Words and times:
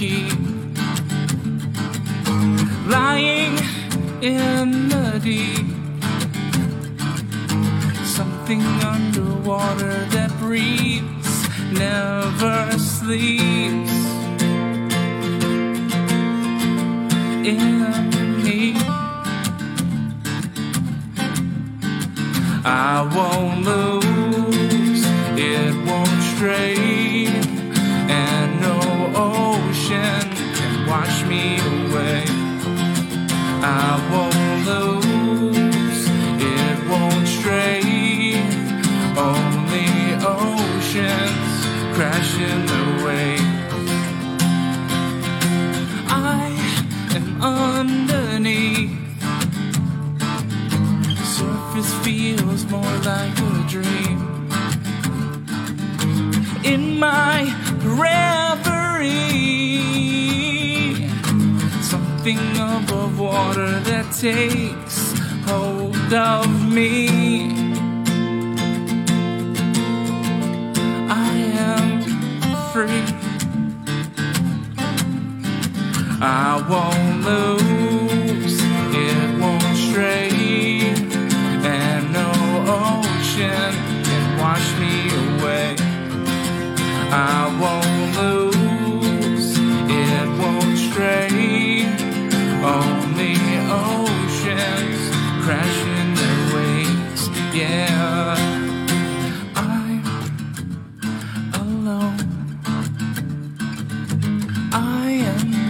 I 0.00 0.37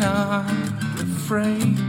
not 0.08 0.50
afraid. 1.02 1.87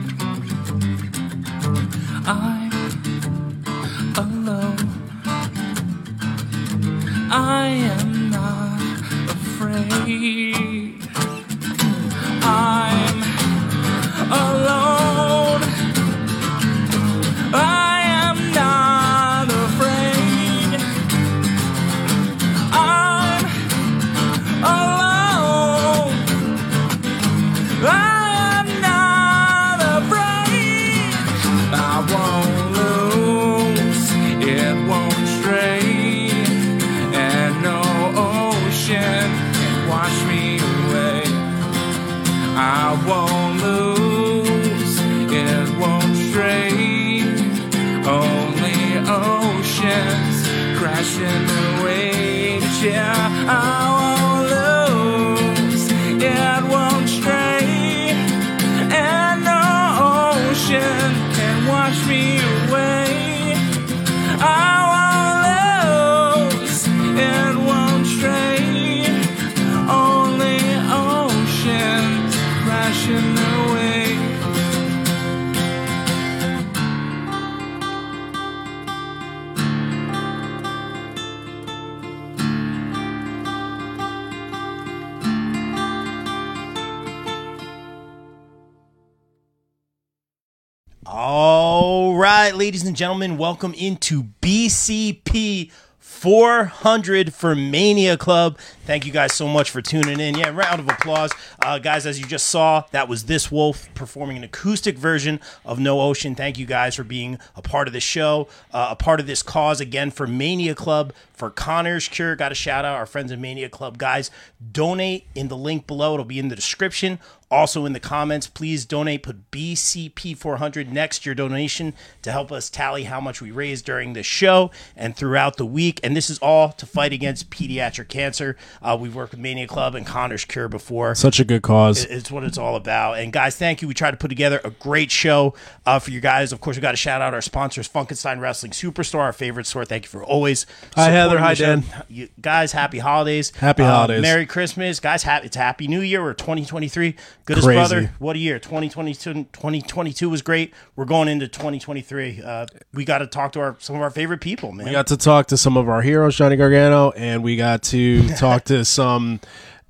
Gentlemen, 93.20 93.38
welcome 93.38 93.74
into 93.74 94.24
BCP 94.42 95.70
400 96.00 97.34
for 97.34 97.54
Mania 97.54 98.16
Club. 98.16 98.58
Thank 98.86 99.06
you 99.06 99.12
guys 99.12 99.34
so 99.34 99.46
much 99.46 99.70
for 99.70 99.82
tuning 99.82 100.22
in. 100.22 100.38
Yeah, 100.38 100.50
round 100.50 100.80
of 100.80 100.88
applause. 100.88 101.32
Uh, 101.62 101.80
guys, 101.80 102.06
as 102.06 102.18
you 102.18 102.26
just 102.26 102.48
saw, 102.48 102.86
that 102.92 103.10
was 103.10 103.26
This 103.26 103.52
Wolf 103.52 103.94
performing 103.94 104.38
an 104.38 104.46
acoustic 104.46 104.98
version 104.98 105.42
of 105.66 105.80
No 105.80 106.00
Ocean. 106.00 106.34
Thank 106.34 106.58
you 106.58 106.66
guys 106.66 106.96
for 106.96 107.04
being 107.04 107.40
a 107.58 107.62
part 107.62 107.88
of 107.88 107.94
the 107.94 108.00
show, 108.00 108.48
uh, 108.72 108.88
a 108.92 108.96
part 108.96 109.20
of 109.20 109.28
this 109.28 109.44
cause 109.44 109.82
again 109.82 110.12
for 110.12 110.26
Mania 110.26 110.76
Club, 110.76 111.12
for 111.34 111.50
Connor's 111.50 112.08
Cure. 112.08 112.38
Got 112.38 112.54
a 112.54 112.56
shout 112.56 112.86
out 112.86 112.96
our 112.96 113.06
friends 113.06 113.34
at 113.34 113.40
Mania 113.40 113.70
Club. 113.70 113.98
Guys, 113.98 114.32
donate 114.72 115.26
in 115.36 115.50
the 115.50 115.58
link 115.58 115.88
below. 115.88 116.14
It'll 116.14 116.26
be 116.26 116.40
in 116.40 116.48
the 116.48 116.56
description. 116.56 117.20
Also 117.52 117.86
in 117.86 117.94
the 117.94 118.00
comments, 118.00 118.46
please 118.48 118.86
donate. 118.86 119.24
Put 119.24 119.50
BCP400 119.52 120.90
next 120.90 121.20
to 121.24 121.30
your 121.30 121.36
donation 121.36 121.94
to 122.22 122.32
help 122.32 122.52
us 122.52 122.70
tally 122.70 123.06
how 123.06 123.20
much 123.20 123.42
we 123.42 123.52
raise 123.52 123.82
during 123.82 124.14
the 124.14 124.24
show 124.24 124.70
and 124.96 125.16
throughout 125.16 125.58
the 125.58 125.66
week. 125.66 126.00
And 126.04 126.16
this 126.16 126.30
is 126.30 126.38
all 126.40 126.72
to 126.74 126.86
fight 126.86 127.12
against 127.14 127.50
pediatric 127.50 128.08
cancer. 128.08 128.56
Uh, 128.82 128.98
we've 129.00 129.16
worked 129.16 129.32
with 129.32 129.40
Mania 129.40 129.68
Club 129.68 129.96
and 129.96 130.06
Connor's 130.06 130.46
Cure 130.46 130.68
before. 130.68 131.16
Such 131.16 131.40
a 131.40 131.44
good 131.46 131.62
cause. 131.62 132.06
It's 132.06 132.30
what 132.32 132.44
it's 132.44 132.58
all 132.58 132.76
about. 132.76 133.14
And 133.20 133.34
guys, 133.34 133.56
thank 133.56 133.82
you. 133.82 133.88
We 133.88 133.94
tried 133.94 134.12
to 134.12 134.18
put 134.18 134.30
together 134.30 134.62
a 134.64 134.70
great 134.72 135.12
show 135.12 135.54
uh, 135.86 136.00
for 136.00 136.12
you 136.12 136.20
guys. 136.22 136.52
Of 136.52 136.62
course, 136.62 136.78
we 136.78 136.82
got 136.82 136.92
to 136.92 136.98
shout 136.98 137.22
out 137.22 137.34
our 137.34 137.42
sponsors, 137.42 137.88
Funkenstein 137.90 138.40
Wrestling 138.40 138.72
Superstore, 138.74 139.20
our 139.22 139.34
favorite 139.34 139.66
store. 139.66 139.86
Thank 139.86 140.04
you 140.06 140.10
for 140.10 140.24
always. 140.24 140.66
Hi, 140.96 141.10
Heather. 141.10 141.40
Hi. 141.40 141.54
Dan. 141.56 141.84
You, 142.08 142.30
guys, 142.40 142.74
happy 142.74 143.00
holidays. 143.00 143.52
Happy 143.58 143.84
Uh, 143.84 143.90
holidays. 143.92 144.22
Merry 144.22 144.46
Christmas, 144.46 145.00
guys. 145.00 145.24
Happy, 145.24 145.48
it's 145.48 145.56
Happy 145.56 145.88
New 145.88 146.02
Year. 146.02 146.22
We're 146.22 146.34
2023. 146.34 147.16
Goodest 147.46 147.66
Crazy. 147.66 147.78
brother. 147.80 148.12
What 148.20 148.36
a 148.36 148.40
year. 148.40 148.60
2022, 148.60 149.34
2022 149.54 150.30
was 150.30 150.42
great. 150.44 150.74
We're 150.96 151.06
going 151.06 151.28
into 151.28 151.48
2023. 151.48 152.42
Uh, 152.44 152.66
we 152.94 153.06
got 153.06 153.20
to 153.20 153.28
talk 153.28 153.54
to 153.54 153.60
our 153.60 153.76
some 153.80 153.96
of 153.96 154.02
our 154.04 154.12
favorite 154.12 154.40
people, 154.42 154.72
man. 154.72 154.86
We 154.86 154.92
got 154.92 155.08
to 155.08 155.18
talk 155.18 155.48
to 155.48 155.58
some 155.58 155.76
of 155.78 155.90
our 155.90 156.02
heroes, 156.04 156.36
Johnny 156.36 156.56
Gargano, 156.56 157.10
and 157.12 157.44
we 157.44 157.56
got 157.56 157.82
to 157.84 158.28
talk 158.38 158.66
to 158.66 158.86
some 158.86 159.40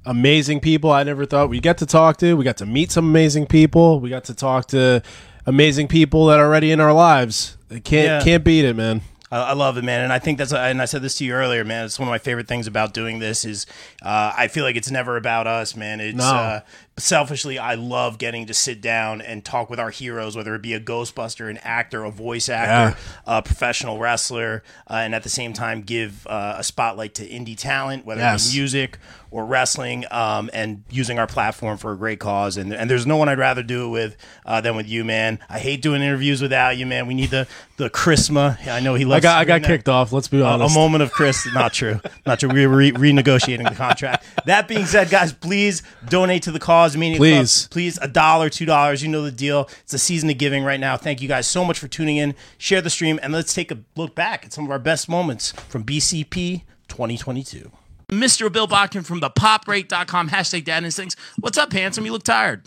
amazing 0.06 0.62
people 0.62 0.90
I 0.92 1.04
never 1.04 1.26
thought 1.26 1.50
we'd 1.50 1.62
get 1.64 1.78
to 1.80 1.86
talk 1.86 2.18
to. 2.18 2.36
We 2.36 2.44
got 2.46 2.58
to 2.58 2.66
meet 2.66 2.92
some 2.92 3.06
amazing 3.10 3.48
people. 3.48 4.00
We 4.00 4.10
got 4.10 4.24
to 4.26 4.34
talk 4.34 4.68
to 4.70 5.02
amazing 5.46 5.88
people 5.90 6.28
that 6.28 6.40
are 6.40 6.46
already 6.46 6.72
in 6.72 6.80
our 6.80 6.94
lives. 6.94 7.58
Can't 7.70 7.84
Yeah. 7.92 8.22
can't 8.24 8.44
beat 8.44 8.64
it, 8.66 8.76
man. 8.76 9.02
I, 9.32 9.38
I 9.50 9.54
love 9.54 9.78
it, 9.78 9.84
man, 9.84 10.02
and 10.02 10.12
I 10.14 10.20
think 10.20 10.38
that's 10.38 10.52
and 10.54 10.82
I 10.82 10.86
said 10.86 11.02
this 11.02 11.16
to 11.20 11.26
you 11.26 11.34
earlier, 11.34 11.64
man. 11.64 11.86
It's 11.86 12.00
one 12.00 12.08
of 12.08 12.12
my 12.12 12.18
favorite 12.20 12.48
things 12.48 12.68
about 12.68 12.94
doing 12.94 13.20
this 13.20 13.46
is 13.46 13.66
uh, 14.02 14.34
I 14.36 14.48
feel 14.48 14.64
like 14.64 14.76
it's 14.76 14.92
never 14.92 15.18
about 15.18 15.48
us, 15.48 15.76
man. 15.76 16.00
It's 16.00 16.18
No. 16.18 16.24
uh, 16.26 16.60
selfishly, 16.98 17.58
I 17.58 17.76
love 17.76 18.18
getting 18.18 18.46
to 18.48 18.54
sit 18.54 18.82
down 18.82 19.22
and 19.22 19.44
talk 19.46 19.70
with 19.70 19.80
our 19.80 19.90
heroes, 19.90 20.36
whether 20.36 20.54
it 20.56 20.62
be 20.62 20.74
a 20.74 20.80
Ghostbuster, 20.82 21.50
an 21.50 21.58
actor, 21.64 22.04
a 22.04 22.12
voice 22.12 22.50
actor, 22.50 22.98
a 23.26 23.42
professional 23.42 24.00
wrestler, 24.00 24.64
uh, 24.90 24.96
and 24.96 25.16
at 25.16 25.24
the 25.24 25.30
same 25.30 25.54
time 25.54 25.82
give 25.82 26.28
uh, 26.28 26.56
a 26.58 26.64
spotlight 26.64 27.14
to 27.16 27.28
indie 27.28 27.58
talent, 27.58 28.06
whether 28.06 28.22
Yes. 28.22 28.50
it 28.50 28.54
be 28.54 28.60
music 28.60 28.98
or 29.32 29.46
wrestling, 29.46 30.06
um, 30.12 30.50
and 30.54 30.84
using 30.90 31.20
our 31.20 31.28
platform 31.28 31.78
for 31.78 31.92
a 31.92 31.98
great 31.98 32.20
cause. 32.20 32.58
And, 32.58 32.74
and 32.74 32.90
there's 32.90 33.06
no 33.06 33.18
one 33.18 33.30
I'd 33.30 33.38
rather 33.38 33.64
do 33.64 33.86
it 33.86 33.90
with 33.90 34.18
uh, 34.46 34.62
than 34.62 34.76
with 34.76 34.88
you, 34.88 35.04
man. 35.06 35.40
I 35.50 35.60
hate 35.60 35.82
doing 35.82 36.02
interviews 36.02 36.42
without 36.42 36.78
you, 36.78 36.86
man. 36.86 37.08
We 37.08 37.14
need 37.14 37.30
the 37.30 37.48
the 37.78 37.90
charisma. 37.90 38.66
I 38.68 38.80
know 38.80 38.96
he 38.96 39.06
loves. 39.06 39.26
I 39.26 39.28
got 39.28 39.38
I 39.40 39.46
got 39.46 39.64
kicked 39.64 39.88
off. 39.88 40.12
Let's 40.12 40.28
be 40.28 40.42
honest. 40.42 40.76
A, 40.76 40.80
moment 40.80 41.04
of 41.04 41.12
Chris. 41.12 41.48
Not 41.54 41.74
true. 41.74 42.00
Not 42.26 42.40
true. 42.40 42.50
We're 42.50 42.68
re- 42.68 42.92
renegotiating 42.92 43.68
the 43.68 43.76
contract. 43.76 44.26
That 44.46 44.68
being 44.68 44.86
said, 44.86 45.10
guys, 45.10 45.34
please 45.34 45.84
donate 46.08 46.44
to 46.44 46.52
the 46.52 46.60
cause. 46.60 46.98
Meaning, 46.98 47.18
Please. 47.18 47.68
please, 47.68 47.98
a 48.02 48.08
dollar, 48.08 48.50
two 48.50 48.66
dollars. 48.66 49.02
You 49.02 49.10
know 49.10 49.24
the 49.24 49.32
deal. 49.32 49.70
It's 49.82 49.94
a 49.94 50.00
season 50.00 50.30
of 50.30 50.38
giving 50.38 50.64
right 50.64 50.80
now. 50.80 50.98
Thank 50.98 51.22
you 51.22 51.28
guys 51.28 51.48
so 51.48 51.64
much 51.64 51.80
for 51.80 51.88
tuning 51.88 52.18
in. 52.18 52.36
Share 52.58 52.82
the 52.82 52.90
stream, 52.90 53.20
and 53.22 53.34
let's 53.34 53.54
take 53.54 53.72
a 53.72 53.80
look 53.96 54.16
back 54.16 54.46
at 54.46 54.54
some 54.54 54.66
of 54.66 54.72
our 54.72 54.80
best 54.80 55.08
moments 55.08 55.52
from 55.52 55.84
BCP 55.84 56.64
2022. 56.88 57.72
Mr. 58.10 58.52
Bill 58.52 58.66
Bachman 58.68 59.04
from 59.04 59.20
the 59.20 59.30
popgreat.com, 59.30 60.30
hashtag 60.30 60.66
dad 60.66 60.84
instincts. 60.84 61.16
What's 61.40 61.58
up, 61.58 61.72
handsome? 61.72 62.06
You 62.06 62.12
look 62.12 62.24
tired. 62.24 62.66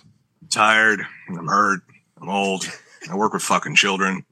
tired. 0.50 1.02
I'm 1.28 1.48
hurt. 1.48 1.80
I'm 2.20 2.28
old. 2.28 2.64
I 3.10 3.16
work 3.16 3.32
with 3.32 3.42
fucking 3.42 3.74
children. 3.74 4.24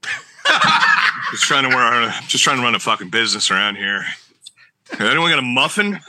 just 1.31 1.43
trying 1.43 1.69
to 1.69 1.75
run. 1.75 2.13
Just 2.27 2.43
trying 2.43 2.57
to 2.57 2.63
run 2.63 2.75
a 2.75 2.79
fucking 2.79 3.09
business 3.09 3.51
around 3.51 3.75
here. 3.75 4.05
Anyone 4.99 5.29
got 5.29 5.39
a 5.39 5.41
muffin? 5.41 5.99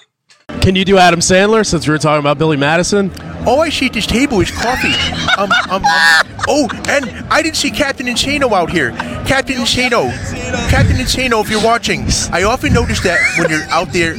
Can 0.60 0.76
you 0.76 0.84
do 0.84 0.96
Adam 0.98 1.20
Sandler 1.20 1.66
since 1.66 1.86
we 1.88 1.92
were 1.92 1.98
talking 1.98 2.20
about 2.20 2.38
Billy 2.38 2.56
Madison? 2.56 3.10
All 3.46 3.60
I 3.60 3.68
see 3.70 3.86
at 3.86 3.92
this 3.92 4.06
table 4.06 4.40
is 4.40 4.50
coffee. 4.50 4.92
um, 5.36 5.50
um, 5.70 5.84
um, 5.84 6.28
oh, 6.46 6.68
and 6.88 7.10
I 7.32 7.42
didn't 7.42 7.56
see 7.56 7.70
Captain 7.72 8.06
Insano 8.06 8.52
out 8.52 8.70
here. 8.70 8.90
Captain 9.26 9.56
Insano. 9.56 10.12
Captain 10.70 10.96
Insano, 10.96 11.42
if 11.42 11.50
you're 11.50 11.64
watching, 11.64 12.06
I 12.30 12.44
often 12.44 12.72
notice 12.72 13.00
that 13.02 13.18
when 13.38 13.50
you're 13.50 13.68
out 13.70 13.92
there 13.92 14.14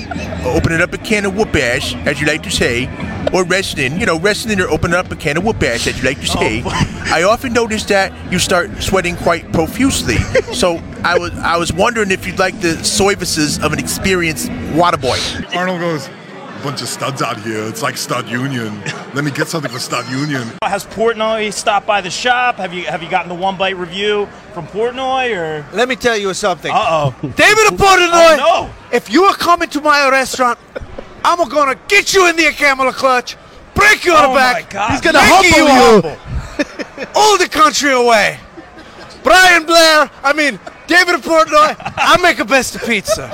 opening 0.46 0.82
up 0.82 0.92
a 0.94 0.98
can 0.98 1.26
of 1.26 1.36
whoop 1.38 1.56
ass, 1.56 1.96
as 2.06 2.20
you 2.20 2.28
like 2.28 2.44
to 2.44 2.52
say, 2.52 2.90
or 3.34 3.46
resting, 3.46 3.98
you 4.00 4.06
know, 4.06 4.20
wrestling 4.20 4.60
or 4.60 4.68
opening 4.68 4.96
up 4.96 5.10
a 5.12 5.16
can 5.16 5.38
of 5.38 5.46
whoop 5.46 5.64
ass, 5.64 5.88
as 5.88 5.98
you 5.98 6.04
like 6.04 6.20
to 6.20 6.28
say, 6.28 6.62
I 6.66 7.24
often 7.24 7.54
notice 7.54 7.86
that 7.86 8.12
you 8.32 8.40
start 8.40 8.84
sweating 8.84 9.16
quite 9.16 9.52
profusely. 9.54 10.18
So 10.54 10.82
I 11.04 11.18
was 11.18 11.32
I 11.40 11.58
was 11.58 11.72
wondering 11.72 12.12
if 12.12 12.28
you'd 12.28 12.38
like 12.40 12.60
the 12.60 12.84
services 12.84 13.64
of 13.64 13.72
an 13.74 13.80
experienced 13.80 14.52
water 14.76 14.98
boy. 14.98 15.18
Arnold 15.56 15.80
goes, 15.80 16.10
bunch 16.63 16.81
of 16.81 16.88
studs 16.88 17.21
out 17.21 17.39
here. 17.42 17.63
It's 17.68 17.81
like 17.81 17.98
Stud 17.98 18.30
Union. 18.30 18.80
Let 19.13 19.24
me 19.25 19.31
get 19.31 19.48
something 19.50 19.69
for 19.71 19.80
Stud 19.80 20.10
Union. 20.10 20.48
Has 20.63 20.86
Portnoy 20.86 21.51
stopped 21.51 21.86
by 21.86 22.01
the 22.01 22.10
shop? 22.10 22.56
Have 22.56 22.74
you 22.74 22.86
have 22.86 23.04
you 23.04 23.10
gotten 23.10 23.30
the 23.30 23.36
one 23.36 23.57
bite 23.57 23.75
review 23.75 24.27
from 24.54 24.65
Portnoy 24.68 25.36
or? 25.36 25.65
Let 25.75 25.89
me 25.89 25.95
tell 25.95 26.18
you 26.18 26.33
something. 26.33 26.71
Uh 26.71 26.86
oh. 27.13 27.15
David 27.21 27.68
of 27.74 27.77
Portnoy, 27.77 28.38
Oh, 28.39 28.69
no. 28.71 28.95
if 28.98 29.10
you 29.12 29.24
are 29.25 29.36
coming 29.36 29.69
to 29.69 29.81
my 29.81 30.10
restaurant, 30.10 30.57
I'm 31.25 31.48
gonna 31.50 31.75
get 31.88 32.13
you 32.13 32.27
in 32.30 32.36
the 32.38 32.51
camel 32.51 32.92
clutch, 32.94 33.36
break 33.75 34.06
you 34.06 34.13
on 34.13 34.24
Oh 34.25 34.27
the 34.30 34.33
my 34.36 34.54
back. 34.62 34.69
God. 34.69 34.92
He's 34.92 35.01
gonna 35.01 35.19
making 35.19 35.65
humble 35.68 36.10
you. 36.10 36.15
humble. 36.15 37.07
all 37.15 37.38
the 37.38 37.48
country 37.50 37.92
away. 37.92 38.39
Brian 39.24 39.65
Blair, 39.65 40.10
I 40.24 40.33
mean 40.33 40.60
David 40.88 41.15
of 41.15 41.21
Portnoy, 41.21 41.75
I 41.98 42.18
make 42.21 42.39
a 42.39 42.45
best 42.45 42.75
of 42.75 42.83
pizza. 42.83 43.30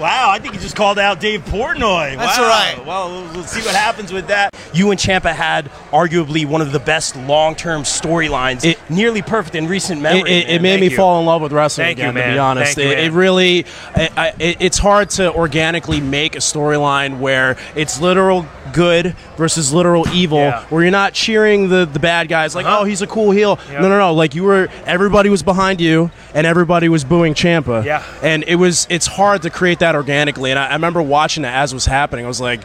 Wow, 0.00 0.30
I 0.30 0.38
think 0.38 0.54
you 0.54 0.60
just 0.60 0.76
called 0.76 0.98
out 0.98 1.20
Dave 1.20 1.44
Portnoy. 1.44 2.16
That's 2.16 2.38
wow. 2.38 2.44
all 2.44 2.50
right. 2.50 2.86
Well, 2.86 3.10
we'll 3.34 3.44
see 3.44 3.60
what 3.60 3.74
happens 3.74 4.10
with 4.12 4.28
that. 4.28 4.54
You 4.72 4.90
and 4.90 4.98
Ciampa 4.98 5.32
had 5.34 5.66
arguably 5.92 6.46
one 6.46 6.62
of 6.62 6.72
the 6.72 6.78
best 6.78 7.16
long-term 7.16 7.82
storylines, 7.82 8.64
nearly 8.88 9.20
perfect 9.20 9.56
in 9.56 9.66
recent 9.68 10.00
memory. 10.00 10.30
it, 10.30 10.48
it 10.48 10.52
man. 10.54 10.62
made 10.62 10.68
Thank 10.70 10.80
me 10.80 10.88
you. 10.90 10.96
fall 10.96 11.20
in 11.20 11.26
love 11.26 11.42
with 11.42 11.52
wrestling 11.52 11.86
Thank 11.88 11.98
you, 11.98 12.08
again. 12.08 12.28
to 12.28 12.32
be 12.34 12.38
honest, 12.38 12.76
Thank 12.76 12.86
you, 12.86 12.92
it, 12.96 13.04
it 13.04 13.12
really 13.12 13.66
I, 13.94 14.08
I, 14.16 14.28
it- 14.38 14.56
it's 14.60 14.78
hard 14.78 15.10
to 15.10 15.34
organically 15.34 16.00
make 16.00 16.34
a 16.34 16.38
storyline 16.38 17.18
where 17.18 17.56
it's 17.76 18.00
literal 18.00 18.46
good 18.72 19.14
versus 19.36 19.72
literal 19.72 20.08
evil, 20.10 20.38
Yeah. 20.38 20.64
where 20.66 20.82
you're 20.82 20.90
not 20.92 21.12
cheering 21.12 21.68
the 21.68 21.84
the 21.84 21.98
bad 21.98 22.28
guys 22.28 22.54
like, 22.54 22.64
Uh-huh. 22.66 22.78
oh, 22.80 22.84
he's 22.84 23.02
a 23.02 23.06
cool 23.06 23.32
heel. 23.32 23.58
Yep. 23.70 23.82
No, 23.82 23.88
no, 23.88 23.98
no. 23.98 24.14
Like 24.14 24.34
you 24.34 24.44
were, 24.44 24.68
everybody 24.86 25.28
was 25.28 25.42
behind 25.42 25.80
you, 25.80 26.10
and 26.34 26.46
everybody 26.46 26.88
was 26.88 27.04
booing 27.04 27.34
Ciampa. 27.34 27.84
Yeah. 27.84 28.04
and 28.22 28.44
it 28.46 28.56
was 28.56 28.86
it's 28.90 29.06
hard 29.06 29.42
to 29.42 29.50
create 29.50 29.80
that 29.80 29.94
organically. 29.94 30.50
And 30.50 30.58
I, 30.58 30.68
I 30.68 30.72
remember 30.74 31.02
watching 31.02 31.44
it 31.44 31.48
as 31.48 31.72
it 31.72 31.76
was 31.76 31.86
happening. 31.86 32.24
I 32.24 32.28
was 32.28 32.40
like. 32.40 32.62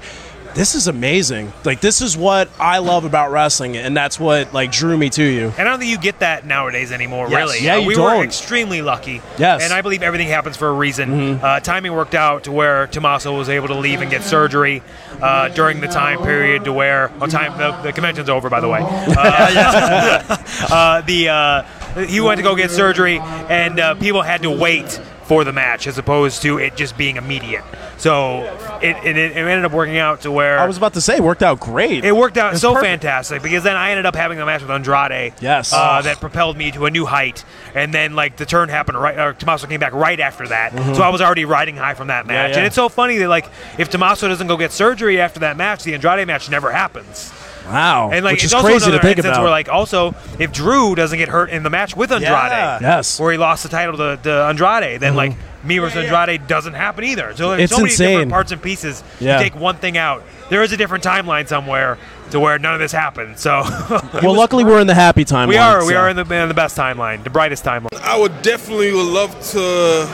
This 0.55 0.73
is 0.73 0.87
amazing. 0.87 1.51
Like 1.65 1.81
this 1.81 1.99
is 1.99 2.15
what 2.15 2.47
I 2.57 2.77
love 2.77 3.03
about 3.03 3.29
wrestling, 3.29 3.75
and 3.75 3.93
that's 3.97 4.17
what 4.17 4.53
like 4.53 4.71
drew 4.71 4.97
me 4.97 5.09
to 5.09 5.21
you. 5.21 5.47
And 5.57 5.67
I 5.67 5.71
don't 5.71 5.79
think 5.79 5.91
you 5.91 5.97
get 5.97 6.19
that 6.19 6.45
nowadays 6.45 6.93
anymore, 6.93 7.27
Yes. 7.29 7.35
really. 7.37 7.59
Yeah, 7.61 7.75
Uh, 7.75 7.81
we 7.81 7.97
were 7.97 8.11
don't. 8.11 8.23
extremely 8.23 8.81
lucky. 8.81 9.21
Yes. 9.37 9.41
Mm-hmm. 9.41 9.61
And 9.65 9.73
I 9.73 9.81
believe 9.81 10.01
everything 10.01 10.29
happens 10.29 10.55
for 10.55 10.69
a 10.69 10.71
reason. 10.71 11.41
Uh, 11.43 11.59
timing 11.59 11.91
worked 11.91 12.15
out 12.15 12.45
to 12.45 12.53
where 12.53 12.87
Tommaso 12.87 13.37
was 13.37 13.49
able 13.49 13.67
to 13.67 13.75
leave 13.75 13.99
and 13.99 14.09
get 14.09 14.23
surgery 14.23 14.81
uh, 15.21 15.49
during 15.49 15.81
the 15.81 15.87
time 15.89 16.19
period 16.23 16.63
to 16.63 16.71
where, 16.71 17.11
oh, 17.19 17.27
time, 17.27 17.57
the, 17.57 17.71
the 17.81 17.91
convention's 17.91 18.29
over, 18.29 18.49
by 18.49 18.61
the 18.61 18.69
way. 18.69 18.79
Uh, 19.17 20.37
uh, 20.71 21.01
the, 21.01 21.27
uh, 21.27 21.63
he 21.95 22.19
went 22.19 22.37
to 22.37 22.43
go 22.43 22.55
get 22.55 22.71
surgery, 22.71 23.19
and 23.19 23.79
uh, 23.79 23.95
people 23.95 24.21
had 24.21 24.41
to 24.43 24.51
wait 24.51 24.99
for 25.25 25.43
the 25.43 25.51
match 25.51 25.87
as 25.87 25.97
opposed 25.97 26.43
to 26.43 26.59
it 26.59 26.75
just 26.75 26.95
being 26.97 27.15
immediate. 27.15 27.63
So 27.97 28.43
it, 28.81 28.95
it, 29.03 29.17
it 29.17 29.35
ended 29.35 29.65
up 29.65 29.71
working 29.71 29.97
out 29.97 30.21
to 30.21 30.31
where. 30.31 30.59
I 30.59 30.67
was 30.67 30.77
about 30.77 30.93
to 30.93 31.01
say, 31.01 31.19
worked 31.19 31.41
out 31.41 31.59
great. 31.59 32.05
It 32.05 32.15
worked 32.15 32.37
out 32.37 32.51
was 32.53 32.61
so 32.61 32.73
perfect. 32.73 33.01
fantastic 33.01 33.41
because 33.41 33.63
then 33.63 33.75
I 33.75 33.89
ended 33.89 34.05
up 34.05 34.15
having 34.15 34.39
a 34.39 34.45
match 34.45 34.61
with 34.61 34.69
Andrade. 34.69 35.33
Yes. 35.41 35.73
Uh, 35.73 36.01
that 36.03 36.19
propelled 36.19 36.57
me 36.57 36.71
to 36.71 36.85
a 36.85 36.91
new 36.91 37.05
height, 37.05 37.43
and 37.73 37.93
then 37.93 38.13
like 38.13 38.37
the 38.37 38.45
turn 38.45 38.69
happened 38.69 38.99
right. 38.99 39.17
Or 39.17 39.33
Tommaso 39.33 39.67
came 39.67 39.79
back 39.79 39.93
right 39.93 40.19
after 40.19 40.47
that, 40.47 40.73
so 40.95 41.01
I 41.01 41.09
was 41.09 41.21
already 41.21 41.45
riding 41.45 41.77
high 41.77 41.95
from 41.95 42.07
that 42.07 42.27
match. 42.27 42.35
Mm-hmm. 42.35 42.51
yeah. 42.51 42.57
And 42.57 42.65
it's 42.67 42.75
so 42.75 42.89
funny 42.89 43.17
that 43.17 43.29
like 43.29 43.49
if 43.79 43.89
Tommaso 43.89 44.27
doesn't 44.27 44.47
go 44.47 44.57
get 44.57 44.71
surgery 44.71 45.19
after 45.19 45.39
that 45.39 45.57
match, 45.57 45.83
the 45.83 45.95
Andrade 45.95 46.27
match 46.27 46.49
never 46.49 46.71
happens. 46.71 47.33
Wow, 47.65 48.11
And 48.11 48.23
like 48.23 48.33
which 48.33 48.43
it's 48.43 48.51
is 48.51 48.53
also 48.53 48.67
crazy 48.67 48.91
to 48.91 48.99
think 48.99 49.17
instance 49.17 49.35
about. 49.37 49.41
where 49.41 49.49
like 49.51 49.69
also 49.69 50.13
if 50.39 50.51
Drew 50.51 50.95
doesn't 50.95 51.17
get 51.17 51.29
hurt 51.29 51.49
in 51.49 51.63
the 51.63 51.69
match 51.69 51.95
with 51.95 52.11
Andrade, 52.11 52.31
Yeah. 52.31 52.79
yes, 52.81 53.19
where 53.19 53.31
he 53.31 53.37
lost 53.37 53.63
the 53.63 53.69
title 53.69 53.97
to, 53.97 54.17
to 54.23 54.31
Andrade, 54.45 54.99
then 54.99 55.09
mm-hmm. 55.13 55.17
like 55.17 55.33
me 55.63 55.79
versus 55.79 55.97
Andrade 56.05 56.47
doesn't 56.47 56.73
happen 56.73 57.03
either. 57.03 57.35
So 57.35 57.49
there's 57.49 57.63
It's 57.63 57.71
so 57.73 57.77
many 57.79 57.91
insane. 57.91 58.09
different 58.09 58.31
parts 58.31 58.51
and 58.51 58.61
pieces. 58.61 59.03
Yeah. 59.19 59.37
You 59.37 59.43
take 59.43 59.55
one 59.55 59.77
thing 59.77 59.97
out, 59.97 60.23
there 60.49 60.61
is 60.61 60.71
a 60.71 60.77
different 60.77 61.03
timeline 61.03 61.47
somewhere 61.47 61.97
to 62.31 62.39
where 62.39 62.57
none 62.59 62.73
of 62.75 62.79
this 62.79 62.91
happened. 62.91 63.39
So 63.39 63.63
well, 64.21 64.35
luckily 64.35 64.63
we're 64.63 64.79
in 64.79 64.87
the 64.87 64.93
happy 64.95 65.25
timeline. 65.25 65.47
we 65.49 65.57
are 65.57 65.85
we 65.85 65.95
are 65.95 66.09
in 66.09 66.15
the 66.15 66.21
in 66.21 66.47
the 66.47 66.53
best 66.53 66.77
timeline, 66.77 67.23
the 67.23 67.29
brightest 67.29 67.63
timeline. 67.65 67.99
I 68.01 68.17
would 68.17 68.41
definitely 68.41 68.91
would 68.93 69.07
love 69.07 69.31
to 69.51 70.07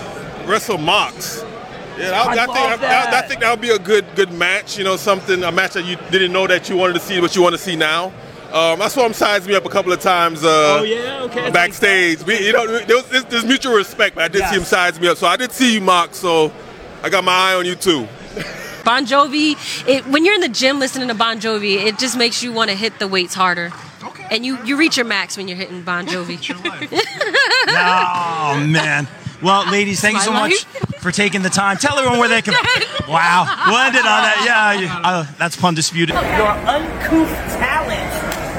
wrestle 0.47 0.77
Mox. 0.77 1.43
Yeah, 1.97 2.11
I, 2.11 2.31
I, 2.31 2.45
think 2.45 2.83
I, 2.83 3.19
I 3.19 3.21
think 3.27 3.41
that 3.41 3.51
would 3.51 3.61
be 3.61 3.69
a 3.69 3.79
good 3.79 4.05
good 4.15 4.31
match. 4.31 4.77
You 4.77 4.83
know, 4.83 4.95
something 4.97 5.43
a 5.43 5.51
match 5.51 5.73
that 5.73 5.85
you 5.85 5.97
didn't 6.09 6.31
know 6.31 6.47
that 6.47 6.69
you 6.69 6.77
wanted 6.77 6.93
to 6.93 6.99
see, 6.99 7.19
but 7.19 7.35
you 7.35 7.41
want 7.41 7.53
to 7.53 7.59
see 7.61 7.75
now. 7.75 8.11
Um, 8.51 8.81
I 8.81 8.89
saw 8.89 9.05
him 9.05 9.13
size 9.13 9.47
me 9.47 9.55
up 9.55 9.65
a 9.65 9.69
couple 9.69 9.93
of 9.93 10.01
times. 10.01 10.43
Uh, 10.43 10.79
Oh, 10.79 10.83
yeah? 10.83 11.21
Okay. 11.23 11.49
Backstage, 11.51 12.21
we, 12.25 12.45
you 12.47 12.51
know, 12.51 12.67
there 12.67 12.97
was, 12.97 13.07
there's, 13.07 13.23
there's 13.25 13.45
mutual 13.45 13.73
respect, 13.73 14.13
but 14.13 14.25
I 14.25 14.27
did 14.27 14.45
see 14.49 14.57
him 14.57 14.63
size 14.65 14.99
me 14.99 15.07
up. 15.07 15.17
So 15.17 15.25
I 15.25 15.37
did 15.37 15.53
see 15.53 15.75
you, 15.75 15.79
Mox. 15.81 16.17
So 16.17 16.51
I 17.01 17.09
got 17.09 17.23
my 17.23 17.31
eye 17.31 17.53
on 17.55 17.65
you 17.65 17.75
too. 17.75 18.07
Bon 18.83 19.05
Jovi, 19.05 19.55
it, 19.87 20.07
when 20.07 20.25
you're 20.25 20.33
in 20.33 20.41
the 20.41 20.49
gym 20.49 20.79
listening 20.79 21.07
to 21.09 21.13
Bon 21.13 21.39
Jovi, 21.39 21.75
it 21.75 21.99
just 21.99 22.17
makes 22.17 22.41
you 22.41 22.51
want 22.51 22.71
to 22.71 22.75
hit 22.75 22.97
the 22.97 23.07
weights 23.07 23.35
harder. 23.35 23.71
Okay. 24.03 24.25
And 24.31 24.43
you, 24.43 24.57
you 24.65 24.75
reach 24.75 24.97
your 24.97 25.05
max 25.05 25.37
when 25.37 25.47
you're 25.47 25.55
hitting 25.57 25.83
Bon 25.83 26.07
Jovi. 26.07 26.39
Oh 27.67 28.65
man. 28.67 29.07
Well, 29.41 29.69
ladies, 29.71 29.99
thank 30.01 30.15
you 30.15 30.21
so 30.21 30.31
My 30.31 30.47
much 30.49 30.63
for 31.01 31.11
taking 31.11 31.41
the 31.41 31.49
time. 31.49 31.77
Tell 31.77 31.97
everyone 31.97 32.19
where 32.19 32.29
they 32.29 32.41
can. 32.41 32.53
Wow, 33.09 33.43
we'll 33.67 33.77
end 33.77 33.95
it 33.95 34.05
on 34.05 34.21
that. 34.23 34.43
Yeah, 34.45 34.79
yeah. 34.79 35.01
Uh, 35.03 35.25
that's 35.37 35.57
pun 35.57 35.73
disputed. 35.73 36.15
Your 36.15 36.47
uncouth 36.47 37.27
talent, 37.59 38.07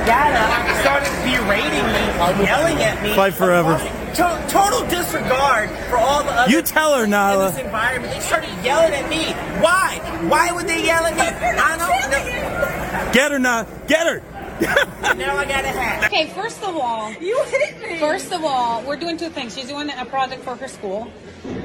Data, 0.05 0.45
started 0.83 1.09
berating 1.25 1.87
me, 1.89 2.45
yelling 2.45 2.77
at 2.83 3.03
me. 3.03 3.15
Fight 3.15 3.33
forever. 3.33 3.79
To- 3.79 4.45
total 4.51 4.87
disregard 4.89 5.71
for 5.89 5.97
all 5.97 6.23
the 6.23 6.31
other 6.33 6.51
You 6.53 6.61
tell 6.61 6.99
her, 6.99 7.07
Nala. 7.07 7.47
in 7.49 7.53
Nyla. 7.53 7.55
this 7.57 7.65
environment. 7.65 8.13
They 8.13 8.21
started 8.21 8.51
yelling 8.63 8.93
at 8.93 9.09
me. 9.09 9.33
Why? 9.63 9.97
Why 10.29 10.53
would 10.53 10.67
they 10.67 10.85
yell 10.85 11.07
at 11.07 11.15
me? 11.15 11.23
I 11.23 11.79
don't 11.79 12.11
know. 12.11 13.13
Get 13.13 13.31
her 13.33 13.39
now. 13.39 13.63
Get 13.87 14.07
her. 14.07 14.23
Now 15.17 15.37
I 15.37 15.45
got 15.45 15.65
a 15.65 15.69
hat. 15.69 16.05
Okay, 16.07 16.29
first 16.29 16.63
of 16.63 16.77
all, 16.77 17.13
you 17.15 17.37
hit 17.45 17.81
me. 17.83 17.99
First 17.99 18.33
of 18.33 18.45
all, 18.45 18.83
we're 18.83 18.97
doing 18.97 19.17
two 19.17 19.29
things. 19.29 19.55
She's 19.55 19.69
doing 19.69 19.91
a 19.91 20.05
project 20.07 20.43
for 20.43 20.57
her 20.57 20.69
school. 20.69 21.11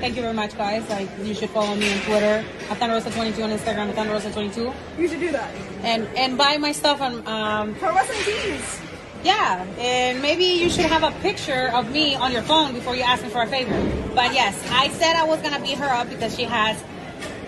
Thank 0.02 0.16
you 0.16 0.22
very 0.22 0.34
much, 0.34 0.58
guys. 0.58 0.88
Like, 0.90 1.08
you 1.24 1.34
should 1.34 1.50
follow 1.52 1.76
me 1.76 1.92
on 1.94 2.00
Twitter, 2.02 2.44
Rosa22 2.70 3.44
on 3.44 3.52
Instagram, 3.52 3.94
Rosa22. 3.94 4.74
You 4.98 5.08
should 5.08 5.20
do 5.20 5.32
that. 5.32 5.50
And 5.84 6.08
and 6.18 6.38
buy 6.38 6.58
my 6.58 6.72
stuff 6.72 7.00
on 7.02 7.26
um 7.28 7.76
Pro 7.76 7.94
wrestling 7.94 8.24
tees. 8.26 8.82
yeah. 9.24 9.64
And 9.78 10.22
maybe 10.22 10.44
you 10.46 10.70
should 10.70 10.86
have 10.86 11.04
a 11.04 11.12
picture 11.22 11.70
of 11.74 11.92
me 11.92 12.16
on 12.16 12.32
your 12.32 12.42
phone 12.44 12.74
before 12.74 12.96
you 12.96 13.04
ask 13.04 13.24
me 13.24 13.30
for 13.30 13.44
a 13.44 13.48
favor. 13.48 13.78
But 14.16 14.34
yes, 14.34 14.54
I 14.72 14.90
said 14.90 15.16
I 15.16 15.24
was 15.24 15.40
gonna 15.42 15.60
beat 15.62 15.78
her 15.78 15.90
up 15.90 16.10
because 16.10 16.36
she 16.36 16.44
has 16.44 16.84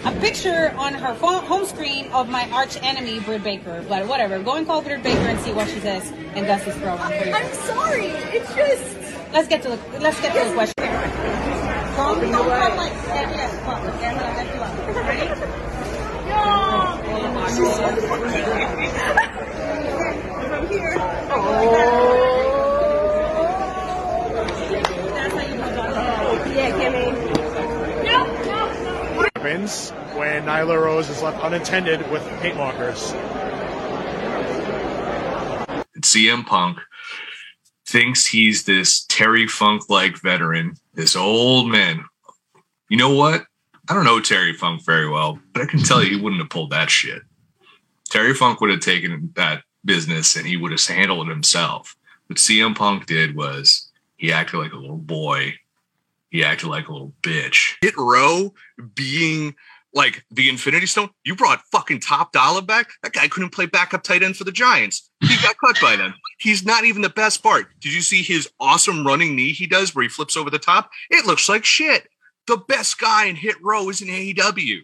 a 0.05 0.11
picture 0.19 0.73
on 0.77 0.93
her 0.93 1.13
phone, 1.15 1.43
home 1.43 1.65
screen 1.65 2.07
of 2.11 2.29
my 2.29 2.49
arch 2.51 2.77
enemy, 2.81 3.19
Britt 3.19 3.43
Baker. 3.43 3.83
But 3.87 4.07
whatever, 4.07 4.39
go 4.39 4.55
and 4.55 4.65
call 4.65 4.81
Britt 4.81 5.03
Baker 5.03 5.19
and 5.19 5.39
see 5.39 5.51
what 5.53 5.67
she 5.67 5.79
says 5.79 6.09
and 6.35 6.45
does 6.45 6.63
this 6.65 6.77
program 6.77 7.11
for 7.19 7.25
you. 7.27 7.33
I'm 7.33 7.53
sorry. 7.53 8.07
It's 8.07 8.53
just. 8.55 8.95
Let's 9.31 9.47
get 9.47 9.61
to 9.61 9.69
the 9.69 9.77
let's 9.99 10.19
get 10.21 10.33
to 10.33 10.49
the 10.49 10.53
question. 10.55 10.73
Don't, 10.79 12.19
don't 12.31 12.49
come 12.49 12.77
like 12.77 12.93
stand 13.03 13.31
yes, 13.31 13.63
come. 13.63 13.83
Stand 13.99 14.19
up, 14.19 14.33
stand 14.33 14.59
up. 14.59 15.05
Ready? 15.05 15.27
From 20.47 20.67
here. 20.67 20.95
Yeah, 26.55 26.71
Kimmy. 26.71 27.29
Happens 29.39 29.91
when 30.17 30.43
Nyla 30.43 30.81
Rose 30.81 31.07
is 31.09 31.21
left 31.21 31.41
unattended 31.41 32.11
with 32.11 32.21
paint 32.41 32.57
markers. 32.57 33.13
CM 36.01 36.45
Punk 36.45 36.79
thinks 37.87 38.25
he's 38.25 38.65
this 38.65 39.05
Terry 39.05 39.47
Funk 39.47 39.89
like 39.89 40.21
veteran, 40.21 40.73
this 40.93 41.15
old 41.15 41.71
man. 41.71 42.03
You 42.89 42.97
know 42.97 43.13
what? 43.13 43.45
I 43.87 43.93
don't 43.93 44.03
know 44.03 44.19
Terry 44.19 44.51
Funk 44.53 44.85
very 44.85 45.09
well, 45.09 45.39
but 45.53 45.61
I 45.61 45.65
can 45.67 45.79
tell 45.83 46.03
you 46.03 46.17
he 46.17 46.21
wouldn't 46.21 46.41
have 46.41 46.49
pulled 46.49 46.71
that 46.71 46.89
shit. 46.89 47.21
Terry 48.09 48.33
Funk 48.33 48.59
would 48.59 48.71
have 48.71 48.81
taken 48.81 49.31
that 49.35 49.63
business 49.85 50.35
and 50.35 50.45
he 50.45 50.57
would 50.57 50.71
have 50.71 50.85
handled 50.85 51.27
it 51.27 51.31
himself. 51.31 51.95
What 52.27 52.39
CM 52.39 52.75
Punk 52.75 53.05
did 53.05 53.37
was 53.37 53.89
he 54.17 54.33
acted 54.33 54.57
like 54.57 54.73
a 54.73 54.77
little 54.77 54.97
boy. 54.97 55.53
He 56.29 56.43
acted 56.43 56.67
like 56.67 56.87
a 56.87 56.91
little 56.91 57.13
bitch. 57.21 57.75
Hit 57.81 57.95
Row 57.97 58.53
being 58.95 59.55
like 59.93 60.23
the 60.29 60.49
Infinity 60.49 60.85
Stone. 60.85 61.09
You 61.23 61.35
brought 61.35 61.61
fucking 61.71 61.99
Top 61.99 62.31
Dolla 62.31 62.61
back. 62.61 62.89
That 63.01 63.13
guy 63.13 63.27
couldn't 63.27 63.49
play 63.49 63.65
backup 63.65 64.03
tight 64.03 64.21
end 64.21 64.37
for 64.37 64.43
the 64.43 64.51
Giants. 64.51 65.09
He 65.21 65.35
got 65.41 65.55
cut 65.57 65.77
by 65.81 65.95
them. 65.95 66.13
He's 66.39 66.65
not 66.65 66.85
even 66.85 67.01
the 67.01 67.09
best 67.09 67.41
part. 67.41 67.67
Did 67.79 67.93
you 67.93 68.01
see 68.01 68.21
his 68.21 68.49
awesome 68.59 69.05
running 69.05 69.35
knee 69.35 69.51
he 69.51 69.67
does 69.67 69.95
where 69.95 70.03
he 70.03 70.09
flips 70.09 70.37
over 70.37 70.49
the 70.49 70.59
top? 70.59 70.89
It 71.09 71.25
looks 71.25 71.49
like 71.49 71.65
shit. 71.65 72.07
The 72.47 72.57
best 72.57 72.99
guy 72.99 73.25
in 73.25 73.35
Hit 73.35 73.55
Row 73.61 73.89
is 73.89 74.01
in 74.01 74.07
AEW. 74.07 74.81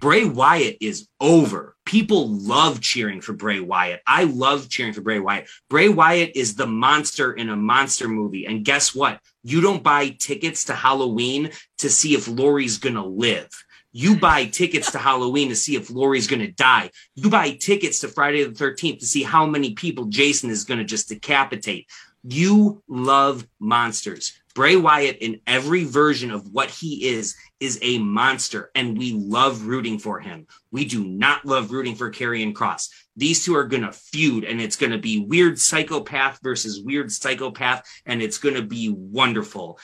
Bray 0.00 0.24
Wyatt 0.24 0.78
is 0.80 1.08
over. 1.20 1.76
People 1.86 2.28
love 2.28 2.80
cheering 2.80 3.20
for 3.20 3.32
Bray 3.32 3.60
Wyatt. 3.60 4.02
I 4.06 4.24
love 4.24 4.68
cheering 4.68 4.92
for 4.92 5.00
Bray 5.00 5.18
Wyatt. 5.18 5.48
Bray 5.70 5.88
Wyatt 5.88 6.32
is 6.34 6.56
the 6.56 6.66
monster 6.66 7.32
in 7.32 7.48
a 7.48 7.56
monster 7.56 8.08
movie. 8.08 8.46
And 8.46 8.64
guess 8.64 8.94
what? 8.94 9.20
You 9.44 9.60
don't 9.60 9.82
buy 9.82 10.08
tickets 10.08 10.64
to 10.64 10.74
Halloween 10.74 11.50
to 11.78 11.90
see 11.90 12.14
if 12.14 12.26
Laurie's 12.26 12.78
going 12.78 12.96
to 12.96 13.04
live. 13.04 13.50
You 13.92 14.16
buy 14.16 14.46
tickets 14.46 14.90
to 14.92 14.98
Halloween 14.98 15.50
to 15.50 15.54
see 15.54 15.76
if 15.76 15.88
Laurie's 15.88 16.26
going 16.26 16.40
to 16.40 16.50
die. 16.50 16.90
You 17.14 17.30
buy 17.30 17.52
tickets 17.52 18.00
to 18.00 18.08
Friday 18.08 18.42
the 18.42 18.50
13th 18.50 18.98
to 18.98 19.06
see 19.06 19.22
how 19.22 19.46
many 19.46 19.74
people 19.74 20.06
Jason 20.06 20.50
is 20.50 20.64
going 20.64 20.78
to 20.78 20.84
just 20.84 21.10
decapitate. 21.10 21.86
You 22.24 22.82
love 22.88 23.46
monsters. 23.60 24.32
Bray 24.54 24.76
Wyatt, 24.76 25.18
in 25.18 25.40
every 25.48 25.82
version 25.82 26.30
of 26.30 26.46
what 26.52 26.70
he 26.70 27.08
is, 27.08 27.34
is 27.58 27.76
a 27.82 27.98
monster, 27.98 28.70
and 28.76 28.96
we 28.96 29.12
love 29.12 29.66
rooting 29.66 29.98
for 29.98 30.20
him. 30.20 30.46
We 30.70 30.84
do 30.84 31.04
not 31.04 31.44
love 31.44 31.72
rooting 31.72 31.96
for 31.96 32.12
Karrion 32.12 32.52
Kross. 32.52 32.88
These 33.16 33.44
two 33.44 33.56
are 33.56 33.66
going 33.66 33.82
to 33.82 33.90
feud, 33.90 34.44
and 34.44 34.60
it's 34.60 34.76
going 34.76 34.92
to 34.92 34.98
be 34.98 35.18
weird 35.18 35.58
psychopath 35.58 36.38
versus 36.40 36.80
weird 36.80 37.10
psychopath, 37.10 37.82
and 38.06 38.22
it's 38.22 38.38
going 38.38 38.54
to 38.54 38.62
be 38.62 38.94
wonderful. 38.96 39.80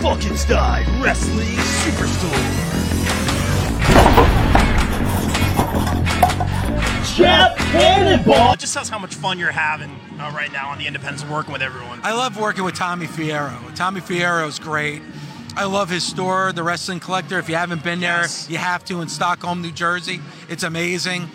Funkenstein 0.00 1.02
Wrestling 1.02 1.56
Superstore. 1.56 2.59
Jab 7.20 7.54
Cannonball. 7.58 8.54
It 8.54 8.60
just 8.60 8.72
tells 8.72 8.88
how 8.88 8.98
much 8.98 9.14
fun 9.14 9.38
you're 9.38 9.50
having 9.50 9.90
uh, 10.18 10.32
right 10.34 10.50
now 10.52 10.70
on 10.70 10.78
the 10.78 10.86
independents 10.86 11.22
and 11.22 11.30
working 11.30 11.52
with 11.52 11.60
everyone. 11.60 12.00
I 12.02 12.14
love 12.14 12.38
working 12.38 12.64
with 12.64 12.74
Tommy 12.74 13.06
Fierro. 13.06 13.74
Tommy 13.76 14.00
Fierro 14.00 14.48
is 14.48 14.58
great. 14.58 15.02
I 15.54 15.66
love 15.66 15.90
his 15.90 16.02
store, 16.02 16.52
The 16.54 16.62
Wrestling 16.62 16.98
Collector. 16.98 17.38
If 17.38 17.50
you 17.50 17.56
haven't 17.56 17.84
been 17.84 18.00
there, 18.00 18.24
you 18.48 18.56
have 18.56 18.86
to 18.86 19.02
in 19.02 19.08
Stockholm, 19.08 19.60
New 19.60 19.70
Jersey. 19.70 20.20
It's 20.48 20.62
amazing. 20.62 21.28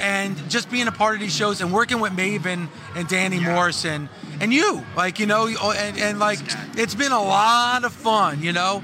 And 0.00 0.36
just 0.50 0.72
being 0.72 0.88
a 0.88 0.92
part 0.92 1.14
of 1.14 1.20
these 1.20 1.36
shows 1.36 1.60
and 1.60 1.72
working 1.72 2.00
with 2.00 2.14
Maven 2.14 2.66
and 2.96 3.06
Danny 3.06 3.38
Morrison 3.38 4.08
and 4.40 4.52
you, 4.52 4.84
like, 4.96 5.20
you 5.20 5.26
know, 5.26 5.48
oh, 5.60 5.70
and, 5.70 5.98
and 5.98 6.18
like, 6.18 6.40
it's 6.76 6.96
been 6.96 7.12
a 7.12 7.22
lot 7.22 7.84
of 7.84 7.92
fun, 7.92 8.42
you 8.42 8.52
know? 8.52 8.82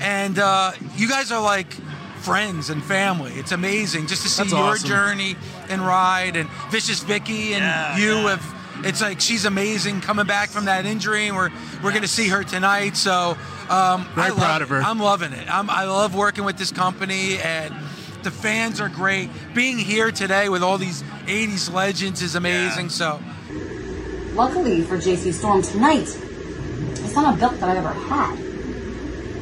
And 0.00 0.38
uh, 0.38 0.72
you 0.96 1.10
guys 1.10 1.30
are 1.30 1.42
like 1.42 1.74
friends 2.20 2.70
and 2.70 2.82
family. 2.82 3.32
It's 3.32 3.52
amazing 3.52 4.06
just 4.06 4.22
to 4.22 4.28
see 4.28 4.44
That's 4.44 4.52
your 4.52 4.60
awesome. 4.60 4.88
journey 4.88 5.36
and 5.70 5.80
ride 5.82 6.36
and 6.36 6.48
Vicious 6.70 7.02
Vicky 7.02 7.54
and 7.54 7.62
Yeah, 7.64 7.96
you 7.98 8.14
yeah. 8.16 8.36
have 8.36 8.56
it's 8.84 9.02
like 9.02 9.20
she's 9.20 9.44
amazing 9.44 10.00
coming 10.00 10.24
back 10.26 10.48
from 10.48 10.64
that 10.64 10.86
injury 10.86 11.26
and 11.28 11.36
we're 11.36 11.50
we're 11.82 11.90
going 11.90 12.02
to 12.02 12.08
see 12.08 12.28
her 12.28 12.42
tonight 12.42 12.96
so 12.96 13.36
um, 13.68 14.04
Very 14.14 14.28
I 14.28 14.28
love 14.30 14.38
proud 14.38 14.60
it. 14.60 14.64
of 14.64 14.68
her. 14.70 14.80
I'm 14.82 14.98
loving 14.98 15.32
it 15.32 15.46
I'm, 15.54 15.68
I 15.68 15.84
love 15.84 16.14
working 16.14 16.44
with 16.44 16.56
this 16.56 16.72
company 16.72 17.36
and 17.38 17.74
the 18.22 18.30
fans 18.30 18.80
are 18.80 18.88
great 18.88 19.28
being 19.54 19.76
here 19.78 20.10
today 20.10 20.48
with 20.48 20.62
all 20.62 20.78
these 20.78 21.02
80s 21.26 21.72
legends 21.72 22.22
is 22.22 22.34
amazing 22.34 22.88
so 22.88 23.20
Luckily 24.34 24.82
for 24.82 24.96
JC 24.96 25.32
Storm 25.34 25.60
tonight, 25.60 26.06
it's 26.06 27.14
not 27.14 27.34
a 27.34 27.38
belt 27.38 27.58
that 27.58 27.68
I 27.68 27.76
ever 27.76 27.88
had, 27.88 28.36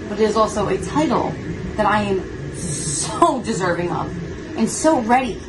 but 0.09 0.19
it 0.19 0.25
is 0.25 0.35
also 0.35 0.67
a 0.69 0.79
title 0.79 1.31
that 1.77 1.85
I 1.87 2.01
am 2.03 2.57
so 2.57 3.43
deserving 3.45 3.93
of 3.93 4.57
and 4.57 4.69
so 4.69 5.01
ready 5.01 5.41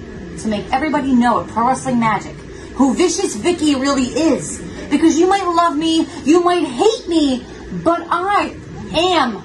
to 0.44 0.48
make 0.48 0.72
everybody 0.72 1.14
know 1.14 1.42
at 1.42 1.50
Pro 1.50 1.68
Wrestling 1.68 2.00
Magic 2.00 2.36
who 2.80 2.94
Vicious 2.94 3.36
Vicky 3.36 3.76
really 3.76 4.06
is. 4.06 4.58
Because 4.90 5.20
you 5.20 5.28
might 5.28 5.44
love 5.44 5.76
me, 5.76 6.08
you 6.24 6.42
might 6.42 6.64
hate 6.64 7.10
me, 7.10 7.46
but 7.84 8.00
I 8.10 8.56
am 8.94 9.44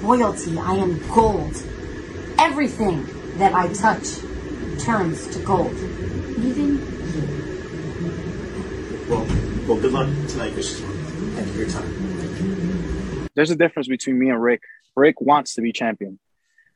royalty. 0.00 0.58
I 0.58 0.76
am 0.76 0.98
gold. 1.08 1.54
Everything 2.38 3.06
that 3.36 3.52
I 3.52 3.70
touch 3.74 4.06
turns 4.78 5.26
to 5.36 5.38
gold. 5.40 5.74
Even 5.74 6.80
Well, 9.06 9.26
well, 9.68 9.78
good 9.78 9.92
luck 9.92 10.08
tonight, 10.28 10.52
Vicious 10.52 10.80
One. 10.80 10.96
Thank 11.34 11.46
you 11.48 11.52
for 11.52 11.58
your 11.58 11.68
time. 11.68 13.28
There's 13.34 13.50
a 13.50 13.56
difference 13.56 13.86
between 13.86 14.18
me 14.18 14.30
and 14.30 14.42
Rick. 14.42 14.62
Rick 14.96 15.20
wants 15.20 15.56
to 15.56 15.60
be 15.60 15.72
champion. 15.72 16.18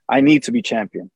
I 0.07 0.21
need 0.21 0.43
to 0.43 0.53
be 0.53 0.61
champion. 0.61 1.11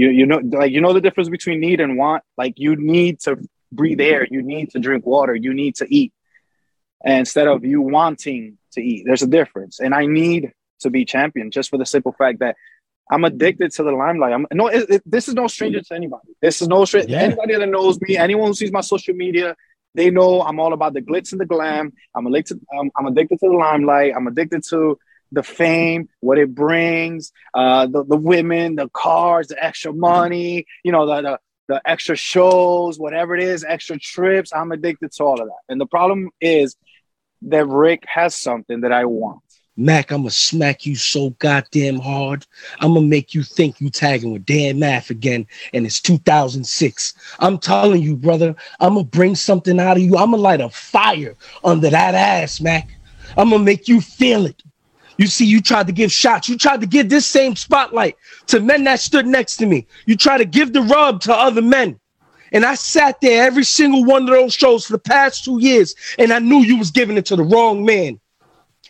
You 0.00 0.08
you 0.18 0.26
know 0.30 0.40
like 0.60 0.70
you 0.74 0.80
know 0.84 0.92
the 0.92 1.00
difference 1.06 1.28
between 1.38 1.58
need 1.66 1.80
and 1.84 1.92
want. 2.02 2.22
Like 2.42 2.54
you 2.64 2.72
need 2.94 3.14
to 3.26 3.30
breathe 3.78 4.00
air. 4.00 4.22
You 4.30 4.42
need 4.42 4.66
to 4.74 4.78
drink 4.86 5.02
water. 5.14 5.34
You 5.46 5.52
need 5.62 5.74
to 5.80 5.86
eat. 5.98 6.12
And 7.04 7.18
instead 7.24 7.48
of 7.48 7.64
you 7.64 7.80
wanting 7.98 8.58
to 8.74 8.80
eat, 8.90 9.00
there's 9.06 9.22
a 9.22 9.26
difference. 9.38 9.74
And 9.80 9.92
I 10.00 10.06
need 10.06 10.52
to 10.82 10.88
be 10.90 11.04
champion 11.04 11.50
just 11.50 11.68
for 11.70 11.78
the 11.82 11.86
simple 11.94 12.12
fact 12.20 12.38
that 12.44 12.54
I'm 13.10 13.24
addicted 13.24 13.72
to 13.76 13.82
the 13.82 13.90
limelight. 14.04 14.32
I'm 14.36 14.46
no. 14.52 14.68
It, 14.68 14.88
it- 14.94 15.02
this 15.14 15.26
is 15.30 15.34
no 15.34 15.46
stranger 15.48 15.80
to 15.88 15.94
anybody. 16.00 16.28
This 16.40 16.62
is 16.62 16.68
no 16.68 16.84
stranger. 16.84 17.10
Yeah. 17.10 17.22
Anybody 17.22 17.54
that 17.56 17.68
knows 17.76 18.00
me, 18.00 18.16
anyone 18.16 18.48
who 18.48 18.54
sees 18.54 18.70
my 18.70 18.82
social 18.94 19.14
media, 19.14 19.56
they 19.96 20.10
know 20.10 20.42
I'm 20.42 20.60
all 20.60 20.72
about 20.78 20.92
the 20.94 21.02
glitz 21.08 21.32
and 21.32 21.40
the 21.40 21.46
glam. 21.54 21.92
I'm 22.14 22.26
addicted. 22.28 22.60
I'm, 22.78 22.88
I'm 22.96 23.06
addicted 23.06 23.40
to 23.40 23.48
the 23.48 23.56
limelight. 23.56 24.12
I'm 24.16 24.26
addicted 24.32 24.62
to 24.70 24.98
the 25.32 25.42
fame, 25.42 26.08
what 26.20 26.38
it 26.38 26.54
brings, 26.54 27.32
uh, 27.54 27.86
the 27.86 28.04
the 28.04 28.16
women, 28.16 28.76
the 28.76 28.88
cars, 28.88 29.48
the 29.48 29.62
extra 29.62 29.92
money. 29.92 30.66
You 30.84 30.92
know, 30.92 31.06
the 31.06 31.22
the 31.22 31.38
the 31.68 31.82
extra 31.84 32.16
shows, 32.16 32.98
whatever 32.98 33.36
it 33.36 33.42
is, 33.42 33.64
extra 33.64 33.98
trips. 33.98 34.52
I'm 34.52 34.72
addicted 34.72 35.12
to 35.12 35.24
all 35.24 35.40
of 35.40 35.46
that. 35.48 35.60
And 35.68 35.80
the 35.80 35.86
problem 35.86 36.30
is 36.40 36.76
that 37.42 37.66
Rick 37.66 38.04
has 38.06 38.34
something 38.34 38.80
that 38.80 38.92
I 38.92 39.04
want. 39.04 39.42
Mac, 39.80 40.10
I'm 40.10 40.22
gonna 40.22 40.30
smack 40.30 40.86
you 40.86 40.96
so 40.96 41.30
goddamn 41.38 42.00
hard. 42.00 42.44
I'm 42.80 42.94
gonna 42.94 43.06
make 43.06 43.32
you 43.32 43.44
think 43.44 43.80
you 43.80 43.90
tagging 43.90 44.32
with 44.32 44.44
Dan 44.44 44.78
Maff 44.78 45.10
again, 45.10 45.46
and 45.72 45.86
it's 45.86 46.00
2006. 46.00 47.14
I'm 47.38 47.58
telling 47.58 48.02
you, 48.02 48.16
brother, 48.16 48.56
I'm 48.80 48.94
gonna 48.94 49.04
bring 49.04 49.36
something 49.36 49.78
out 49.78 49.96
of 49.96 50.02
you. 50.02 50.16
I'm 50.16 50.32
gonna 50.32 50.42
light 50.42 50.60
a 50.60 50.68
fire 50.68 51.36
under 51.62 51.90
that 51.90 52.16
ass, 52.16 52.60
Mac. 52.60 52.88
I'm 53.36 53.50
gonna 53.50 53.62
make 53.62 53.86
you 53.86 54.00
feel 54.00 54.46
it. 54.46 54.60
You 55.18 55.26
see, 55.26 55.44
you 55.44 55.60
tried 55.60 55.88
to 55.88 55.92
give 55.92 56.12
shots. 56.12 56.48
You 56.48 56.56
tried 56.56 56.80
to 56.80 56.86
give 56.86 57.08
this 57.08 57.26
same 57.26 57.56
spotlight 57.56 58.16
to 58.46 58.60
men 58.60 58.84
that 58.84 59.00
stood 59.00 59.26
next 59.26 59.56
to 59.56 59.66
me. 59.66 59.86
You 60.06 60.16
tried 60.16 60.38
to 60.38 60.44
give 60.44 60.72
the 60.72 60.82
rub 60.82 61.20
to 61.22 61.34
other 61.34 61.60
men. 61.60 61.98
And 62.52 62.64
I 62.64 62.76
sat 62.76 63.20
there 63.20 63.44
every 63.44 63.64
single 63.64 64.04
one 64.04 64.22
of 64.22 64.28
those 64.28 64.54
shows 64.54 64.86
for 64.86 64.92
the 64.92 64.98
past 64.98 65.44
two 65.44 65.60
years, 65.60 65.94
and 66.18 66.32
I 66.32 66.38
knew 66.38 66.60
you 66.60 66.78
was 66.78 66.90
giving 66.90 67.18
it 67.18 67.26
to 67.26 67.36
the 67.36 67.42
wrong 67.42 67.84
man. 67.84 68.20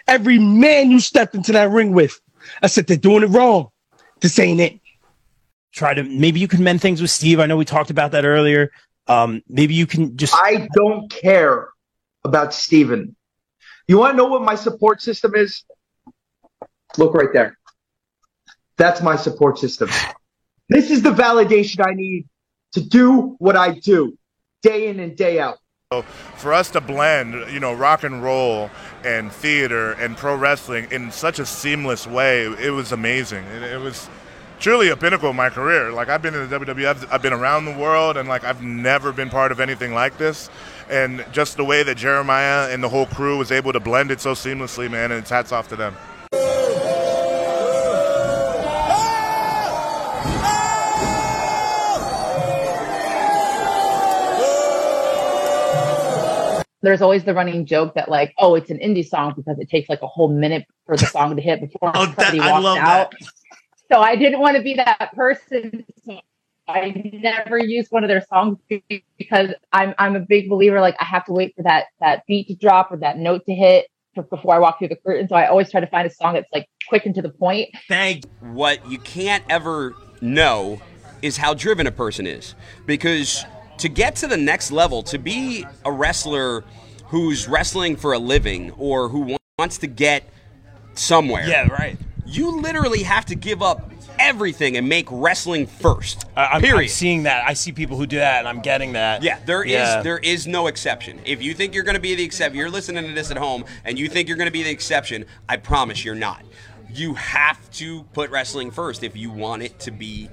Every 0.07 0.39
man 0.39 0.91
you 0.91 1.01
stepped 1.01 1.35
into 1.35 1.53
that 1.53 1.71
ring 1.71 1.93
with, 1.93 2.21
I 2.63 2.69
said 2.69 2.87
they're 2.87 2.97
doing 2.97 3.25
it 3.25 3.31
wrong. 3.31 3.71
This 4.21 4.39
ain't 4.39 4.61
it. 4.61 4.79
Try 5.73 5.95
to 5.95 6.03
maybe 6.03 6.41
you 6.41 6.49
can 6.49 6.63
mend 6.63 6.81
things 6.81 7.01
with 7.01 7.11
Steve. 7.11 7.41
I 7.41 7.47
know 7.47 7.57
we 7.57 7.65
talked 7.65 7.91
about 7.91 8.13
that 8.13 8.25
earlier. 8.25 8.71
Um, 9.07 9.43
maybe 9.49 9.75
you 9.75 9.87
can 9.87 10.17
just. 10.17 10.35
I 10.35 10.69
don't 10.75 11.11
care 11.11 11.69
about 12.25 12.55
Steven. 12.55 13.17
You 13.87 13.99
want 13.99 14.13
to 14.13 14.17
know 14.17 14.27
what 14.27 14.43
my 14.43 14.55
support 14.55 15.01
system 15.03 15.35
is? 15.35 15.65
Look 16.99 17.14
right 17.14 17.33
there. 17.33 17.57
That's 18.76 19.00
my 19.00 19.17
support 19.17 19.59
system. 19.59 19.88
This 20.69 20.90
is 20.90 21.02
the 21.02 21.12
validation 21.12 21.87
I 21.87 21.95
need 21.95 22.26
to 22.73 22.81
do 22.81 23.37
what 23.38 23.57
I 23.57 23.71
do 23.71 24.19
day 24.62 24.88
in 24.88 25.00
and 25.00 25.17
day 25.17 25.40
out. 25.40 25.59
So 25.93 26.02
for 26.02 26.52
us 26.52 26.71
to 26.73 26.81
blend, 26.83 27.50
you 27.50 27.61
know, 27.61 27.73
rock 27.73 28.05
and 28.05 28.23
roll 28.23 28.71
and 29.05 29.33
theater 29.33 29.93
and 29.93 30.17
pro 30.17 30.37
wrestling 30.37 30.88
in 30.90 31.11
such 31.11 31.38
a 31.38 31.47
seamless 31.47 32.07
way, 32.07 32.45
it 32.45 32.71
was 32.71 32.93
amazing. 32.93 33.45
It, 33.45 33.62
it 33.62 33.81
was 33.81 34.11
truly 34.61 34.90
a 34.90 34.97
pinnacle 34.97 35.31
of 35.31 35.37
my 35.37 35.49
career. 35.49 35.90
Like 35.93 36.09
I've 36.09 36.21
been 36.21 36.35
in 36.35 36.49
the 36.49 36.59
WWF, 36.59 37.09
I've 37.11 37.23
been 37.23 37.33
around 37.33 37.64
the 37.64 37.78
world, 37.78 38.17
and 38.17 38.28
like 38.28 38.45
I've 38.45 38.62
never 38.62 39.12
been 39.12 39.31
part 39.31 39.50
of 39.50 39.61
anything 39.61 39.95
like 39.95 40.19
this. 40.19 40.50
And 40.90 41.25
just 41.33 41.57
the 41.57 41.64
way 41.64 41.83
that 41.83 41.97
Jeremiah 41.97 42.69
and 42.71 42.83
the 42.83 42.88
whole 42.88 43.07
crew 43.07 43.38
was 43.38 43.50
able 43.50 43.73
to 43.73 43.81
blend 43.81 44.11
it 44.11 44.21
so 44.21 44.33
seamlessly, 44.33 44.90
man, 44.90 45.12
and 45.12 45.21
it's 45.21 45.31
hats 45.31 45.52
off 45.52 45.69
to 45.69 45.76
them. 45.76 45.97
There's 56.83 57.03
always 57.03 57.25
the 57.25 57.35
running 57.35 57.67
joke 57.67 57.95
that 57.95 58.09
like, 58.09 58.35
oh, 58.39 58.55
it's 58.55 58.71
an 58.71 58.79
indie 58.79 59.07
song 59.07 59.35
because 59.37 59.59
it 59.59 59.69
takes 59.69 59.89
like 59.89 60.03
a 60.03 60.07
whole 60.07 60.29
minute 60.29 60.65
for 60.87 60.97
the 60.97 61.07
song 61.07 61.35
to 61.37 61.43
hit 61.43 61.61
before 61.61 61.91
Oh, 61.95 62.07
that- 62.07 62.17
somebody 62.17 62.41
I 62.41 62.53
walks 62.53 62.79
out. 62.79 63.11
that. 63.13 63.29
So 63.91 64.01
I 64.01 64.17
didn't 64.17 64.41
want 64.41 64.57
to 64.57 64.63
be 64.63 64.75
that 64.75 65.13
person. 65.15 65.85
So 66.05 66.21
I 66.69 66.91
never 67.15 67.59
used 67.59 67.91
one 67.91 68.05
of 68.05 68.09
their 68.09 68.23
songs 68.29 68.59
because 69.19 69.51
I'm 69.73 69.95
I'm 69.99 70.15
a 70.17 70.21
big 70.21 70.51
believer. 70.51 70.81
Like 70.83 70.97
I 71.01 71.05
have 71.05 71.25
to 71.25 71.33
wait 71.33 71.55
for 71.57 71.63
that 71.63 71.87
that 72.01 72.25
beat 72.27 72.49
to 72.49 72.55
drop 72.55 72.93
or 72.93 72.99
that 72.99 73.17
note 73.17 73.47
to 73.47 73.55
hit 73.55 73.87
before 74.31 74.55
I 74.55 74.59
walk 74.59 74.79
through 74.79 74.89
the 74.89 74.97
curtain. 74.97 75.27
So 75.29 75.37
I 75.37 75.47
always 75.47 75.71
try 75.71 75.81
to 75.81 75.87
find 75.87 76.07
a 76.07 76.11
song 76.11 76.35
that's 76.35 76.49
like 76.53 76.69
quick 76.89 77.07
and 77.07 77.15
to 77.15 77.23
the 77.23 77.31
point. 77.31 77.71
Thank 77.89 78.25
what 78.41 78.87
you 78.91 78.99
can't 78.99 79.43
ever 79.49 79.95
know 80.21 80.83
is 81.23 81.39
how 81.39 81.55
driven 81.55 81.87
a 81.87 81.93
person 81.93 82.27
is 82.27 82.55
because 82.85 83.47
to 83.79 83.89
get 83.89 84.17
to 84.17 84.27
the 84.27 84.37
next 84.37 84.71
level 84.71 85.03
to 85.05 85.19
be 85.19 85.65
a 85.85 85.93
wrestler 85.93 86.65
who's 87.07 87.49
wrestling 87.49 87.97
for 87.97 88.13
a 88.13 88.19
living 88.19 88.71
or 88.73 89.09
who 89.09 89.37
wants 89.59 89.79
to 89.79 89.87
get 89.87 90.29
somewhere 90.95 91.47
Yeah, 91.47 91.69
right. 91.69 91.97
you 92.27 92.61
literally 92.61 93.03
have 93.05 93.25
to 93.27 93.35
give 93.35 93.63
up 93.63 93.91
everything 94.19 94.77
and 94.77 94.89
make 94.89 95.07
wrestling 95.11 95.67
first 95.67 96.25
I- 96.37 96.47
I'm, 96.47 96.61
period 96.61 96.83
I'm 96.83 96.89
seeing 96.89 97.23
that. 97.23 97.45
I 97.49 97.55
see 97.55 97.71
people 97.73 97.97
who 97.97 98.05
do 98.07 98.17
that, 98.19 98.41
and 98.41 98.49
I'm 98.49 98.61
getting 98.61 98.93
that. 98.95 99.23
yeah, 99.23 99.39
there 99.47 99.63
is 99.63 99.73
Yeah. 99.73 100.03
there 100.03 100.19
is 100.19 100.47
no 100.47 100.67
exception. 100.67 101.21
If 101.25 101.41
you 101.41 101.55
think 101.55 101.73
you're 101.75 101.85
going 101.85 101.95
to 101.95 102.01
be 102.01 102.15
the 102.17 102.25
exception, 102.25 102.59
you're 102.59 102.69
listening 102.71 103.07
to 103.07 103.13
this 103.13 103.31
at 103.31 103.37
home 103.37 103.65
and 103.85 103.97
you 103.99 104.09
think 104.09 104.27
you're 104.29 104.37
going 104.37 104.49
to 104.49 104.53
be 104.53 104.65
the 104.65 104.71
exception, 104.71 105.25
I 105.49 105.57
promise 105.57 106.05
you're 106.05 106.15
not. 106.17 106.43
You 106.93 107.15
have 107.15 107.71
to 107.73 108.03
put 108.13 108.31
wrestling 108.31 108.71
first 108.73 109.05
if 109.05 109.17
you 109.17 109.31
want 109.31 109.63
it 109.63 109.79
to 109.81 109.93
be 109.93 110.29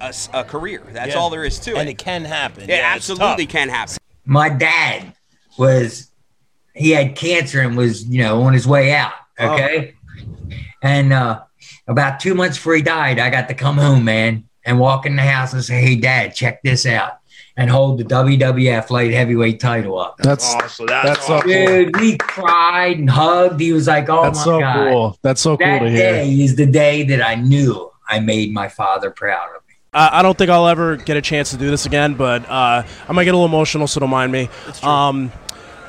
a, 0.00 0.04
s- 0.06 0.28
a 0.32 0.44
career. 0.44 0.82
That's 0.92 1.14
Yeah. 1.14 1.18
all 1.20 1.30
there 1.30 1.44
is 1.44 1.58
to 1.60 1.72
it. 1.72 1.78
And 1.78 1.88
it 1.88 1.98
can 1.98 2.24
happen. 2.24 2.64
It 2.64 2.68
Yeah, 2.70 2.92
absolutely 2.94 3.46
can 3.46 3.68
happen. 3.68 3.96
my 4.24 4.48
dad 4.48 5.12
was 5.58 6.10
he 6.74 6.90
had 6.90 7.16
cancer 7.16 7.60
and 7.60 7.76
was 7.76 8.04
you 8.04 8.22
know 8.22 8.42
on 8.42 8.52
his 8.52 8.66
way 8.66 8.92
out 8.94 9.12
okay 9.38 9.94
and 10.82 11.12
uh 11.12 11.40
about 11.88 12.20
two 12.20 12.34
months 12.34 12.56
before 12.56 12.74
he 12.74 12.82
died 12.82 13.18
i 13.18 13.28
got 13.28 13.48
to 13.48 13.54
come 13.54 13.76
home 13.76 14.04
man 14.04 14.44
and 14.64 14.78
walk 14.78 15.04
in 15.04 15.16
the 15.16 15.22
house 15.22 15.52
and 15.52 15.64
say 15.64 15.80
hey 15.80 15.96
dad 15.96 16.28
check 16.34 16.62
this 16.62 16.86
out 16.86 17.18
and 17.56 17.68
hold 17.70 17.98
the 17.98 18.04
wwf 18.04 18.90
light 18.90 19.12
heavyweight 19.12 19.58
title 19.58 19.98
up 19.98 20.16
That's 20.18 20.54
awesome. 20.54 20.86
That's, 20.86 21.26
so 21.26 21.40
cool. 21.42 21.50
dude 21.52 21.96
we 21.98 22.16
cried 22.18 22.98
and 22.98 23.10
hugged 23.10 23.60
he 23.60 23.72
was 23.72 23.88
like 23.88 24.08
oh 24.08 24.22
That's 24.22 24.38
my 24.38 24.44
so 24.44 24.60
god 24.60 24.88
cool. 24.90 25.18
That's 25.22 25.40
so 25.40 25.56
cool 25.56 25.66
that 25.66 25.78
to 25.80 25.90
hear. 25.90 25.98
day 26.12 26.30
is 26.40 26.54
the 26.56 26.66
day 26.66 27.02
that 27.04 27.20
i 27.20 27.34
knew 27.34 27.90
i 28.08 28.20
made 28.20 28.52
my 28.52 28.68
father 28.68 29.10
proud 29.10 29.48
of 29.56 29.62
me 29.68 29.69
I 29.92 30.20
I 30.20 30.22
don't 30.22 30.36
think 30.36 30.50
I'll 30.50 30.68
ever 30.68 30.96
get 30.96 31.16
a 31.16 31.22
chance 31.22 31.50
to 31.50 31.56
do 31.56 31.70
this 31.70 31.86
again, 31.86 32.14
but 32.14 32.48
uh, 32.48 32.82
I 33.08 33.12
might 33.12 33.24
get 33.24 33.34
a 33.34 33.36
little 33.36 33.46
emotional, 33.46 33.86
so 33.86 34.00
don't 34.00 34.10
mind 34.10 34.32
me. 34.32 34.48
Um, 34.82 35.32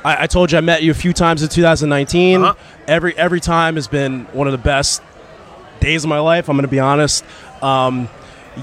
I, 0.04 0.24
I 0.24 0.26
told 0.26 0.50
you 0.50 0.58
I 0.58 0.60
met 0.60 0.82
you 0.82 0.90
a 0.90 0.94
few 0.94 1.12
times 1.12 1.42
in 1.42 1.48
2019. 1.48 2.42
Uh-huh. 2.42 2.54
Every 2.86 3.16
every 3.16 3.40
time 3.40 3.76
has 3.76 3.88
been 3.88 4.24
one 4.26 4.46
of 4.46 4.52
the 4.52 4.58
best 4.58 5.02
days 5.80 6.04
of 6.04 6.10
my 6.10 6.18
life. 6.18 6.48
I'm 6.48 6.56
going 6.56 6.62
to 6.64 6.68
be 6.68 6.80
honest. 6.80 7.24
Um, 7.62 8.08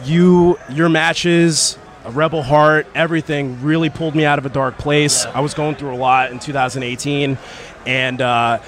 you 0.04 0.60
your 0.71 0.89
matches, 0.89 1.78
a 2.04 2.12
Rebel 2.12 2.43
Heart, 2.43 2.88
everything 2.93 3.62
really 3.62 3.89
pulled 3.89 4.15
me 4.15 4.25
out 4.25 4.39
of 4.39 4.45
a 4.45 4.49
dark 4.49 4.78
place. 4.78 5.25
I 5.25 5.39
was 5.39 5.54
going 5.54 5.75
through 5.75 5.93
a 5.93 5.97
lot 5.97 6.32
in 6.32 6.39
2018, 6.39 7.38
and. 7.86 8.21
Uh, 8.21 8.60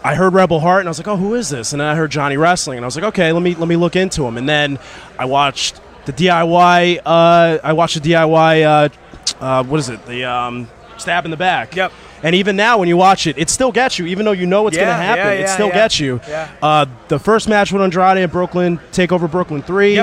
I 0.00 0.14
heard 0.14 0.32
Rebel 0.32 0.60
Heart 0.60 0.82
and 0.82 0.88
I 0.88 0.90
was 0.90 0.98
like, 0.98 1.08
"Oh, 1.08 1.16
who 1.16 1.34
is 1.34 1.50
this?" 1.50 1.72
And 1.72 1.80
then 1.80 1.88
I 1.88 1.96
heard 1.96 2.12
Johnny 2.12 2.36
Wrestling 2.36 2.78
and 2.78 2.84
I 2.84 2.86
was 2.86 2.94
like, 2.94 3.04
"Okay, 3.06 3.32
let 3.32 3.42
me 3.42 3.56
let 3.56 3.66
me 3.66 3.74
look 3.74 3.96
into 3.96 4.24
him." 4.24 4.38
And 4.38 4.48
then 4.48 4.78
I 5.18 5.24
watched 5.24 5.80
the 6.08 6.26
DIY. 6.26 7.00
Uh, 7.04 7.58
I 7.62 7.72
watched 7.74 8.02
the 8.02 8.12
DIY. 8.12 8.64
Uh, 8.64 9.44
uh, 9.44 9.62
what 9.64 9.78
is 9.78 9.88
it? 9.90 10.04
The 10.06 10.24
um, 10.24 10.68
stab 10.96 11.24
in 11.24 11.30
the 11.30 11.36
back. 11.36 11.76
Yep. 11.76 11.92
And 12.22 12.34
even 12.34 12.56
now, 12.56 12.78
when 12.78 12.88
you 12.88 12.96
watch 12.96 13.26
it, 13.26 13.38
it 13.38 13.48
still 13.48 13.70
gets 13.70 13.98
you, 13.98 14.06
even 14.06 14.24
though 14.24 14.32
you 14.32 14.46
know 14.46 14.64
what's 14.64 14.76
going 14.76 14.88
to 14.88 14.94
happen. 14.94 15.24
yeah, 15.24 15.44
it 15.44 15.48
still 15.48 15.68
yeah. 15.68 15.74
gets 15.74 16.00
you. 16.00 16.20
Yeah. 16.26 16.50
Uh, 16.60 16.86
the 17.06 17.18
first 17.18 17.48
match 17.48 17.70
with 17.70 17.80
Andrade 17.80 18.18
and 18.18 18.32
Brooklyn 18.32 18.78
Takeover 18.90 19.30
Brooklyn 19.30 19.62
three, 19.62 20.02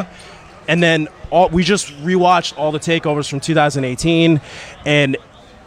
and 0.67 0.81
then 0.81 1.09
all, 1.29 1.49
we 1.49 1.63
just 1.63 1.87
rewatched 2.03 2.57
all 2.57 2.71
the 2.71 2.79
takeovers 2.79 3.29
from 3.29 3.41
2018, 3.41 4.39
and 4.85 5.17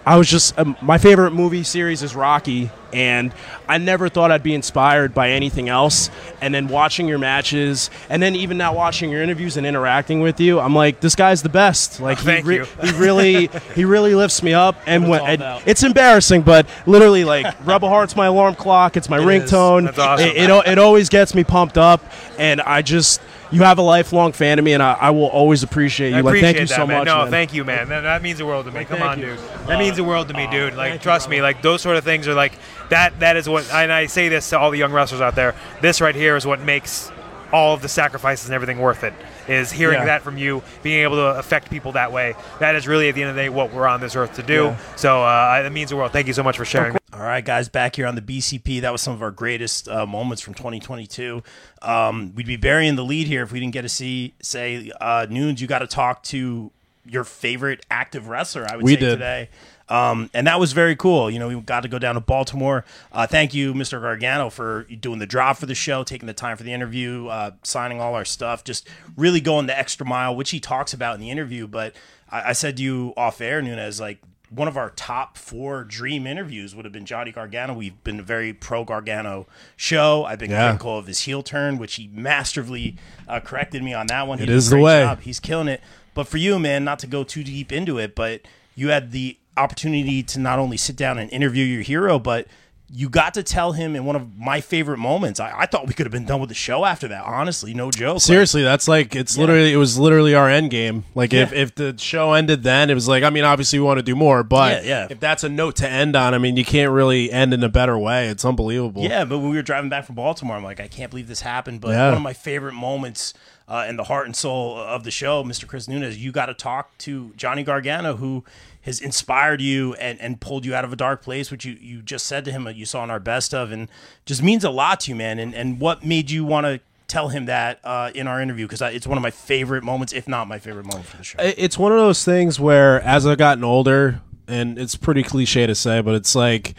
I 0.09 0.16
was 0.16 0.27
just 0.27 0.59
um, 0.59 0.75
my 0.81 0.97
favorite 0.97 1.33
movie 1.33 1.62
series 1.62 2.03
is 2.03 2.16
Rocky, 2.16 2.71
and 2.94 3.31
I 3.68 3.77
never 3.77 4.09
thought 4.09 4.33
I'd 4.33 4.42
be 4.42 4.55
inspired 4.55 5.12
by 5.12 5.33
anything 5.33 5.68
else. 5.68 6.09
And 6.40 6.55
then 6.55 6.68
watching 6.68 7.09
your 7.09 7.18
matches, 7.18 7.90
and 8.09 8.23
then 8.23 8.35
even 8.35 8.57
now 8.57 8.73
watching 8.73 9.11
your 9.11 9.23
interviews 9.23 9.59
and 9.59 9.66
interacting 9.66 10.21
with 10.21 10.40
you, 10.40 10.61
I'm 10.61 10.75
like, 10.75 11.01
this 11.01 11.14
guy's 11.14 11.42
the 11.42 11.51
best. 11.51 12.01
Like 12.01 12.21
he, 12.21 12.25
Thank 12.25 12.47
re- 12.47 12.57
you. 12.57 12.64
he 12.81 12.92
really, 12.92 13.47
he 13.75 13.85
really 13.85 14.14
lifts 14.14 14.42
me 14.42 14.55
up. 14.55 14.77
And 14.87 15.11
when 15.11 15.21
all 15.21 15.27
and 15.27 15.62
it's 15.66 15.83
embarrassing, 15.83 16.40
but 16.40 16.66
literally, 16.87 17.25
like 17.25 17.55
Rebel 17.66 17.90
Heart's 17.90 18.16
my 18.16 18.29
alarm 18.29 18.55
clock. 18.55 18.97
It's 18.97 19.11
my 19.11 19.18
It 19.18 19.25
ringtone. 19.25 19.88
Awesome. 19.99 20.27
It, 20.27 20.38
it, 20.38 20.68
it 20.68 20.79
always 20.79 21.11
gets 21.11 21.35
me 21.35 21.44
pumped 21.44 21.77
up, 21.77 22.03
and 22.38 22.62
I 22.62 22.81
just. 22.81 23.21
You 23.51 23.63
have 23.63 23.79
a 23.79 23.83
lifelong 23.83 24.33
fan 24.33 24.59
of 24.59 24.65
me, 24.65 24.73
and 24.73 24.83
I, 24.83 24.93
I 24.93 25.11
will 25.11 25.27
always 25.27 25.63
appreciate 25.63 26.11
you. 26.11 26.17
I 26.17 26.21
like, 26.21 26.33
appreciate 26.33 26.47
thank 26.53 26.61
you 26.61 26.67
that, 26.67 26.75
so 26.75 26.87
man. 26.87 26.99
much. 26.99 27.07
No, 27.07 27.23
man. 27.23 27.31
thank 27.31 27.55
you, 27.55 27.65
man. 27.65 27.89
That, 27.89 28.03
that 28.03 28.23
means 28.23 28.39
the 28.39 28.47
world 28.47 28.67
to 28.67 28.73
me. 28.73 28.85
Come 28.85 29.03
on, 29.03 29.19
you. 29.19 29.27
dude. 29.27 29.39
That 29.67 29.79
means 29.79 29.97
the 29.97 30.05
world 30.05 30.29
to 30.29 30.35
me, 30.35 30.47
dude. 30.51 30.75
Like, 30.75 31.01
trust 31.01 31.29
me. 31.29 31.41
Like 31.41 31.63
those 31.63 31.81
sort 31.81 31.97
of 31.97 32.05
things 32.05 32.29
are 32.29 32.35
like 32.35 32.53
that. 32.91 33.19
That 33.21 33.37
is 33.37 33.49
what, 33.49 33.71
and 33.73 33.93
I 33.93 34.07
say 34.07 34.29
this 34.29 34.49
to 34.51 34.59
all 34.59 34.71
the 34.71 34.79
young 34.79 34.93
wrestlers 34.93 35.21
out 35.21 35.35
there. 35.35 35.55
This 35.81 36.01
right 36.01 36.15
here 36.15 36.37
is 36.37 36.47
what 36.47 36.61
makes 36.61 37.11
all 37.53 37.75
of 37.75 37.83
the 37.83 37.89
sacrifices 37.89 38.47
and 38.47 38.55
everything 38.55 38.79
worth 38.79 39.05
it. 39.05 39.15
Is 39.49 39.73
hearing 39.73 39.99
Yeah. 40.01 40.05
that 40.07 40.23
from 40.23 40.37
you, 40.39 40.63
being 40.83 41.03
able 41.03 41.17
to 41.17 41.39
affect 41.39 41.71
people 41.71 41.93
that 41.93 42.13
way. 42.13 42.35
That 42.61 42.75
is 42.75 42.87
really 42.87 43.09
at 43.09 43.15
the 43.15 43.23
end 43.23 43.31
of 43.31 43.37
the 43.37 43.43
day 43.43 43.49
what 43.49 43.73
we're 43.73 43.87
on 43.87 44.01
this 44.01 44.15
earth 44.15 44.35
to 44.35 44.43
do. 44.43 44.65
Yeah. 44.65 44.77
So 44.97 45.23
uh, 45.25 45.63
it 45.65 45.71
means 45.73 45.91
the 45.91 45.97
world. 45.97 46.13
Thank 46.13 46.27
you 46.27 46.33
so 46.35 46.43
much 46.43 46.57
for 46.57 46.65
sharing. 46.65 46.97
All 47.13 47.21
right, 47.21 47.45
guys, 47.45 47.69
back 47.69 47.97
here 47.97 48.07
on 48.07 48.15
the 48.15 48.21
BCP. 48.21 48.83
That 48.83 48.93
was 48.93 49.01
some 49.01 49.15
of 49.15 49.23
our 49.23 49.31
greatest 49.31 49.89
uh, 49.89 50.05
moments 50.07 50.43
from 50.43 50.53
2022. 50.55 51.43
Um, 51.83 52.33
we'd 52.35 52.47
be 52.47 52.57
burying 52.57 52.97
the 52.97 53.05
lead 53.05 53.27
here 53.27 53.43
if 53.43 53.51
we 53.51 53.59
didn't 53.61 53.73
get 53.73 53.83
to 53.83 53.89
see, 53.89 54.35
say, 54.43 54.93
uh, 55.01 55.27
Noons, 55.29 55.61
you 55.61 55.67
got 55.67 55.79
to 55.81 55.87
talk 55.87 56.23
to 56.25 56.71
your 57.07 57.25
favorite 57.25 57.85
active 57.91 58.29
wrestler, 58.29 58.67
I 58.71 58.77
would 58.77 58.85
We 58.85 58.95
say, 58.95 59.01
did. 59.01 59.11
today. 59.13 59.49
Um, 59.90 60.29
and 60.35 60.46
that 60.46 60.61
was 60.61 60.72
very 60.72 60.94
cool. 60.96 61.31
You 61.31 61.38
know, 61.38 61.48
we 61.48 61.59
got 61.61 61.81
to 61.81 61.88
go 61.88 61.98
down 61.98 62.14
to 62.14 62.20
Baltimore. 62.20 62.85
Uh, 63.12 63.27
thank 63.27 63.55
you, 63.55 63.72
Mr. 63.74 64.01
Gargano, 64.01 64.51
for 64.51 64.85
doing 64.85 65.18
the 65.18 65.27
drop 65.27 65.57
for 65.57 65.66
the 65.66 65.74
show, 65.74 66.05
taking 66.05 66.27
the 66.27 66.35
time 66.35 66.57
for 66.57 66.62
the 66.62 66.72
interview, 66.72 67.27
uh, 67.29 67.53
signing 67.62 68.01
all 68.01 68.14
our 68.14 68.24
stuff, 68.24 68.64
just 68.64 68.87
really 69.16 69.40
going 69.40 69.66
the 69.66 69.79
extra 69.79 70.07
mile, 70.07 70.37
which 70.37 70.51
he 70.51 70.61
talks 70.61 70.92
about 70.92 71.14
in 71.14 71.20
the 71.20 71.31
interview. 71.31 71.66
But 71.66 71.94
I, 72.31 72.51
I 72.51 72.53
said 72.53 72.77
to 72.77 72.83
you 72.83 73.14
off 73.16 73.40
air, 73.40 73.62
Nunez, 73.62 73.98
like 74.01 74.18
one 74.51 74.68
of 74.68 74.77
our 74.79 74.90
top 74.90 75.37
four 75.37 75.85
dream 75.85 76.27
interviews 76.27 76.74
would 76.74 76.85
have 76.87 76.92
been 76.92 77.05
Johnny 77.05 77.33
Gargano. 77.33 77.74
We've 77.74 78.03
been 78.05 78.20
a 78.20 78.22
very 78.22 78.53
pro 78.55 78.83
Gargano 78.85 79.46
show. 79.77 80.24
I've 80.24 80.38
been 80.38 80.51
Yeah. 80.51 80.68
critical 80.68 80.96
of 80.98 81.07
his 81.07 81.20
heel 81.20 81.42
turn, 81.42 81.77
which 81.79 81.96
he 81.96 82.09
masterfully 82.12 82.96
uh, 83.29 83.40
corrected 83.40 83.83
me 83.83 83.92
on 83.94 84.07
that 84.09 84.27
one. 84.27 84.38
He 84.38 84.44
It 84.44 84.51
is 84.51 84.70
the 84.70 84.79
way. 84.79 85.03
job. 85.03 85.20
He's 85.22 85.40
killing 85.40 85.68
it. 85.68 85.83
But 86.14 86.27
for 86.29 86.37
you, 86.38 86.59
man, 86.59 86.83
not 86.85 86.98
to 87.01 87.07
go 87.07 87.24
too 87.24 87.44
deep 87.44 87.72
into 87.72 87.98
it, 87.98 88.14
but 88.14 88.40
you 88.74 88.88
had 88.88 89.12
the 89.12 89.37
opportunity 89.59 90.23
to 90.23 90.38
not 90.40 90.59
only 90.59 90.77
sit 90.77 90.97
down 90.97 91.18
and 91.18 91.31
interview 91.33 91.64
your 91.64 91.83
hero, 91.83 92.18
but 92.18 92.47
you 92.90 93.11
got 93.11 93.35
to 93.35 93.42
tell 93.42 93.73
him 93.73 93.94
in 93.94 94.07
one 94.07 94.16
of 94.16 94.38
my 94.38 94.62
favorite 94.62 94.97
moments. 94.97 95.38
I, 95.40 95.53
I 95.55 95.66
thought 95.66 95.87
we 95.87 95.92
could 95.92 96.07
have 96.07 96.11
been 96.12 96.25
done 96.25 96.40
with 96.40 96.49
the 96.49 96.55
show 96.55 96.87
after 96.87 97.07
that. 97.09 97.23
Honestly, 97.23 97.75
no 97.75 97.90
joke. 97.90 98.23
Seriously, 98.23 98.62
that's 98.62 98.88
like 98.88 99.14
it's 99.14 99.37
literally 99.37 99.75
it 99.75 99.77
was 99.77 99.99
literally 99.99 100.35
our 100.35 100.49
end 100.49 100.71
game. 100.71 101.05
Like 101.14 101.35
if, 101.35 101.53
Yeah. 101.53 101.59
if 101.59 101.75
the 101.75 101.94
show 101.99 102.33
ended 102.33 102.62
then, 102.62 102.88
it 102.88 102.94
was 102.94 103.07
like 103.07 103.25
I 103.25 103.29
mean 103.31 103.44
obviously 103.44 103.79
we 103.79 103.85
want 103.85 103.99
to 103.99 104.03
do 104.03 104.16
more, 104.16 104.42
but 104.42 104.85
Yeah, 104.87 104.88
yeah. 105.03 105.07
if 105.11 105.21
that's 105.21 105.44
a 105.44 105.51
note 105.51 105.77
to 105.77 105.88
end 105.88 106.16
on, 106.16 106.33
I 106.33 106.38
mean 106.38 106.57
you 106.57 106.64
can't 106.64 106.90
really 106.90 107.31
end 107.31 107.53
in 107.53 107.62
a 107.62 107.68
better 107.68 107.99
way. 107.99 108.29
It's 108.29 108.47
unbelievable. 108.47 109.03
Yeah, 109.03 109.27
but 109.27 109.40
when 109.40 109.51
we 109.51 109.57
were 109.57 109.62
driving 109.62 109.90
back 109.90 110.07
from 110.07 110.14
Baltimore, 110.14 110.57
I'm 110.57 110.64
like, 110.64 110.81
I 110.81 110.88
can't 110.88 111.11
believe 111.11 111.29
this 111.29 111.42
happened. 111.42 111.83
But 111.83 111.90
Yeah. 111.90 112.07
one 112.09 112.16
of 112.16 112.23
my 112.23 112.33
favorite 112.33 112.73
moments 112.75 113.35
uh, 113.68 113.85
in 113.87 113.99
the 113.99 114.05
heart 114.05 114.25
and 114.25 114.35
soul 114.35 114.79
of 114.79 115.05
the 115.05 115.11
show, 115.11 115.44
Mr. 115.44 115.66
Chris 115.68 115.88
Nunez, 115.88 116.16
you 116.16 116.33
got 116.33 116.47
to 116.47 116.55
talk 116.55 116.97
to 116.97 117.35
Johnny 117.37 117.62
Gargano, 117.62 118.16
who 118.16 118.42
has 118.83 119.01
inspired 119.01 119.61
you 119.61 119.95
and, 119.95 120.21
and 120.21 120.41
pulled 120.41 120.64
you 120.64 120.75
out 120.75 120.85
of 120.85 120.93
a 120.93 120.97
dark 120.97 121.23
place, 121.23 121.51
which 121.51 121.64
you, 121.64 121.77
you 121.81 122.03
just 122.03 122.27
said 122.27 122.45
to 122.45 122.53
him 122.53 122.64
that 122.64 122.77
you 122.77 122.85
saw 122.85 123.05
in 123.05 123.11
our 123.11 123.21
best 123.21 123.53
of, 123.53 123.73
and 123.73 123.88
just 124.25 124.43
means 124.43 124.64
a 124.64 124.71
lot 124.71 125.01
to 125.01 125.11
you, 125.11 125.17
man. 125.17 125.38
And, 125.38 125.55
and 125.55 125.81
what 125.81 126.05
made 126.05 126.31
you 126.31 126.45
want 126.45 126.67
to 126.67 126.81
tell 127.09 127.29
him 127.29 127.47
that 127.47 127.81
uh, 127.83 128.11
in 128.14 128.27
our 128.27 128.41
interview 128.41 128.67
because 128.67 128.83
it's 128.83 129.07
one 129.07 129.17
of 129.17 129.23
my 129.23 129.31
favorite 129.31 129.83
moments, 129.83 130.12
if 130.12 130.29
not 130.29 130.47
my 130.47 130.59
favorite 130.59 130.85
moment 130.85 131.07
for 131.07 131.17
the 131.17 131.25
show. 131.25 131.38
It's 131.41 131.79
one 131.79 131.91
of 131.91 131.99
those 131.99 132.25
things 132.25 132.61
where, 132.61 133.01
as 133.01 133.27
I've 133.27 133.38
gotten 133.38 133.64
older, 133.64 134.21
and 134.47 134.79
it's 134.79 134.95
pretty 134.95 135.23
cliche 135.23 135.67
to 135.67 135.75
say, 135.75 136.01
but 136.01 136.14
it's 136.14 136.35
like 136.35 136.75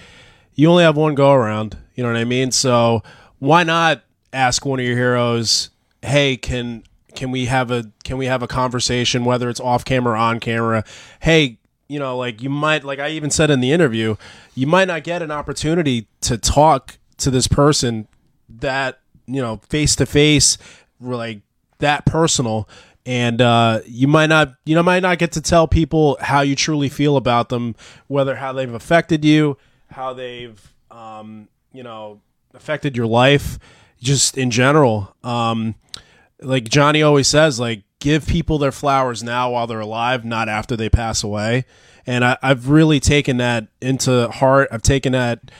you 0.55 0.69
only 0.69 0.83
have 0.83 0.95
one 0.95 1.15
go 1.15 1.33
around. 1.33 1.77
You 1.95 2.03
know 2.03 2.11
what 2.11 2.19
I 2.19 2.25
mean? 2.25 2.51
So 2.51 3.03
why 3.39 3.63
not 3.63 4.03
ask 4.31 4.65
one 4.65 4.79
of 4.79 4.85
your 4.85 4.95
heroes, 4.95 5.69
"Hey, 6.01 6.37
can 6.37 6.83
can 7.15 7.31
we 7.31 7.45
have 7.45 7.71
a 7.71 7.91
can 8.03 8.17
we 8.17 8.27
have 8.27 8.43
a 8.43 8.47
conversation, 8.47 9.25
whether 9.25 9.49
it's 9.49 9.59
off 9.59 9.83
camera 9.83 10.13
or 10.13 10.17
on 10.17 10.39
camera? 10.39 10.83
Hey." 11.19 11.58
You 11.89 11.99
know, 11.99 12.17
like 12.17 12.41
you 12.41 12.49
might, 12.49 12.83
like 12.83 12.99
I 12.99 13.09
even 13.09 13.31
said 13.31 13.49
in 13.49 13.59
the 13.59 13.71
interview, 13.71 14.15
you 14.55 14.67
might 14.67 14.87
not 14.87 15.03
get 15.03 15.21
an 15.21 15.31
opportunity 15.31 16.07
to 16.21 16.37
talk 16.37 16.97
to 17.17 17.29
this 17.29 17.47
person 17.47 18.07
that 18.47 18.99
you 19.25 19.41
know 19.41 19.57
face 19.69 19.95
to 19.97 20.05
face 20.05 20.57
like 21.01 21.41
that 21.79 22.05
personal. 22.05 22.69
And 23.05 23.41
uh, 23.41 23.81
you 23.85 24.07
might 24.07 24.27
not 24.27 24.53
you 24.65 24.75
know 24.75 24.83
might 24.83 25.01
not 25.01 25.17
get 25.17 25.31
to 25.33 25.41
tell 25.41 25.67
people 25.67 26.17
how 26.21 26.41
you 26.41 26.55
truly 26.55 26.89
feel 26.89 27.17
about 27.17 27.49
them 27.49 27.75
whether 28.07 28.35
how 28.35 28.53
they've 28.53 28.73
affected 28.73 29.25
you 29.25 29.57
how 29.89 30.13
they've 30.13 30.73
um, 30.91 31.47
you 31.73 31.83
know 31.83 32.21
affected 32.53 32.95
your 32.95 33.07
life 33.07 33.57
just 34.01 34.37
in 34.37 34.51
general. 34.51 35.15
Um, 35.23 35.75
like 36.41 36.63
johnny 36.65 37.01
always 37.01 37.27
says 37.27 37.59
like 37.59 37.83
give 37.99 38.25
people 38.25 38.57
their 38.57 38.71
flowers 38.71 39.21
now 39.21 39.51
while 39.51 39.67
they're 39.67 39.79
alive 39.79 40.23
not 40.23 40.49
after 40.49 40.75
they 40.75 40.89
pass 40.89 41.23
away. 41.23 41.65
And 42.05 42.23
I, 42.23 42.37
i've 42.41 42.69
really 42.69 42.99
taken 42.99 43.37
that 43.37 43.67
into 43.81 44.29
heart. 44.29 44.69
I've 44.71 44.81
taken 44.81 45.11
that 45.13 45.51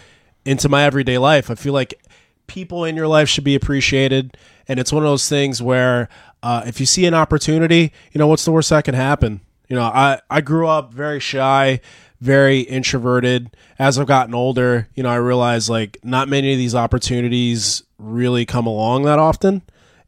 into 0.46 0.70
my 0.70 0.84
everyday 0.84 1.18
life. 1.18 1.52
I 1.52 1.56
feel 1.56 1.74
like 1.74 2.02
people 2.48 2.86
in 2.86 2.96
your 2.96 3.08
life 3.08 3.30
should 3.30 3.44
be 3.44 3.56
appreciated. 3.56 4.38
And 4.68 4.80
it's 4.80 4.94
one 4.94 5.04
of 5.04 5.10
those 5.10 5.28
things 5.28 5.62
where 5.62 6.10
uh, 6.42 6.64
if 6.66 6.80
you 6.80 6.86
see 6.86 7.06
an 7.06 7.14
opportunity 7.14 7.92
you 8.12 8.20
know 8.20 8.28
what's 8.28 8.46
the 8.46 8.52
worst 8.52 8.70
that 8.70 8.86
can 8.86 8.96
happen? 8.96 9.42
You 9.68 9.76
know 9.76 9.84
i 9.84 10.20
i 10.30 10.42
grew 10.42 10.68
up 10.68 10.94
very 10.94 11.20
shy 11.20 11.82
very 12.22 12.62
introverted. 12.62 13.56
As 13.78 14.00
i've 14.00 14.08
gotten 14.08 14.34
older 14.34 14.88
you 14.96 15.04
know 15.04 15.10
i 15.10 15.16
realize 15.16 15.70
like 15.70 15.98
not 16.04 16.28
many 16.30 16.54
of 16.54 16.58
these 16.58 16.74
opportunities 16.74 17.84
really 17.98 18.46
come 18.46 18.66
along 18.66 19.04
that 19.04 19.20
often 19.20 19.62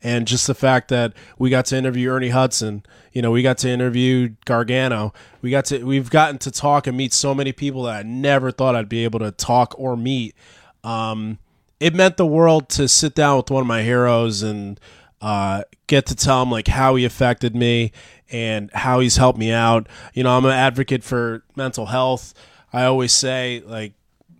and 0.03 0.27
just 0.27 0.47
the 0.47 0.55
fact 0.55 0.89
that 0.89 1.13
we 1.37 1.49
got 1.49 1.65
to 1.67 1.77
interview 1.77 2.09
Ernie 2.09 2.29
Hudson, 2.29 2.83
you 3.13 3.21
know, 3.21 3.31
we 3.31 3.43
got 3.43 3.57
to 3.59 3.69
interview 3.69 4.29
Gargano, 4.45 5.13
we 5.41 5.51
got 5.51 5.65
to 5.65 5.83
we've 5.83 6.09
gotten 6.09 6.37
to 6.39 6.51
talk 6.51 6.87
and 6.87 6.97
meet 6.97 7.13
so 7.13 7.35
many 7.35 7.51
people 7.51 7.83
that 7.83 7.97
I 7.97 8.03
never 8.03 8.51
thought 8.51 8.75
I'd 8.75 8.89
be 8.89 9.03
able 9.03 9.19
to 9.19 9.31
talk 9.31 9.75
or 9.77 9.95
meet. 9.95 10.35
Um, 10.83 11.37
it 11.79 11.93
meant 11.93 12.17
the 12.17 12.25
world 12.25 12.69
to 12.69 12.87
sit 12.87 13.13
down 13.13 13.37
with 13.37 13.51
one 13.51 13.61
of 13.61 13.67
my 13.67 13.83
heroes 13.83 14.41
and 14.41 14.79
uh, 15.21 15.63
get 15.87 16.07
to 16.07 16.15
tell 16.15 16.41
him 16.41 16.51
like 16.51 16.67
how 16.67 16.95
he 16.95 17.05
affected 17.05 17.55
me 17.55 17.91
and 18.31 18.71
how 18.73 18.99
he's 18.99 19.17
helped 19.17 19.37
me 19.37 19.51
out. 19.51 19.87
You 20.13 20.23
know, 20.23 20.35
I'm 20.35 20.45
an 20.45 20.51
advocate 20.51 21.03
for 21.03 21.43
mental 21.55 21.87
health. 21.87 22.33
I 22.73 22.85
always 22.85 23.11
say 23.11 23.61
like 23.65 23.93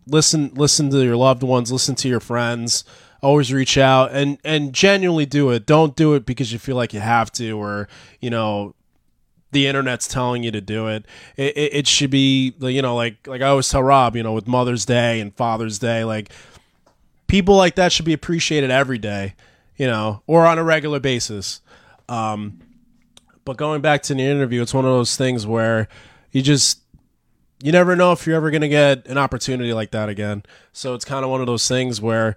listen 0.08 0.52
listen 0.56 0.90
to 0.90 1.04
your 1.04 1.18
loved 1.18 1.44
ones, 1.44 1.72
listen 1.72 1.94
to 1.96 2.10
your 2.10 2.20
friends 2.20 2.84
always 3.22 3.54
reach 3.54 3.78
out 3.78 4.12
and 4.12 4.38
and 4.44 4.74
genuinely 4.74 5.26
do 5.26 5.52
it 5.52 5.66
don't 5.66 5.96
do 5.96 6.16
it 6.16 6.26
because 6.26 6.52
you 6.52 6.58
feel 6.58 6.76
like 6.76 6.92
you 6.94 7.00
have 7.00 7.32
to 7.32 7.52
or 7.52 7.88
you 8.20 8.30
know 8.30 8.74
the 9.52 9.68
internet's 9.68 10.08
telling 10.08 10.44
you 10.44 10.52
to 10.52 10.62
do 10.62 10.88
it. 10.88 11.06
It, 11.36 11.58
it 11.58 11.74
it 11.74 11.88
should 11.88 12.10
be 12.10 12.54
you 12.60 12.82
know 12.82 12.96
like 12.96 13.28
like 13.28 13.42
I 13.42 13.48
always 13.48 13.70
tell 13.70 13.84
Rob 13.84 14.16
you 14.16 14.24
know 14.24 14.34
with 14.34 14.48
Mother's 14.48 14.86
Day 14.86 15.20
and 15.20 15.36
Father's 15.36 15.80
Day 15.80 16.04
like 16.04 16.32
people 17.28 17.56
like 17.56 17.76
that 17.76 17.92
should 17.92 18.06
be 18.06 18.14
appreciated 18.14 18.72
every 18.72 18.98
day 18.98 19.36
you 19.78 19.88
know 19.88 20.22
or 20.26 20.46
on 20.46 20.58
a 20.58 20.64
regular 20.64 21.00
basis. 21.00 21.62
Um, 22.10 22.60
but 23.46 23.58
going 23.58 23.82
back 23.82 24.04
to 24.04 24.14
the 24.14 24.22
interview, 24.22 24.62
it's 24.62 24.74
one 24.74 24.86
of 24.86 24.92
those 24.92 25.16
things 25.16 25.48
where 25.48 25.88
you 26.32 26.42
just 26.42 26.80
you 27.62 27.72
never 27.72 27.96
know 27.96 28.12
if 28.12 28.26
you're 28.26 28.36
ever 28.36 28.52
going 28.52 28.62
to 28.62 28.70
get 28.70 29.06
an 29.08 29.18
opportunity 29.18 29.74
like 29.74 29.92
that 29.92 30.10
again. 30.10 30.44
So 30.74 30.94
it's 30.94 31.06
kind 31.06 31.24
of 31.24 31.30
one 31.30 31.42
of 31.42 31.48
those 31.48 31.68
things 31.68 32.02
where 32.02 32.36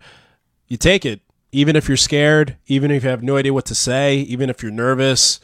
you 0.68 0.76
take 0.76 1.04
it, 1.04 1.20
even 1.52 1.76
if 1.76 1.88
you're 1.88 1.96
scared, 1.96 2.56
even 2.66 2.90
if 2.90 3.04
you 3.04 3.10
have 3.10 3.22
no 3.22 3.36
idea 3.36 3.52
what 3.52 3.66
to 3.66 3.74
say, 3.74 4.16
even 4.18 4.50
if 4.50 4.62
you're 4.62 4.72
nervous. 4.72 5.40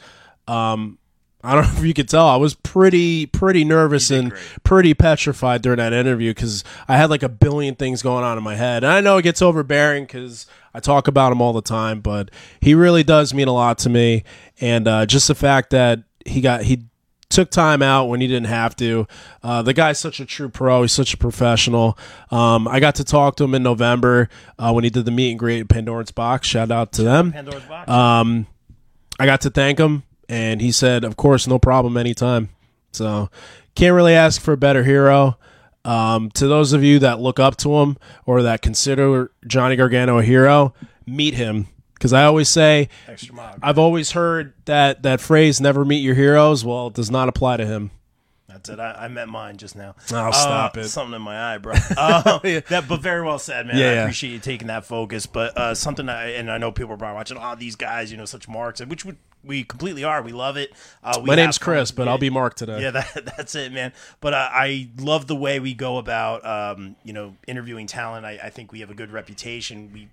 Um, 0.47 0.97
I 1.43 1.55
don't 1.55 1.63
know 1.73 1.79
if 1.79 1.85
you 1.85 1.93
could 1.93 2.09
tell. 2.09 2.27
I 2.27 2.35
was 2.35 2.55
pretty, 2.55 3.25
pretty 3.25 3.63
nervous 3.63 4.11
and 4.11 4.33
pretty 4.63 4.93
petrified 4.93 5.61
during 5.61 5.77
that 5.77 5.93
interview 5.93 6.31
because 6.31 6.63
I 6.87 6.97
had 6.97 7.09
like 7.09 7.23
a 7.23 7.29
billion 7.29 7.75
things 7.75 8.01
going 8.01 8.23
on 8.23 8.37
in 8.37 8.43
my 8.43 8.55
head. 8.55 8.83
And 8.83 8.91
I 8.91 9.01
know 9.01 9.17
it 9.17 9.23
gets 9.23 9.41
overbearing 9.41 10.05
because 10.05 10.45
I 10.73 10.79
talk 10.79 11.07
about 11.07 11.31
him 11.31 11.41
all 11.41 11.53
the 11.53 11.61
time, 11.61 12.01
but 12.01 12.29
he 12.59 12.73
really 12.73 13.03
does 13.03 13.33
mean 13.33 13.47
a 13.47 13.53
lot 13.53 13.77
to 13.79 13.89
me. 13.89 14.23
And 14.59 14.87
uh, 14.87 15.05
just 15.05 15.27
the 15.27 15.35
fact 15.35 15.71
that 15.71 16.03
he 16.25 16.41
got 16.41 16.63
he 16.63 16.83
took 17.31 17.49
time 17.49 17.81
out 17.81 18.05
when 18.05 18.21
he 18.21 18.27
didn't 18.27 18.47
have 18.47 18.75
to. 18.77 19.07
Uh, 19.41 19.61
the 19.61 19.73
guy's 19.73 19.99
such 19.99 20.19
a 20.19 20.25
true 20.25 20.49
pro. 20.49 20.83
He's 20.83 20.91
such 20.91 21.13
a 21.13 21.17
professional. 21.17 21.97
Um, 22.29 22.67
I 22.67 22.79
got 22.79 22.95
to 22.95 23.03
talk 23.03 23.35
to 23.37 23.43
him 23.43 23.55
in 23.55 23.63
November 23.63 24.29
uh, 24.59 24.71
when 24.71 24.83
he 24.83 24.89
did 24.89 25.05
the 25.05 25.11
meet 25.11 25.31
and 25.31 25.39
greet 25.39 25.61
at 25.61 25.69
Pandora's 25.69 26.11
Box. 26.11 26.47
Shout 26.47 26.71
out 26.71 26.91
to 26.93 27.03
them. 27.03 27.31
Pandora's 27.31 27.63
Box. 27.63 27.89
Um, 27.89 28.47
I 29.19 29.25
got 29.25 29.41
to 29.41 29.49
thank 29.49 29.79
him, 29.79 30.03
and 30.29 30.61
he 30.61 30.71
said, 30.71 31.03
"Of 31.03 31.17
course, 31.17 31.47
no 31.47 31.59
problem, 31.59 31.97
anytime." 31.97 32.49
So 32.91 33.29
can't 33.75 33.95
really 33.95 34.13
ask 34.13 34.41
for 34.41 34.53
a 34.53 34.57
better 34.57 34.83
hero. 34.83 35.37
Um, 35.83 36.29
to 36.31 36.47
those 36.47 36.73
of 36.73 36.83
you 36.83 36.99
that 36.99 37.19
look 37.19 37.39
up 37.39 37.57
to 37.57 37.77
him 37.79 37.97
or 38.25 38.43
that 38.43 38.61
consider 38.61 39.31
Johnny 39.47 39.75
Gargano 39.75 40.19
a 40.19 40.23
hero, 40.23 40.75
meet 41.07 41.33
him 41.33 41.67
because 42.01 42.13
I 42.13 42.23
always 42.23 42.49
say 42.49 42.89
Extra 43.07 43.35
mile. 43.35 43.55
I've 43.61 43.77
always 43.77 44.13
heard 44.13 44.53
that 44.65 45.03
that 45.03 45.21
phrase 45.21 45.61
"never 45.61 45.85
meet 45.85 45.99
your 45.99 46.15
heroes." 46.15 46.65
Well, 46.65 46.87
it 46.87 46.95
does 46.95 47.11
not 47.11 47.29
apply 47.29 47.57
to 47.57 47.65
him. 47.65 47.91
That's 48.47 48.69
it. 48.69 48.79
I, 48.79 49.05
I 49.05 49.07
met 49.07 49.29
mine 49.29 49.57
just 49.57 49.75
now. 49.75 49.95
Oh, 50.11 50.31
stop 50.31 50.77
it. 50.77 50.89
Something 50.89 51.15
in 51.15 51.21
my 51.21 51.53
eye, 51.53 51.57
bro. 51.59 51.73
Uh, 51.97 52.39
that, 52.69 52.85
but 52.89 53.01
very 53.01 53.21
well 53.21 53.37
said, 53.39 53.67
man. 53.67 53.77
Yeah, 53.77 53.85
I 53.89 53.93
yeah. 53.93 54.01
appreciate 54.01 54.31
you 54.31 54.39
taking 54.39 54.67
that 54.67 54.83
focus. 54.85 55.25
But 55.27 55.55
uh, 55.57 55.75
something, 55.75 56.09
I, 56.09 56.31
and 56.31 56.51
I 56.51 56.57
know 56.57 56.71
people 56.71 56.93
are 56.93 56.97
probably 56.97 57.15
watching. 57.15 57.37
Oh, 57.39 57.55
these 57.55 57.75
guys, 57.75 58.11
you 58.11 58.17
know, 58.17 58.25
such 58.25 58.47
marks, 58.49 58.83
which 58.85 59.05
we, 59.05 59.13
we 59.43 59.63
completely 59.63 60.03
are. 60.03 60.21
We 60.21 60.31
love 60.33 60.57
it. 60.57 60.73
Uh, 61.03 61.19
we 61.21 61.27
My 61.27 61.35
name's 61.35 61.57
have 61.57 61.63
fun. 61.63 61.75
Chris, 61.75 61.91
but 61.91 62.05
Yeah. 62.05 62.11
I'll 62.11 62.17
be 62.17 62.29
Mark 62.29 62.55
today. 62.55 62.81
Yeah, 62.81 62.91
that, 62.91 63.33
that's 63.37 63.55
it, 63.55 63.71
man. 63.71 63.93
But 64.19 64.33
uh, 64.33 64.49
I 64.51 64.89
love 64.97 65.27
the 65.27 65.35
way 65.35 65.59
we 65.59 65.73
go 65.73 65.97
about, 65.97 66.45
um, 66.45 66.95
you 67.03 67.13
know, 67.13 67.35
interviewing 67.47 67.87
talent. 67.87 68.25
I, 68.25 68.39
I 68.43 68.49
think 68.49 68.71
we 68.71 68.81
have 68.81 68.89
a 68.89 68.95
good 68.95 69.11
reputation. 69.11 69.91
We 69.93 70.09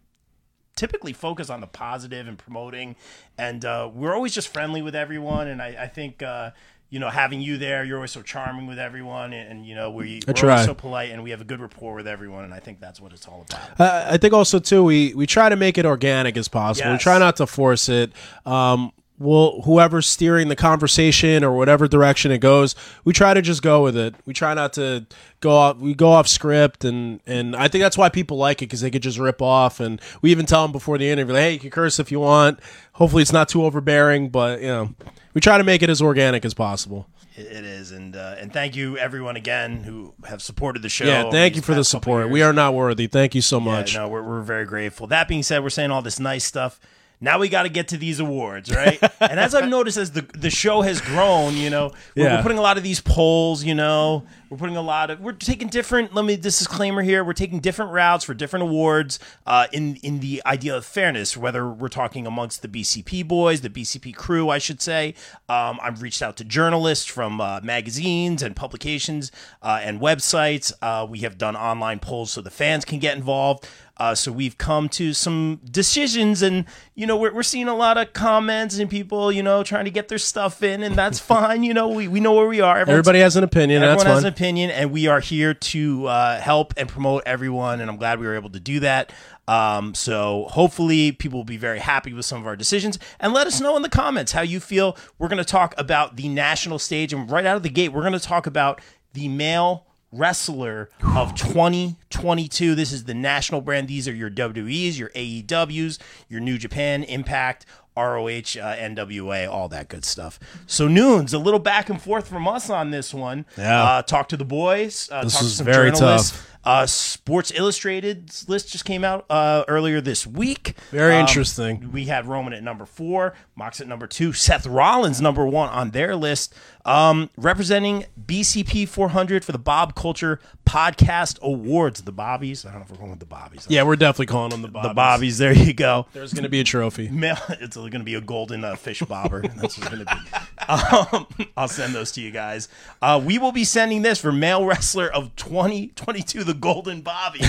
typically 0.79 1.13
focus 1.13 1.51
on 1.51 1.61
the 1.61 1.67
positive 1.67 2.27
and 2.29 2.39
promoting, 2.39 2.97
and 3.37 3.65
uh, 3.65 3.91
we're 3.93 4.15
always 4.15 4.33
just 4.35 4.49
friendly 4.49 4.81
with 4.83 4.95
everyone. 4.95 5.49
And 5.49 5.61
I, 5.61 5.77
I 5.81 5.87
think. 5.89 6.23
Uh, 6.23 6.51
you 6.91 6.99
know, 6.99 7.11
having 7.11 7.43
you 7.43 7.59
there, 7.59 7.85
you're 7.85 7.99
always 7.99 8.13
so 8.13 8.23
charming 8.23 8.67
with 8.67 8.79
everyone, 8.79 9.35
and, 9.35 9.47
and 9.59 9.67
you 9.67 9.75
know, 9.75 9.91
we, 9.91 10.21
I 10.27 10.31
we're 10.31 10.33
try. 10.33 10.51
always 10.53 10.65
so 10.65 10.73
polite, 10.73 11.11
and 11.11 11.23
we 11.23 11.29
have 11.33 11.43
a 11.43 11.45
good 11.45 11.61
rapport 11.61 11.95
with 11.95 12.09
everyone, 12.09 12.45
and 12.45 12.55
I 12.55 12.61
think 12.61 12.81
that's 12.81 12.99
what 12.99 13.13
it's 13.13 13.29
all 13.29 13.45
about. 13.47 13.79
Uh, 13.79 14.07
I 14.09 14.17
think 14.17 14.33
also 14.33 14.59
too 14.59 14.83
we 14.83 15.13
we 15.13 15.27
try 15.27 15.51
to 15.51 15.57
make 15.57 15.77
it 15.77 15.85
organic 15.85 16.39
as 16.39 16.49
possible. 16.49 16.89
We 16.89 16.95
Yes. 16.95 17.03
try 17.03 17.19
not 17.19 17.37
to 17.37 17.47
force 17.47 17.91
it. 17.91 18.13
Um, 18.47 18.91
we'll 19.19 19.63
whoever's 19.63 20.07
steering 20.07 20.49
the 20.49 20.57
conversation 20.57 21.45
or 21.45 21.53
whatever 21.57 21.89
direction 21.89 22.31
it 22.31 22.39
goes, 22.39 22.75
we 23.05 23.13
try 23.13 23.35
to 23.35 23.43
just 23.43 23.63
go 23.63 23.83
with 23.83 23.97
it. 23.97 24.15
We 24.25 24.33
try 24.35 24.55
not 24.55 24.73
to 24.75 25.07
go 25.41 25.51
off. 25.51 25.79
We 25.79 25.95
go 25.95 26.09
off 26.09 26.29
script, 26.29 26.85
and 26.85 27.21
and 27.27 27.57
I 27.57 27.69
think 27.69 27.83
that's 27.83 27.99
why 27.99 28.09
people 28.09 28.37
like 28.37 28.63
it 28.63 28.67
because 28.67 28.81
they 28.81 28.91
could 28.91 29.03
just 29.03 29.19
rip 29.19 29.43
off. 29.43 29.81
And 29.81 30.01
we 30.23 30.31
even 30.31 30.47
tell 30.47 30.63
them 30.63 30.73
before 30.73 30.99
the 30.99 31.09
interview, 31.09 31.35
like, 31.35 31.43
hey, 31.43 31.53
you 31.55 31.59
can 31.59 31.71
curse 31.71 31.99
if 31.99 32.11
you 32.11 32.21
want. 32.21 32.61
Hopefully, 32.93 33.23
it's 33.23 33.33
not 33.33 33.49
too 33.49 33.65
overbearing, 33.65 34.29
but 34.29 34.61
you 34.61 34.69
know, 34.69 34.95
we 35.35 35.41
try 35.41 35.59
to 35.59 35.65
make 35.65 35.83
it 35.83 35.91
as 35.91 36.01
organic 36.03 36.45
as 36.45 36.55
possible. 36.55 37.07
It, 37.37 37.65
is, 37.65 37.93
and 37.93 38.17
uh, 38.17 38.35
and 38.39 38.53
thank 38.53 38.75
you 38.75 38.99
everyone 38.99 39.37
again 39.37 39.85
who 39.85 40.13
have 40.25 40.43
supported 40.43 40.83
the 40.83 40.89
show. 40.89 41.05
yeah, 41.05 41.31
thank 41.31 41.55
you 41.55 41.63
for 41.63 41.73
the 41.73 41.85
support. 41.85 42.31
We 42.31 42.43
are 42.43 42.53
not 42.53 42.75
worthy. 42.75 43.07
Thank 43.07 43.37
you 43.37 43.43
so 43.43 43.61
much. 43.61 43.95
Yeah, 43.95 44.01
no, 44.01 44.09
we're, 44.09 44.23
we're 44.23 44.43
very 44.43 44.65
grateful. 44.65 45.07
That 45.07 45.29
being 45.29 45.45
said, 45.45 45.63
we're 45.63 45.71
saying 45.71 45.93
all 45.93 46.03
this 46.03 46.19
nice 46.19 46.45
stuff. 46.45 46.81
Now 47.21 47.39
we 47.41 47.49
got 47.49 47.65
to 47.65 47.69
get 47.69 47.89
to 47.89 47.97
these 47.97 48.21
awards, 48.21 48.71
right? 48.75 48.99
and 49.21 49.41
as 49.41 49.55
I've 49.55 49.69
noticed, 49.69 49.97
as 49.99 50.13
the 50.13 50.23
the 50.23 50.51
show 50.51 50.83
has 50.83 51.01
grown, 51.01 51.57
you 51.57 51.69
know, 51.69 51.91
we're, 52.17 52.25
Yeah. 52.25 52.37
we're 52.37 52.43
putting 52.43 52.59
a 52.59 52.63
lot 52.63 52.77
of 52.77 52.85
these 52.85 53.01
polls. 53.01 53.65
You 53.65 53.75
know, 53.75 54.25
we're 54.51 54.57
putting 54.57 54.77
a 54.77 54.83
lot 54.83 55.11
of 55.11 55.21
we're 55.21 55.33
taking 55.33 55.67
different. 55.69 56.15
Let 56.15 56.25
me 56.25 56.37
this 56.37 56.59
disclaimer 56.59 57.03
here: 57.03 57.25
we're 57.25 57.33
taking 57.33 57.59
different 57.59 57.91
routes 57.91 58.25
for 58.25 58.35
different 58.35 58.63
awards 58.63 59.19
uh, 59.47 59.67
in 59.73 59.97
in 59.97 60.21
the 60.21 60.41
idea 60.47 60.77
of 60.77 60.85
fairness. 60.87 61.37
Whether 61.37 61.69
we're 61.69 61.89
talking 61.89 62.25
amongst 62.27 62.63
the 62.63 62.69
BCP 62.69 63.27
boys, 63.27 63.63
the 63.63 63.71
BCP 63.71 64.15
crew, 64.15 64.49
I 64.49 64.59
should 64.59 64.81
say. 64.81 65.15
Um, 65.49 65.81
I've 65.83 66.03
reached 66.03 66.23
out 66.23 66.37
to 66.37 66.45
journalists 66.45 67.07
from 67.07 67.41
uh, 67.41 67.59
magazines 67.65 68.43
and 68.45 68.55
publications 68.55 69.33
uh, 69.61 69.81
and 69.83 70.01
websites. 70.01 70.73
Uh, 70.81 71.05
we 71.09 71.19
have 71.21 71.37
done 71.37 71.57
online 71.57 71.99
polls 71.99 72.31
so 72.31 72.41
the 72.41 72.51
fans 72.51 72.85
can 72.85 73.01
get 73.01 73.17
involved. 73.17 73.69
Uh, 73.99 74.15
so 74.15 74.31
we've 74.31 74.57
come 74.59 74.89
to 74.89 75.13
some 75.13 75.61
decisions, 75.69 76.41
and 76.41 76.65
you 76.95 77.07
know 77.07 77.17
we're, 77.17 77.35
we're 77.35 77.43
seeing 77.43 77.67
a 77.67 77.75
lot 77.75 77.99
of 77.99 78.13
comments 78.13 78.79
and 78.79 78.89
people, 78.89 79.33
you 79.33 79.43
know, 79.43 79.65
trying 79.65 79.85
to 79.87 79.91
get 79.91 80.07
their 80.09 80.19
stuff 80.19 80.63
in, 80.63 80.83
and 80.85 80.95
that's 80.95 81.19
fine. 81.35 81.65
You 81.65 81.75
know, 81.75 81.89
we, 81.89 82.07
we 82.07 82.21
know 82.21 82.33
where 82.35 82.47
we 82.47 82.61
are. 82.61 82.79
Everyone's- 82.79 82.91
Everybody 83.01 83.19
has 83.21 83.35
an 83.37 83.43
opinion. 83.45 83.83
Everyone 83.83 84.07
has 84.07 84.23
an 84.25 84.29
opinion, 84.33 84.71
and 84.71 84.93
we 84.93 85.09
are 85.09 85.19
here 85.21 85.53
to 85.53 86.07
uh, 86.07 86.41
help 86.41 86.75
and 86.77 86.89
promote 86.89 87.25
everyone. 87.27 87.81
And 87.81 87.91
I'm 87.91 87.97
glad 87.97 88.21
we 88.21 88.27
were 88.27 88.37
able 88.37 88.51
to 88.51 88.61
do 88.61 88.79
that. 88.81 89.13
Um, 89.49 89.95
so 89.95 90.47
hopefully, 90.51 91.11
people 91.11 91.41
will 91.41 91.45
be 91.45 91.57
very 91.57 91.79
happy 91.81 92.13
with 92.13 92.25
some 92.27 92.41
of 92.41 92.47
our 92.47 92.55
decisions. 92.55 92.99
And 93.19 93.33
let 93.33 93.47
us 93.49 93.61
know 93.61 93.75
in 93.77 93.83
the 93.83 93.89
comments 93.89 94.31
how 94.33 94.43
you 94.43 94.61
feel. 94.61 94.97
We're 95.19 95.29
going 95.29 95.43
to 95.43 95.45
talk 95.45 95.75
about 95.77 96.17
the 96.17 96.29
national 96.29 96.79
stage, 96.79 97.13
and 97.13 97.29
right 97.31 97.45
out 97.47 97.57
of 97.57 97.63
the 97.65 97.71
gate, 97.71 97.89
we're 97.93 98.03
going 98.03 98.13
to 98.13 98.21
talk 98.21 98.47
about 98.47 98.81
the 99.15 99.27
male 99.27 99.87
wrestler 100.13 100.89
of 101.17 101.35
2022. 101.35 102.75
This 102.75 102.93
is 102.93 103.05
the 103.05 103.15
national 103.15 103.61
brand. 103.61 103.89
These 103.89 104.09
are 104.09 104.15
your 104.15 104.31
WWEs, 104.31 104.99
your 104.99 105.11
AEWs, 105.11 105.99
your 106.29 106.41
New 106.41 106.59
Japan, 106.59 107.03
Impact, 107.05 107.67
ROH, 107.97 108.29
uh, 108.61 108.77
NWA, 108.77 109.49
all 109.51 109.69
that 109.69 109.89
good 109.89 110.05
stuff. 110.05 110.39
So 110.67 110.87
Noons, 110.87 111.35
a 111.35 111.39
little 111.39 111.59
back 111.61 111.91
and 111.91 112.01
forth 112.01 112.29
from 112.29 112.47
us 112.47 112.71
on 112.71 112.91
this 112.91 113.13
one. 113.13 113.45
Yeah. 113.57 113.83
Uh, 113.83 114.03
talk 114.03 114.29
to 114.29 114.37
the 114.37 114.45
boys. 114.45 115.09
Uh, 115.11 115.25
This 115.25 115.33
talk 115.35 115.43
to 115.43 115.49
some 115.49 115.67
very 115.67 115.91
journalists. 115.91 116.31
tough. 116.31 116.58
Uh, 116.69 116.85
Sports 116.85 117.51
Illustrated's 117.55 118.47
list 118.47 118.71
just 118.71 118.85
came 118.85 119.03
out 119.03 119.25
uh, 119.31 119.65
earlier 119.69 120.03
this 120.03 120.27
week. 120.27 120.75
Very 120.91 121.15
Um, 121.15 121.21
interesting. 121.23 121.91
We 121.93 122.05
had 122.05 122.27
Roman 122.27 122.53
at 122.53 122.63
number 122.63 122.85
four, 122.85 123.33
Mox 123.57 123.81
at 123.81 123.89
number 123.89 124.07
two, 124.07 124.35
Seth 124.35 124.67
Rollins 124.67 125.19
number 125.23 125.47
one 125.47 125.71
on 125.71 125.93
their 125.93 126.15
list, 126.15 126.55
um, 126.85 127.31
representing 127.39 128.05
BCP 128.23 128.87
400 128.87 129.47
for 129.47 129.53
the 129.53 129.59
Bob 129.59 129.95
Culture 129.95 130.41
Podcast 130.67 131.41
Awards. 131.41 132.03
The 132.03 132.13
Bobbies. 132.13 132.67
I 132.67 132.71
don't 132.71 132.81
know 132.81 132.85
if 132.85 132.91
we're 132.91 132.99
going 132.99 133.11
with 133.11 133.21
the 133.21 133.25
Bobbies. 133.27 133.67
Yeah, 133.71 133.85
we're 133.85 133.97
definitely 133.97 134.27
calling 134.27 134.51
them 134.51 134.61
the 134.61 134.69
Bobbies. 134.69 134.91
The 134.91 134.95
Bobbies. 134.95 135.39
There 135.39 135.53
you 135.55 135.73
go. 135.73 136.07
There's 136.13 136.35
going 136.35 136.43
to 136.45 136.51
be 136.51 136.61
a 136.61 136.65
trophy. 136.65 137.09
It's 137.61 137.77
going 137.77 137.93
to 137.93 137.99
be 138.01 138.15
a 138.15 138.21
golden 138.21 138.63
uh, 138.65 138.77
fish 138.77 139.01
bobber. 139.01 139.41
That's 139.57 139.79
going 139.79 140.05
to 140.05 140.05
be. 140.05 140.39
Um, 140.69 141.27
I'll 141.57 141.69
send 141.69 141.95
those 141.95 142.13
to 142.13 142.21
you 142.21 142.31
guys. 142.31 142.69
Uh, 143.01 143.21
we 143.25 143.39
will 143.39 143.53
be 143.53 143.65
sending 143.65 144.03
this 144.03 144.21
for 144.21 144.31
male 144.33 144.65
wrestler 144.67 145.09
of 145.11 145.35
2022, 145.37 146.45
the 146.45 146.55
Golden 146.61 147.01
Bobby. 147.03 147.41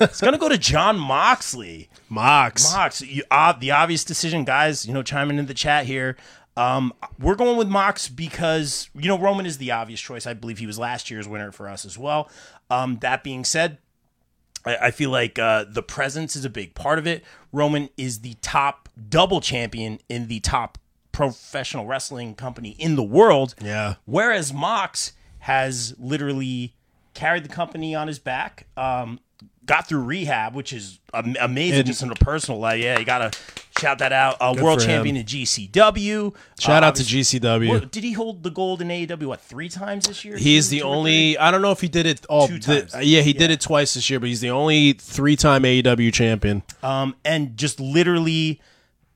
it's 0.00 0.20
going 0.20 0.32
to 0.32 0.38
go 0.38 0.48
to 0.48 0.58
Jon 0.58 0.98
Moxley. 0.98 1.88
Mox. 2.08 2.72
Mox. 2.72 3.02
You, 3.02 3.22
uh, 3.30 3.52
the 3.52 3.70
obvious 3.70 4.04
decision, 4.04 4.44
guys. 4.44 4.86
You 4.86 4.94
know, 4.94 5.02
chiming 5.02 5.38
in 5.38 5.46
the 5.46 5.54
chat 5.54 5.86
here. 5.86 6.16
Um, 6.56 6.92
we're 7.18 7.36
going 7.36 7.56
with 7.56 7.68
Mox 7.68 8.08
because 8.08 8.90
you 8.94 9.08
know 9.08 9.18
Roman 9.18 9.46
is 9.46 9.58
the 9.58 9.70
obvious 9.70 10.00
choice. 10.00 10.26
I 10.26 10.34
believe 10.34 10.58
he 10.58 10.66
was 10.66 10.78
last 10.78 11.10
year's 11.10 11.28
winner 11.28 11.52
for 11.52 11.68
us 11.68 11.84
as 11.84 11.96
well. 11.96 12.28
Um, 12.68 12.98
that 12.98 13.22
being 13.22 13.44
said, 13.44 13.78
I, 14.64 14.76
I 14.76 14.90
feel 14.90 15.10
like 15.10 15.38
uh, 15.38 15.64
the 15.68 15.82
presence 15.82 16.36
is 16.36 16.44
a 16.44 16.50
big 16.50 16.74
part 16.74 16.98
of 16.98 17.06
it. 17.06 17.24
Roman 17.52 17.88
is 17.96 18.20
the 18.20 18.34
top 18.42 18.88
double 19.08 19.40
champion 19.40 20.00
in 20.08 20.28
the 20.28 20.40
top 20.40 20.78
professional 21.12 21.86
wrestling 21.86 22.34
company 22.34 22.70
in 22.78 22.96
the 22.96 23.02
world. 23.02 23.54
Yeah. 23.62 23.94
Whereas 24.04 24.52
Mox 24.52 25.12
has 25.40 25.94
literally 25.98 26.74
carried 27.20 27.44
the 27.44 27.48
company 27.50 27.94
on 27.94 28.08
his 28.08 28.18
back, 28.18 28.66
um, 28.76 29.20
got 29.66 29.86
through 29.86 30.00
rehab, 30.02 30.54
which 30.54 30.72
is 30.72 30.98
amazing 31.12 31.80
And- 31.80 31.86
just 31.86 32.02
on 32.02 32.10
a 32.10 32.14
personal 32.14 32.58
level. 32.58 32.80
Yeah, 32.80 32.98
you 32.98 33.04
got 33.04 33.32
to 33.32 33.38
shout 33.78 33.98
that 33.98 34.12
out. 34.12 34.36
Uh, 34.40 34.54
world 34.60 34.80
champion 34.80 35.16
in 35.16 35.24
GCW. 35.26 36.34
Shout 36.58 36.82
Uh, 36.82 36.86
out 36.86 36.94
to 36.96 37.04
GCW. 37.04 37.68
What- 37.68 37.92
did 37.92 38.02
he 38.04 38.12
hold 38.12 38.42
the 38.42 38.50
gold 38.50 38.80
in 38.82 38.88
AEW, 38.90 39.26
what, 39.28 39.40
three 39.40 39.68
times 39.68 40.08
this 40.08 40.24
year? 40.24 40.36
He's 40.38 40.70
the 40.70 40.82
only. 40.82 41.36
I 41.38 41.50
don't 41.50 41.62
know 41.62 41.70
if 41.72 41.80
he 41.82 41.88
did 41.88 42.06
it 42.06 42.24
all. 42.26 42.48
Two 42.48 42.58
the- 42.58 42.82
times. 42.82 43.06
yeah, 43.06 43.20
he 43.20 43.32
did 43.32 43.50
it 43.50 43.60
twice 43.60 43.94
this 43.94 44.08
year, 44.10 44.18
but 44.18 44.28
he's 44.30 44.40
the 44.40 44.50
only 44.50 44.94
three-time 44.94 45.62
AEW 45.64 46.10
champion. 46.12 46.62
um, 46.82 47.14
and 47.24 47.56
just 47.56 47.78
literally 47.80 48.60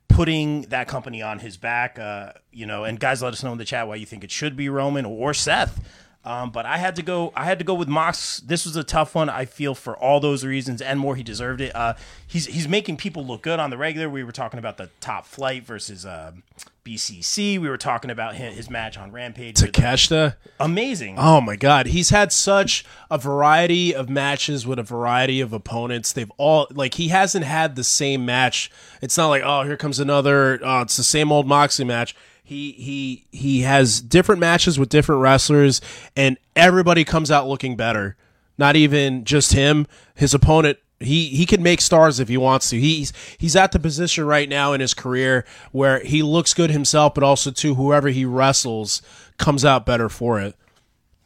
putting 0.07 0.61
that 0.63 0.87
company 0.87 1.21
on 1.21 1.39
his 1.39 1.57
back. 1.57 1.97
Uh, 1.99 2.31
you 2.51 2.65
know, 2.65 2.83
and 2.83 2.99
guys, 2.99 3.21
let 3.21 3.33
us 3.33 3.43
know 3.43 3.51
in 3.51 3.57
the 3.57 3.65
chat 3.65 3.87
why 3.87 3.95
you 3.95 4.05
think 4.05 4.23
it 4.23 4.31
should 4.31 4.55
be 4.55 4.69
Roman 4.69 5.05
or 5.05 5.33
Seth. 5.33 5.79
Um, 6.25 6.49
but 6.49 6.65
I 6.65 6.77
had 6.77 6.95
to 6.95 7.03
go. 7.03 7.31
I 7.35 7.45
had 7.45 7.59
to 7.59 7.65
go 7.65 7.75
with 7.75 7.87
Mox. 7.87 8.39
This 8.39 8.65
was 8.65 8.75
a 8.75 8.83
tough 8.83 9.13
one. 9.13 9.29
I 9.29 9.45
feel 9.45 9.75
for 9.75 9.95
all 9.95 10.19
those 10.19 10.43
reasons 10.43 10.81
and 10.81 10.99
more. 10.99 11.15
He 11.15 11.21
deserved 11.21 11.61
it. 11.61 11.75
Uh, 11.75 11.93
he's 12.25 12.47
he's 12.47 12.67
making 12.67 12.97
people 12.97 13.23
look 13.25 13.43
good 13.43 13.59
on 13.59 13.69
the 13.69 13.77
regular. 13.77 14.09
We 14.09 14.23
were 14.23 14.31
talking 14.31 14.57
about 14.57 14.77
the 14.77 14.89
top 14.99 15.25
flight 15.25 15.63
versus 15.63 16.03
um 16.03 16.41
BCC. 16.83 17.59
We 17.59 17.69
were 17.69 17.77
talking 17.77 18.09
about 18.09 18.35
his, 18.35 18.55
his 18.55 18.69
match 18.69 18.97
on 18.97 19.11
Rampage. 19.11 19.55
Takeshita. 19.55 20.35
Amazing. 20.59 21.17
Oh 21.19 21.41
my 21.41 21.55
god, 21.55 21.87
he's 21.87 22.09
had 22.09 22.31
such 22.31 22.85
a 23.11 23.17
variety 23.19 23.93
of 23.93 24.09
matches 24.09 24.65
with 24.65 24.79
a 24.79 24.83
variety 24.83 25.41
of 25.41 25.53
opponents. 25.53 26.11
They've 26.11 26.31
all 26.37 26.67
like 26.71 26.95
he 26.95 27.09
hasn't 27.09 27.45
had 27.45 27.75
the 27.75 27.83
same 27.83 28.25
match. 28.25 28.71
It's 29.01 29.15
not 29.17 29.27
like 29.27 29.43
oh 29.45 29.63
here 29.63 29.77
comes 29.77 29.99
another. 29.99 30.59
Oh, 30.63 30.81
it's 30.81 30.97
the 30.97 31.03
same 31.03 31.31
old 31.31 31.47
Moxley 31.47 31.85
match. 31.85 32.15
He 32.45 32.73
he 32.73 33.25
he 33.31 33.61
has 33.61 33.99
different 33.99 34.39
matches 34.39 34.77
with 34.77 34.89
different 34.89 35.21
wrestlers, 35.21 35.81
and 36.15 36.37
everybody 36.55 37.03
comes 37.03 37.31
out 37.31 37.47
looking 37.47 37.75
better. 37.75 38.15
Not 38.55 38.75
even 38.75 39.25
just 39.25 39.53
him, 39.53 39.87
his 40.13 40.35
opponent. 40.35 40.77
He 40.99 41.29
he 41.29 41.47
can 41.47 41.63
make 41.63 41.81
stars 41.81 42.19
if 42.19 42.27
he 42.27 42.37
wants 42.37 42.69
to. 42.69 42.79
He's 42.79 43.11
he's 43.39 43.55
at 43.55 43.71
the 43.71 43.79
position 43.79 44.25
right 44.25 44.47
now 44.47 44.73
in 44.73 44.79
his 44.79 44.93
career 44.93 45.43
where 45.71 45.99
he 46.01 46.21
looks 46.21 46.53
good 46.53 46.69
himself, 46.69 47.15
but 47.15 47.23
also 47.23 47.49
to 47.49 47.73
whoever 47.73 48.09
he 48.09 48.25
wrestles 48.25 49.01
comes 49.39 49.65
out 49.65 49.83
better 49.83 50.07
for 50.07 50.39
it. 50.39 50.55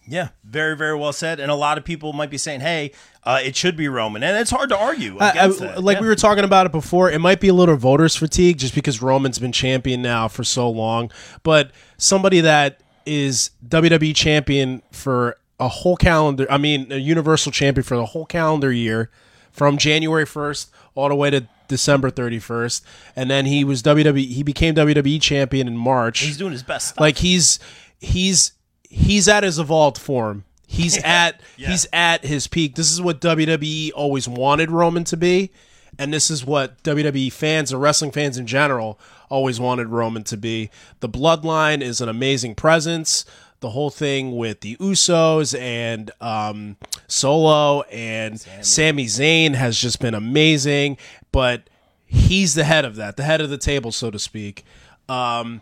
Yeah, 0.10 0.30
very 0.43 0.76
very 0.76 0.95
well 0.98 1.13
said. 1.13 1.39
And 1.39 1.52
a 1.52 1.56
lot 1.56 1.78
of 1.78 1.84
people 1.86 2.12
might 2.13 2.30
be 2.32 2.38
saying, 2.38 2.62
"Hey, 2.62 2.91
uh, 3.24 3.39
it 3.43 3.56
should 3.56 3.78
be 3.78 3.88
Roman," 3.88 4.24
and 4.24 4.36
it's 4.38 4.50
hard 4.52 4.69
to 4.69 4.78
argue 4.78 5.17
I- 5.19 5.30
I- 5.30 5.48
that. 5.48 5.84
like 5.84 5.98
Yeah. 5.98 6.02
we 6.02 6.08
were 6.08 6.15
talking 6.15 6.43
about 6.43 6.65
it 6.65 6.72
before, 6.72 7.12
it 7.12 7.19
might 7.19 7.39
be 7.39 7.48
a 7.50 7.54
little 7.54 7.76
voters 7.78 8.15
fatigue 8.15 8.58
just 8.58 8.74
because 8.74 9.02
Roman's 9.02 9.38
been 9.39 9.52
champion 9.52 10.02
now 10.02 10.28
for 10.28 10.43
so 10.43 10.69
long. 10.69 11.12
But 11.43 11.72
somebody 11.98 12.41
that 12.41 12.82
is 13.06 13.52
WWE 13.67 14.13
champion 14.15 14.82
for 14.91 15.38
a 15.60 15.67
whole 15.67 15.95
calendar, 15.98 16.48
I 16.50 16.58
mean, 16.58 16.91
a 16.91 16.98
Universal 16.98 17.52
champion 17.52 17.84
for 17.84 17.95
the 17.98 18.06
whole 18.08 18.26
calendar 18.26 18.72
year 18.72 19.10
from 19.52 19.78
January 19.78 20.26
1st 20.26 20.67
all 20.95 21.10
the 21.10 21.15
way 21.15 21.30
to 21.30 21.48
December 21.67 22.10
31st. 22.10 22.82
And 23.15 23.30
then 23.30 23.45
he 23.45 23.63
was 23.63 23.82
WWE, 23.84 24.26
he 24.34 24.41
became 24.43 24.74
WWE 24.76 25.19
champion 25.22 25.67
in 25.67 25.76
March. 25.78 26.19
He's 26.22 26.38
doing 26.38 26.52
his 26.54 26.63
best. 26.63 26.89
Stuff. 26.89 27.00
Like 27.00 27.17
he's, 27.17 27.60
he's, 28.00 28.54
he's 28.89 29.28
at 29.28 29.43
his 29.43 29.60
evolved 29.60 29.97
form. 29.97 30.43
He's 30.67 30.97
at 31.04 31.41
he's 31.56 31.88
at 31.93 32.25
his 32.25 32.47
peak. 32.47 32.75
This 32.75 32.91
is 32.91 33.02
what 33.02 33.21
WWE 33.21 33.91
always 33.95 34.28
wanted 34.28 34.71
Roman 34.71 35.04
to 35.06 35.17
be, 35.17 35.52
and 35.97 36.13
this 36.13 36.30
is 36.30 36.45
what 36.45 36.84
WWE 36.84 37.32
fans 37.32 37.71
and 37.71 37.82
wrestling 37.82 38.12
fans 38.12 38.38
in 38.38 38.45
general 38.45 38.99
always 39.30 39.60
wanted 39.60 39.88
Roman 39.88 40.23
to 40.25 40.38
be. 40.38 40.69
The 40.99 41.10
bloodline 41.10 41.82
is 41.82 42.02
an 42.02 42.10
amazing 42.10 42.56
presence. 42.56 43.25
The 43.62 43.71
whole 43.71 43.89
thing 43.89 44.38
with 44.38 44.62
the 44.62 44.78
Usos 44.78 45.58
and 45.60 46.12
um, 46.21 46.78
Solo 47.08 47.82
and 47.91 48.39
Sami 48.62 49.06
Zayn 49.06 49.54
has 49.54 49.78
just 49.78 49.99
been 49.99 50.13
amazing, 50.13 50.97
but 51.32 51.69
he's 52.06 52.54
the 52.54 52.63
head 52.63 52.86
of 52.86 52.95
that, 52.95 53.17
the 53.17 53.23
head 53.23 53.41
of 53.41 53.49
the 53.49 53.58
table, 53.58 53.91
so 53.91 54.10
to 54.12 54.17
speak. 54.17 54.63
Um, 55.10 55.62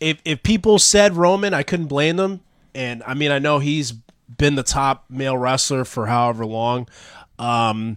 if 0.00 0.20
if 0.24 0.42
people 0.42 0.78
said 0.78 1.14
Roman, 1.16 1.54
I 1.54 1.62
couldn't 1.62 1.86
blame 1.86 2.16
them. 2.16 2.40
And 2.74 3.02
I 3.06 3.14
mean, 3.14 3.30
I 3.30 3.38
know 3.38 3.58
he's 3.58 3.92
been 3.92 4.54
the 4.54 4.62
top 4.62 5.04
male 5.08 5.36
wrestler 5.36 5.84
for 5.84 6.06
however 6.06 6.44
long, 6.44 6.88
um, 7.38 7.96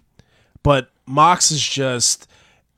but 0.64 0.90
Mox 1.06 1.52
is 1.52 1.68
just 1.68 2.28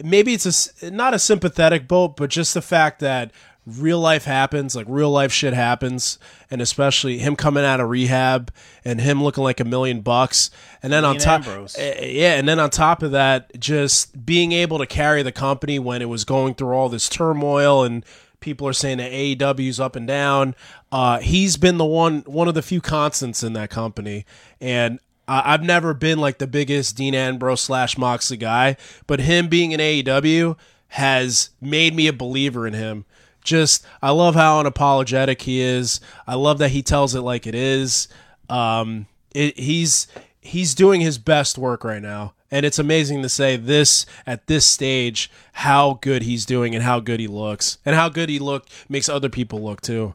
maybe 0.03 0.33
it's 0.33 0.81
a 0.81 0.89
not 0.91 1.13
a 1.13 1.19
sympathetic 1.19 1.87
boat, 1.87 2.15
but 2.15 2.29
just 2.29 2.53
the 2.53 2.61
fact 2.61 2.99
that 3.01 3.31
real 3.67 3.99
life 3.99 4.25
happens, 4.25 4.75
like 4.75 4.87
real 4.89 5.11
life 5.11 5.31
shit 5.31 5.53
happens, 5.53 6.17
and 6.49 6.61
especially 6.61 7.19
him 7.19 7.35
coming 7.35 7.63
out 7.63 7.79
of 7.79 7.89
rehab 7.89 8.51
and 8.83 8.99
him 8.99 9.23
looking 9.23 9.43
like 9.43 9.59
a 9.59 9.65
million 9.65 10.01
bucks, 10.01 10.49
and 10.81 10.91
then 10.91 11.05
on 11.05 11.17
top, 11.17 11.45
Ambrose. 11.47 11.75
eh, 11.77 12.05
yeah, 12.07 12.33
and 12.35 12.47
then 12.47 12.59
on 12.59 12.69
top 12.69 13.03
of 13.03 13.11
that, 13.11 13.59
just 13.59 14.25
being 14.25 14.51
able 14.51 14.79
to 14.79 14.87
carry 14.87 15.21
the 15.23 15.31
company 15.31 15.77
when 15.77 16.01
it 16.01 16.09
was 16.09 16.25
going 16.25 16.55
through 16.55 16.73
all 16.73 16.89
this 16.89 17.07
turmoil 17.07 17.83
and 17.83 18.03
people 18.41 18.67
are 18.67 18.73
saying 18.73 18.97
that 18.97 19.11
AEW's 19.11 19.79
up 19.79 19.95
and 19.95 20.05
down. 20.05 20.55
Uh, 20.91 21.19
he's 21.19 21.55
been 21.55 21.77
the 21.77 21.85
one 21.85 22.21
one 22.25 22.49
of 22.49 22.53
the 22.53 22.61
few 22.61 22.81
constants 22.81 23.41
in 23.41 23.53
that 23.53 23.69
company, 23.69 24.25
and 24.59 24.99
I've 25.27 25.63
never 25.63 25.93
been 25.93 26.19
like 26.19 26.39
the 26.39 26.47
biggest 26.47 26.97
Dean 26.97 27.15
Ambrose 27.15 27.61
slash 27.61 27.97
Moxley 27.97 28.35
guy, 28.35 28.75
but 29.07 29.21
him 29.21 29.47
being 29.47 29.71
in 29.71 29.79
AEW 29.79 30.57
has 30.89 31.51
made 31.61 31.95
me 31.95 32.07
a 32.07 32.13
believer 32.13 32.67
in 32.67 32.73
him. 32.73 33.05
Just 33.43 33.85
I 34.01 34.11
love 34.11 34.35
how 34.35 34.61
unapologetic 34.61 35.41
he 35.41 35.61
is. 35.61 36.01
I 36.27 36.35
love 36.35 36.57
that 36.57 36.69
he 36.69 36.83
tells 36.83 37.15
it 37.15 37.21
like 37.21 37.47
it 37.47 37.55
is. 37.55 38.09
Um, 38.49 39.07
it, 39.33 39.57
he's 39.57 40.07
he's 40.41 40.75
doing 40.75 40.99
his 40.99 41.17
best 41.17 41.57
work 41.57 41.83
right 41.83 42.01
now, 42.01 42.33
and 42.51 42.65
it's 42.65 42.77
amazing 42.77 43.21
to 43.21 43.29
say 43.29 43.55
this 43.55 44.05
at 44.27 44.47
this 44.47 44.65
stage 44.65 45.31
how 45.53 45.97
good 46.01 46.23
he's 46.23 46.45
doing 46.45 46.75
and 46.75 46.83
how 46.83 46.99
good 46.99 47.19
he 47.19 47.27
looks 47.27 47.77
and 47.85 47.95
how 47.95 48.09
good 48.09 48.29
he 48.29 48.39
look 48.39 48.67
makes 48.89 49.07
other 49.09 49.29
people 49.29 49.61
look 49.61 49.81
too. 49.81 50.13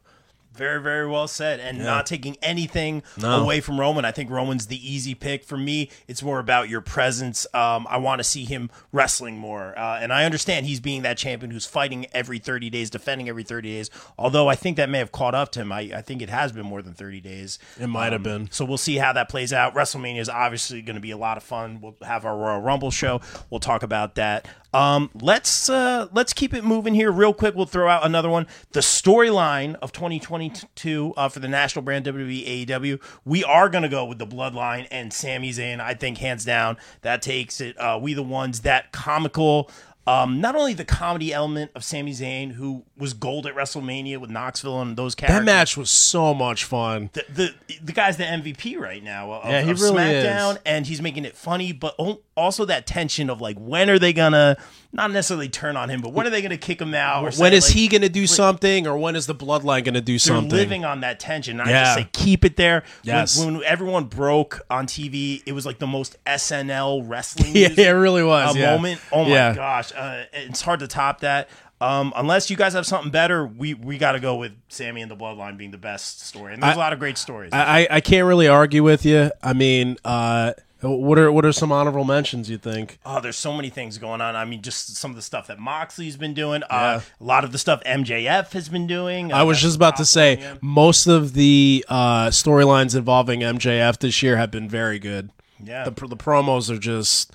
Very, 0.56 0.80
very 0.80 1.06
well 1.08 1.28
said. 1.28 1.60
And 1.60 1.78
not 1.78 2.06
taking 2.06 2.36
anything 2.42 3.02
No. 3.16 3.42
away 3.42 3.60
from 3.60 3.78
Roman. 3.78 4.04
I 4.04 4.10
think 4.10 4.30
Roman's 4.30 4.66
the 4.66 4.76
easy 4.94 5.14
pick. 5.14 5.44
For 5.44 5.56
me, 5.56 5.90
it's 6.08 6.22
more 6.22 6.38
about 6.38 6.68
your 6.68 6.80
presence. 6.80 7.46
Um, 7.54 7.86
I 7.90 7.98
want 7.98 8.18
to 8.20 8.24
see 8.24 8.44
him 8.44 8.70
wrestling 8.92 9.38
more. 9.38 9.78
Uh, 9.78 9.98
and 10.00 10.12
I 10.12 10.24
understand 10.24 10.66
he's 10.66 10.80
being 10.80 11.02
that 11.02 11.18
champion 11.18 11.50
who's 11.50 11.66
fighting 11.66 12.06
every 12.12 12.38
30 12.38 12.70
days, 12.70 12.90
defending 12.90 13.28
every 13.28 13.42
30 13.42 13.68
days. 13.70 13.90
Although 14.18 14.48
I 14.48 14.54
think 14.54 14.76
that 14.76 14.88
may 14.88 14.98
have 14.98 15.12
caught 15.12 15.34
up 15.34 15.52
to 15.52 15.60
him. 15.60 15.72
I, 15.72 15.80
I 15.94 16.00
think 16.02 16.22
it 16.22 16.30
has 16.30 16.52
been 16.52 16.66
more 16.66 16.82
than 16.82 16.94
30 16.94 17.20
days. 17.20 17.58
It 17.80 17.86
might 17.88 18.12
have 18.12 18.20
Um, 18.20 18.22
been. 18.22 18.50
So 18.50 18.64
we'll 18.64 18.78
see 18.78 18.96
how 18.96 19.12
that 19.12 19.28
plays 19.28 19.52
out. 19.52 19.74
WrestleMania 19.74 20.20
is 20.20 20.28
obviously 20.28 20.82
going 20.82 20.96
to 20.96 21.00
be 21.00 21.10
a 21.10 21.16
lot 21.18 21.36
of 21.36 21.42
fun. 21.42 21.80
We'll 21.80 21.96
have 22.02 22.24
our 22.24 22.36
Royal 22.36 22.60
Rumble 22.60 22.90
show. 22.90 23.20
We'll 23.50 23.60
talk 23.60 23.82
about 23.82 24.14
that. 24.16 24.46
Um, 24.72 25.10
let's 25.20 25.70
uh, 25.70 26.08
let's 26.12 26.32
keep 26.32 26.52
it 26.52 26.64
moving 26.64 26.94
here 26.94 27.10
real 27.10 27.32
quick. 27.32 27.54
We'll 27.54 27.66
throw 27.66 27.88
out 27.88 28.04
another 28.04 28.28
one. 28.28 28.46
The 28.72 28.80
storyline 28.80 29.74
of 29.76 29.92
2022 29.92 31.14
uh, 31.16 31.28
for 31.28 31.40
the 31.40 31.48
national 31.48 31.82
brand 31.82 32.04
WWE 32.04 32.66
AEW. 32.66 33.00
We 33.24 33.44
are 33.44 33.68
to 33.82 33.88
go 33.88 34.04
with 34.04 34.18
the 34.18 34.26
Bloodline 34.26 34.86
and 34.90 35.12
Sami 35.12 35.50
Zayn. 35.50 35.80
I 35.80 35.94
think 35.94 36.18
hands 36.18 36.44
down 36.44 36.76
that 37.02 37.22
takes 37.22 37.60
it. 37.60 37.78
Uh, 37.78 37.98
we 38.00 38.14
the 38.14 38.22
ones 38.22 38.60
that 38.60 38.92
comical. 38.92 39.70
Um, 40.06 40.40
not 40.40 40.54
only 40.54 40.72
the 40.72 40.84
comedy 40.84 41.32
element 41.32 41.72
of 41.74 41.82
Sami 41.82 42.12
Zayn, 42.12 42.52
who 42.52 42.84
was 42.96 43.12
gold 43.12 43.44
at 43.46 43.54
WrestleMania 43.56 44.18
with 44.18 44.30
Knoxville 44.30 44.80
and 44.80 44.96
those 44.96 45.16
characters. 45.16 45.40
That 45.40 45.44
match 45.44 45.76
was 45.76 45.90
so 45.90 46.32
much 46.32 46.62
fun. 46.64 47.10
The, 47.12 47.24
the 47.28 47.54
the 47.82 47.92
guy's 47.92 48.16
the 48.16 48.22
MVP 48.24 48.78
right 48.78 49.02
now 49.02 49.32
of, 49.32 49.50
Yeah, 49.50 49.62
he 49.62 49.70
of 49.72 49.80
really 49.80 49.96
SmackDown, 49.98 50.52
is. 50.52 50.58
and 50.64 50.86
he's 50.86 51.02
making 51.02 51.24
it 51.24 51.36
funny, 51.36 51.72
but 51.72 51.96
also 52.36 52.64
that 52.66 52.86
tension 52.86 53.28
of 53.28 53.40
like 53.40 53.56
when 53.58 53.90
are 53.90 53.98
they 53.98 54.12
gonna 54.12 54.56
not 54.92 55.10
necessarily 55.10 55.48
turn 55.48 55.76
on 55.76 55.88
him, 55.90 56.00
but 56.00 56.12
when 56.12 56.26
are 56.26 56.30
they 56.30 56.40
gonna 56.42 56.56
kick 56.56 56.80
him 56.80 56.94
out? 56.94 57.24
Or 57.24 57.30
when 57.40 57.52
is 57.52 57.66
like, 57.68 57.74
he 57.76 57.88
going 57.88 58.02
to 58.02 58.08
do 58.08 58.26
something, 58.26 58.86
or 58.86 58.96
when 58.98 59.14
is 59.16 59.26
the 59.26 59.34
bloodline 59.34 59.84
going 59.84 59.94
to 59.94 60.00
do 60.00 60.12
they're 60.14 60.18
something? 60.18 60.50
living 60.50 60.84
on 60.84 61.00
that 61.00 61.20
tension. 61.20 61.60
I 61.60 61.68
Yeah. 61.68 61.84
just 61.84 61.94
say 61.96 62.08
keep 62.12 62.44
it 62.44 62.56
there. 62.56 62.80
When- 63.04 63.14
Yes. 63.16 63.38
When, 63.44 63.62
everyone 63.64 64.04
broke 64.04 64.60
on 64.70 64.86
TV, 64.86 65.42
it 65.46 65.52
was 65.52 65.66
like 65.66 65.78
the 65.78 65.86
most 65.86 66.16
SNL 66.26 67.02
wrestling 67.06 67.52
Yeah, 67.56 67.68
it 67.76 67.90
really 67.90 68.22
was, 68.22 68.54
a 68.54 68.58
yeah. 68.58 68.74
moment. 68.76 69.00
Oh 69.12 69.24
my 69.24 69.30
Yeah. 69.30 69.54
gosh, 69.54 69.92
uh, 69.94 70.24
it's 70.32 70.62
hard 70.62 70.80
to 70.80 70.86
top 70.88 71.20
that. 71.20 71.48
Um, 71.78 72.14
unless 72.16 72.48
you 72.48 72.56
guys 72.56 72.72
have 72.72 72.86
something 72.86 73.10
better, 73.10 73.46
we 73.46 73.74
we 73.74 73.98
got 73.98 74.12
to 74.12 74.20
go 74.20 74.36
with 74.36 74.52
Sami 74.68 75.02
and 75.02 75.10
the 75.10 75.16
Bloodline 75.16 75.58
being 75.58 75.72
the 75.72 75.76
best 75.78 76.26
story. 76.26 76.54
And 76.54 76.62
there's 76.62 76.72
I- 76.72 76.74
a 76.74 76.78
lot 76.78 76.94
of 76.94 76.98
great 76.98 77.18
stories. 77.18 77.52
I, 77.52 77.80
I 77.80 77.86
I 77.96 78.00
can't 78.00 78.26
really 78.26 78.48
argue 78.48 78.82
with 78.82 79.04
you. 79.04 79.30
I 79.42 79.52
mean, 79.52 79.98
uh, 80.02 80.54
what 80.82 81.18
are 81.18 81.32
what 81.32 81.44
are 81.46 81.52
some 81.52 81.72
honorable 81.72 82.04
mentions? 82.04 82.50
You 82.50 82.58
think? 82.58 82.98
Oh, 83.04 83.20
there's 83.20 83.36
so 83.36 83.52
many 83.52 83.70
things 83.70 83.98
going 83.98 84.20
on. 84.20 84.36
I 84.36 84.44
mean, 84.44 84.62
just 84.62 84.96
some 84.96 85.10
of 85.10 85.16
the 85.16 85.22
stuff 85.22 85.46
that 85.46 85.58
Moxley's 85.58 86.16
been 86.16 86.34
doing. 86.34 86.62
Yeah. 86.70 86.76
Uh, 86.76 87.00
a 87.20 87.24
lot 87.24 87.44
of 87.44 87.52
the 87.52 87.58
stuff 87.58 87.82
MJF 87.84 88.52
has 88.52 88.68
been 88.68 88.86
doing. 88.86 89.32
I 89.32 89.42
was 89.42 89.60
just 89.60 89.76
about 89.76 89.96
to 89.96 90.04
say 90.04 90.56
most 90.60 91.06
of 91.06 91.32
the 91.32 91.84
uh, 91.88 92.26
storylines 92.28 92.94
involving 92.94 93.40
MJF 93.40 93.98
this 93.98 94.22
year 94.22 94.36
have 94.36 94.50
been 94.50 94.68
very 94.68 94.98
good. 94.98 95.30
Yeah. 95.62 95.84
the, 95.84 95.90
the 96.06 96.16
promos 96.16 96.68
are 96.68 96.78
just 96.78 97.32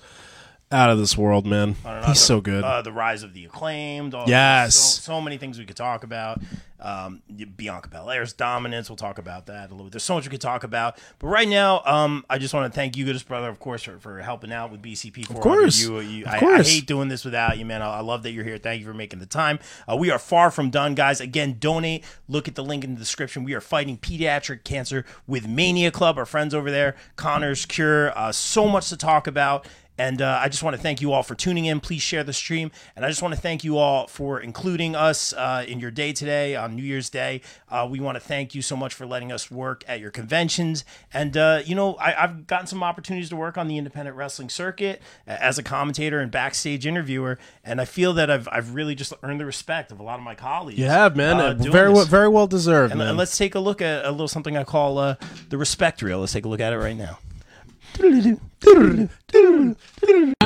out 0.72 0.90
of 0.90 0.98
this 0.98 1.16
world, 1.16 1.46
man. 1.46 1.76
I 1.84 1.92
don't 1.92 2.00
know, 2.02 2.06
He's 2.08 2.20
so 2.20 2.40
good. 2.40 2.64
Uh, 2.64 2.82
the 2.82 2.92
rise 2.92 3.22
of 3.22 3.34
the 3.34 3.44
acclaimed. 3.44 4.14
All 4.14 4.28
Yes. 4.28 4.74
so, 4.74 5.12
so 5.12 5.20
many 5.20 5.38
things 5.38 5.58
we 5.58 5.64
could 5.64 5.76
talk 5.76 6.04
about. 6.04 6.40
Um, 6.80 7.22
Bianca 7.56 7.88
Belair's 7.88 8.32
dominance. 8.32 8.90
We'll 8.90 8.96
talk 8.96 9.18
about 9.18 9.46
that 9.46 9.70
a 9.70 9.74
little. 9.74 9.88
There's 9.88 10.02
so 10.02 10.14
much 10.14 10.24
we 10.24 10.30
could 10.30 10.40
talk 10.40 10.64
about. 10.64 10.98
But 11.20 11.28
right 11.28 11.46
now, 11.48 11.80
um, 11.84 12.24
I 12.28 12.38
just 12.38 12.52
want 12.54 12.72
to 12.72 12.74
thank 12.74 12.96
you, 12.96 13.04
goodest 13.04 13.28
brother, 13.28 13.48
of 13.48 13.60
course, 13.60 13.84
for, 13.84 13.98
for 14.00 14.20
helping 14.20 14.52
out 14.52 14.72
with 14.72 14.82
BCP. 14.82 15.26
400. 15.26 15.42
course. 15.42 15.80
you, 15.80 16.00
you, 16.00 16.24
Of 16.24 16.42
I, 16.42 16.56
I 16.58 16.62
hate 16.64 16.86
doing 16.86 17.06
this 17.06 17.24
without 17.24 17.56
you, 17.56 17.64
man. 17.64 17.82
I, 17.82 17.98
I 17.98 18.00
love 18.00 18.24
that 18.24 18.32
you're 18.32 18.42
here. 18.42 18.58
Thank 18.58 18.80
you 18.80 18.86
for 18.86 18.94
making 18.94 19.20
the 19.20 19.26
time. 19.26 19.60
Uh, 19.88 19.94
we 19.94 20.10
are 20.10 20.18
far 20.18 20.50
from 20.50 20.70
done, 20.70 20.96
guys. 20.96 21.20
Again, 21.20 21.56
donate. 21.60 22.04
Look 22.26 22.48
at 22.48 22.56
the 22.56 22.64
link 22.64 22.82
in 22.82 22.94
the 22.94 22.98
description. 22.98 23.44
We 23.44 23.54
are 23.54 23.60
fighting 23.60 23.96
pediatric 23.96 24.64
cancer 24.64 25.04
with 25.28 25.46
Mania 25.46 25.92
Club, 25.92 26.18
our 26.18 26.26
friends 26.26 26.52
over 26.52 26.72
there. 26.72 26.96
Connor's 27.14 27.64
Cure. 27.64 28.16
Uh, 28.18 28.32
so 28.32 28.66
much 28.66 28.88
to 28.88 28.96
talk 28.96 29.28
about. 29.28 29.68
And 29.98 30.22
uh, 30.22 30.38
I 30.42 30.48
just 30.48 30.62
want 30.62 30.74
to 30.74 30.80
thank 30.82 31.00
you 31.02 31.12
all 31.12 31.22
for 31.22 31.34
tuning 31.34 31.66
in. 31.66 31.78
Please 31.78 32.00
share 32.00 32.24
the 32.24 32.32
stream. 32.32 32.70
And 32.96 33.04
I 33.04 33.08
just 33.08 33.20
want 33.20 33.34
to 33.34 33.40
thank 33.40 33.62
you 33.62 33.76
all 33.76 34.06
for 34.06 34.40
including 34.40 34.96
us 34.96 35.32
uh, 35.34 35.64
in 35.68 35.80
your 35.80 35.90
day 35.90 36.12
today 36.14 36.56
on 36.56 36.74
New 36.74 36.82
Year's 36.82 37.10
Day. 37.10 37.42
Uh, 37.70 37.86
we 37.90 38.00
want 38.00 38.16
to 38.16 38.20
thank 38.20 38.54
you 38.54 38.62
so 38.62 38.74
much 38.74 38.94
for 38.94 39.04
letting 39.06 39.30
us 39.30 39.50
work 39.50 39.84
at 39.86 40.00
your 40.00 40.10
conventions. 40.10 40.84
And, 41.12 41.36
uh, 41.36 41.60
you 41.64 41.74
know, 41.74 41.94
I, 41.96 42.24
I've 42.24 42.46
gotten 42.46 42.66
some 42.66 42.82
opportunities 42.82 43.28
to 43.30 43.36
work 43.36 43.58
on 43.58 43.68
the 43.68 43.76
independent 43.76 44.16
wrestling 44.16 44.48
circuit 44.48 45.02
as 45.26 45.58
a 45.58 45.62
commentator 45.62 46.20
and 46.20 46.30
backstage 46.30 46.86
interviewer. 46.86 47.38
And 47.62 47.78
I 47.80 47.84
feel 47.84 48.14
that 48.14 48.30
I've, 48.30 48.48
I've 48.50 48.74
really 48.74 48.94
just 48.94 49.12
earned 49.22 49.40
the 49.40 49.46
respect 49.46 49.92
of 49.92 50.00
a 50.00 50.02
lot 50.02 50.18
of 50.18 50.24
my 50.24 50.34
colleagues. 50.34 50.78
you 50.78 50.86
have, 50.86 51.16
man. 51.16 51.36
uh, 51.36 51.42
Uh, 51.50 51.54
very 51.70 51.90
well, 51.92 52.06
very 52.06 52.28
well 52.28 52.46
deserved, 52.46 52.92
And, 52.92 52.98
man. 52.98 53.08
and 53.08 53.18
let's 53.18 53.36
take 53.36 53.54
a 53.54 53.60
look 53.60 53.82
at 53.82 54.04
a 54.06 54.10
little 54.10 54.26
something 54.28 54.56
I 54.56 54.64
call 54.64 54.96
uh, 54.98 55.16
the 55.50 55.58
respect 55.58 56.00
reel. 56.00 56.20
Let's 56.20 56.32
take 56.32 56.46
a 56.46 56.48
look 56.48 56.60
at 56.60 56.72
it 56.72 56.78
right 56.78 56.96
now. 56.96 57.18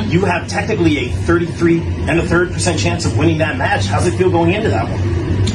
You 0.09 0.25
have 0.25 0.49
technically 0.49 0.99
a 0.99 1.09
33 1.11 1.81
and 1.81 2.21
a 2.21 2.27
third 2.27 2.53
percent 2.53 2.79
chance 2.79 3.05
of 3.05 3.17
winning 3.19 3.39
that 3.39 3.57
match. 3.57 3.87
How's 3.87 4.07
it 4.07 4.17
feel 4.17 4.31
going 4.31 4.53
into 4.53 4.69
that 4.71 4.89
one? 4.89 4.99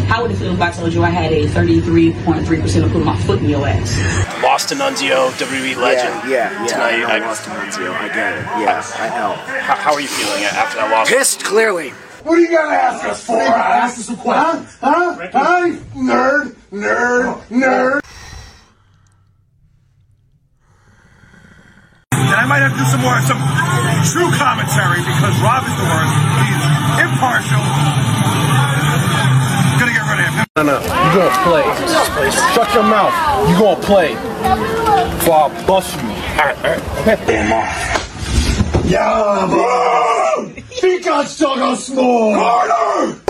How 0.08 0.22
would 0.22 0.32
it 0.32 0.36
feel 0.36 0.54
if 0.54 0.62
I 0.62 0.72
told 0.72 0.94
you 0.94 1.04
I 1.04 1.10
had 1.10 1.32
a 1.32 1.48
33.3% 1.48 2.84
of 2.84 2.92
putting 2.92 3.06
my 3.06 3.18
foot 3.22 3.40
in 3.40 3.50
your 3.50 3.66
ass? 3.66 4.44
Lost 4.44 4.70
to 4.70 4.76
Nunzio, 4.76 5.32
WWE 5.32 5.78
legend. 5.78 6.30
Yeah, 6.30 6.52
yeah, 6.52 6.68
Tonight, 6.68 7.06
I 7.06 7.20
know, 7.20 7.26
lost 7.28 7.44
to 7.46 7.50
Nunzio. 7.52 7.92
I 7.94 8.08
get 8.10 8.38
it. 8.38 8.44
Yeah, 8.44 8.84
I 8.96 9.10
know. 9.10 9.34
How, 9.62 9.76
how 9.76 9.94
are 9.94 10.02
you 10.02 10.08
feeling 10.08 10.44
after 10.44 10.78
that 10.80 10.92
loss? 10.92 11.10
Pissed, 11.10 11.44
clearly. 11.44 11.92
What 12.24 12.38
are 12.38 12.42
you 12.42 12.50
gonna 12.50 12.76
ask 12.76 13.06
us 13.06 13.26
for? 13.26 13.38
Ask 13.40 14.00
us 14.00 14.06
some 14.06 14.18
questions. 14.18 14.78
Huh? 14.82 15.16
Huh? 15.16 15.30
Huh? 15.32 15.68
Nerd, 15.96 16.56
nerd, 16.72 17.42
nerd. 17.48 18.02
And 22.32 22.40
I 22.40 22.46
might 22.48 22.64
have 22.64 22.72
to 22.72 22.80
do 22.80 22.86
some 22.88 23.02
more, 23.04 23.20
some 23.28 23.44
true 24.08 24.32
commentary 24.40 25.04
because 25.04 25.36
Rob 25.44 25.68
is 25.68 25.76
the 25.76 25.84
worst. 25.84 26.16
He's 26.48 26.64
impartial. 27.04 27.60
Gonna 29.78 29.92
get 29.92 30.08
rid 30.08 30.24
of 30.24 30.32
him. 30.32 30.48
No, 30.56 30.64
no, 30.64 30.80
you 30.80 31.10
gonna 31.12 31.44
play. 31.44 31.68
Shut 32.56 32.72
your 32.74 32.84
mouth. 32.84 33.12
You're 33.50 33.60
gonna 33.60 33.84
play. 33.84 34.16
Before 35.20 35.52
I 35.52 35.66
bust 35.68 35.92
you. 36.00 36.08
Alright, 36.40 36.58
alright. 36.64 37.20
Damn 37.28 37.52
off. 37.52 38.86
Yeah, 38.86 39.48
bro. 39.50 40.56
He 40.70 41.00
got 41.02 41.28
sugar 41.30 41.76
small. 41.76 42.34
Carter. 42.36 43.22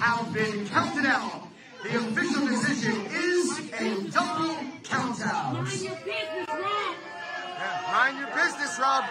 Have 0.00 0.32
been 0.32 0.66
counted 0.68 1.06
out. 1.06 1.48
The 1.90 1.96
official 1.96 2.46
decision 2.46 3.06
is 3.06 3.58
a 3.72 4.10
double 4.10 4.56
countdown. 4.84 5.54
Mind 5.54 5.80
your 5.80 5.96
business, 5.96 6.48
Rob. 6.48 6.94
mind 7.90 8.18
your 8.18 8.28
business, 8.28 8.78
Rob. 8.78 9.04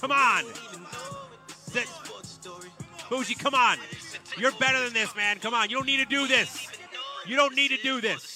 Come 0.00 0.12
on. 0.12 0.44
That, 1.72 1.86
Bougie, 3.10 3.34
come 3.34 3.54
on. 3.54 3.78
You're 4.38 4.52
better 4.52 4.84
than 4.84 4.92
this, 4.92 5.14
man. 5.16 5.40
Come 5.40 5.54
on. 5.54 5.70
You 5.70 5.76
don't 5.76 5.86
need 5.86 5.98
to 5.98 6.04
do 6.04 6.28
this. 6.28 6.68
You 7.26 7.34
don't 7.34 7.56
need 7.56 7.72
to 7.72 7.78
do 7.82 8.00
this. 8.00 8.31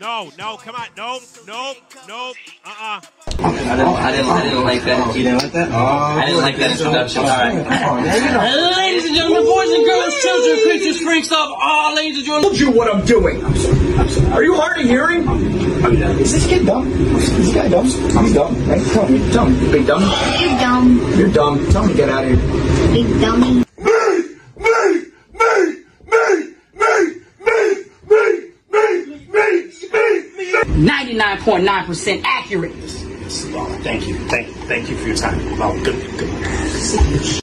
No, 0.00 0.30
no, 0.38 0.56
come 0.56 0.76
on. 0.76 0.86
Nope, 0.96 1.22
nope, 1.46 1.76
nope. 2.08 2.36
Uh-uh. 2.64 3.00
I 3.38 3.52
didn't, 3.52 3.68
I 3.68 4.12
didn't, 4.12 4.30
I 4.30 4.42
didn't 4.44 4.64
like 4.64 4.82
that. 4.84 5.14
You 5.14 5.22
didn't 5.24 5.42
like 5.42 5.52
that? 5.52 5.70
I 5.72 6.24
didn't 6.24 6.40
like 6.40 6.56
that 6.56 6.70
introduction. 6.70 7.20
All 7.20 7.28
right. 7.28 8.76
Ladies 8.78 9.04
and 9.04 9.14
gentlemen, 9.14 9.44
boys 9.44 9.70
and 9.70 9.84
girls, 9.84 10.18
children, 10.22 10.58
creatures, 10.62 11.00
freaks 11.02 11.30
of 11.30 11.52
all 11.54 11.98
ages, 11.98 12.26
I 12.30 12.40
told 12.40 12.58
you 12.58 12.70
what 12.70 12.90
I'm 12.90 13.04
doing. 13.04 13.44
I'm 13.44 13.54
sorry. 13.54 13.98
I'm 13.98 14.08
sorry. 14.08 14.32
Are 14.32 14.42
you 14.42 14.54
hard 14.54 14.78
of 14.78 14.86
hearing? 14.86 15.28
Is 16.18 16.32
this 16.32 16.46
kid 16.46 16.64
dumb? 16.64 16.90
Is 17.16 17.36
this 17.36 17.54
guy 17.54 17.68
dumb? 17.68 17.86
I'm 18.16 18.32
dumb. 18.32 18.68
Right? 18.68 18.82
Tell 18.92 19.06
me. 19.06 19.32
Tell 19.32 19.50
me. 19.50 19.70
Big 19.70 19.86
dumb? 19.86 20.02
You're 20.40 20.58
dumb. 20.58 21.18
You're 21.18 21.32
dumb. 21.32 21.66
Tell 21.72 21.84
me 21.84 21.92
to 21.92 21.96
get 21.98 22.08
out 22.08 22.24
of 22.24 22.30
here. 22.30 22.92
Big 22.92 23.20
dummy. 23.20 23.64
99.9% 31.20 32.22
accurate. 32.24 32.72
Thank 32.72 34.08
you. 34.08 34.14
Thank 34.28 34.48
you. 34.48 34.54
Thank 34.54 34.88
you 34.88 34.96
for 34.96 35.06
your 35.06 35.16
time. 35.16 35.58
Well, 35.58 35.74
good. 35.84 36.18
Good. 36.18 37.42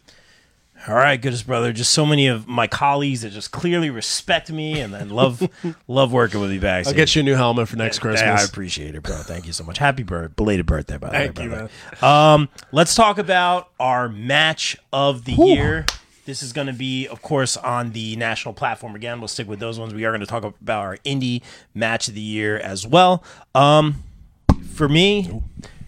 All 0.87 0.95
right, 0.95 1.21
goodest 1.21 1.45
brother. 1.45 1.71
Just 1.73 1.91
so 1.91 2.05
many 2.05 2.27
of 2.27 2.47
my 2.47 2.65
colleagues 2.65 3.21
that 3.21 3.31
just 3.31 3.51
clearly 3.51 3.89
respect 3.89 4.49
me 4.51 4.79
and, 4.79 4.95
and 4.95 5.11
love 5.11 5.47
love 5.87 6.11
working 6.11 6.39
with 6.39 6.49
me 6.49 6.59
back. 6.59 6.87
I'll 6.87 6.93
get 6.93 7.13
you 7.15 7.19
a 7.19 7.23
new 7.23 7.35
helmet 7.35 7.67
for 7.67 7.75
next 7.75 7.99
Christmas. 7.99 8.41
I 8.41 8.45
appreciate 8.45 8.95
it, 8.95 9.03
bro. 9.03 9.17
Thank 9.17 9.45
you 9.45 9.53
so 9.53 9.63
much. 9.63 9.77
Happy 9.77 10.03
birthday, 10.03 10.33
belated 10.35 10.65
birthday, 10.65 10.97
by 10.97 11.09
the 11.09 11.13
Thank 11.13 11.37
way. 11.37 11.43
you, 11.43 11.49
brother. 11.49 12.05
Um, 12.05 12.49
let's 12.71 12.95
talk 12.95 13.17
about 13.17 13.69
our 13.79 14.09
match 14.09 14.77
of 14.91 15.25
the 15.25 15.33
year. 15.33 15.85
This 16.27 16.43
is 16.43 16.51
going 16.51 16.67
to 16.67 16.73
be, 16.73 17.07
of 17.07 17.21
course, 17.21 17.55
on 17.55 17.93
the 17.93 18.17
national 18.17 18.53
platform 18.53 18.95
again. 18.95 19.21
We'll 19.21 19.29
stick 19.29 19.47
with 19.47 19.59
those 19.59 19.79
ones. 19.79 19.93
We 19.93 20.03
are 20.03 20.11
going 20.11 20.19
to 20.19 20.25
talk 20.27 20.43
about 20.43 20.83
our 20.83 20.97
indie 21.05 21.41
match 21.73 22.09
of 22.09 22.15
the 22.15 22.21
year 22.21 22.57
as 22.57 22.85
well. 22.85 23.23
Um, 23.55 24.03
for 24.73 24.89
me, 24.89 25.41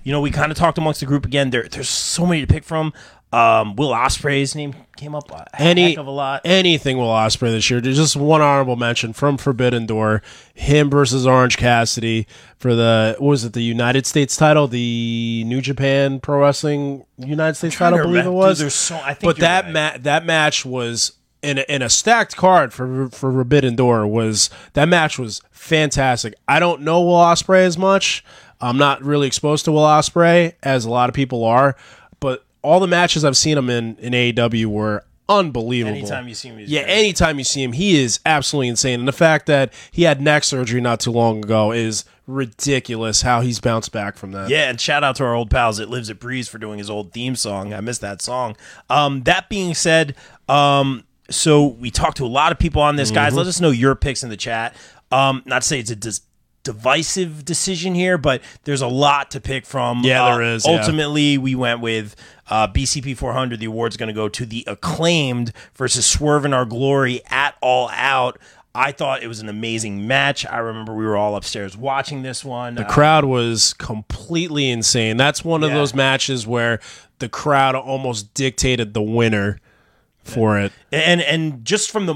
you 0.05 0.13
know, 0.13 0.21
we 0.21 0.31
kind 0.31 0.49
of 0.49 0.57
talked 0.57 0.77
amongst 0.77 1.01
the 1.01 1.05
group 1.05 1.25
again. 1.25 1.49
There, 1.49 1.67
there's 1.67 1.89
so 1.89 2.25
many 2.25 2.39
to 2.39 2.47
pick 2.47 2.63
from. 2.63 2.93
Um, 3.31 3.75
Will 3.75 3.91
Ospreay's 3.91 4.55
name 4.55 4.73
came 4.97 5.13
up 5.13 5.29
a 5.31 5.45
Any 5.61 5.89
heck 5.91 5.97
of 5.99 6.07
a 6.07 6.11
lot. 6.11 6.41
anything 6.45 6.97
will 6.97 7.09
Ospreay 7.09 7.51
this 7.51 7.69
year. 7.69 7.79
There's 7.79 7.97
just 7.97 8.15
one 8.15 8.41
honorable 8.41 8.75
mention 8.75 9.13
from 9.13 9.37
Forbidden 9.37 9.85
Door, 9.85 10.23
him 10.55 10.89
versus 10.89 11.27
Orange 11.27 11.55
Cassidy 11.55 12.25
for 12.57 12.73
the 12.73 13.15
what 13.19 13.27
was 13.29 13.43
it 13.45 13.53
the 13.53 13.61
United 13.61 14.07
States 14.07 14.35
title, 14.35 14.67
the 14.67 15.43
New 15.45 15.61
Japan 15.61 16.19
Pro 16.19 16.39
Wrestling 16.41 17.05
United 17.17 17.53
States 17.55 17.77
title, 17.77 17.99
I 17.99 18.01
believe 18.01 18.25
it 18.25 18.31
was. 18.31 18.59
dude, 18.59 18.71
so- 18.71 18.95
I 19.03 19.13
think 19.13 19.21
but 19.35 19.37
that 19.37 19.71
ma- 19.71 19.97
that 19.99 20.25
match 20.25 20.65
was 20.65 21.11
in 21.43 21.59
a, 21.59 21.65
in 21.69 21.81
a 21.83 21.89
stacked 21.89 22.35
card 22.35 22.73
for 22.73 23.09
for 23.09 23.31
Forbidden 23.31 23.75
Door 23.75 24.07
was 24.07 24.49
that 24.73 24.89
match 24.89 25.19
was 25.19 25.41
fantastic. 25.51 26.33
I 26.47 26.59
don't 26.59 26.81
know 26.81 27.01
Will 27.03 27.13
Ospreay 27.13 27.65
as 27.65 27.77
much. 27.77 28.23
I'm 28.61 28.77
not 28.77 29.01
really 29.03 29.27
exposed 29.27 29.63
to 29.65 29.71
Will 29.71 29.83
Ospreay 29.83 30.53
as 30.63 30.83
a 30.83 30.89
lot 30.89 31.07
of 31.07 31.15
people 31.15 31.45
are, 31.45 31.77
all 32.61 32.79
the 32.79 32.87
matches 32.87 33.23
I've 33.25 33.37
seen 33.37 33.57
him 33.57 33.69
in 33.69 33.95
in 33.97 34.13
AEW 34.13 34.65
were 34.67 35.03
unbelievable. 35.27 35.95
Anytime 35.97 36.27
you 36.27 36.33
see 36.33 36.49
him, 36.49 36.59
yeah, 36.65 36.83
great. 36.83 36.91
anytime 36.91 37.37
you 37.37 37.43
see 37.43 37.61
him, 37.63 37.73
he 37.73 38.01
is 38.01 38.19
absolutely 38.25 38.67
insane. 38.67 38.99
And 38.99 39.07
the 39.07 39.11
fact 39.13 39.45
that 39.45 39.71
he 39.91 40.03
had 40.03 40.21
neck 40.21 40.43
surgery 40.43 40.81
not 40.81 40.99
too 40.99 41.11
long 41.11 41.37
ago 41.39 41.71
is 41.71 42.03
ridiculous. 42.25 43.21
How 43.21 43.41
he's 43.41 43.59
bounced 43.59 43.91
back 43.91 44.17
from 44.17 44.31
that. 44.31 44.49
Yeah, 44.49 44.69
and 44.69 44.79
shout 44.81 45.03
out 45.03 45.15
to 45.17 45.23
our 45.25 45.35
old 45.35 45.49
pals 45.51 45.77
that 45.77 45.89
lives 45.89 46.09
at 46.09 46.19
Breeze 46.19 46.47
for 46.47 46.57
doing 46.57 46.79
his 46.79 46.89
old 46.89 47.11
theme 47.13 47.35
song. 47.35 47.73
I 47.73 47.81
missed 47.81 48.01
that 48.01 48.21
song. 48.21 48.55
Um, 48.89 49.21
that 49.23 49.49
being 49.49 49.73
said, 49.75 50.15
um, 50.47 51.03
so 51.29 51.65
we 51.67 51.91
talked 51.91 52.17
to 52.17 52.25
a 52.25 52.27
lot 52.27 52.51
of 52.51 52.57
people 52.59 52.81
on 52.81 52.95
this, 52.95 53.11
guys. 53.11 53.33
Mhm. 53.33 53.37
Let 53.37 53.47
us 53.47 53.59
know 53.61 53.69
your 53.69 53.93
picks 53.95 54.23
in 54.23 54.29
the 54.29 54.37
chat. 54.37 54.75
Um, 55.11 55.43
not 55.45 55.61
to 55.61 55.67
say 55.67 55.79
it's 55.79 55.91
a 55.91 55.95
dis- 55.95 56.21
divisive 56.63 57.45
decision 57.45 57.95
here, 57.95 58.17
but 58.17 58.41
there's 58.63 58.81
a 58.81 58.87
lot 58.87 59.31
to 59.31 59.39
pick 59.39 59.65
from. 59.65 60.03
Yeah, 60.03 60.23
Uh, 60.23 60.35
there 60.37 60.43
is, 60.55 60.65
yeah. 60.65 60.73
Ultimately, 60.73 61.37
we 61.37 61.55
went 61.55 61.79
with 61.81 62.15
uh, 62.49 62.67
BCP 62.67 63.15
400. 63.17 63.59
The 63.59 63.65
award's 63.67 63.97
going 63.97 64.07
to 64.07 64.13
go 64.13 64.27
to 64.29 64.45
the 64.45 64.63
acclaimed 64.67 65.53
versus 65.75 66.05
Swerve 66.05 66.45
in 66.45 66.53
Our 66.53 66.65
Glory 66.65 67.21
at 67.29 67.55
All 67.61 67.89
Out. 67.93 68.39
I 68.75 68.91
thought 68.91 69.23
it 69.23 69.27
was 69.27 69.39
an 69.39 69.49
amazing 69.49 70.07
match. 70.07 70.45
I 70.45 70.57
remember 70.59 70.93
we 70.93 71.03
were 71.05 71.17
all 71.17 71.35
upstairs 71.35 71.75
watching 71.75 72.21
this 72.21 72.45
one. 72.45 72.75
The 72.75 72.85
Uh, 72.85 72.89
crowd 72.89 73.25
was 73.25 73.73
completely 73.73 74.69
insane. 74.69 75.17
That's 75.17 75.43
one 75.43 75.63
of 75.63 75.71
Yeah. 75.71 75.77
those 75.77 75.93
matches 75.95 76.45
where 76.45 76.79
the 77.17 77.29
crowd 77.29 77.75
almost 77.75 78.33
dictated 78.33 78.93
the 78.93 79.01
winner 79.01 79.59
for 80.23 80.59
it. 80.59 80.71
and 80.91 81.21
and 81.21 81.65
just 81.65 81.89
from 81.91 82.05
the 82.05 82.15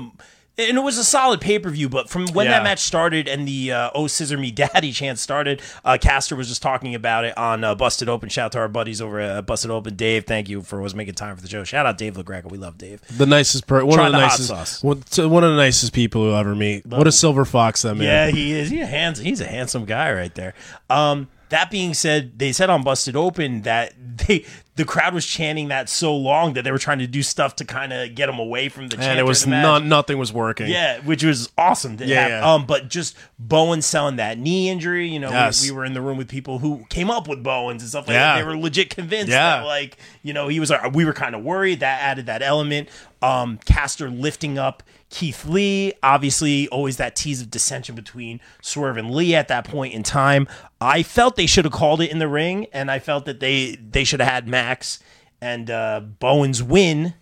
and 0.58 0.78
it 0.78 0.82
was 0.82 0.98
a 0.98 1.04
solid 1.04 1.42
pay 1.42 1.58
per 1.60 1.70
view, 1.70 1.90
but 1.90 2.10
from 2.10 2.28
when 2.28 2.46
Yeah. 2.46 2.52
that 2.60 2.64
match 2.64 2.80
started 2.80 3.28
and 3.28 3.48
the 3.48 3.72
uh, 3.72 3.90
"Oh 3.96 4.08
Scissor 4.08 4.38
Me 4.38 4.52
Daddy" 4.52 4.92
chant 4.92 5.18
started, 5.20 5.62
uh, 5.84 5.98
Caster 6.00 6.36
was 6.36 6.48
just 6.48 6.62
talking 6.62 6.94
about 6.96 7.26
it 7.26 7.38
on 7.38 7.64
uh, 7.64 7.74
Busted 7.76 8.08
Open. 8.10 8.30
Shout 8.30 8.46
out 8.46 8.52
to 8.54 8.60
our 8.60 8.68
buddies 8.68 9.02
over 9.02 9.20
at 9.20 9.46
Busted 9.46 9.72
Open. 9.72 9.96
Dave, 9.96 10.26
thank 10.26 10.50
you 10.50 10.62
for 10.62 10.82
was 10.82 10.94
making 10.94 11.16
time 11.16 11.36
for 11.36 11.42
the 11.42 11.48
show. 11.50 11.64
Shout 11.64 11.86
out 11.86 11.98
Dave 11.98 12.16
LaGreca. 12.16 12.52
We 12.52 12.58
love 12.58 12.78
Dave. 12.78 13.02
The 13.18 13.26
nicest, 13.26 13.66
per- 13.68 13.84
one 13.84 13.98
Try 13.98 14.06
of 14.08 14.12
the, 14.12 14.18
the 14.20 14.24
nicest, 14.26 14.84
one, 14.84 14.98
of 15.44 15.50
the 15.52 15.56
nicest 15.58 15.94
people 15.94 16.24
you'll 16.26 16.36
ever 16.36 16.56
meet. 16.56 16.86
what 16.86 17.08
a 17.08 17.12
silver 17.12 17.46
fox 17.46 17.82
that 17.82 17.96
man. 17.96 18.06
Yeah, 18.06 18.28
he 18.30 18.52
is. 18.54 18.70
He 18.70 18.82
a 18.82 18.86
hands. 18.86 19.20
He's 19.20 19.42
a 19.42 19.48
handsome 19.48 19.86
guy 19.86 20.12
right 20.14 20.34
there. 20.36 20.54
Um, 20.90 21.30
that 21.50 21.70
being 21.70 21.94
said, 21.94 22.40
they 22.40 22.52
said 22.52 22.70
on 22.72 22.84
Busted 22.84 23.16
Open 23.16 23.62
that 23.64 23.94
they 24.28 24.46
the 24.76 24.86
crowd 24.86 25.14
was 25.14 25.26
chanting 25.26 25.68
that 25.68 25.88
so 25.88 26.16
long 26.16 26.54
that 26.54 26.64
they 26.64 26.72
were 26.72 26.80
trying 26.80 26.98
to 27.00 27.06
do 27.06 27.22
stuff 27.22 27.56
to 27.58 27.66
kind 27.66 27.94
of 27.94 28.16
get 28.16 28.28
him 28.28 28.40
away 28.40 28.70
from 28.70 28.88
the 28.88 28.96
chant. 28.98 29.10
and 29.12 29.20
it 29.20 29.24
was 29.24 29.46
not 29.46 29.86
nothing 29.86 30.18
was 30.18 30.34
working. 30.34 30.68
Yeah, 30.68 31.00
which 31.02 31.24
was 31.24 31.52
awesome. 31.58 31.98
To 31.98 32.06
Yeah, 32.06 32.28
yeah. 32.28 32.54
Um, 32.54 32.66
but 32.66 32.90
just 32.90 33.16
Bowen 33.38 33.84
selling 33.84 34.16
that 34.16 34.40
knee 34.40 34.70
injury, 34.70 35.08
you 35.08 35.20
know, 35.20 35.28
we- 35.30 35.34
Yes. 35.36 35.64
we, 35.64 35.70
were 35.72 35.86
in 35.86 35.94
the 35.94 36.02
room 36.02 36.18
with 36.18 36.28
people 36.28 36.58
who 36.60 36.86
came 36.90 37.12
up 37.12 37.28
with 37.28 37.44
Bowens 37.44 37.84
and 37.84 37.90
stuff 37.90 38.08
like 38.08 38.16
Yeah. 38.16 38.34
that. 38.34 38.42
They 38.42 38.48
were 38.48 38.58
legit 38.58 38.90
convinced 38.90 39.30
Yeah. 39.32 39.58
that, 39.58 39.66
like, 39.66 39.98
you 40.24 40.34
know, 40.34 40.48
he 40.48 40.60
was. 40.60 40.72
Our, 40.72 40.90
we 40.90 41.06
were 41.06 41.14
kind 41.14 41.36
of 41.36 41.44
worried 41.44 41.82
that 41.82 42.02
added 42.02 42.26
that 42.26 42.42
element. 42.42 42.90
Um, 43.22 43.60
Caster 43.66 44.10
lifting 44.10 44.58
up 44.58 44.82
Keith 45.14 45.46
Lee, 45.46 45.94
obviously, 46.02 46.68
always 46.70 46.98
that 46.98 47.16
tease 47.16 47.40
of 47.40 47.52
dissension 47.52 47.94
between 47.94 48.42
Swerve 48.64 48.98
and 48.98 49.12
Lee 49.12 49.36
at 49.36 49.48
that 49.48 49.64
point 49.64 49.94
in 49.94 50.02
time. 50.02 50.48
I 50.82 51.04
felt 51.04 51.36
they 51.36 51.46
should 51.46 51.66
have 51.66 51.72
called 51.72 52.02
it 52.02 52.10
in 52.10 52.18
the 52.18 52.28
ring, 52.28 52.66
and 52.74 52.90
I 52.90 52.98
felt 52.98 53.26
that 53.26 53.40
they 53.40 53.76
they 53.76 54.06
should 54.06 54.22
have 54.22 54.30
had 54.30 54.48
Max 54.48 54.98
and 55.40 55.70
uh, 55.70 56.00
Bowens 56.00 56.64
win. 56.64 57.14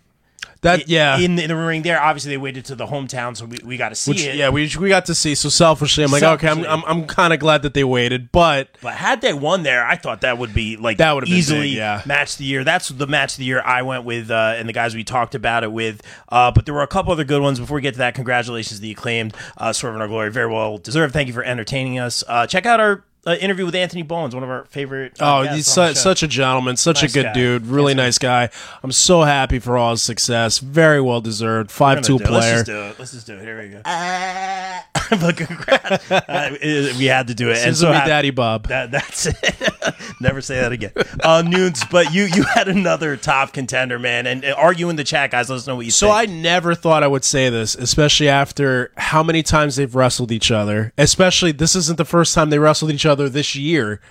That 0.61 0.87
yeah. 0.87 1.17
in, 1.17 1.39
in 1.39 1.47
the 1.47 1.55
ring 1.55 1.81
there. 1.81 1.99
Obviously, 1.99 2.29
they 2.29 2.37
waited 2.37 2.65
to 2.65 2.75
the 2.75 2.85
hometown, 2.85 3.35
so 3.35 3.45
we, 3.45 3.57
we 3.63 3.77
got 3.77 3.89
to 3.89 3.95
see 3.95 4.11
Which, 4.11 4.23
it. 4.23 4.35
yeah, 4.35 4.49
we, 4.49 4.69
we 4.79 4.89
got 4.89 5.07
to 5.07 5.15
see. 5.15 5.33
So 5.33 5.49
selfishly, 5.49 6.03
I'm 6.03 6.11
like, 6.11 6.21
okay, 6.21 6.47
I'm, 6.47 6.63
I'm, 6.65 6.83
I'm 6.85 7.07
kind 7.07 7.33
of 7.33 7.39
glad 7.39 7.63
that 7.63 7.73
they 7.73 7.83
waited, 7.83 8.31
but 8.31 8.69
But 8.79 8.93
had 8.93 9.21
they 9.21 9.33
won 9.33 9.63
there, 9.63 9.83
I 9.83 9.95
thought 9.95 10.21
that 10.21 10.37
would 10.37 10.53
be 10.53 10.77
like 10.77 10.97
That 10.97 11.13
would've 11.13 11.27
been 11.27 11.37
easily 11.37 11.69
big, 11.69 11.77
yeah. 11.77 12.03
match 12.05 12.33
of 12.33 12.37
the 12.37 12.45
year. 12.45 12.63
That's 12.63 12.89
the 12.89 13.07
match 13.07 13.33
of 13.33 13.37
the 13.39 13.45
year 13.45 13.61
I 13.61 13.81
went 13.81 14.03
with, 14.03 14.29
uh, 14.29 14.53
and 14.55 14.69
the 14.69 14.73
guys 14.73 14.93
we 14.93 15.03
talked 15.03 15.33
about 15.33 15.63
it 15.63 15.71
with. 15.71 16.01
Uh, 16.29 16.51
but 16.51 16.65
there 16.65 16.75
were 16.75 16.83
a 16.83 16.87
couple 16.87 17.11
other 17.11 17.23
good 17.23 17.41
ones. 17.41 17.59
Before 17.59 17.75
we 17.75 17.81
get 17.81 17.93
to 17.95 17.97
that, 17.99 18.13
congratulations 18.13 18.79
to 18.79 18.81
the 18.83 18.91
acclaimed 18.91 19.35
uh, 19.57 19.73
Swerve 19.73 19.95
in 19.95 20.01
Our 20.01 20.07
Glory. 20.07 20.29
Very 20.29 20.51
well 20.51 20.77
deserved. 20.77 21.11
Thank 21.11 21.27
you 21.27 21.33
for 21.33 21.43
entertaining 21.43 21.97
us. 21.97 22.23
Uh, 22.27 22.45
check 22.45 22.67
out 22.67 22.79
our 22.79 23.03
uh, 23.27 23.35
interview 23.39 23.65
with 23.65 23.75
Anthony 23.75 24.01
Bowens, 24.01 24.33
one 24.33 24.43
of 24.43 24.49
our 24.49 24.65
favorite. 24.65 25.21
uh, 25.21 25.39
Oh, 25.39 25.53
he's 25.53 25.67
su- 25.67 25.93
such 25.93 26.23
a 26.23 26.27
gentleman, 26.27 26.75
such 26.77 27.01
Nice 27.03 27.11
a 27.11 27.13
good 27.13 27.23
guy. 27.25 27.33
dude, 27.33 27.67
really 27.67 27.93
nice 27.93 28.17
guy. 28.17 28.49
I'm 28.83 28.91
so 28.91 29.21
happy 29.23 29.59
for 29.59 29.77
all 29.77 29.91
his 29.91 30.01
success. 30.01 30.57
Very 30.59 30.99
well 31.01 31.21
deserved. 31.21 31.69
Five 31.71 32.01
two 32.01 32.17
player. 32.19 32.31
Let's 32.39 32.51
just 32.51 32.65
do 32.65 32.81
it. 32.81 32.99
Let's 32.99 33.11
just 33.11 33.27
do 33.27 33.35
it. 33.37 33.41
Here 33.41 33.61
we 33.61 33.69
go. 33.69 33.81
but 35.21 35.37
congrats. 35.37 36.11
Uh, 36.11 36.57
it- 36.61 36.97
we 36.97 37.05
had 37.05 37.27
to 37.27 37.35
do 37.35 37.49
it. 37.51 37.57
and 37.59 37.75
so 37.77 37.91
happy- 37.91 38.09
daddy 38.09 38.31
Bob. 38.31 38.67
That, 38.67 38.91
that's 38.91 39.25
it. 39.27 39.35
Never 40.21 40.41
say 40.41 40.59
that 40.61 40.71
again. 40.71 40.91
Uh, 41.23 41.43
Noons, 41.45 41.83
but 41.91 42.13
you 42.13 42.23
you 42.25 42.43
had 42.43 42.67
another 42.67 43.17
top 43.17 43.53
contender, 43.53 43.97
man, 43.99 44.27
and, 44.27 44.43
and 44.43 44.53
argue 44.53 44.89
in 44.89 44.95
the 44.95 45.03
chat, 45.03 45.31
guys. 45.31 45.49
Let 45.49 45.57
us 45.57 45.67
know 45.67 45.75
what 45.75 45.85
you 45.85 45.91
think. 45.91 45.97
So 45.99 46.07
think. 46.13 46.29
I 46.29 46.31
never 46.33 46.75
thought 46.75 47.03
I 47.03 47.07
would 47.07 47.23
say 47.23 47.49
this, 47.49 47.75
especially 47.75 48.29
after 48.29 48.91
how 48.97 49.23
many 49.23 49.41
times 49.43 49.75
they've 49.77 49.93
wrestled 49.93 50.31
each 50.31 50.51
other. 50.51 50.93
Especially 50.97 51.51
this 51.51 51.75
isn't 51.75 51.97
the 51.97 52.05
first 52.05 52.33
time 52.35 52.49
they 52.51 52.59
wrestled 52.59 52.91
each 52.91 53.05
other 53.05 53.10
this 53.15 53.55
year. 53.55 54.01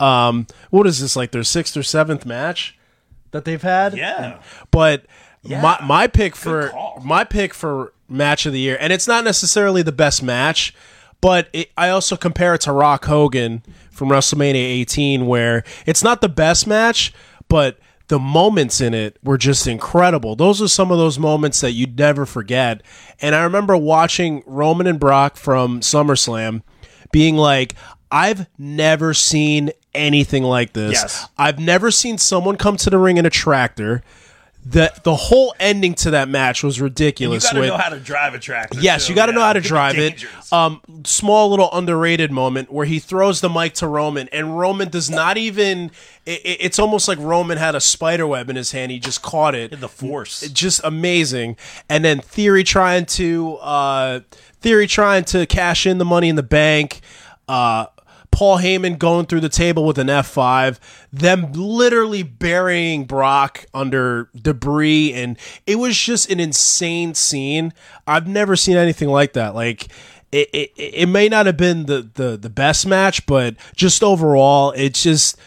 Um, 0.00 0.46
what 0.70 0.86
is 0.86 1.00
this 1.00 1.16
like 1.16 1.32
their 1.32 1.44
sixth 1.44 1.76
or 1.76 1.82
seventh 1.82 2.24
match 2.24 2.78
that 3.32 3.44
they've 3.44 3.62
had? 3.62 3.96
Yeah. 3.96 4.40
But 4.70 5.06
my 5.44 5.78
my 5.82 6.06
pick 6.06 6.36
for 6.36 6.72
my 7.02 7.24
pick 7.24 7.54
for 7.54 7.92
match 8.08 8.46
of 8.46 8.52
the 8.52 8.60
year, 8.60 8.76
and 8.80 8.92
it's 8.92 9.08
not 9.08 9.24
necessarily 9.24 9.82
the 9.82 9.92
best 9.92 10.22
match, 10.22 10.74
but 11.20 11.48
it, 11.52 11.70
I 11.76 11.88
also 11.90 12.16
compare 12.16 12.54
it 12.54 12.62
to 12.62 12.72
Rock 12.72 13.04
Hogan 13.06 13.62
from 13.90 14.08
WrestleMania 14.08 14.54
18, 14.54 15.26
where 15.26 15.64
it's 15.86 16.02
not 16.02 16.20
the 16.20 16.28
best 16.28 16.66
match, 16.66 17.12
but 17.48 17.78
the 18.08 18.18
moments 18.18 18.80
in 18.80 18.94
it 18.94 19.18
were 19.22 19.36
just 19.36 19.66
incredible. 19.66 20.34
Those 20.34 20.62
are 20.62 20.68
some 20.68 20.90
of 20.90 20.98
those 20.98 21.18
moments 21.18 21.60
that 21.60 21.72
you'd 21.72 21.98
never 21.98 22.24
forget. 22.24 22.82
And 23.20 23.34
I 23.34 23.42
remember 23.42 23.76
watching 23.76 24.42
Roman 24.46 24.86
and 24.86 24.98
Brock 24.98 25.36
from 25.36 25.80
SummerSlam 25.80 26.62
being 27.12 27.36
like, 27.36 27.74
I've 28.10 28.46
never 28.58 29.14
seen 29.14 29.70
anything 29.94 30.42
like 30.44 30.72
this. 30.72 30.92
Yes. 30.92 31.28
I've 31.36 31.58
never 31.58 31.90
seen 31.90 32.18
someone 32.18 32.56
come 32.56 32.76
to 32.78 32.90
the 32.90 32.98
ring 32.98 33.16
in 33.16 33.26
a 33.26 33.30
tractor. 33.30 34.02
The 34.66 34.92
the 35.02 35.14
whole 35.14 35.54
ending 35.58 35.94
to 35.94 36.10
that 36.10 36.28
match 36.28 36.62
was 36.62 36.74
And 36.76 36.80
you 36.80 36.84
ridiculous. 36.84 37.44
got 37.44 37.52
to 37.58 37.66
know 37.66 37.76
how 37.78 37.88
to 37.88 37.98
drive 38.00 38.34
a 38.34 38.38
tractor. 38.38 38.78
Yes, 38.80 39.06
too. 39.06 39.12
you 39.12 39.16
got 39.16 39.26
to 39.26 39.32
know 39.32 39.40
how 39.40 39.54
to 39.54 39.60
drive 39.62 39.96
it. 39.96 40.26
Um, 40.52 40.82
small 41.06 41.48
little 41.48 41.70
underrated 41.72 42.30
moment 42.32 42.70
where 42.70 42.84
he 42.84 42.98
throws 42.98 43.40
the 43.40 43.48
mic 43.48 43.74
to 43.74 43.86
Roman, 43.86 44.28
and 44.30 44.58
Roman 44.58 44.88
does 44.90 45.08
not 45.08 45.38
even. 45.38 45.90
It, 46.26 46.40
it- 46.44 46.58
it's 46.60 46.78
almost 46.78 47.08
like 47.08 47.18
Roman 47.18 47.56
had 47.56 47.76
a 47.76 47.80
spider 47.80 48.26
web 48.26 48.50
in 48.50 48.56
his 48.56 48.72
hand. 48.72 48.90
He 48.92 48.98
just 48.98 49.22
caught 49.22 49.54
it. 49.54 49.80
The 49.80 49.88
force. 49.88 50.40
Just 50.50 50.82
amazing. 50.84 51.56
And 51.88 52.04
then 52.04 52.20
Theory 52.20 52.64
trying 52.64 53.06
to 53.06 53.54
uh, 53.58 54.20
Theory 54.60 54.86
trying 54.88 55.24
to 55.26 55.46
cash 55.46 55.86
in 55.86 55.96
the 55.98 56.04
money 56.04 56.28
in 56.28 56.36
the 56.36 56.42
bank. 56.42 57.00
Uh, 57.46 57.86
Paul 58.30 58.58
Heyman 58.58 58.98
going 58.98 59.26
through 59.26 59.40
the 59.40 59.48
table 59.48 59.84
with 59.84 59.98
an 59.98 60.06
F5, 60.08 60.78
them 61.12 61.52
literally 61.52 62.22
burying 62.22 63.04
Brock 63.04 63.66
under 63.74 64.30
debris. 64.34 65.12
And 65.12 65.36
it 65.66 65.76
was 65.76 65.98
just 65.98 66.30
an 66.30 66.38
insane 66.40 67.14
scene. 67.14 67.72
I've 68.06 68.28
never 68.28 68.54
seen 68.56 68.76
anything 68.76 69.08
like 69.08 69.32
that. 69.32 69.54
Like, 69.54 69.88
it, 70.30 70.48
it, 70.52 70.72
it 70.76 71.06
may 71.08 71.28
not 71.28 71.46
have 71.46 71.56
been 71.56 71.86
the, 71.86 72.08
the, 72.14 72.36
the 72.36 72.50
best 72.50 72.86
match, 72.86 73.26
but 73.26 73.56
just 73.74 74.02
overall, 74.02 74.72
it's 74.72 75.02
just. 75.02 75.38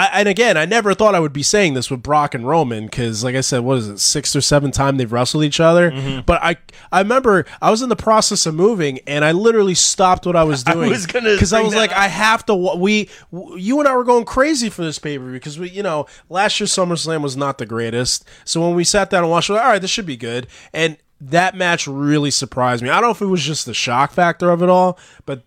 I, 0.00 0.06
and 0.20 0.28
again, 0.30 0.56
I 0.56 0.64
never 0.64 0.94
thought 0.94 1.14
I 1.14 1.20
would 1.20 1.34
be 1.34 1.42
saying 1.42 1.74
this 1.74 1.90
with 1.90 2.02
Brock 2.02 2.34
and 2.34 2.48
Roman 2.48 2.86
because, 2.86 3.22
like 3.22 3.34
I 3.34 3.42
said, 3.42 3.60
what 3.60 3.76
is 3.76 3.86
it, 3.86 3.98
sixth 3.98 4.34
or 4.34 4.40
seventh 4.40 4.74
time 4.74 4.96
they've 4.96 5.12
wrestled 5.12 5.44
each 5.44 5.60
other? 5.60 5.90
Mm-hmm. 5.90 6.22
But 6.22 6.42
I, 6.42 6.56
I 6.90 7.00
remember 7.00 7.44
I 7.60 7.70
was 7.70 7.82
in 7.82 7.90
the 7.90 7.96
process 7.96 8.46
of 8.46 8.54
moving, 8.54 9.00
and 9.06 9.26
I 9.26 9.32
literally 9.32 9.74
stopped 9.74 10.24
what 10.24 10.36
I 10.36 10.44
was 10.44 10.64
doing 10.64 10.90
because 10.90 11.52
I 11.52 11.60
was 11.60 11.74
like, 11.74 11.90
up. 11.90 11.98
I 11.98 12.08
have 12.08 12.46
to. 12.46 12.54
We, 12.54 13.10
you 13.30 13.78
and 13.78 13.86
I 13.86 13.94
were 13.94 14.04
going 14.04 14.24
crazy 14.24 14.70
for 14.70 14.82
this 14.82 14.98
paper 14.98 15.30
because 15.30 15.58
we, 15.58 15.68
you 15.68 15.82
know, 15.82 16.06
last 16.30 16.58
year's 16.58 16.72
SummerSlam 16.72 17.20
was 17.20 17.36
not 17.36 17.58
the 17.58 17.66
greatest. 17.66 18.26
So 18.46 18.66
when 18.66 18.74
we 18.74 18.84
sat 18.84 19.10
down 19.10 19.24
and 19.24 19.30
watched, 19.30 19.50
we're 19.50 19.56
like, 19.56 19.64
all 19.64 19.70
right, 19.72 19.82
this 19.82 19.90
should 19.90 20.06
be 20.06 20.16
good, 20.16 20.46
and 20.72 20.96
that 21.20 21.54
match 21.54 21.86
really 21.86 22.30
surprised 22.30 22.82
me. 22.82 22.88
I 22.88 22.94
don't 22.94 23.02
know 23.02 23.10
if 23.10 23.20
it 23.20 23.26
was 23.26 23.42
just 23.42 23.66
the 23.66 23.74
shock 23.74 24.12
factor 24.12 24.50
of 24.50 24.62
it 24.62 24.70
all, 24.70 24.98
but 25.26 25.42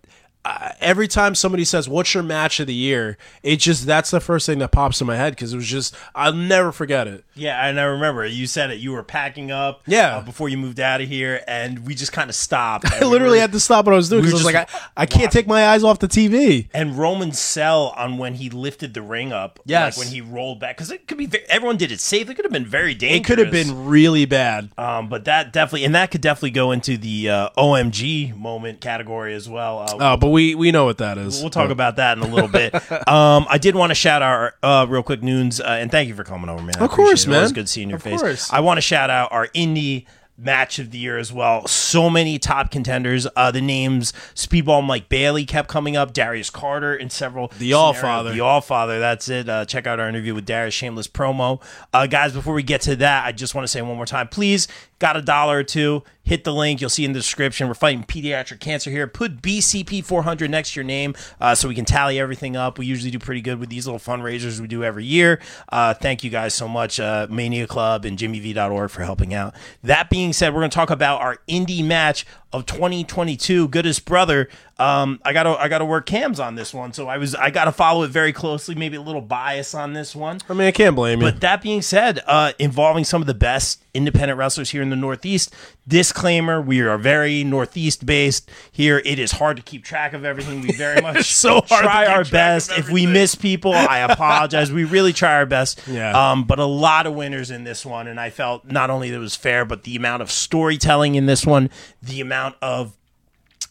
uh, 0.46 0.70
every 0.82 1.08
time 1.08 1.34
somebody 1.36 1.64
says 1.64 1.88
what's 1.88 2.14
your 2.14 2.24
match 2.24 2.60
of 2.60 2.68
the 2.68 2.74
year 2.74 3.18
it 3.44 3.58
just 3.58 3.86
that's 3.86 4.12
the 4.12 4.20
first 4.20 4.46
thing 4.46 4.60
that 4.60 4.72
pops 4.72 5.00
in 5.00 5.08
my 5.08 5.16
head 5.16 5.32
because 5.34 5.54
it 5.54 5.56
was 5.56 5.68
just 5.68 5.96
i'll 6.16 6.34
never 6.34 6.72
forget 6.72 7.08
it 7.08 7.24
Yeah, 7.36 7.66
and 7.68 7.80
I 7.80 7.84
remember 7.84 8.26
you 8.26 8.46
said 8.48 8.70
it. 8.70 8.80
You 8.80 8.92
were 8.92 9.04
packing 9.04 9.52
up, 9.52 9.82
Yeah. 9.88 10.18
uh, 10.18 10.22
before 10.22 10.50
you 10.50 10.58
moved 10.58 10.80
out 10.80 11.02
of 11.02 11.08
here, 11.10 11.42
and 11.48 11.80
we 11.88 11.96
just 11.96 12.12
kind 12.12 12.30
of 12.30 12.36
stopped. 12.36 12.86
i 13.02 13.06
literally 13.06 13.40
had 13.40 13.52
to 13.54 13.60
stop 13.60 13.86
what 13.86 13.94
i 13.94 13.96
was 13.98 14.10
doing 14.10 14.22
because 14.24 14.44
were 14.44 14.50
i 14.52 14.62
was 14.62 14.68
like 14.70 14.70
I, 14.98 15.04
I 15.04 15.06
can't 15.06 15.32
take 15.32 15.48
my 15.48 15.68
eyes 15.70 15.84
off 15.84 16.00
the 16.00 16.08
tv 16.08 16.68
And 16.74 16.98
Roman 16.98 17.32
sell 17.32 17.94
on 17.98 18.18
when 18.18 18.34
he 18.36 18.50
lifted 18.50 18.94
the 18.94 19.02
ring 19.02 19.32
up, 19.32 19.60
Yes. 19.66 19.98
like 19.98 20.06
when 20.06 20.14
he 20.14 20.22
rolled 20.22 20.60
back, 20.60 20.76
because 20.78 20.92
it 20.92 21.08
could 21.08 21.18
be. 21.18 21.30
Everyone 21.50 21.78
did 21.78 21.92
it 21.92 22.00
safe. 22.00 22.30
It 22.30 22.36
could 22.36 22.46
have 22.46 22.52
been 22.52 22.66
very 22.66 22.94
dangerous. 22.94 23.20
it 23.22 23.24
could 23.26 23.40
have 23.40 23.52
been 23.52 23.86
really 23.86 24.26
bad 24.26 24.70
Um, 24.78 25.08
but 25.10 25.26
that 25.26 25.54
definitely, 25.54 25.86
and 25.86 25.96
that 25.96 26.12
could 26.12 26.22
definitely 26.22 26.52
go 26.52 26.72
into 26.72 26.98
the 26.98 27.30
uh, 27.30 27.50
OMG 27.58 28.36
moment 28.38 28.82
category 28.82 29.34
as 29.34 29.48
well. 29.50 29.80
Uh, 29.80 29.98
oh 30.14 30.18
but 30.18 30.28
we 30.34 30.56
we 30.56 30.72
know 30.72 30.86
what 30.86 30.98
that 30.98 31.18
is 31.18 31.40
We'll 31.42 31.50
talk 31.50 31.68
But- 31.68 31.72
about 31.72 31.96
that 31.98 32.18
in 32.18 32.24
a 32.24 32.28
little 32.28 32.50
bit. 32.50 32.74
um, 33.08 33.46
I 33.50 33.58
did 33.58 33.76
want 33.76 33.92
to 33.92 33.96
shout 33.96 34.22
out 34.22 34.54
uh, 34.62 34.86
real 34.90 35.04
quick, 35.04 35.22
Noons, 35.24 35.62
uh, 35.62 35.64
and 35.66 35.90
thank 35.92 36.08
you 36.10 36.16
for 36.16 36.24
coming 36.24 36.50
over, 36.50 36.62
man. 36.62 36.76
I 36.80 36.86
Of 36.86 36.92
course, 36.92 37.26
it. 37.26 37.30
Man. 37.30 37.50
good 37.52 37.70
seeing 37.70 37.90
your 37.90 37.98
Of 37.98 38.04
face. 38.04 38.20
course. 38.22 38.52
I 38.52 38.60
want 38.60 38.78
to 38.78 38.82
shout 38.82 39.10
out 39.10 39.32
our 39.32 39.48
indie 39.50 40.06
match 40.36 40.80
of 40.80 40.90
the 40.90 40.98
year 40.98 41.20
as 41.20 41.32
well. 41.32 41.68
So 41.68 42.10
many 42.10 42.40
top 42.40 42.72
contenders. 42.72 43.28
Uh, 43.36 43.52
the 43.52 43.62
names 43.62 44.12
Speedball 44.34 44.84
Mike 44.84 45.08
Bailey 45.08 45.46
kept 45.46 45.70
coming 45.70 45.96
up. 45.96 46.12
Darius 46.12 46.50
Carter 46.50 46.96
and 46.96 47.12
several. 47.12 47.52
The 47.60 47.74
All 47.74 47.94
Father. 47.94 48.32
The 48.34 48.40
All 48.40 48.60
Father. 48.60 49.00
That's 49.00 49.30
it. 49.30 49.48
Uh, 49.48 49.64
check 49.66 49.86
out 49.86 50.00
our 50.00 50.10
interview 50.10 50.34
with 50.34 50.46
Darius. 50.48 50.74
Shameless 50.74 51.08
promo. 51.08 51.62
Uh, 51.94 52.08
guys, 52.08 52.34
before 52.34 52.56
we 52.56 52.64
get 52.64 52.82
to 52.82 52.96
that, 52.96 53.26
I 53.26 53.32
just 53.32 53.54
want 53.54 53.64
to 53.66 53.68
say 53.68 53.82
one 53.84 53.96
more 53.96 54.08
time, 54.08 54.28
please. 54.28 54.68
Got 55.04 55.18
a 55.18 55.22
dollar 55.22 55.58
or 55.58 55.64
two? 55.64 56.02
Hit 56.24 56.46
the 56.46 56.54
link. 56.54 56.80
You'll 56.80 56.90
see 56.90 57.04
in 57.04 57.12
the 57.12 57.20
description. 57.20 57.68
We're 57.68 57.74
fighting 57.74 58.06
pediatric 58.06 58.62
cancer 58.62 58.90
here. 58.90 59.06
Put 59.06 59.42
BCP 59.42 60.02
400 60.02 60.50
next 60.50 60.72
to 60.72 60.80
your 60.80 60.86
name 60.86 61.14
uh, 61.42 61.56
so 61.56 61.68
we 61.68 61.76
can 61.76 61.84
tally 61.84 62.18
everything 62.18 62.56
up. 62.56 62.78
We 62.78 62.86
usually 62.86 63.12
do 63.12 63.20
pretty 63.20 63.42
good 63.42 63.60
with 63.60 63.68
these 63.68 63.86
little 63.86 64.00
fundraisers 64.00 64.62
we 64.62 64.68
do 64.68 64.82
every 64.82 65.04
year. 65.04 65.42
Uh, 65.68 65.94
thank 65.94 66.24
you 66.24 66.30
guys 66.30 66.54
so 66.54 66.70
much, 66.70 67.02
uh, 67.02 67.28
Mania 67.30 67.68
Club 67.68 68.06
and 68.06 68.18
JimmyV.org 68.18 68.90
for 68.90 69.04
helping 69.04 69.34
out. 69.34 69.54
That 69.84 70.10
being 70.10 70.32
said, 70.32 70.54
we're 70.54 70.62
going 70.62 70.72
to 70.72 70.76
talk 70.76 70.90
about 70.90 71.20
our 71.20 71.40
indie 71.50 71.84
match 71.84 72.26
of 72.54 72.66
2022. 72.66 73.68
Goodest 73.68 74.06
brother. 74.06 74.48
Um, 74.80 75.20
I 75.24 75.34
gotta 75.34 75.50
I 75.52 75.68
gotta 75.68 75.86
work 75.86 76.08
cams 76.08 76.40
on 76.40 76.56
this 76.56 76.74
one, 76.74 76.94
so 76.94 77.08
I 77.08 77.18
was 77.18 77.36
I 77.36 77.52
gotta 77.52 77.72
follow 77.72 78.04
it 78.04 78.08
very 78.10 78.34
closely. 78.34 78.74
Maybe 78.74 78.98
a 78.98 79.02
little 79.02 79.22
bias 79.22 79.76
on 79.76 79.94
this 79.94 80.16
one. 80.16 80.40
i 80.50 80.54
mean 80.54 80.68
i 80.68 80.72
can't 80.72 80.96
blame 80.96 81.22
you 81.22 81.28
But 81.28 81.42
that 81.42 81.62
being 81.62 81.84
said, 81.84 82.20
uh, 82.26 82.54
involving 82.58 83.04
some 83.04 83.22
of 83.22 83.28
the 83.28 83.36
best 83.36 83.84
independent 83.94 84.40
wrestlers 84.40 84.72
here 84.72 84.82
in 84.82 84.90
the 84.90 84.96
Northeast. 84.96 85.54
Disclaimer: 85.88 86.60
We 86.60 86.82
are 86.82 86.98
very 86.98 87.44
Northeast 87.44 88.06
based 88.06 88.50
here. 88.72 89.00
It 89.06 89.20
is 89.20 89.34
hard 89.34 89.58
to 89.58 89.64
keep 89.64 89.84
track 89.84 90.14
of 90.14 90.26
everything. 90.26 90.62
We 90.62 90.72
very 90.72 91.02
much 91.04 91.34
so 91.36 91.62
try 91.62 92.08
our 92.08 92.26
best. 92.26 92.72
If 92.72 92.90
we 92.90 93.06
miss 93.06 93.36
people, 93.36 93.74
I 93.74 94.00
apologize. 94.10 94.72
we 94.72 94.86
really 94.86 95.14
try 95.14 95.36
our 95.36 95.46
best. 95.46 95.82
Yeah. 95.88 96.32
Um, 96.32 96.46
but 96.46 96.58
a 96.58 96.66
lot 96.66 97.06
of 97.06 97.14
winners 97.14 97.52
in 97.52 97.64
this 97.64 97.86
one, 97.86 98.08
and 98.08 98.20
I 98.20 98.32
felt 98.32 98.66
not 98.66 98.90
only 98.90 99.12
that 99.12 99.18
it 99.18 99.20
was 99.20 99.36
fair, 99.36 99.66
but 99.66 99.84
the 99.84 99.96
amount 99.96 100.24
of 100.24 100.32
storytelling 100.32 101.14
in 101.14 101.28
this 101.28 101.46
one, 101.46 101.70
the 102.02 102.22
amount 102.22 102.56
of 102.62 102.98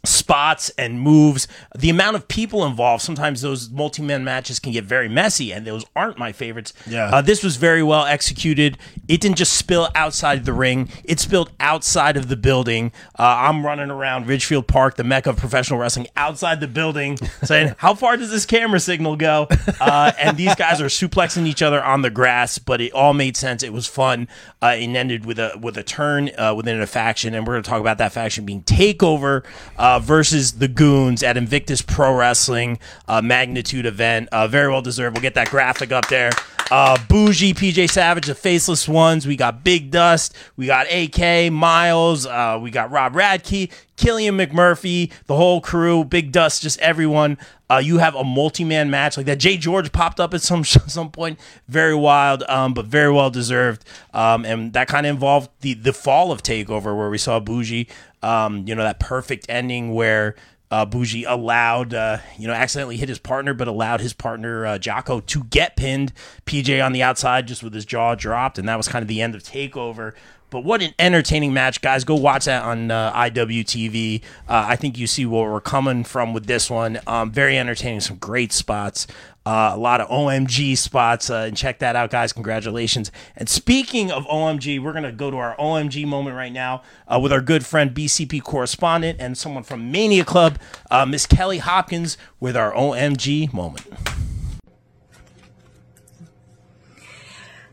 spots 0.05 0.71
and 0.71 1.01
moves, 1.01 1.47
the 1.79 1.89
amount 1.89 2.17
of 2.17 2.27
people 2.27 2.65
involved. 2.65 3.03
Sometimes 3.03 3.41
those 3.41 3.71
multi-man 3.71 4.25
matches 4.25 4.59
can 4.59 4.73
get 4.73 4.85
very 4.85 5.09
messy, 5.09 5.53
and 5.53 5.67
those 5.67 5.85
aren't 5.95 6.19
my 6.19 6.33
favorites. 6.33 6.73
Yeah. 6.87 7.07
Uh, 7.07 7.23
this 7.23 7.45
was 7.45 7.57
very 7.57 7.83
well 7.83 8.05
executed. 8.05 8.79
It 9.07 9.21
didn't 9.21 9.37
just 9.37 9.53
spill 9.53 9.89
outside 9.95 10.45
the 10.45 10.53
ring; 10.53 10.89
it 11.05 11.21
spilled 11.21 11.53
outside 11.61 12.17
of 12.17 12.29
the 12.29 12.37
building. 12.37 12.93
Uh, 13.19 13.23
I'm 13.23 13.65
running 13.65 13.91
around 13.91 14.27
Ridgefield 14.27 14.67
Park, 14.67 14.97
the 14.97 15.05
mecca 15.05 15.31
of 15.31 15.37
professional 15.37 15.79
wrestling, 15.79 16.09
outside 16.17 16.61
the 16.61 16.69
building, 16.69 17.17
saying, 17.45 17.75
"How 17.79 17.95
far 17.95 18.17
does 18.17 18.31
this 18.31 18.45
camera 18.45 18.81
signal 18.81 19.17
go?" 19.17 19.47
Uh, 19.81 20.13
and 20.19 20.37
these 20.37 20.55
guys 20.57 20.81
are 20.81 20.87
suplexing 20.87 21.47
each 21.47 21.63
other 21.63 21.83
on 21.83 22.03
the 22.03 22.11
grass, 22.11 22.59
but 22.59 22.81
it 22.81 22.93
all 22.93 23.15
made 23.15 23.37
sense. 23.37 23.63
It 23.63 23.73
was 23.73 23.87
fun. 23.87 24.27
Uh, 24.61 24.75
it 24.77 24.89
ended 24.89 25.25
with 25.27 25.39
a 25.39 25.57
with 25.61 25.77
a 25.77 25.85
turn 25.85 26.31
uh, 26.37 26.55
within 26.55 26.81
a 26.81 26.87
faction, 26.87 27.35
and 27.35 27.47
we're 27.47 27.55
going 27.55 27.63
to 27.63 27.71
talk 27.71 27.81
about 27.81 27.99
that 27.99 28.13
faction 28.13 28.45
being 28.45 28.63
Takeover 28.63 29.45
uh, 29.79 29.92
versus 29.99 30.53
the 30.53 30.69
Goons 30.69 31.23
at 31.23 31.37
Invictus 31.37 31.83
Pro 31.83 32.15
Wrestling 32.15 32.79
uh, 33.09 33.23
Magnitude 33.23 33.87
event. 33.87 34.29
Uh, 34.33 34.47
very 34.49 34.69
well 34.69 34.83
deserved. 34.83 35.17
We'll 35.17 35.23
get 35.23 35.35
that 35.35 35.51
graphic 35.51 35.93
up 35.93 36.09
there. 36.09 36.31
Uh, 36.71 36.97
Bougie, 37.09 37.53
PJ 37.53 37.91
Savage, 37.91 38.27
the 38.27 38.35
Faceless 38.35 38.89
Ones. 38.89 39.27
We 39.27 39.37
got 39.37 39.63
Big 39.63 39.91
Dust. 39.91 40.35
We 40.57 40.67
got 40.67 40.87
AK, 40.91 41.53
Miles. 41.53 42.25
Uh, 42.25 42.59
we 42.63 42.71
got 42.71 42.91
Rob 42.91 43.13
Radke, 43.13 43.71
Killian 43.97 44.37
McMurphy, 44.37 45.13
the 45.27 45.37
whole 45.37 45.61
crew, 45.61 46.05
Big 46.05 46.33
Dust, 46.33 46.63
just 46.63 46.79
everyone. 46.81 47.39
Uh, 47.71 47.79
you 47.79 47.99
have 47.99 48.15
a 48.15 48.25
multi-man 48.25 48.91
match 48.91 49.17
like 49.17 49.27
that. 49.27 49.39
Jay 49.39 49.57
George 49.57 49.93
popped 49.93 50.21
up 50.21 50.35
at 50.35 50.43
some 50.43 50.65
some 50.65 51.11
point. 51.11 51.39
Very 51.69 51.95
wild, 51.95 52.43
um, 52.49 52.75
but 52.75 52.87
very 52.87 53.13
well 53.13 53.31
deserved. 53.31 53.85
Um, 54.13 54.45
and 54.45 54.73
that 54.73 54.89
kind 54.89 55.07
of 55.07 55.11
involved 55.11 55.51
the 55.61 55.75
the 55.75 55.93
fall 55.93 56.33
of 56.33 56.43
Takeover, 56.43 56.97
where 56.97 57.11
we 57.11 57.19
saw 57.19 57.41
Bougie. 57.41 57.89
Um, 58.23 58.67
you 58.69 58.75
know 58.75 58.83
that 58.83 59.01
perfect 59.01 59.47
ending 59.49 59.95
where 59.95 60.37
uh, 60.73 60.87
Bougie 60.87 61.25
allowed, 61.25 61.93
uh, 61.93 62.19
you 62.39 62.47
know, 62.49 62.55
accidentally 62.55 62.97
hit 62.97 63.11
his 63.11 63.19
partner, 63.19 63.53
but 63.53 63.69
allowed 63.69 64.01
his 64.01 64.15
partner 64.15 64.65
uh, 64.65 64.79
Jocko 64.79 65.21
to 65.21 65.45
get 65.45 65.77
pinned. 65.77 66.15
PJ 66.47 66.83
on 66.85 66.93
the 66.93 67.03
outside, 67.03 67.47
just 67.47 67.63
with 67.63 67.75
his 67.75 67.85
jaw 67.85 68.15
dropped, 68.15 68.59
and 68.59 68.67
that 68.69 68.77
was 68.77 68.89
kind 68.89 69.03
of 69.03 69.09
the 69.09 69.21
end 69.21 69.35
of 69.35 69.43
Takeover. 69.43 70.15
But 70.53 70.65
what 70.65 70.83
an 70.83 70.93
entertaining 70.99 71.55
match, 71.55 71.81
guys! 71.81 72.05
Go 72.05 72.15
watch 72.15 72.45
that 72.45 72.63
on 72.63 72.91
uh, 72.91 73.11
IWTV. 73.15 74.21
Uh, 74.47 74.67
I 74.69 74.77
think 74.77 74.99
you 74.99 75.07
see 75.07 75.25
where 75.25 75.51
we're 75.51 75.63
coming 75.63 76.05
from 76.05 76.35
with 76.35 76.45
this 76.45 76.69
one. 76.69 77.01
Um, 77.07 77.33
very 77.33 77.57
entertaining, 77.57 78.01
some 78.01 78.19
great 78.19 78.53
spots. 78.53 79.07
Uh, 79.47 79.71
a 79.73 79.79
lot 79.79 80.03
of 80.03 80.09
OMG 80.09 80.77
spots, 80.77 81.31
uh, 81.31 81.47
and 81.47 81.57
check 81.57 81.79
that 81.79 81.97
out, 81.97 82.11
guys. 82.11 82.35
Congratulations! 82.35 83.11
And 83.35 83.49
speaking 83.49 84.11
of 84.11 84.27
OMG, 84.27 84.79
we're 84.79 84.93
gonna 84.93 85.11
go 85.11 85.31
to 85.31 85.39
our 85.39 85.57
OMG 85.57 86.05
moment 86.05 86.37
right 86.37 86.53
now 86.53 86.83
uh, 87.09 87.19
with 87.19 87.33
our 87.33 87.41
good 87.41 87.65
friend 87.65 87.95
BCP 87.95 88.43
correspondent 88.43 89.23
and 89.23 89.39
someone 89.39 89.63
from 89.63 89.91
Mania 89.91 90.27
Club, 90.27 90.59
uh, 90.91 91.07
Miss 91.07 91.25
Kelly 91.25 91.59
Hopkins, 91.59 92.19
with 92.41 92.59
our 92.59 92.75
OMG 92.75 93.55
moment. 93.55 93.87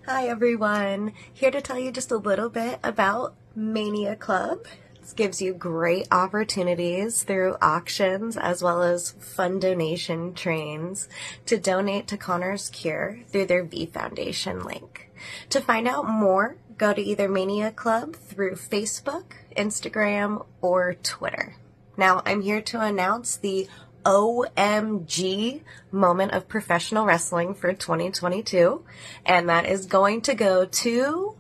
Hi 0.10 0.26
everyone, 0.26 1.14
here 1.32 1.52
to 1.52 1.62
tell 1.62 1.78
you 1.78 1.92
just 1.92 2.10
a 2.10 2.18
little 2.18 2.50
bit 2.50 2.80
about 2.84 3.36
Mania 3.56 4.16
Club. 4.16 4.66
This 5.00 5.14
gives 5.14 5.40
you 5.40 5.54
great 5.54 6.08
opportunities 6.12 7.22
through 7.22 7.58
auctions 7.62 8.36
as 8.36 8.64
well 8.64 8.82
as 8.82 9.12
fun 9.12 9.60
donation 9.60 10.34
trains 10.34 11.08
to 11.46 11.60
donate 11.60 12.08
to 12.08 12.18
Connor's 12.18 12.70
Cure 12.70 13.20
through 13.28 13.46
their 13.46 13.64
V 13.64 13.86
Foundation 13.86 14.64
link. 14.64 15.12
To 15.52 15.62
find 15.62 15.88
out 15.88 16.10
more, 16.10 16.56
go 16.80 16.92
to 16.92 17.02
either 17.02 17.30
Mania 17.30 17.70
Club 17.70 18.16
through 18.16 18.56
Facebook, 18.56 19.34
Instagram, 19.56 20.44
or 20.60 20.96
Twitter. 21.04 21.56
Now, 21.98 22.24
I'm 22.26 22.42
here 22.42 22.62
to 22.62 22.82
announce 22.82 23.38
the 23.38 23.68
OMG 24.06 25.62
moment 25.92 26.32
of 26.32 26.48
professional 26.48 27.06
wrestling 27.06 27.54
for 27.54 27.74
2022, 27.74 28.84
and 29.26 29.50
that 29.50 29.66
is 29.66 29.86
going 29.86 30.22
to 30.22 30.34
go 30.36 30.66
to 30.66 31.36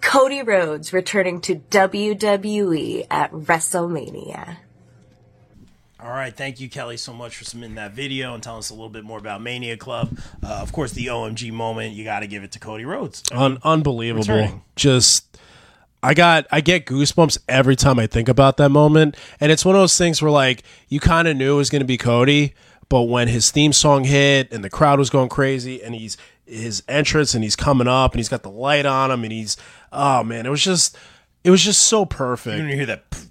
Cody 0.00 0.42
Rhodes 0.42 0.92
returning 0.92 1.40
to 1.42 1.56
WWE 1.56 3.06
at 3.10 3.32
WrestleMania. 3.32 4.58
All 5.98 6.10
right, 6.10 6.32
thank 6.32 6.60
you, 6.60 6.68
Kelly, 6.68 6.98
so 6.98 7.12
much 7.12 7.36
for 7.36 7.44
submitting 7.44 7.74
that 7.76 7.92
video 7.92 8.34
and 8.34 8.42
telling 8.42 8.58
us 8.58 8.70
a 8.70 8.74
little 8.74 8.90
bit 8.90 9.02
more 9.02 9.18
about 9.18 9.42
Mania 9.42 9.76
Club. 9.76 10.16
Uh, 10.42 10.58
of 10.62 10.70
course, 10.70 10.92
the 10.92 11.06
OMG 11.06 11.50
moment, 11.50 11.94
you 11.94 12.04
got 12.04 12.20
to 12.20 12.26
give 12.26 12.44
it 12.44 12.52
to 12.52 12.60
Cody 12.60 12.84
Rhodes. 12.84 13.22
Un- 13.32 13.58
unbelievable. 13.64 14.20
Returning. 14.20 14.62
Just 14.76 15.38
I 16.06 16.14
got 16.14 16.46
I 16.52 16.60
get 16.60 16.86
goosebumps 16.86 17.38
every 17.48 17.74
time 17.74 17.98
I 17.98 18.06
think 18.06 18.28
about 18.28 18.58
that 18.58 18.68
moment. 18.68 19.16
And 19.40 19.50
it's 19.50 19.64
one 19.64 19.74
of 19.74 19.80
those 19.80 19.98
things 19.98 20.22
where 20.22 20.30
like 20.30 20.62
you 20.88 21.00
kind 21.00 21.26
of 21.26 21.36
knew 21.36 21.54
it 21.54 21.56
was 21.56 21.68
going 21.68 21.80
to 21.80 21.86
be 21.86 21.96
Cody, 21.96 22.54
but 22.88 23.02
when 23.02 23.26
his 23.26 23.50
theme 23.50 23.72
song 23.72 24.04
hit 24.04 24.52
and 24.52 24.62
the 24.62 24.70
crowd 24.70 25.00
was 25.00 25.10
going 25.10 25.28
crazy 25.28 25.82
and 25.82 25.96
he's 25.96 26.16
his 26.46 26.84
entrance 26.86 27.34
and 27.34 27.42
he's 27.42 27.56
coming 27.56 27.88
up 27.88 28.12
and 28.12 28.20
he's 28.20 28.28
got 28.28 28.44
the 28.44 28.50
light 28.50 28.86
on 28.86 29.10
him 29.10 29.24
and 29.24 29.32
he's 29.32 29.56
oh 29.92 30.22
man, 30.22 30.46
it 30.46 30.50
was 30.50 30.62
just 30.62 30.96
it 31.42 31.50
was 31.50 31.60
just 31.60 31.82
so 31.82 32.06
perfect. 32.06 32.56
You're 32.56 32.68
hear 32.68 32.86
that 32.86 33.10
poof, 33.10 33.28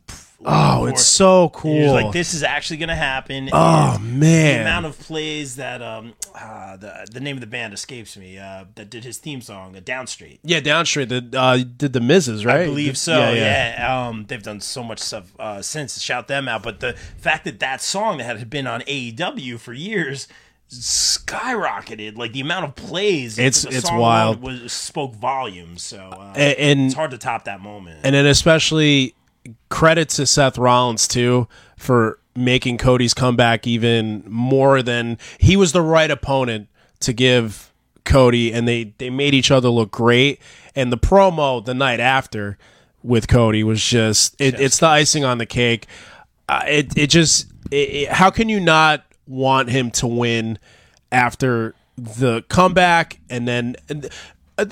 Oh, 0.47 0.85
it's 0.85 1.05
so 1.05 1.49
cool. 1.49 1.93
Was 1.93 2.03
like, 2.03 2.11
"This 2.13 2.33
is 2.33 2.43
actually 2.43 2.77
going 2.77 2.89
to 2.89 2.95
happen." 2.95 3.49
Oh, 3.51 3.95
And 3.99 4.19
man. 4.19 4.55
the 4.55 4.61
amount 4.61 4.85
of 4.85 4.99
plays 4.99 5.55
that 5.55 5.81
um, 5.81 6.13
uh, 6.39 6.77
the 6.77 7.07
the 7.11 7.19
name 7.19 7.35
of 7.37 7.41
the 7.41 7.47
band 7.47 7.73
escapes 7.73 8.15
me. 8.15 8.37
Uh, 8.37 8.65
that 8.75 8.89
did 8.89 9.03
his 9.03 9.17
theme 9.17 9.41
song, 9.41 9.75
uh, 9.75 9.79
Downstait. 9.79 10.39
yeah, 10.43 10.59
Downstait 10.59 11.09
the, 11.31 11.39
uh, 11.39 11.57
did 11.57 11.93
the 11.93 11.99
Mrs. 11.99 12.45
right? 12.45 12.61
I 12.61 12.65
believe 12.65 12.97
so. 12.97 13.31
Yeah, 13.33 14.07
Um, 14.07 14.25
they've 14.27 14.43
done 14.43 14.61
so 14.61 14.83
much 14.83 14.99
stuff 14.99 15.31
uh, 15.39 15.61
since. 15.61 15.99
Shout 16.01 16.27
them 16.27 16.47
out. 16.47 16.61
But 16.63 16.79
the 16.79 16.93
fact 17.17 17.45
that 17.45 17.59
that 17.59 17.81
song 17.81 18.19
that 18.19 18.37
had 18.37 18.49
been 18.49 18.67
on 18.67 18.81
AEW 18.81 19.59
for 19.59 19.73
years 19.73 20.27
skyrocketed, 20.69 22.17
like 22.17 22.33
the 22.33 22.41
amount 22.41 22.65
of 22.65 22.75
plays, 22.75 23.37
It's- 23.37 23.65
it's 23.65 23.91
wild. 23.91 24.41
Was 24.41 24.71
spoke 24.73 25.15
volumes. 25.15 25.83
So 25.83 25.97
uh, 26.11 26.33
A- 26.35 26.59
and- 26.59 26.85
it's 26.87 26.95
hard 26.95 27.11
to 27.11 27.17
top 27.17 27.45
that 27.45 27.61
moment. 27.61 27.99
And 28.03 28.13
then 28.15 28.25
especially 28.25 29.13
credit 29.69 30.09
to 30.09 30.25
Seth 30.25 30.57
Rollins 30.57 31.07
too 31.07 31.47
for 31.77 32.19
making 32.35 32.77
Cody's 32.77 33.13
comeback 33.13 33.65
even 33.67 34.23
more 34.27 34.81
than 34.81 35.17
he 35.39 35.55
was 35.55 35.71
the 35.71 35.81
right 35.81 36.11
opponent 36.11 36.67
to 37.01 37.13
give 37.13 37.71
Cody 38.03 38.53
and 38.53 38.67
they 38.67 38.93
they 38.97 39.09
made 39.09 39.33
each 39.33 39.51
other 39.51 39.69
look 39.69 39.91
great 39.91 40.39
and 40.75 40.91
the 40.91 40.97
promo 40.97 41.63
the 41.63 41.73
night 41.73 41.99
after 41.99 42.57
with 43.03 43.27
Cody 43.27 43.63
was 43.63 43.83
just 43.83 44.35
it, 44.39 44.59
it's 44.59 44.79
the 44.79 44.87
icing 44.87 45.23
on 45.23 45.37
the 45.37 45.45
cake. 45.45 45.87
Uh, 46.49 46.63
it 46.67 46.97
it 46.97 47.07
just 47.07 47.47
it, 47.71 47.75
it- 47.75 48.09
how 48.09 48.29
can 48.29 48.49
you 48.49 48.59
not 48.59 49.03
want 49.27 49.69
him 49.69 49.89
to 49.91 50.07
win 50.07 50.59
after 51.11 51.73
the 51.97 52.43
comeback 52.49 53.19
and 53.29 53.47
then 53.47 53.75
and, 53.89 54.09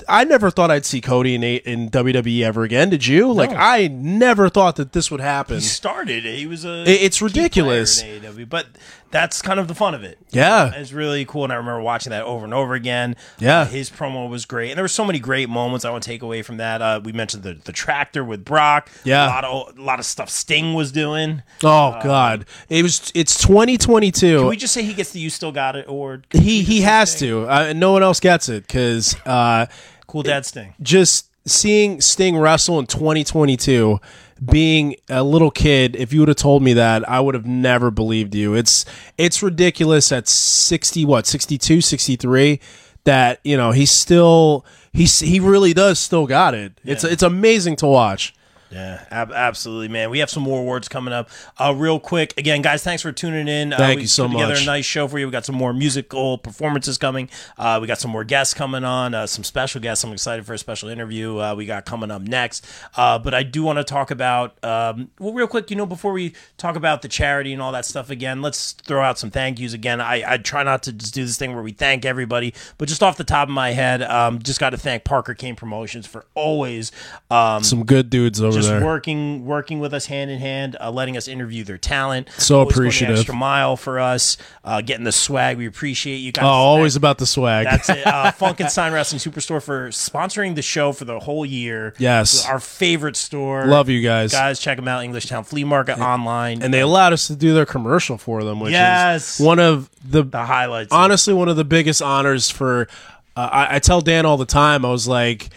I 0.08 0.24
never 0.24 0.50
thought 0.50 0.70
I'd 0.70 0.86
see 0.86 1.00
Cody 1.02 1.34
in, 1.34 1.42
in 1.42 1.90
WWE 1.90 2.42
ever 2.42 2.62
again. 2.62 2.88
Did 2.88 3.06
you? 3.06 3.30
Like 3.32 3.50
I 3.52 3.88
never 3.88 4.48
thought 4.48 4.76
that 4.76 4.92
this 4.92 5.10
would 5.10 5.20
happen. 5.20 5.56
he 5.56 5.60
started. 5.60 6.24
He 6.24 6.46
was 6.46 6.64
a. 6.64 6.82
It- 6.84 7.02
it's 7.02 7.20
ridiculous. 7.20 8.02
in 8.02 8.22
AEW, 8.22 8.48
but 8.48 8.66
that's 9.14 9.40
kind 9.40 9.60
of 9.60 9.68
the 9.68 9.76
fun 9.76 9.94
of 9.94 10.02
it. 10.02 10.18
Yeah. 10.30 10.72
it's 10.74 10.92
really 10.92 11.24
cool, 11.24 11.44
and 11.44 11.52
I 11.52 11.56
remember 11.56 11.80
watching 11.80 12.10
that 12.10 12.24
over 12.24 12.44
and 12.44 12.52
over 12.52 12.74
again. 12.74 13.14
Yeah. 13.38 13.60
Uh, 13.60 13.66
his 13.66 13.88
promo 13.88 14.28
was 14.28 14.44
great, 14.44 14.70
and 14.70 14.76
there 14.76 14.82
were 14.82 14.88
so 14.88 15.04
many 15.04 15.20
great 15.20 15.48
moments 15.48 15.84
I 15.84 15.90
want 15.92 16.02
to 16.02 16.10
take 16.10 16.20
away 16.20 16.42
from 16.42 16.56
that. 16.56 16.82
Uh, 16.82 17.00
we 17.02 17.12
mentioned 17.12 17.44
the 17.44 17.54
the 17.54 17.70
tractor 17.70 18.24
with 18.24 18.44
Brock. 18.44 18.90
Yeah. 19.04 19.26
a 19.26 19.28
lot 19.28 19.44
of 19.44 19.78
a 19.78 19.80
lot 19.80 20.00
of 20.00 20.04
stuff 20.04 20.28
Sting 20.28 20.74
was 20.74 20.90
doing. 20.90 21.44
Oh 21.62 21.96
God, 22.02 22.44
it 22.68 22.82
was. 22.82 23.12
It's 23.14 23.40
2022. 23.40 24.38
Can 24.40 24.48
we 24.48 24.56
just 24.56 24.74
say 24.74 24.82
he 24.82 24.94
gets 24.94 25.12
the 25.12 25.20
"You 25.20 25.30
Still 25.30 25.52
Got 25.52 25.76
It" 25.76 25.86
award? 25.88 26.26
he 26.32 26.64
he 26.64 26.80
has 26.80 27.16
to. 27.20 27.48
Uh, 27.48 27.72
no 27.72 27.92
one 27.92 28.02
else 28.02 28.18
gets 28.18 28.48
it 28.48 28.66
because 28.66 29.14
uh, 29.26 29.66
Cool 30.08 30.24
Dad 30.24 30.44
Sting. 30.44 30.74
just 30.82 31.30
seeing 31.46 32.00
Sting 32.00 32.36
wrestle 32.36 32.80
in 32.80 32.86
2022, 32.86 34.00
being 34.44 34.96
a 35.08 35.22
little 35.22 35.50
kid, 35.50 35.96
if 35.96 36.12
you 36.12 36.20
would 36.20 36.28
have 36.28 36.36
told 36.36 36.62
me 36.62 36.72
that, 36.74 37.08
I 37.08 37.20
would 37.20 37.34
have 37.34 37.46
never 37.46 37.90
believed 37.90 38.34
you. 38.34 38.54
It's 38.54 38.84
it's 39.18 39.42
ridiculous 39.42 40.12
at 40.12 40.28
60 40.28 41.04
what 41.04 41.26
62, 41.26 41.80
63 41.80 42.60
that, 43.04 43.40
you 43.44 43.56
know, 43.56 43.70
he's 43.70 43.90
still 43.90 44.64
he's 44.92 45.20
he 45.20 45.40
really 45.40 45.72
does 45.72 45.98
still 45.98 46.26
got 46.26 46.54
it. 46.54 46.80
It's 46.84 47.04
it's 47.04 47.22
amazing 47.22 47.76
to 47.76 47.86
watch. 47.86 48.34
Yeah, 48.74 49.04
ab- 49.12 49.30
absolutely, 49.30 49.86
man. 49.86 50.10
We 50.10 50.18
have 50.18 50.28
some 50.30 50.42
more 50.42 50.58
awards 50.58 50.88
coming 50.88 51.14
up. 51.14 51.30
Uh, 51.56 51.72
real 51.76 52.00
quick, 52.00 52.34
again, 52.36 52.60
guys, 52.60 52.82
thanks 52.82 53.02
for 53.02 53.12
tuning 53.12 53.46
in. 53.46 53.72
Uh, 53.72 53.76
Thank 53.76 54.00
you 54.00 54.08
so 54.08 54.26
together 54.26 54.54
much. 54.54 54.62
a 54.64 54.66
nice 54.66 54.84
show 54.84 55.06
for 55.06 55.18
you. 55.18 55.26
We 55.26 55.32
got 55.32 55.44
some 55.44 55.54
more 55.54 55.72
musical 55.72 56.38
performances 56.38 56.98
coming. 56.98 57.30
Uh, 57.56 57.78
we 57.80 57.86
got 57.86 57.98
some 58.00 58.10
more 58.10 58.24
guests 58.24 58.52
coming 58.52 58.82
on. 58.82 59.14
Uh, 59.14 59.28
some 59.28 59.44
special 59.44 59.80
guests. 59.80 60.02
I'm 60.02 60.12
excited 60.12 60.44
for 60.44 60.54
a 60.54 60.58
special 60.58 60.88
interview 60.88 61.38
uh, 61.38 61.54
we 61.54 61.66
got 61.66 61.84
coming 61.84 62.10
up 62.10 62.22
next. 62.22 62.66
Uh, 62.96 63.16
but 63.18 63.32
I 63.32 63.44
do 63.44 63.62
want 63.62 63.78
to 63.78 63.84
talk 63.84 64.10
about 64.10 64.62
um, 64.64 65.08
well, 65.20 65.32
real 65.32 65.46
quick. 65.46 65.70
You 65.70 65.76
know, 65.76 65.86
before 65.86 66.12
we 66.12 66.34
talk 66.56 66.74
about 66.74 67.02
the 67.02 67.08
charity 67.08 67.52
and 67.52 67.62
all 67.62 67.70
that 67.72 67.84
stuff 67.84 68.10
again, 68.10 68.42
let's 68.42 68.72
throw 68.72 69.02
out 69.02 69.18
some 69.20 69.30
thank 69.30 69.60
yous 69.60 69.72
again. 69.72 70.00
I, 70.00 70.34
I 70.34 70.36
try 70.38 70.64
not 70.64 70.82
to 70.84 70.92
just 70.92 71.14
do 71.14 71.24
this 71.24 71.36
thing 71.38 71.54
where 71.54 71.62
we 71.62 71.70
thank 71.72 72.04
everybody, 72.04 72.54
but 72.78 72.88
just 72.88 73.04
off 73.04 73.16
the 73.16 73.24
top 73.24 73.46
of 73.46 73.54
my 73.54 73.70
head, 73.70 74.02
um, 74.02 74.40
just 74.40 74.58
got 74.58 74.70
to 74.70 74.78
thank 74.78 75.04
Parker 75.04 75.34
Kane 75.34 75.54
Promotions 75.54 76.06
for 76.06 76.26
always 76.34 76.90
um, 77.30 77.62
Some 77.62 77.84
good 77.84 78.10
dudes 78.10 78.42
over 78.42 78.63
just 78.64 78.70
there. 78.78 78.84
working 78.84 79.44
working 79.44 79.80
with 79.80 79.94
us 79.94 80.06
hand 80.06 80.30
in 80.30 80.38
hand, 80.38 80.76
uh, 80.80 80.90
letting 80.90 81.16
us 81.16 81.28
interview 81.28 81.64
their 81.64 81.78
talent. 81.78 82.28
So 82.38 82.60
Always 82.60 82.64
going 82.64 82.66
the 82.66 82.80
appreciative. 82.88 83.16
extra 83.18 83.34
mile 83.34 83.76
for 83.76 83.98
us, 84.00 84.36
uh, 84.64 84.80
getting 84.80 85.04
the 85.04 85.12
swag. 85.12 85.58
We 85.58 85.66
appreciate 85.66 86.16
you 86.16 86.32
guys. 86.32 86.44
Oh, 86.44 86.48
always 86.48 86.96
about 86.96 87.18
the 87.18 87.26
swag. 87.26 87.66
That's 87.66 87.88
it. 87.88 88.06
Uh, 88.06 88.32
Funkenstein 88.38 88.92
Wrestling 88.92 89.20
Superstore 89.20 89.62
for 89.62 89.88
sponsoring 89.90 90.54
the 90.54 90.62
show 90.62 90.92
for 90.92 91.04
the 91.04 91.20
whole 91.20 91.46
year. 91.46 91.94
Yes. 91.98 92.46
our 92.46 92.60
favorite 92.60 93.16
store. 93.16 93.66
Love 93.66 93.88
you 93.88 94.00
guys. 94.02 94.32
guys. 94.32 94.58
Check 94.58 94.76
them 94.76 94.88
out. 94.88 95.02
Englishtown 95.04 95.46
Flea 95.46 95.64
Market 95.64 95.98
online. 95.98 96.62
and 96.62 96.72
they 96.72 96.80
allowed 96.80 97.12
us 97.12 97.26
to 97.28 97.36
do 97.36 97.54
their 97.54 97.66
commercial 97.66 98.18
for 98.18 98.44
them, 98.44 98.60
which 98.60 98.72
Yes. 98.72 99.38
is 99.40 99.46
one 99.46 99.58
of 99.58 99.90
the, 100.08 100.22
the 100.22 100.44
highlights. 100.44 100.92
honestly 100.92 101.32
one 101.34 101.48
of 101.48 101.56
the 101.56 101.64
biggest 101.64 102.02
honors 102.02 102.50
for. 102.50 102.88
Uh, 103.36 103.48
I, 103.50 103.76
I 103.76 103.78
tell 103.80 104.00
Dan 104.00 104.26
all 104.26 104.36
the 104.36 104.46
time. 104.46 104.84
I 104.84 104.90
was 104.90 105.08
like, 105.08 105.48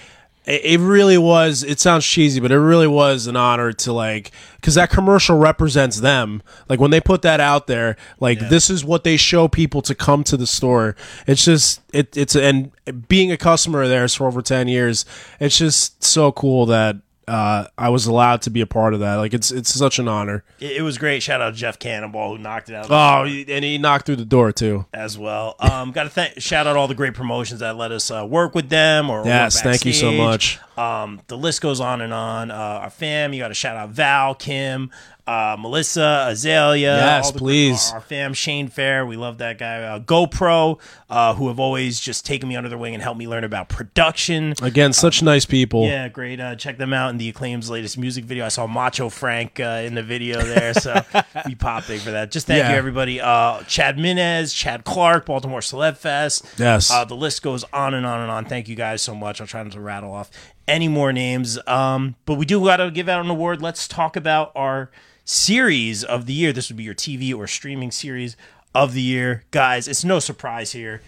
it, 0.48 0.66
it 0.66 0.80
really 0.80 1.18
was. 1.18 1.64
It 1.64 1.80
sounds 1.80 2.06
cheesy, 2.06 2.40
but 2.40 2.52
it 2.52 2.60
really 2.60 2.88
was 2.88 3.28
an 3.28 3.36
honor 3.36 3.74
to 3.74 3.94
like 3.94 4.32
because 4.56 4.76
that 4.76 4.90
commercial 4.90 5.38
represents 5.38 6.00
them. 6.00 6.42
Like 6.68 6.80
when 6.80 6.90
they 6.90 7.02
put 7.02 7.22
that 7.22 7.40
out 7.40 7.68
there, 7.68 7.98
like 8.20 8.40
this 8.50 8.70
is 8.70 8.84
what 8.84 9.04
they 9.04 9.18
show 9.18 9.48
people 9.48 9.82
to 9.84 9.94
come 9.94 10.24
to 10.24 10.38
the 10.38 10.48
store. 10.48 10.96
It's 11.28 11.46
just 11.46 11.82
it, 11.94 12.16
it's 12.18 12.36
and 12.36 12.72
being 13.08 13.32
a 13.32 13.38
customer 13.38 13.88
there 13.88 14.08
for 14.08 14.26
over 14.26 14.42
ten 14.42 14.68
years, 14.68 15.06
it's 15.40 15.58
just 15.58 16.04
so 16.04 16.32
cool 16.32 16.66
that. 16.68 16.96
Uh, 17.28 17.68
I 17.78 17.90
was 17.90 18.06
allowed 18.08 18.42
to 18.44 18.50
be 18.50 18.62
a 18.62 18.66
part 18.66 18.94
of 18.94 19.02
that. 19.02 19.16
Like 19.16 19.34
it's 19.34 19.52
it's 19.52 19.74
such 19.74 20.00
an 20.00 20.08
honor. 20.08 20.44
it, 20.60 20.78
it 20.78 20.82
was 20.82 20.98
great. 20.98 21.22
Shout 21.22 21.42
out 21.42 21.52
to 21.52 21.56
Jeff 21.58 21.78
Cannonball 21.78 22.38
who 22.38 22.42
knocked 22.42 22.70
it 22.70 22.76
out. 22.76 22.84
of 22.86 22.88
the 22.90 22.96
Oh, 22.96 23.54
and 23.56 23.66
he 23.66 23.78
knocked 23.78 24.06
through 24.06 24.16
the 24.16 24.26
door 24.26 24.52
too. 24.54 24.86
as 24.94 25.18
well. 25.18 25.56
Um, 25.60 25.92
got 25.92 26.04
to 26.04 26.10
thank 26.10 26.40
shout 26.42 26.68
out 26.68 26.78
all 26.78 26.88
the 26.88 26.96
great 26.96 27.14
promotions 27.14 27.60
that 27.60 27.76
let 27.76 27.92
us 27.92 28.10
uh, 28.10 28.26
work 28.26 28.56
with 28.56 28.70
them 28.70 29.10
or 29.10 29.26
Yes, 29.26 29.62
thank 29.62 29.84
you 29.86 29.94
so 29.94 30.12
much. 30.12 30.60
Um, 30.78 31.20
the 31.28 31.38
list 31.38 31.62
goes 31.62 31.80
on 31.82 32.02
and 32.02 32.14
on. 32.14 32.52
Uh, 32.52 32.54
our 32.56 32.90
fam, 32.90 33.34
you 33.34 33.40
got 33.42 33.48
to 33.50 33.54
shout 33.54 33.76
out 33.76 33.90
Val, 33.90 34.34
Kim, 34.36 34.92
uh, 35.28 35.58
Melissa, 35.60 36.26
Azalea. 36.30 36.96
Yes, 36.96 37.32
please. 37.32 37.90
Our, 37.92 37.96
our 37.98 38.02
fam, 38.02 38.34
Shane 38.34 38.70
Fair, 38.70 39.06
we 39.06 39.18
love 39.18 39.40
that 39.40 39.58
guy. 39.58 39.84
Uh, 39.84 40.00
GoPro, 40.00 40.80
uh, 41.10 41.34
who 41.36 41.50
have 41.50 41.60
always 41.60 42.00
just 42.00 42.26
taken 42.26 42.48
me 42.48 42.56
under 42.56 42.70
their 42.70 42.78
wing 42.78 42.94
and 42.94 43.04
helped 43.04 43.20
me 43.20 43.28
learn 43.28 43.44
about 43.44 43.68
production. 43.70 44.54
Again, 44.62 44.94
such 44.94 45.22
nice 45.22 45.46
people. 45.46 45.86
Yeah, 45.86 46.08
great. 46.08 46.40
Uh, 46.40 46.56
check 46.56 46.78
them 46.78 46.94
out 46.94 47.10
in 47.10 47.18
the 47.18 47.28
Acclaim's 47.28 47.70
latest 47.70 47.98
music 47.98 48.24
video. 48.24 48.46
I 48.46 48.50
saw 48.50 48.66
Macho 48.68 49.10
Frank 49.10 49.60
uh, 49.60 49.82
in 49.86 49.96
the 49.96 50.04
video 50.04 50.42
there, 50.42 50.74
so 50.74 51.02
we 51.46 51.56
pop 51.56 51.86
big 51.88 52.00
for 52.00 52.12
that. 52.12 52.32
Just 52.32 52.48
thank 52.48 52.60
Yeah. 52.60 52.72
you, 52.72 52.78
everybody. 52.78 53.20
Uh, 53.20 53.62
Chad 53.64 53.98
Minez, 54.00 54.54
Chad 54.54 54.86
Clark, 54.86 55.26
Baltimore 55.26 55.60
Celeb 55.60 55.98
Fest. 55.98 56.46
Yes. 56.58 56.90
Uh, 56.90 57.04
the 57.06 57.16
list 57.16 57.42
goes 57.44 57.64
on 57.74 57.94
and 57.94 58.06
on 58.06 58.22
and 58.22 58.32
on. 58.32 58.46
Thank 58.46 58.68
you 58.70 58.76
guys 58.76 59.02
so 59.02 59.14
much. 59.14 59.42
I'll 59.42 59.48
try 59.48 59.62
not 59.64 59.74
to 59.74 59.82
rattle 59.82 60.14
off 60.14 60.30
any 60.68 60.88
more 60.88 61.12
names. 61.14 61.58
Um, 61.68 62.16
but 62.26 62.36
we 62.36 62.46
do 62.46 62.64
got 62.64 62.78
to 62.78 62.92
give 62.92 63.08
out 63.10 63.24
an 63.24 63.30
award. 63.30 63.62
Let's 63.62 63.88
talk 63.88 64.16
about 64.16 64.52
our 64.56 64.90
series 65.28 66.04
of 66.04 66.26
the 66.26 66.34
year. 66.34 66.52
This 66.52 66.70
would 66.70 66.78
be 66.78 66.84
your 66.84 66.96
TV 66.96 67.36
or 67.36 67.46
streaming 67.46 67.92
series 67.92 68.36
of 68.74 68.94
the 68.94 69.02
year. 69.02 69.44
Guys, 69.52 69.88
it's 69.88 70.04
no 70.04 70.20
surprise 70.20 70.72
here. 70.72 71.02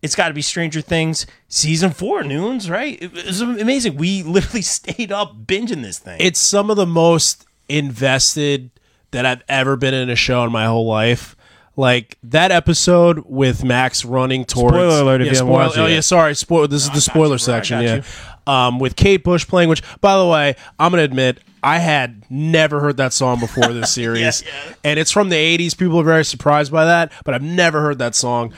It's 0.00 0.14
got 0.14 0.28
to 0.28 0.34
be 0.34 0.42
Stranger 0.42 0.80
Things 0.80 1.26
season 1.48 1.90
four, 1.90 2.22
Noons, 2.22 2.70
right? 2.70 3.02
It 3.02 3.12
was 3.12 3.40
amazing. 3.40 3.96
We 3.96 4.22
literally 4.22 4.62
stayed 4.62 5.12
up 5.12 5.46
binging 5.46 5.82
this 5.82 5.98
thing. 5.98 6.18
It's 6.20 6.38
some 6.38 6.70
of 6.70 6.76
the 6.76 6.86
most 6.86 7.46
invested 7.68 8.70
that 9.10 9.26
I've 9.26 9.42
ever 9.48 9.76
been 9.76 9.94
in 9.94 10.10
a 10.10 10.16
show 10.16 10.44
in 10.44 10.52
my 10.52 10.66
whole 10.66 10.86
life. 10.86 11.36
Like 11.76 12.18
that 12.22 12.52
episode 12.52 13.24
with 13.26 13.64
Max 13.64 14.04
running 14.04 14.44
towards. 14.44 14.74
Spoiler 14.74 15.02
alert 15.02 15.22
if 15.22 15.32
yeah, 15.32 15.40
you 15.40 15.46
watched 15.46 15.76
Oh 15.76 15.86
yeah, 15.86 16.00
sorry. 16.00 16.36
Spoil. 16.36 16.68
This 16.68 16.84
is 16.84 16.90
the 16.90 17.00
spoiler 17.00 17.34
I 17.34 17.38
section. 17.38 17.82
Yeah. 17.82 18.02
Um, 18.46 18.78
with 18.78 18.94
Kate 18.94 19.24
Bush 19.24 19.48
playing, 19.48 19.68
which 19.70 19.82
by 20.00 20.16
the 20.16 20.26
way, 20.26 20.54
I'm 20.78 20.92
gonna 20.92 21.02
admit 21.02 21.38
I 21.64 21.78
had 21.78 22.24
never 22.30 22.78
heard 22.78 22.98
that 22.98 23.14
song 23.14 23.40
before 23.40 23.72
this 23.72 23.92
series, 23.94 24.44
and 24.84 25.00
it's 25.00 25.10
from 25.10 25.30
the 25.30 25.36
'80s. 25.36 25.76
People 25.76 25.98
are 25.98 26.04
very 26.04 26.24
surprised 26.24 26.70
by 26.70 26.84
that, 26.84 27.10
but 27.24 27.34
I've 27.34 27.42
never 27.42 27.80
heard 27.80 27.98
that 27.98 28.14
song. 28.14 28.52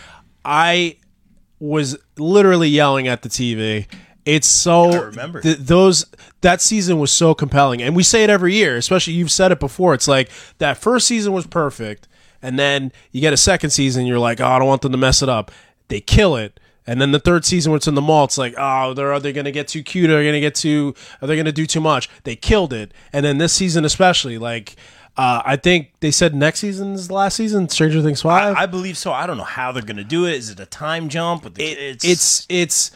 I 0.44 0.96
was 1.60 1.96
literally 2.18 2.68
yelling 2.68 3.08
at 3.08 3.22
the 3.22 3.28
TV. 3.28 3.86
It's 4.24 4.48
so 4.48 4.90
I 4.90 4.96
remember. 4.96 5.40
th- 5.40 5.58
those 5.58 6.04
that 6.40 6.60
season 6.60 6.98
was 6.98 7.12
so 7.12 7.32
compelling, 7.32 7.80
and 7.80 7.94
we 7.94 8.02
say 8.02 8.24
it 8.24 8.30
every 8.30 8.54
year. 8.54 8.76
Especially 8.76 9.12
you've 9.12 9.30
said 9.30 9.52
it 9.52 9.60
before. 9.60 9.94
It's 9.94 10.08
like 10.08 10.28
that 10.58 10.76
first 10.76 11.06
season 11.06 11.32
was 11.32 11.46
perfect, 11.46 12.08
and 12.42 12.58
then 12.58 12.90
you 13.12 13.20
get 13.20 13.32
a 13.32 13.36
second 13.38 13.70
season. 13.70 14.04
You're 14.04 14.18
like, 14.18 14.40
oh, 14.40 14.46
I 14.46 14.58
don't 14.58 14.66
want 14.66 14.82
them 14.82 14.90
to 14.92 14.98
mess 14.98 15.22
it 15.22 15.28
up. 15.28 15.52
They 15.88 16.00
kill 16.00 16.34
it, 16.34 16.58
and 16.86 17.00
then 17.00 17.12
the 17.12 17.18
third 17.18 17.44
season, 17.44 17.72
when 17.72 17.78
it's 17.78 17.88
in 17.88 17.94
the 17.94 18.00
mall, 18.00 18.24
it's 18.24 18.38
like, 18.38 18.54
oh, 18.56 18.94
they're 18.94 19.12
are 19.12 19.20
they 19.20 19.32
going 19.32 19.44
to 19.44 19.52
get 19.52 19.68
too 19.68 19.82
cute? 19.82 20.10
Are 20.10 20.16
they 20.16 20.24
going 20.24 20.34
to 20.34 20.40
get 20.40 20.54
too? 20.54 20.94
Are 21.20 21.26
they 21.26 21.34
going 21.34 21.46
to 21.46 21.52
do 21.52 21.66
too 21.66 21.80
much? 21.80 22.08
They 22.24 22.36
killed 22.36 22.72
it, 22.72 22.92
and 23.12 23.24
then 23.24 23.38
this 23.38 23.52
season 23.52 23.84
especially, 23.84 24.38
like. 24.38 24.76
Uh, 25.18 25.40
I 25.46 25.56
think 25.56 25.92
they 26.00 26.10
said 26.10 26.34
next 26.34 26.60
season 26.60 26.92
is 26.92 27.08
the 27.08 27.14
last 27.14 27.36
season, 27.36 27.70
Stranger 27.70 28.02
Things 28.02 28.20
five. 28.20 28.54
I 28.54 28.66
believe 28.66 28.98
so. 28.98 29.14
I 29.14 29.26
don't 29.26 29.38
know 29.38 29.44
how 29.44 29.72
they're 29.72 29.82
going 29.82 29.96
to 29.96 30.04
do 30.04 30.26
it. 30.26 30.34
Is 30.34 30.50
it 30.50 30.60
a 30.60 30.66
time 30.66 31.08
jump? 31.08 31.44
With 31.44 31.54
the, 31.54 31.64
it's, 31.64 32.04
it's 32.04 32.46
it's 32.50 32.90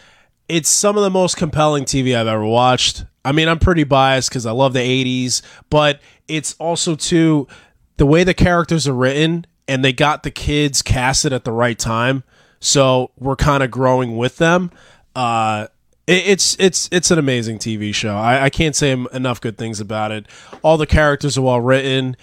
it's 0.47 0.69
some 0.69 0.99
of 0.99 1.03
the 1.03 1.09
most 1.09 1.39
compelling 1.39 1.85
TV 1.85 2.15
I've 2.15 2.27
ever 2.27 2.45
watched. 2.45 3.05
I 3.25 3.33
mean, 3.33 3.49
I'm 3.49 3.59
pretty 3.59 3.85
biased 3.85 4.29
because 4.29 4.47
I 4.47 4.51
love 4.51 4.73
the 4.73 4.81
80s, 4.81 5.41
but 5.71 6.01
it's 6.29 6.55
also 6.55 6.95
too 6.95 7.49
the 7.97 8.07
way 8.07 8.25
the 8.25 8.35
characters 8.35 8.89
are 8.89 8.95
written 8.95 9.47
and 9.69 9.85
they 9.85 9.93
got 9.93 10.23
the 10.23 10.31
kids 10.31 10.83
casted 10.83 11.33
at 11.33 11.45
the 11.45 11.53
right 11.53 11.79
time. 11.79 12.25
So 12.61 13.11
we're 13.19 13.37
kind 13.37 13.63
of 13.63 13.71
growing 13.71 14.17
with 14.17 14.37
them. 14.37 14.71
Uh, 15.17 15.69
it, 16.07 16.27
it's 16.27 16.57
it's 16.59 16.89
it's 16.93 17.11
an 17.11 17.19
amazing 17.19 17.59
TV 17.59 17.95
show. 17.95 18.17
I, 18.17 18.45
I 18.45 18.51
can't 18.51 18.77
say 18.77 18.93
enough 18.93 19.41
good 19.41 19.57
things 19.57 19.81
about 19.81 20.13
it. 20.13 20.27
All 20.63 20.77
the 20.77 20.87
characters 20.87 21.39
are 21.39 21.43
well 21.43 21.61
written, 21.61 22.17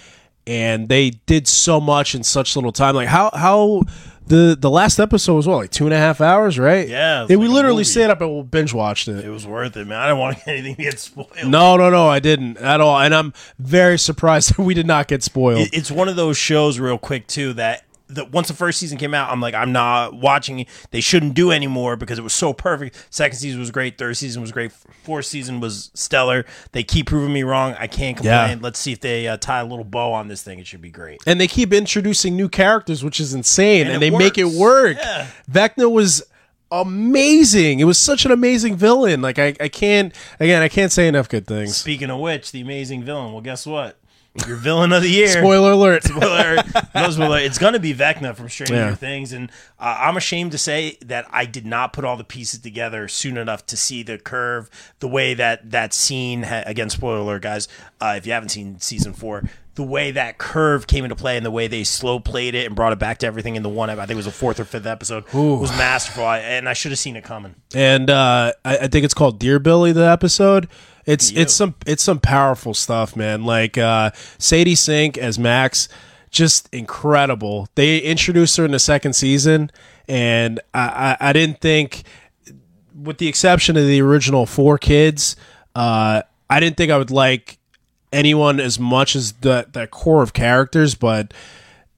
and 0.45 0.89
they 0.89 1.11
did 1.11 1.47
so 1.47 1.81
much 1.81 2.13
in 2.13 2.23
such 2.23 2.55
little 2.55 2.71
time. 2.71 2.95
Like 2.95 3.07
how 3.07 3.31
how 3.33 3.83
the 4.27 4.57
the 4.59 4.69
last 4.69 4.99
episode 4.99 5.35
was 5.35 5.47
what 5.47 5.55
like 5.57 5.71
two 5.71 5.85
and 5.85 5.93
a 5.93 5.97
half 5.97 6.21
hours, 6.21 6.59
right? 6.59 6.87
Yeah, 6.87 7.25
we 7.25 7.35
like 7.35 7.47
a 7.47 7.51
literally 7.51 7.83
stayed 7.83 8.09
up 8.09 8.21
and 8.21 8.49
binge 8.49 8.73
watched 8.73 9.07
it. 9.07 9.23
It 9.23 9.29
was 9.29 9.47
worth 9.47 9.77
it, 9.77 9.87
man. 9.87 9.99
I 9.99 10.07
didn't 10.07 10.19
want 10.19 10.37
anything 10.47 10.75
to 10.75 10.83
get 10.83 10.99
spoiled. 10.99 11.29
No, 11.45 11.77
no, 11.77 11.89
no, 11.89 12.07
I 12.07 12.19
didn't 12.19 12.57
at 12.57 12.81
all, 12.81 12.99
and 12.99 13.15
I'm 13.15 13.33
very 13.57 13.97
surprised 13.97 14.49
that 14.57 14.63
we 14.63 14.73
did 14.73 14.85
not 14.85 15.07
get 15.07 15.23
spoiled. 15.23 15.69
It's 15.71 15.91
one 15.91 16.09
of 16.09 16.15
those 16.15 16.37
shows, 16.37 16.79
real 16.79 16.97
quick 16.97 17.27
too, 17.27 17.53
that 17.53 17.83
the, 18.07 18.25
once 18.25 18.47
the 18.47 18.53
first 18.53 18.79
season 18.79 18.97
came 18.97 19.13
out, 19.13 19.29
I'm 19.31 19.41
like, 19.41 19.53
I'm 19.53 19.71
not 19.71 20.13
watching. 20.13 20.65
They 20.91 21.01
shouldn't 21.01 21.33
do 21.33 21.51
anymore 21.51 21.95
because 21.95 22.17
it 22.17 22.21
was 22.21 22.33
so 22.33 22.53
perfect. 22.53 23.05
Second 23.09 23.37
season 23.37 23.59
was 23.59 23.69
great. 23.71 23.97
Third 23.97 24.15
season 24.17 24.41
was 24.41 24.51
great. 24.51 24.71
Fourth 24.71 25.25
season 25.25 25.59
was 25.59 25.91
stellar. 25.93 26.45
They 26.71 26.83
keep 26.83 27.07
proving 27.07 27.33
me 27.33 27.43
wrong. 27.43 27.75
I 27.79 27.87
can't 27.87 28.15
complain. 28.17 28.57
Yeah. 28.57 28.57
Let's 28.61 28.79
see 28.79 28.91
if 28.93 29.01
they 29.01 29.27
uh, 29.27 29.37
tie 29.37 29.59
a 29.59 29.65
little 29.65 29.83
bow 29.85 30.13
on 30.13 30.27
this 30.27 30.41
thing. 30.43 30.59
It 30.59 30.67
should 30.67 30.81
be 30.81 30.89
great. 30.89 31.19
and 31.27 31.39
they 31.39 31.47
keep 31.47 31.73
introducing 31.73 32.35
new 32.35 32.49
characters, 32.49 33.03
which 33.03 33.19
is 33.19 33.33
insane, 33.33 33.87
And 33.87 33.93
and, 33.95 34.01
they 34.01 34.09
make 34.09 34.37
it 34.37 34.47
work. 34.47 34.97
Yeah. 34.97 35.27
Vecna 35.51 35.91
was 35.91 36.23
amazing. 36.71 37.79
It 37.79 37.85
was 37.85 37.97
such 37.97 38.25
an 38.25 38.31
amazing 38.31 38.75
villain. 38.75 39.21
Like 39.21 39.39
I, 39.39 39.55
I 39.59 39.67
can't 39.69 40.13
again, 40.39 40.61
I 40.61 40.67
can't 40.69 40.91
say 40.91 41.07
enough 41.07 41.29
good 41.29 41.47
things. 41.47 41.75
Speaking 41.75 42.09
of 42.09 42.19
which, 42.19 42.51
the 42.51 42.61
amazing 42.61 43.03
villain. 43.03 43.31
Well, 43.33 43.41
guess 43.41 43.65
what? 43.65 43.97
Your 44.47 44.57
villain 44.57 44.93
of 44.93 45.01
the 45.01 45.09
year. 45.09 45.27
Spoiler 45.29 45.71
alert. 45.71 46.03
Spoiler. 46.05 46.57
no 46.93 47.09
spoiler. 47.09 47.39
It's 47.39 47.57
going 47.57 47.73
to 47.73 47.79
be 47.79 47.93
Vecna 47.93 48.35
from 48.35 48.49
Stranger 48.49 48.75
Yeah. 48.75 48.95
Things, 48.95 49.33
and 49.33 49.51
uh, 49.79 49.97
I'm 49.99 50.15
ashamed 50.15 50.51
to 50.51 50.57
say 50.59 50.97
that 51.05 51.25
I 51.31 51.45
did 51.45 51.65
not 51.65 51.91
put 51.91 52.05
all 52.05 52.17
the 52.17 52.23
pieces 52.23 52.59
together 52.59 53.07
soon 53.07 53.37
enough 53.37 53.65
to 53.67 53.77
see 53.77 54.03
the 54.03 54.17
curve, 54.19 54.69
the 54.99 55.07
way 55.07 55.33
that 55.33 55.71
that 55.71 55.93
scene. 55.93 56.43
Ha- 56.43 56.63
again, 56.67 56.89
spoiler 56.91 57.17
alert, 57.21 57.41
guys. 57.41 57.67
Uh, 57.99 58.13
if 58.17 58.27
you 58.27 58.33
haven't 58.33 58.49
seen 58.49 58.79
season 58.79 59.13
four. 59.13 59.43
The 59.73 59.83
way 59.83 60.09
that 60.09 60.39
curve 60.39 60.87
came 60.87 61.05
into 61.05 61.15
play 61.15 61.37
and 61.37 61.45
the 61.45 61.51
way 61.51 61.67
they 61.67 61.83
slow 61.83 62.19
played 62.19 62.55
it 62.55 62.65
and 62.65 62.75
brought 62.75 62.93
it 62.93 62.97
back 62.99 63.19
to 63.19 63.27
everything 63.27 63.55
in 63.55 63.61
the 63.61 63.69
one, 63.69 63.91
I 63.91 63.95
think 63.95 64.09
it 64.11 64.15
was 64.15 64.25
the 64.25 64.31
fourth 64.31 64.59
or 64.59 64.65
fifth 64.65 64.87
episode, 64.87 65.23
Ooh. 65.35 65.53
was 65.57 65.69
masterful. 65.69 66.25
I, 66.25 66.39
and 66.39 66.67
I 66.67 66.73
should 66.73 66.91
have 66.91 66.97
seen 66.97 67.15
it 67.15 67.23
coming. 67.23 67.53
and 67.75 68.09
uh, 68.09 68.53
I, 68.65 68.77
I 68.79 68.87
think 68.87 69.05
it's 69.05 69.13
called 69.13 69.37
Dear 69.37 69.59
Billy. 69.59 69.91
The 69.91 70.01
episode. 70.09 70.67
It's 71.07 71.31
it's 71.31 71.53
some 71.53 71.73
it's 71.85 72.03
some 72.03 72.19
powerful 72.19 72.73
stuff, 72.73 73.15
man. 73.15 73.43
Like 73.45 73.77
uh, 73.77 74.11
Sadie 74.37 74.75
Sink 74.75 75.17
as 75.17 75.39
Max, 75.39 75.87
just 76.31 76.67
incredible. 76.73 77.69
They 77.75 77.99
introduced 77.99 78.57
her 78.57 78.65
in 78.65 78.71
the 78.71 78.79
second 78.79 79.13
season, 79.13 79.71
and 80.09 80.59
I, 80.73 81.17
I, 81.19 81.29
I 81.29 81.33
didn't 81.33 81.61
think, 81.61 82.03
with 82.93 83.19
the 83.19 83.27
exception 83.27 83.77
of 83.77 83.87
the 83.87 84.01
original 84.01 84.45
four 84.45 84.77
kids, 84.77 85.37
uh, 85.75 86.23
I 86.49 86.59
didn't 86.59 86.75
think 86.75 86.91
I 86.91 86.97
would 86.97 87.11
like 87.11 87.57
anyone 88.11 88.59
as 88.59 88.77
much 88.77 89.15
as 89.15 89.31
the 89.31 89.65
that 89.71 89.91
core 89.91 90.21
of 90.21 90.33
characters, 90.33 90.93
but 90.93 91.33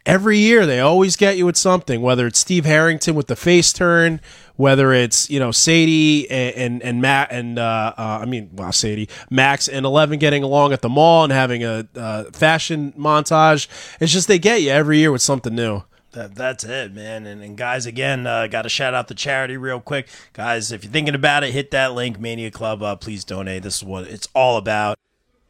every 0.10 0.39
year 0.39 0.66
they 0.66 0.80
always 0.80 1.16
get 1.16 1.38
you 1.38 1.45
with 1.45 1.55
something 1.55 2.01
whether 2.01 2.26
it's 2.26 2.39
steve 2.39 2.66
harrington 2.66 3.14
with 3.14 3.28
the 3.28 3.36
face 3.36 3.72
turn 3.72 4.20
whether 4.55 4.91
it's 4.91 5.30
you 5.30 5.39
know 5.39 5.51
sadie 5.51 6.30
and 6.32 6.55
and, 6.55 6.84
and 6.84 7.01
matt 7.01 7.32
and 7.32 7.60
uh, 7.60 7.93
uh, 7.95 8.20
i 8.20 8.26
mean 8.26 8.49
well 8.53 8.72
sadie 8.72 9.07
max 9.30 9.68
and 9.68 9.86
11 9.86 10.18
getting 10.18 10.41
along 10.41 10.74
at 10.74 10.82
the 10.82 10.89
mall 10.89 11.24
and 11.24 11.32
having 11.32 11.64
a 11.64 11.88
uh, 11.95 12.24
fashion 12.32 12.91
montage 12.97 13.68
it's 13.99 14.12
just 14.12 14.28
they 14.28 14.39
get 14.39 14.64
you 14.64 14.72
every 14.72 14.97
year 14.97 15.12
with 15.12 15.22
something 15.22 15.53
new 15.53 15.84
That, 16.14 16.34
that's 16.34 16.64
it, 16.64 16.91
man. 16.91 17.28
And, 17.28 17.43
and 17.43 17.55
guys, 17.55 17.86
again, 17.86 18.26
uh, 18.26 18.47
got 18.47 18.64
to 18.64 18.70
shout 18.70 18.95
out 18.95 19.10
the 19.10 19.14
charity 19.14 19.57
real 19.57 19.80
quick. 19.80 20.07
Guys, 20.34 20.72
if 20.72 20.84
you're 20.84 20.91
thinking 20.91 21.14
about 21.14 21.43
it, 21.43 21.51
hit 21.51 21.70
that 21.70 21.93
link, 21.93 22.20
Mania 22.20 22.49
Club. 22.49 22.82
Uh, 22.82 22.95
please 22.95 23.24
donate. 23.24 23.62
This 23.62 23.78
is 23.78 23.84
what 23.84 24.07
it's 24.07 24.28
all 24.34 24.57
about. 24.57 24.97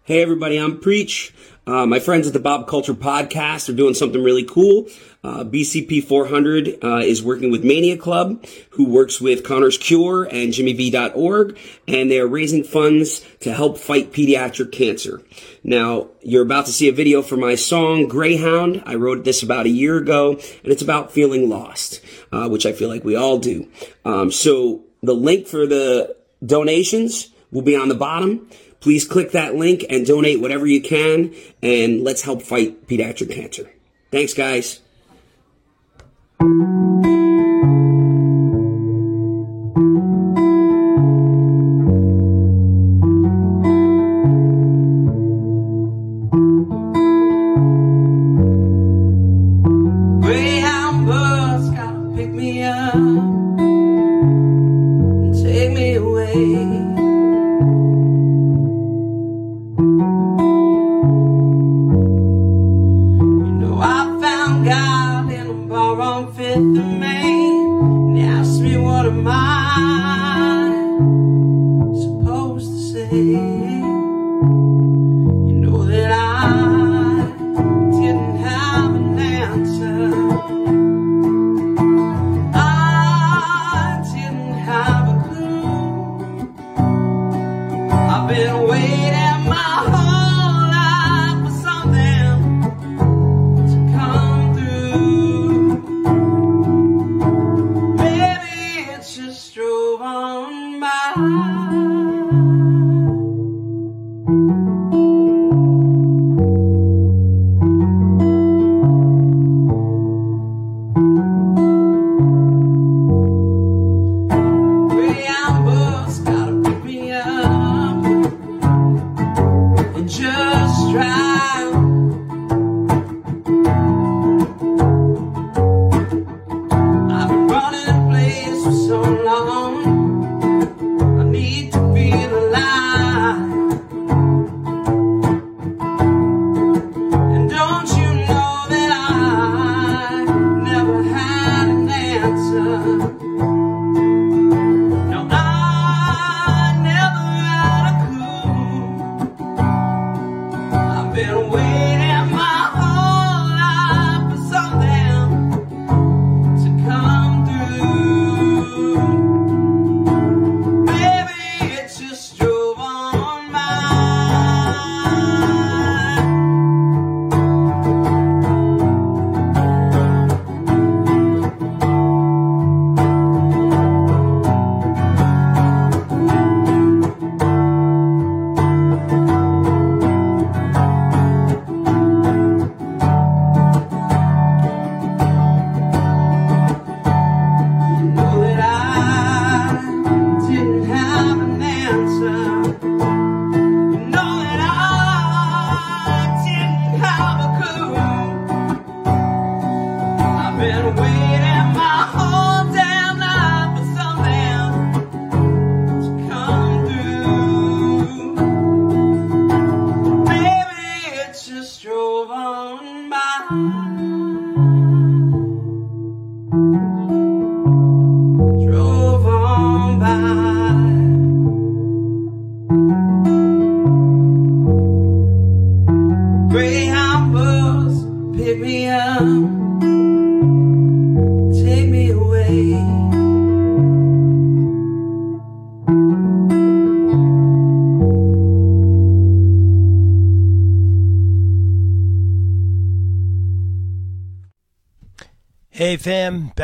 Hey 0.10 0.24
everybody, 0.24 0.58
I'm 0.58 0.80
Preach. 0.80 1.36
Uh, 1.68 1.86
my 1.86 2.00
friends 2.00 2.26
at 2.26 2.34
the 2.34 2.40
Bob 2.40 2.68
Culture 2.68 2.96
Podcast 2.96 3.70
are 3.70 3.74
doing 3.74 3.94
something 3.94 4.24
really 4.24 4.44
cool. 4.44 4.88
Uh, 5.24 5.44
BCP 5.44 6.04
400 6.04 6.84
uh, 6.84 6.96
is 7.04 7.22
working 7.22 7.52
with 7.52 7.64
Mania 7.64 7.96
Club, 7.96 8.44
who 8.72 8.90
works 8.90 9.22
with 9.22 9.44
Connor's 9.44 9.78
Cure 9.78 10.24
and 10.24 10.52
JimmyV.org, 10.52 11.60
and 11.88 12.10
they 12.10 12.20
are 12.20 12.26
raising 12.26 12.64
funds 12.64 13.24
to 13.42 13.54
help 13.54 13.78
fight 13.78 14.12
pediatric 14.12 14.72
cancer. 14.72 15.22
Now, 15.64 16.08
you're 16.24 16.42
about 16.42 16.66
to 16.66 16.72
see 16.72 16.90
a 16.90 16.92
video 16.92 17.22
for 17.22 17.38
my 17.38 17.54
song 17.54 18.08
Greyhound. 18.08 18.82
I 18.88 18.96
wrote 18.96 19.26
this 19.26 19.44
about 19.44 19.68
a 19.68 19.70
year 19.70 19.98
ago, 19.98 20.32
and 20.32 20.74
it's 20.74 20.82
about 20.82 21.12
feeling 21.12 21.50
lost, 21.50 22.02
uh, 22.32 22.50
which 22.50 22.66
I 22.66 22.72
feel 22.72 22.90
like 22.90 23.04
we 23.04 23.16
all 23.16 23.38
do. 23.38 23.70
Um, 24.04 24.32
so 24.32 24.86
the 25.04 25.14
link 25.14 25.46
for 25.46 25.68
the 25.68 26.18
donations 26.44 27.30
will 27.52 27.62
be 27.62 27.76
on 27.76 27.90
the 27.90 27.96
bottom. 27.96 28.50
Please 28.80 29.06
click 29.06 29.32
that 29.32 29.56
link 29.56 29.86
and 29.90 30.06
donate 30.06 30.40
whatever 30.40 30.66
you 30.66 30.82
can, 30.82 31.34
and 31.62 32.04
let's 32.04 32.22
help 32.22 32.42
fight 32.42 32.88
pediatric 32.88 33.34
cancer. 33.34 33.72
Thanks, 34.12 34.34
guys. 34.34 34.80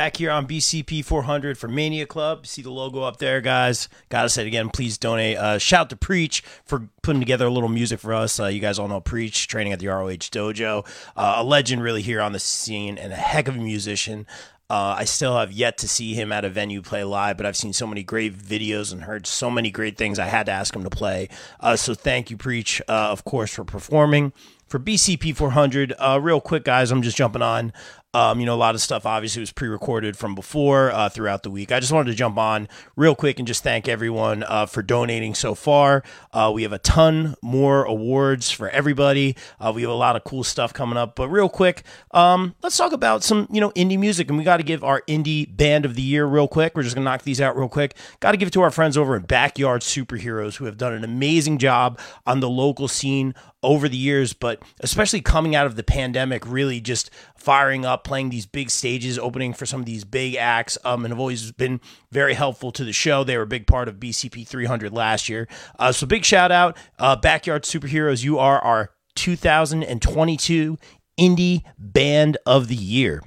Back 0.06 0.18
here 0.18 0.30
on 0.30 0.46
BCP 0.46 1.04
400 1.04 1.58
for 1.58 1.68
Mania 1.68 2.06
Club. 2.06 2.46
See 2.46 2.62
the 2.62 2.70
logo 2.70 3.02
up 3.02 3.18
there, 3.18 3.42
guys. 3.42 3.90
Gotta 4.10 4.30
say 4.30 4.44
it 4.44 4.48
again, 4.48 4.70
please 4.70 5.00
donate. 5.00 5.36
Uh, 5.36 5.58
shout 5.58 5.90
to 5.90 5.96
Preach 5.96 6.44
for 6.64 6.90
putting 7.02 7.20
together 7.20 7.48
a 7.48 7.50
little 7.50 7.70
music 7.70 8.00
for 8.00 8.14
us. 8.14 8.40
Uh, 8.40 8.46
you 8.46 8.60
guys 8.60 8.78
all 8.78 8.88
know 8.88 9.02
Preach, 9.02 9.48
training 9.48 9.74
at 9.74 9.80
the 9.80 9.88
ROH 9.88 10.30
Dojo. 10.30 10.86
Uh, 11.18 11.34
a 11.38 11.44
legend 11.44 11.82
really 11.82 12.04
here 12.04 12.22
on 12.22 12.34
the 12.34 12.40
scene 12.40 13.00
and 13.00 13.14
a 13.14 13.16
heck 13.16 13.48
of 13.48 13.56
a 13.56 13.60
musician. 13.60 14.28
Uh, 14.70 14.94
I 15.00 15.06
still 15.06 15.38
have 15.40 15.52
yet 15.52 15.80
to 15.80 15.88
see 15.88 16.14
him 16.14 16.32
at 16.32 16.46
a 16.46 16.50
venue 16.50 16.84
play 16.84 17.04
live, 17.04 17.38
but 17.38 17.48
I've 17.48 17.58
seen 17.58 17.74
so 17.74 17.88
many 17.88 18.04
great 18.04 18.38
videos 18.38 18.92
and 18.92 19.06
heard 19.06 19.26
so 19.26 19.50
many 19.50 19.72
great 19.72 19.98
things. 19.98 20.20
I 20.20 20.26
had 20.26 20.46
to 20.46 20.52
ask 20.52 20.76
him 20.76 20.84
to 20.84 20.90
play. 20.92 21.30
Uh, 21.60 21.76
so 21.76 21.96
thank 21.96 22.30
you, 22.30 22.38
Preach, 22.38 22.80
uh, 22.88 23.10
of 23.10 23.26
course, 23.26 23.56
for 23.56 23.64
performing. 23.64 24.34
For 24.68 24.80
BCP 24.80 25.36
400, 25.36 25.94
uh, 26.00 26.20
real 26.20 26.42
quick, 26.42 26.64
guys, 26.64 26.90
I'm 26.90 27.04
just 27.04 27.16
jumping 27.16 27.44
on. 27.44 27.72
Um, 28.16 28.40
you 28.40 28.46
know, 28.46 28.56
a 28.56 28.56
lot 28.56 28.76
of 28.76 28.82
stuff 28.82 29.06
obviously 29.06 29.42
was 29.42 29.52
pre 29.52 29.68
recorded 29.68 30.16
from 30.16 30.36
before 30.36 30.90
uh, 30.92 31.10
throughout 31.10 31.44
the 31.44 31.52
week. 31.52 31.74
I 31.74 31.82
just 31.82 31.92
wanted 31.92 32.12
to 32.12 32.16
jump 32.16 32.38
on 32.38 32.70
real 32.96 33.14
quick 33.14 33.40
and 33.40 33.48
just 33.48 33.62
thank 33.62 33.90
everyone 33.90 34.44
uh, 34.44 34.68
for 34.68 34.82
donating 34.82 35.36
so 35.36 35.54
far. 35.54 36.02
Uh, 36.32 36.50
we 36.56 36.64
have 36.64 36.72
a 36.72 36.80
ton 36.80 37.36
more 37.42 37.84
awards 37.84 38.50
for 38.50 38.70
everybody. 38.70 39.36
Uh, 39.60 39.74
we 39.76 39.82
have 39.82 39.92
a 39.92 39.96
lot 39.96 40.16
of 40.16 40.24
cool 40.24 40.46
stuff 40.46 40.74
coming 40.74 40.96
up. 40.96 41.18
But 41.18 41.28
real 41.28 41.50
quick, 41.50 41.84
um, 42.12 42.56
let's 42.64 42.78
talk 42.78 42.94
about 42.94 43.22
some, 43.22 43.50
you 43.52 43.60
know, 43.60 43.72
indie 43.72 44.00
music. 44.00 44.30
And 44.30 44.38
we 44.38 44.46
got 44.46 44.58
to 44.58 44.64
give 44.64 44.82
our 44.82 45.02
indie 45.10 45.54
band 45.54 45.84
of 45.84 45.96
the 45.96 46.02
year 46.02 46.26
real 46.26 46.48
quick. 46.48 46.74
We're 46.74 46.84
just 46.84 46.96
to 46.96 47.02
knock 47.02 47.24
these 47.24 47.42
out 47.42 47.58
real 47.58 47.68
quick. 47.68 47.98
Got 48.22 48.32
to 48.32 48.38
give 48.38 48.48
it 48.48 48.52
to 48.52 48.62
our 48.62 48.72
friends 48.72 48.98
over 48.98 49.18
at 49.18 49.28
Backyard 49.28 49.82
Superheroes 49.82 50.56
who 50.56 50.64
have 50.64 50.78
done 50.78 50.94
an 50.94 51.04
amazing 51.04 51.58
job 51.58 52.00
on 52.26 52.40
the 52.40 52.50
local 52.50 52.88
scene 52.88 53.36
over 53.66 53.90
the 53.90 53.98
years, 53.98 54.34
but 54.34 54.62
especially 54.80 55.20
coming 55.20 55.56
out 55.56 55.66
of 55.66 55.76
the 55.76 55.84
pandemic, 55.84 56.46
really 56.48 56.80
just 56.80 57.10
firing 57.36 57.84
up, 57.84 58.04
playing 58.04 58.30
these 58.30 58.46
big 58.46 58.70
stages, 58.70 59.18
opening 59.18 59.54
for 59.54 59.66
some 59.66 59.80
of 59.80 59.86
these 59.86 60.04
big 60.04 60.36
acts, 60.36 60.78
um, 60.86 61.04
and 61.04 61.12
have 61.12 61.20
always 61.20 61.52
been 61.52 61.82
very 62.12 62.36
helpful 62.36 62.72
to 62.72 62.84
the 62.84 62.94
show. 62.94 63.24
They 63.24 63.36
were 63.36 63.44
a 63.44 63.48
big 63.48 63.66
part 63.66 63.88
of 63.88 63.96
BCP 63.96 64.48
300 64.48 64.94
last 64.94 65.28
year. 65.28 65.48
Uh, 65.80 65.92
so 65.92 66.06
big 66.06 66.24
shout 66.24 66.52
out, 66.52 66.78
uh, 67.00 67.16
Backyard 67.16 67.64
Superheroes. 67.64 68.24
You 68.24 68.38
are 68.38 68.60
our 68.60 68.92
2022 69.16 70.78
Indie 71.20 71.64
Band 71.78 72.38
of 72.46 72.68
the 72.68 72.76
Year. 72.76 73.24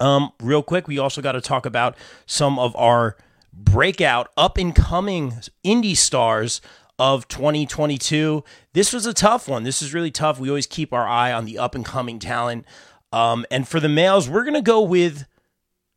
Um, 0.00 0.32
real 0.40 0.62
quick, 0.62 0.86
we 0.86 0.98
also 0.98 1.22
got 1.22 1.32
to 1.32 1.40
talk 1.40 1.64
about 1.64 1.96
some 2.26 2.58
of 2.58 2.76
our 2.76 3.16
breakout, 3.52 4.28
up 4.36 4.58
and 4.58 4.74
coming 4.74 5.32
indie 5.64 5.96
stars 5.96 6.60
of 7.00 7.26
2022. 7.28 8.44
This 8.74 8.92
was 8.92 9.06
a 9.06 9.14
tough 9.14 9.48
one. 9.48 9.64
This 9.64 9.80
is 9.80 9.94
really 9.94 10.10
tough. 10.10 10.38
We 10.38 10.50
always 10.50 10.66
keep 10.66 10.92
our 10.92 11.08
eye 11.08 11.32
on 11.32 11.46
the 11.46 11.58
up 11.58 11.74
and 11.74 11.82
coming 11.82 12.18
talent. 12.18 12.66
Um, 13.10 13.46
and 13.50 13.66
for 13.66 13.80
the 13.80 13.88
males, 13.88 14.28
we're 14.28 14.44
going 14.44 14.52
to 14.52 14.60
go 14.60 14.82
with 14.82 15.24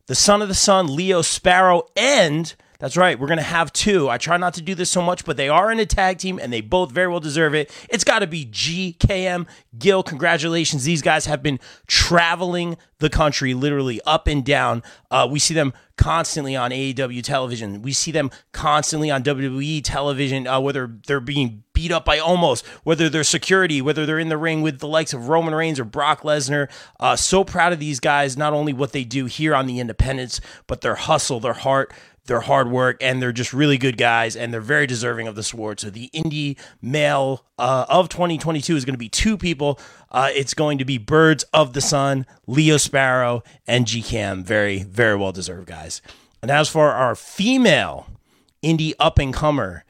the 0.07 0.15
son 0.15 0.41
of 0.41 0.47
the 0.47 0.53
sun, 0.53 0.95
Leo 0.95 1.21
Sparrow, 1.21 1.83
and 1.97 2.55
that's 2.83 2.97
right, 2.97 3.17
we're 3.17 3.27
going 3.27 3.37
to 3.37 3.43
have 3.43 3.71
two. 3.71 4.09
I 4.09 4.17
try 4.17 4.35
not 4.35 4.55
to 4.55 4.61
do 4.61 4.75
this 4.75 4.89
so 4.89 5.01
much, 5.01 5.23
but 5.23 5.37
they 5.37 5.47
are 5.47 5.71
in 5.71 5.79
a 5.79 5.85
tag 5.85 6.17
team 6.17 6.37
and 6.37 6.51
they 6.51 6.59
both 6.59 6.91
very 6.91 7.07
well 7.07 7.21
deserve 7.21 7.55
it. 7.55 7.71
It's 7.89 8.03
got 8.03 8.19
to 8.19 8.27
be 8.27 8.45
GKM 8.45 9.47
Gill. 9.79 10.03
Congratulations. 10.03 10.83
These 10.83 11.01
guys 11.01 11.25
have 11.25 11.41
been 11.41 11.61
traveling 11.87 12.75
the 12.99 13.09
country 13.09 13.53
literally 13.53 14.01
up 14.05 14.27
and 14.27 14.43
down. 14.43 14.83
Uh, 15.09 15.25
we 15.31 15.39
see 15.39 15.53
them 15.53 15.71
constantly 15.97 16.55
on 16.55 16.71
AEW 16.71 17.23
television. 17.23 17.81
We 17.81 17.93
see 17.93 18.11
them 18.11 18.31
constantly 18.51 19.09
on 19.11 19.23
WWE 19.23 19.81
television, 19.83 20.47
uh, 20.47 20.59
whether 20.59 20.93
they're 21.07 21.19
being 21.19 21.63
beat 21.73 21.91
up 21.91 22.05
by 22.05 22.19
almost, 22.19 22.65
whether 22.83 23.09
they're 23.09 23.23
security, 23.23 23.81
whether 23.81 24.05
they're 24.05 24.19
in 24.19 24.29
the 24.29 24.37
ring 24.37 24.61
with 24.61 24.79
the 24.79 24.87
likes 24.87 25.13
of 25.13 25.27
Roman 25.27 25.55
Reigns 25.55 25.79
or 25.79 25.85
Brock 25.85 26.21
Lesnar. 26.21 26.69
Uh, 26.99 27.15
so 27.15 27.43
proud 27.43 27.73
of 27.73 27.79
these 27.79 27.99
guys, 27.99 28.37
not 28.37 28.53
only 28.53 28.73
what 28.73 28.91
they 28.91 29.03
do 29.03 29.25
here 29.25 29.55
on 29.55 29.67
the 29.67 29.79
independents, 29.79 30.39
but 30.67 30.81
their 30.81 30.95
hustle, 30.95 31.39
their 31.39 31.53
heart, 31.53 31.93
their 32.25 32.41
hard 32.41 32.69
work, 32.69 32.97
and 33.01 33.21
they're 33.21 33.31
just 33.31 33.53
really 33.53 33.77
good 33.77 33.97
guys, 33.97 34.35
and 34.35 34.53
they're 34.53 34.61
very 34.61 34.87
deserving 34.87 35.27
of 35.27 35.35
this 35.35 35.53
award. 35.53 35.79
So 35.79 35.89
the 35.89 36.09
indie 36.13 36.57
male 36.81 37.45
uh, 37.59 37.85
of 37.89 38.09
2022 38.09 38.75
is 38.75 38.85
going 38.85 38.93
to 38.93 38.97
be 38.97 39.09
two 39.09 39.37
people. 39.37 39.79
Uh, 40.09 40.29
it's 40.33 40.53
going 40.53 40.77
to 40.77 40.85
be 40.85 40.97
Birds 40.97 41.43
of 41.53 41.73
the 41.73 41.81
Sun, 41.81 42.25
Leo 42.47 42.77
Sparrow, 42.77 43.43
and 43.67 43.85
G 43.85 44.01
Cam. 44.01 44.43
Very, 44.43 44.83
very 44.83 45.15
well 45.15 45.31
deserved 45.31 45.67
guys. 45.67 46.01
And 46.41 46.51
as 46.51 46.69
for 46.69 46.91
our 46.91 47.15
female 47.15 48.07
indie 48.63 48.93
up 48.99 49.17
and 49.19 49.33
comer, 49.33 49.83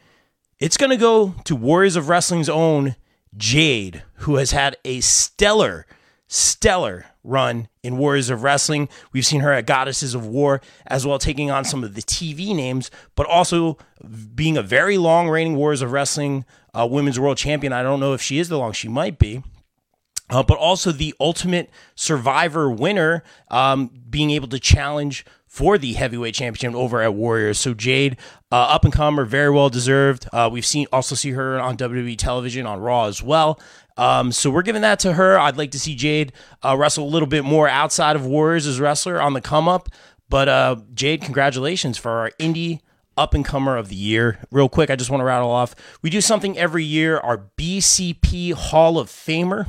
it's 0.59 0.77
going 0.77 0.91
to 0.91 0.97
go 0.97 1.35
to 1.43 1.55
Warriors 1.55 1.95
of 1.95 2.09
Wrestling's 2.09 2.49
own 2.49 2.95
Jade, 3.35 4.03
who 4.17 4.35
has 4.35 4.51
had 4.51 4.77
a 4.85 5.01
stellar, 5.01 5.85
stellar 6.33 7.05
run 7.23 7.67
in 7.83 7.97
Warriors 7.97 8.31
of 8.31 8.41
Wrestling. 8.41 8.89
We've 9.11 9.25
seen 9.25 9.41
her 9.41 9.53
at 9.53 9.67
Goddesses 9.67 10.15
of 10.15 10.25
War 10.25 10.61
as 10.87 11.05
well, 11.05 11.19
taking 11.19 11.51
on 11.51 11.63
some 11.63 11.83
of 11.83 11.93
the 11.93 12.01
TV 12.01 12.55
names, 12.55 12.89
but 13.13 13.27
also 13.27 13.77
being 14.33 14.57
a 14.57 14.63
very 14.63 14.97
long 14.97 15.29
reigning 15.29 15.55
Warriors 15.55 15.83
of 15.83 15.91
Wrestling 15.91 16.43
uh, 16.73 16.87
Women's 16.89 17.19
World 17.19 17.37
Champion. 17.37 17.71
I 17.71 17.83
don't 17.83 17.99
know 17.99 18.13
if 18.13 18.21
she 18.21 18.39
is 18.39 18.49
the 18.49 18.57
long, 18.57 18.71
she 18.71 18.87
might 18.87 19.19
be. 19.19 19.43
Uh, 20.29 20.41
but 20.41 20.57
also 20.57 20.91
the 20.91 21.13
Ultimate 21.19 21.69
Survivor 21.93 22.71
winner, 22.71 23.23
um, 23.51 23.91
being 24.09 24.31
able 24.31 24.47
to 24.47 24.59
challenge 24.59 25.25
for 25.53 25.77
the 25.77 25.93
heavyweight 25.93 26.33
championship 26.33 26.73
over 26.75 26.99
at 27.03 27.13
Warriors. 27.13 27.59
So 27.59 27.75
Jade, 27.75 28.17
uh, 28.51 28.55
up 28.55 28.85
and 28.85 28.91
comer, 28.91 29.23
very 29.23 29.51
well 29.51 29.69
deserved. 29.69 30.27
Uh, 30.33 30.49
we've 30.51 30.65
seen 30.65 30.87
also 30.91 31.13
see 31.13 31.29
her 31.29 31.59
on 31.59 31.77
WWE 31.77 32.17
television 32.17 32.65
on 32.65 32.79
Raw 32.79 33.05
as 33.05 33.21
well. 33.21 33.59
Um, 33.95 34.31
so 34.31 34.49
we're 34.49 34.63
giving 34.63 34.81
that 34.81 34.97
to 35.01 35.13
her. 35.13 35.37
I'd 35.37 35.55
like 35.55 35.69
to 35.69 35.79
see 35.79 35.93
Jade 35.93 36.33
uh, 36.65 36.75
wrestle 36.75 37.05
a 37.05 37.07
little 37.07 37.27
bit 37.27 37.43
more 37.45 37.67
outside 37.67 38.15
of 38.15 38.25
Warriors 38.25 38.65
as 38.65 38.79
wrestler 38.79 39.21
on 39.21 39.33
the 39.33 39.41
come 39.41 39.67
up. 39.67 39.89
But 40.27 40.49
uh, 40.49 40.77
Jade, 40.95 41.21
congratulations 41.21 41.99
for 41.99 42.09
our 42.09 42.31
indie 42.39 42.79
up 43.15 43.35
and 43.35 43.45
comer 43.45 43.77
of 43.77 43.89
the 43.89 43.95
year. 43.95 44.39
Real 44.49 44.69
quick, 44.69 44.89
I 44.89 44.95
just 44.95 45.11
want 45.11 45.21
to 45.21 45.25
rattle 45.25 45.51
off. 45.51 45.75
We 46.01 46.09
do 46.09 46.19
something 46.19 46.57
every 46.57 46.83
year. 46.83 47.19
Our 47.19 47.49
BCP 47.59 48.53
Hall 48.53 48.97
of 48.97 49.07
Famer. 49.07 49.67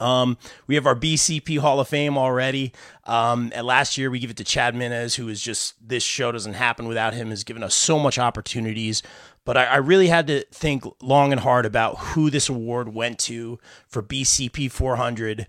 Um, 0.00 0.38
we 0.66 0.74
have 0.74 0.86
our 0.86 0.94
BCP 0.94 1.58
Hall 1.58 1.80
of 1.80 1.88
Fame 1.88 2.16
already. 2.16 2.72
Um, 3.04 3.52
and 3.54 3.66
last 3.66 3.98
year 3.98 4.10
we 4.10 4.18
give 4.18 4.30
it 4.30 4.36
to 4.36 4.44
Chad 4.44 4.74
Minez, 4.74 5.16
who 5.16 5.28
is 5.28 5.40
just 5.40 5.74
this 5.86 6.02
show 6.02 6.32
doesn't 6.32 6.54
happen 6.54 6.86
without 6.86 7.14
him. 7.14 7.30
Has 7.30 7.44
given 7.44 7.62
us 7.62 7.74
so 7.74 7.98
much 7.98 8.18
opportunities. 8.18 9.02
But 9.44 9.56
I, 9.56 9.64
I 9.64 9.76
really 9.76 10.08
had 10.08 10.26
to 10.26 10.44
think 10.52 10.84
long 11.00 11.32
and 11.32 11.40
hard 11.40 11.64
about 11.64 11.98
who 11.98 12.28
this 12.28 12.48
award 12.48 12.94
went 12.94 13.18
to 13.20 13.58
for 13.86 14.02
BCP 14.02 14.70
400, 14.70 15.46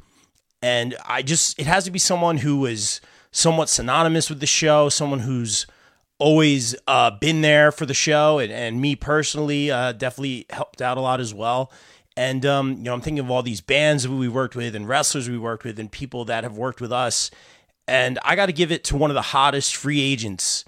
and 0.62 0.96
I 1.06 1.22
just 1.22 1.60
it 1.60 1.66
has 1.66 1.84
to 1.84 1.92
be 1.92 2.00
someone 2.00 2.38
who 2.38 2.66
is 2.66 3.02
somewhat 3.32 3.68
synonymous 3.70 4.30
with 4.30 4.40
the 4.40 4.48
show, 4.48 4.88
someone 4.90 5.20
who's 5.20 5.68
always 6.18 6.76
uh, 6.88 7.12
been 7.12 7.42
there 7.42 7.72
for 7.72 7.86
the 7.86 7.94
show, 7.94 8.40
and, 8.40 8.52
and 8.52 8.80
me 8.80 8.96
personally 8.96 9.72
uh, 9.72 9.92
definitely 9.94 10.46
helped 10.50 10.82
out 10.82 10.98
a 10.98 11.02
lot 11.02 11.20
as 11.20 11.34
well. 11.34 11.72
And 12.20 12.46
um, 12.46 12.72
you 12.74 12.84
know, 12.84 12.94
I'm 12.94 13.00
thinking 13.00 13.24
of 13.24 13.32
all 13.32 13.42
these 13.44 13.62
bands 13.62 14.06
we 14.06 14.28
worked 14.28 14.54
with, 14.54 14.76
and 14.76 14.86
wrestlers 14.86 15.30
we 15.30 15.38
worked 15.38 15.64
with, 15.64 15.80
and 15.80 15.90
people 15.90 16.26
that 16.26 16.44
have 16.44 16.58
worked 16.58 16.82
with 16.82 16.92
us. 16.92 17.32
And 17.88 18.20
I 18.26 18.36
got 18.36 18.48
to 18.48 18.52
give 18.52 18.74
it 18.74 18.84
to 18.86 18.98
one 18.98 19.10
of 19.10 19.16
the 19.16 19.22
hottest 19.22 19.74
free 19.74 20.02
agents 20.02 20.66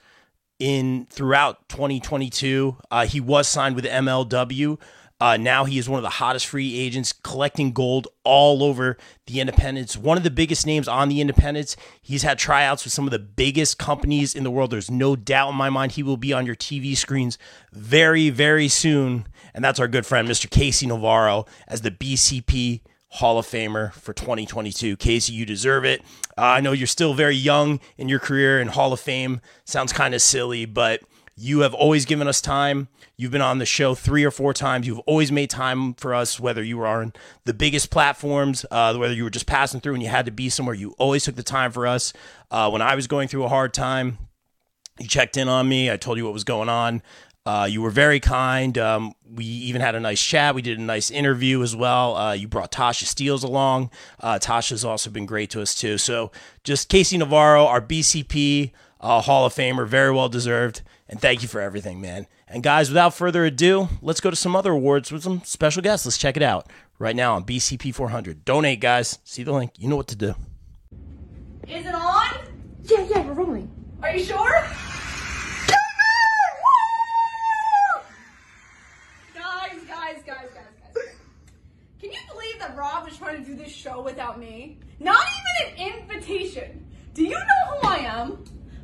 in 0.60 1.08
throughout 1.10 1.68
2022. 1.68 2.78
Uh, 2.89 3.06
he 3.06 3.20
was 3.20 3.49
signed 3.49 3.76
with 3.76 3.84
MLW. 3.84 4.80
Uh, 5.20 5.36
now 5.36 5.66
he 5.66 5.78
is 5.78 5.89
one 5.89 5.97
of 5.97 6.04
the 6.04 6.10
hottest 6.10 6.47
free 6.47 6.80
agents, 6.80 7.12
collecting 7.12 7.74
gold 7.74 8.08
all 8.24 8.64
over 8.64 8.97
the 9.28 9.41
independents. 9.41 9.97
One 9.97 10.18
of 10.18 10.24
the 10.24 10.32
biggest 10.32 10.66
names 10.66 10.88
on 10.88 11.10
the 11.10 11.20
independents. 11.20 11.76
He's 12.02 12.24
had 12.24 12.39
tryouts 12.39 12.86
with 12.86 12.93
some 12.93 13.06
of 13.06 13.12
the 13.12 13.20
biggest 13.20 13.78
companies 13.78 14.34
in 14.34 14.45
the 14.45 14.52
world. 14.52 14.72
There's 14.72 14.89
no 14.89 15.18
doubt 15.18 15.49
in 15.49 15.56
my 15.56 15.70
mind 15.70 15.91
he 15.91 16.02
will 16.02 16.16
be 16.16 16.32
on 16.32 16.45
your 16.45 16.56
TV 16.56 16.95
screens 16.95 17.38
very, 17.74 18.30
very 18.30 18.70
soon. 18.70 19.28
And 19.54 19.64
that's 19.64 19.80
our 19.80 19.88
good 19.88 20.06
friend, 20.06 20.28
Mr. 20.28 20.49
Casey 20.49 20.88
Navarro, 20.88 21.45
as 21.68 21.82
the 21.82 21.91
BCP 21.91 22.82
Hall 23.16 23.38
of 23.38 23.45
Famer 23.45 23.93
for 23.93 24.14
2022. 24.14 24.95
Casey, 24.97 25.34
you 25.34 25.45
deserve 25.45 25.84
it. 25.84 26.02
Uh, 26.38 26.43
I 26.43 26.62
know 26.62 26.72
you're 26.72 26.88
still 26.88 27.14
very 27.14 27.36
young 27.36 27.80
in 27.97 28.08
your 28.08 28.20
career, 28.20 28.60
and 28.60 28.70
Hall 28.70 28.93
of 28.93 28.99
Fame 28.99 29.41
sounds 29.66 29.91
kind 29.91 30.16
of 30.16 30.22
silly, 30.22 30.66
but 30.66 31.02
you 31.36 31.62
have 31.62 31.74
always 31.74 32.06
given 32.06 32.28
us 32.28 32.39
time. 32.39 32.88
You've 33.18 33.32
been 33.32 33.41
on 33.41 33.58
the 33.58 33.66
show 33.66 33.95
three 33.95 34.24
or 34.24 34.32
four 34.32 34.54
times. 34.54 34.86
You've 34.88 34.99
always 34.99 35.32
made 35.32 35.49
time 35.49 35.93
for 35.95 36.14
us, 36.14 36.39
whether 36.39 36.64
you 36.64 36.78
were 36.78 36.88
on 36.88 37.14
the 37.45 37.54
biggest 37.54 37.89
platforms, 37.89 38.66
uh, 38.70 38.95
whether 38.95 39.14
you 39.14 39.24
were 39.24 39.30
just 39.30 39.47
passing 39.47 39.82
through 39.82 39.95
and 39.95 40.04
you 40.04 40.10
had 40.10 40.26
to 40.26 40.32
be 40.32 40.49
somewhere. 40.49 40.76
You 40.76 40.93
always 40.97 41.24
took 41.24 41.36
the 41.36 41.43
time 41.43 41.72
for 41.72 41.88
us. 41.88 42.14
Uh, 42.49 42.70
when 42.70 42.82
I 42.82 42.95
was 42.95 43.08
going 43.08 43.28
through 43.28 43.43
a 43.43 43.49
hard 43.49 43.74
time, 43.74 44.18
you 44.99 45.08
checked 45.08 45.36
in 45.36 45.47
on 45.47 45.68
me. 45.68 45.89
I 45.89 45.97
told 45.97 46.18
you 46.18 46.26
what 46.26 46.34
was 46.34 46.43
going 46.43 46.70
on. 46.70 47.02
Uh, 47.46 47.68
you 47.70 47.82
were 47.82 47.89
very 47.89 48.20
kind. 48.20 48.78
Um, 48.78 49.14
we 49.28 49.44
even 49.46 49.82
had 49.82 49.96
a 49.96 50.00
nice 50.00 50.22
chat. 50.22 50.54
We 50.54 50.62
did 50.62 50.78
a 50.78 50.82
nice 50.82 51.10
interview 51.10 51.64
as 51.64 51.76
well. 51.76 52.16
Uh, 52.16 52.34
you 52.34 52.48
brought 52.48 52.72
Tasha 52.72 53.06
Steelz 53.06 53.44
along. 53.44 53.89
Uh, 54.20 54.38
Tasha's 54.38 54.86
also 54.86 55.10
been 55.10 55.26
great 55.26 55.50
to 55.52 55.62
us 55.62 55.74
too. 55.74 55.98
So 55.98 56.32
just 56.64 56.89
KC 56.89 57.18
Navarro, 57.18 57.66
our 57.66 57.82
BCP 57.82 58.72
uh, 59.00 59.22
Hall 59.22 59.46
of 59.46 59.54
Famer, 59.54 59.88
very 59.88 60.12
well 60.12 60.30
deserved. 60.30 60.84
And 61.10 61.20
thank 61.20 61.42
you 61.42 61.48
for 61.48 61.60
everything, 61.60 62.00
man. 62.00 62.28
And 62.48 62.62
guys, 62.62 62.89
without 62.89 63.14
further 63.14 63.44
ado, 63.44 63.89
let's 64.02 64.22
go 64.22 64.30
to 64.30 64.36
some 64.36 64.56
other 64.56 64.72
awards 64.72 65.12
with 65.12 65.24
some 65.24 65.42
special 65.44 65.82
guests. 65.82 66.06
Let's 66.06 66.18
check 66.18 66.38
it 66.38 66.44
out 66.44 66.70
right 67.00 67.16
now 67.16 67.36
on 67.36 67.44
BCP 67.44 67.94
400. 67.94 68.46
Donate, 68.46 68.80
guys. 68.80 69.18
See 69.24 69.44
the 69.44 69.52
link. 69.52 69.72
You 69.78 69.89
know 69.89 69.96
what 69.96 70.08
to 70.10 70.16
do. 70.16 70.36
Is 71.68 71.86
it 71.86 71.96
on? 71.96 72.28
Yeah, 72.84 73.08
yeah, 73.10 73.26
we're 73.26 73.34
rolling. 73.34 73.70
Are 74.04 74.16
you 74.16 74.24
sure? 74.24 74.66
guys, 79.34 79.72
guys, 79.88 80.18
guys, 80.26 80.50
guys, 80.54 80.74
guys. 80.96 81.06
Can 82.00 82.12
you 82.12 82.20
believe 82.32 82.51
that 82.62 82.78
Rob 82.78 83.07
is 83.07 83.18
trying 83.18 83.43
to 83.43 83.49
do 83.49 83.55
this 83.55 83.72
show 83.72 84.01
without 84.01 84.39
me? 84.39 84.78
Not 84.99 85.26
even 85.66 85.74
an 85.74 85.99
invitation. 85.99 86.86
Do 87.16 87.24
you 87.24 87.32
know 87.32 87.80
who 87.82 87.88
I 87.88 87.97
am? 87.97 88.43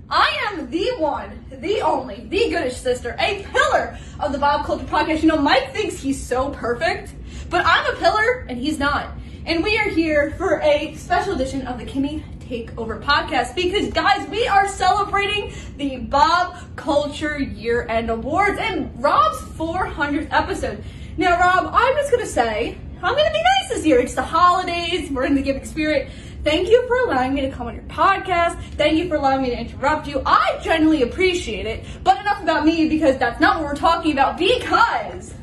I 0.09 0.49
am 0.49 0.69
the 0.71 0.95
one, 0.97 1.45
the 1.51 1.81
only, 1.81 2.25
the 2.27 2.49
goodish 2.49 2.77
sister, 2.77 3.15
a 3.19 3.45
pillar 3.51 3.99
of 4.19 4.31
the 4.31 4.39
Bob 4.39 4.65
Culture 4.65 4.85
Podcast. 4.85 5.21
You 5.21 5.27
know, 5.27 5.37
Mike 5.37 5.73
thinks 5.73 5.99
he's 5.99 6.19
so 6.21 6.49
perfect, 6.49 7.13
but 7.51 7.63
I'm 7.65 7.93
a 7.93 7.99
pillar 7.99 8.47
and 8.49 8.57
he's 8.57 8.79
not. 8.79 9.11
And 9.45 9.63
we 9.63 9.77
are 9.77 9.89
here 9.89 10.31
for 10.31 10.59
a 10.61 10.95
special 10.95 11.35
edition 11.35 11.67
of 11.67 11.77
the 11.77 11.85
Kimmy 11.85 12.23
Takeover 12.39 12.99
podcast 12.99 13.53
because, 13.53 13.93
guys, 13.93 14.27
we 14.29 14.47
are 14.47 14.67
celebrating 14.67 15.53
the 15.77 15.97
Bob 15.97 16.57
Culture 16.75 17.37
Year 17.37 17.85
End 17.87 18.09
Awards 18.09 18.57
and 18.59 18.91
Rob's 19.03 19.39
400th 19.39 20.29
episode. 20.31 20.83
Now, 21.17 21.39
Rob, 21.39 21.69
I'm 21.73 21.95
just 21.95 22.11
gonna 22.11 22.25
say, 22.25 22.77
I'm 23.03 23.15
gonna 23.15 23.31
be 23.31 23.43
nice 23.43 23.69
this 23.69 23.85
year. 23.85 23.99
It's 23.99 24.15
the 24.15 24.23
holidays, 24.23 25.11
we're 25.11 25.25
in 25.25 25.35
the 25.35 25.41
giving 25.41 25.65
spirit. 25.65 26.09
Thank 26.43 26.69
you 26.69 26.87
for 26.87 26.97
allowing 26.99 27.35
me 27.35 27.41
to 27.41 27.51
come 27.51 27.67
on 27.67 27.75
your 27.75 27.83
podcast. 27.83 28.59
Thank 28.73 28.97
you 28.97 29.07
for 29.07 29.15
allowing 29.15 29.43
me 29.43 29.49
to 29.51 29.59
interrupt 29.59 30.07
you. 30.07 30.21
I 30.25 30.59
genuinely 30.63 31.03
appreciate 31.03 31.65
it. 31.65 31.85
But 32.03 32.19
enough 32.19 32.41
about 32.41 32.65
me 32.65 32.89
because 32.89 33.17
that's 33.17 33.39
not 33.39 33.57
what 33.57 33.65
we're 33.65 33.75
talking 33.75 34.13
about 34.13 34.37
because 34.37 35.33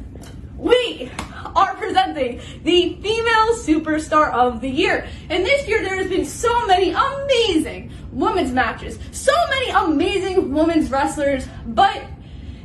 we 0.56 1.10
are 1.54 1.74
presenting 1.76 2.40
the 2.64 2.94
female 3.02 3.54
superstar 3.54 4.32
of 4.32 4.60
the 4.60 4.68
year. 4.68 5.06
And 5.30 5.44
this 5.44 5.68
year 5.68 5.82
there 5.82 5.96
has 5.96 6.08
been 6.08 6.24
so 6.24 6.66
many 6.66 6.90
amazing 6.90 7.92
women's 8.10 8.52
matches, 8.52 8.98
so 9.12 9.32
many 9.50 9.70
amazing 9.70 10.52
women's 10.52 10.90
wrestlers, 10.90 11.46
but 11.66 12.02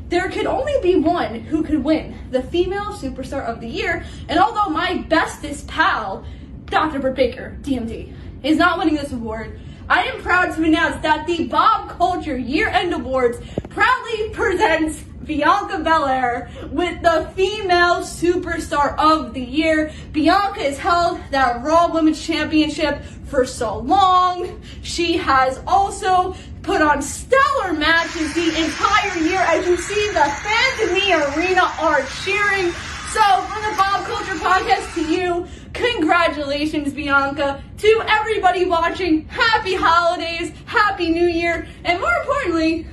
there 0.10 0.30
could 0.30 0.45
only 0.45 0.74
be 0.82 0.95
one 0.95 1.36
who 1.36 1.64
could 1.64 1.84
win 1.84 2.18
the 2.32 2.41
female 2.43 2.93
superstar 2.93 3.45
of 3.45 3.62
the 3.62 3.68
year. 3.68 4.03
And 4.28 4.39
although 4.39 4.70
my 4.70 5.05
bestest 5.07 5.68
pal, 5.68 6.26
Dr. 6.66 6.99
Britt 6.99 7.16
Baker, 7.16 7.57
DMD, 7.62 8.14
is 8.43 8.57
not 8.57 8.78
winning 8.78 8.95
this 8.95 9.12
award, 9.12 9.60
I 9.88 10.03
am 10.03 10.22
proud 10.22 10.55
to 10.55 10.64
announce 10.64 11.01
that 11.01 11.26
the 11.26 11.47
Bob 11.47 11.89
Culture 11.89 12.38
Year 12.38 12.68
End 12.68 12.93
Awards 12.93 13.39
proudly 13.70 14.30
presents 14.30 15.01
Bianca 15.24 15.80
Belair 15.80 16.49
with 16.72 17.01
the 17.01 17.32
Female 17.36 18.01
Superstar 18.01 18.97
of 18.97 19.34
the 19.34 19.41
Year. 19.41 19.91
Bianca 20.12 20.62
has 20.62 20.78
held 20.78 21.20
that 21.32 21.64
Raw 21.64 21.91
Women's 21.93 22.24
Championship 22.24 23.03
for 23.26 23.45
so 23.45 23.78
long. 23.78 24.62
She 24.82 25.18
has 25.18 25.62
also 25.68 26.36
put 26.70 26.84
on 26.84 27.01
stellar 27.01 27.74
matches 27.74 28.32
the 28.36 28.47
entire 28.63 29.17
year. 29.17 29.39
As 29.39 29.65
you 29.65 29.76
see, 29.76 30.07
the 30.09 30.20
fans 30.20 30.80
in 30.82 30.93
the 30.93 31.36
arena 31.36 31.63
are 31.80 32.03
cheering. 32.22 32.72
So, 33.09 33.41
from 33.49 33.63
the 33.63 33.76
Bob 33.76 34.05
Culture 34.05 34.36
Podcast 34.36 34.93
to 34.93 35.11
you, 35.11 35.47
congratulations, 35.74 36.93
Bianca. 36.93 37.63
To 37.80 38.03
everybody 38.05 38.65
watching, 38.65 39.26
happy 39.30 39.74
holidays, 39.74 40.53
happy 40.65 41.09
new 41.09 41.26
year, 41.26 41.67
and 41.84 41.99
more 41.99 42.13
importantly, 42.13 42.86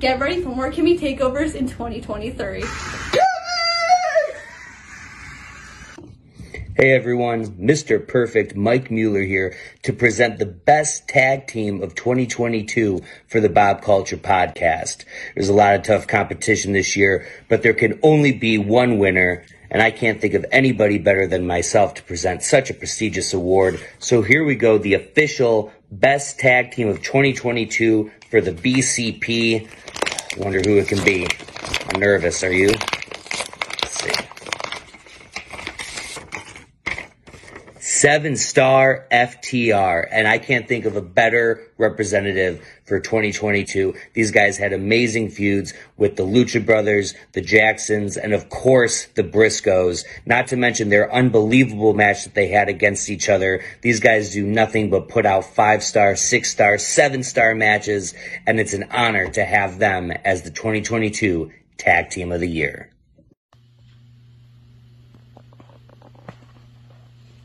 get 0.00 0.18
ready 0.18 0.42
for 0.42 0.48
more 0.48 0.72
Kimmy 0.72 0.98
takeovers 0.98 1.54
in 1.54 1.68
2023. 1.68 2.64
Hey 6.80 6.92
everyone, 6.92 7.44
Mr. 7.56 8.06
Perfect 8.06 8.54
Mike 8.54 8.88
Mueller 8.88 9.24
here 9.24 9.56
to 9.82 9.92
present 9.92 10.38
the 10.38 10.46
best 10.46 11.08
tag 11.08 11.48
team 11.48 11.82
of 11.82 11.96
2022 11.96 13.00
for 13.26 13.40
the 13.40 13.48
Bob 13.48 13.82
Culture 13.82 14.16
podcast. 14.16 15.04
There's 15.34 15.48
a 15.48 15.54
lot 15.54 15.74
of 15.74 15.82
tough 15.82 16.06
competition 16.06 16.74
this 16.74 16.94
year, 16.96 17.26
but 17.48 17.64
there 17.64 17.74
can 17.74 17.98
only 18.04 18.30
be 18.30 18.58
one 18.58 18.98
winner, 18.98 19.44
and 19.72 19.82
I 19.82 19.90
can't 19.90 20.20
think 20.20 20.34
of 20.34 20.46
anybody 20.52 20.98
better 20.98 21.26
than 21.26 21.48
myself 21.48 21.94
to 21.94 22.02
present 22.04 22.44
such 22.44 22.70
a 22.70 22.74
prestigious 22.74 23.34
award. 23.34 23.84
So 23.98 24.22
here 24.22 24.44
we 24.44 24.54
go, 24.54 24.78
the 24.78 24.94
official 24.94 25.72
best 25.90 26.38
tag 26.38 26.70
team 26.70 26.86
of 26.86 27.02
2022 27.02 28.08
for 28.30 28.40
the 28.40 28.52
BCP. 28.52 29.66
I 29.66 30.40
wonder 30.40 30.60
who 30.60 30.78
it 30.78 30.86
can 30.86 31.02
be. 31.04 31.26
I'm 31.92 31.98
nervous, 31.98 32.44
are 32.44 32.52
you? 32.52 32.68
Let's 32.68 34.00
see. 34.00 34.12
Seven 37.98 38.36
star 38.36 39.08
FTR, 39.10 40.06
and 40.12 40.28
I 40.28 40.38
can't 40.38 40.68
think 40.68 40.84
of 40.84 40.94
a 40.94 41.02
better 41.02 41.66
representative 41.78 42.64
for 42.84 43.00
2022. 43.00 43.92
These 44.14 44.30
guys 44.30 44.56
had 44.56 44.72
amazing 44.72 45.30
feuds 45.30 45.74
with 45.96 46.14
the 46.14 46.22
Lucha 46.22 46.64
Brothers, 46.64 47.14
the 47.32 47.40
Jacksons, 47.40 48.16
and 48.16 48.34
of 48.34 48.50
course 48.50 49.06
the 49.16 49.24
Briscoes. 49.24 50.04
Not 50.24 50.46
to 50.46 50.56
mention 50.56 50.90
their 50.90 51.12
unbelievable 51.12 51.92
match 51.92 52.22
that 52.22 52.36
they 52.36 52.46
had 52.46 52.68
against 52.68 53.10
each 53.10 53.28
other. 53.28 53.64
These 53.82 53.98
guys 53.98 54.32
do 54.32 54.46
nothing 54.46 54.90
but 54.90 55.08
put 55.08 55.26
out 55.26 55.44
five 55.44 55.82
star, 55.82 56.14
six 56.14 56.52
star, 56.52 56.78
seven 56.78 57.24
star 57.24 57.52
matches, 57.56 58.14
and 58.46 58.60
it's 58.60 58.74
an 58.74 58.84
honor 58.92 59.28
to 59.32 59.44
have 59.44 59.80
them 59.80 60.12
as 60.12 60.42
the 60.42 60.52
2022 60.52 61.50
Tag 61.78 62.10
Team 62.10 62.30
of 62.30 62.38
the 62.38 62.48
Year. 62.48 62.92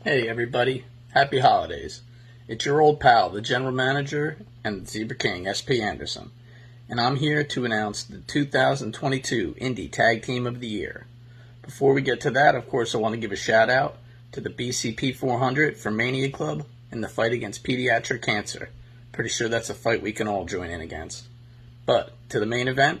Hey 0.04 0.28
everybody, 0.28 0.84
happy 1.14 1.38
holidays. 1.38 2.02
It's 2.46 2.66
your 2.66 2.82
old 2.82 3.00
pal, 3.00 3.30
the 3.30 3.40
general 3.40 3.72
manager 3.72 4.36
and 4.62 4.86
Zebra 4.86 5.16
King, 5.16 5.48
SP 5.48 5.80
Anderson, 5.80 6.30
and 6.90 7.00
I'm 7.00 7.16
here 7.16 7.42
to 7.42 7.64
announce 7.64 8.04
the 8.04 8.18
2022 8.18 9.54
Indie 9.58 9.90
Tag 9.90 10.22
Team 10.22 10.46
of 10.46 10.60
the 10.60 10.66
Year. 10.66 11.06
Before 11.62 11.94
we 11.94 12.02
get 12.02 12.20
to 12.20 12.30
that, 12.32 12.54
of 12.54 12.68
course, 12.68 12.94
I 12.94 12.98
want 12.98 13.14
to 13.14 13.18
give 13.18 13.32
a 13.32 13.36
shout 13.36 13.70
out 13.70 13.96
to 14.32 14.42
the 14.42 14.50
BCP 14.50 15.16
400 15.16 15.78
for 15.78 15.90
Mania 15.90 16.28
Club 16.28 16.66
in 16.92 17.00
the 17.00 17.08
fight 17.08 17.32
against 17.32 17.64
pediatric 17.64 18.20
cancer. 18.20 18.68
Pretty 19.10 19.30
sure 19.30 19.48
that's 19.48 19.70
a 19.70 19.74
fight 19.74 20.02
we 20.02 20.12
can 20.12 20.28
all 20.28 20.44
join 20.44 20.68
in 20.68 20.82
against. 20.82 21.24
But 21.86 22.12
to 22.28 22.38
the 22.38 22.44
main 22.44 22.68
event, 22.68 23.00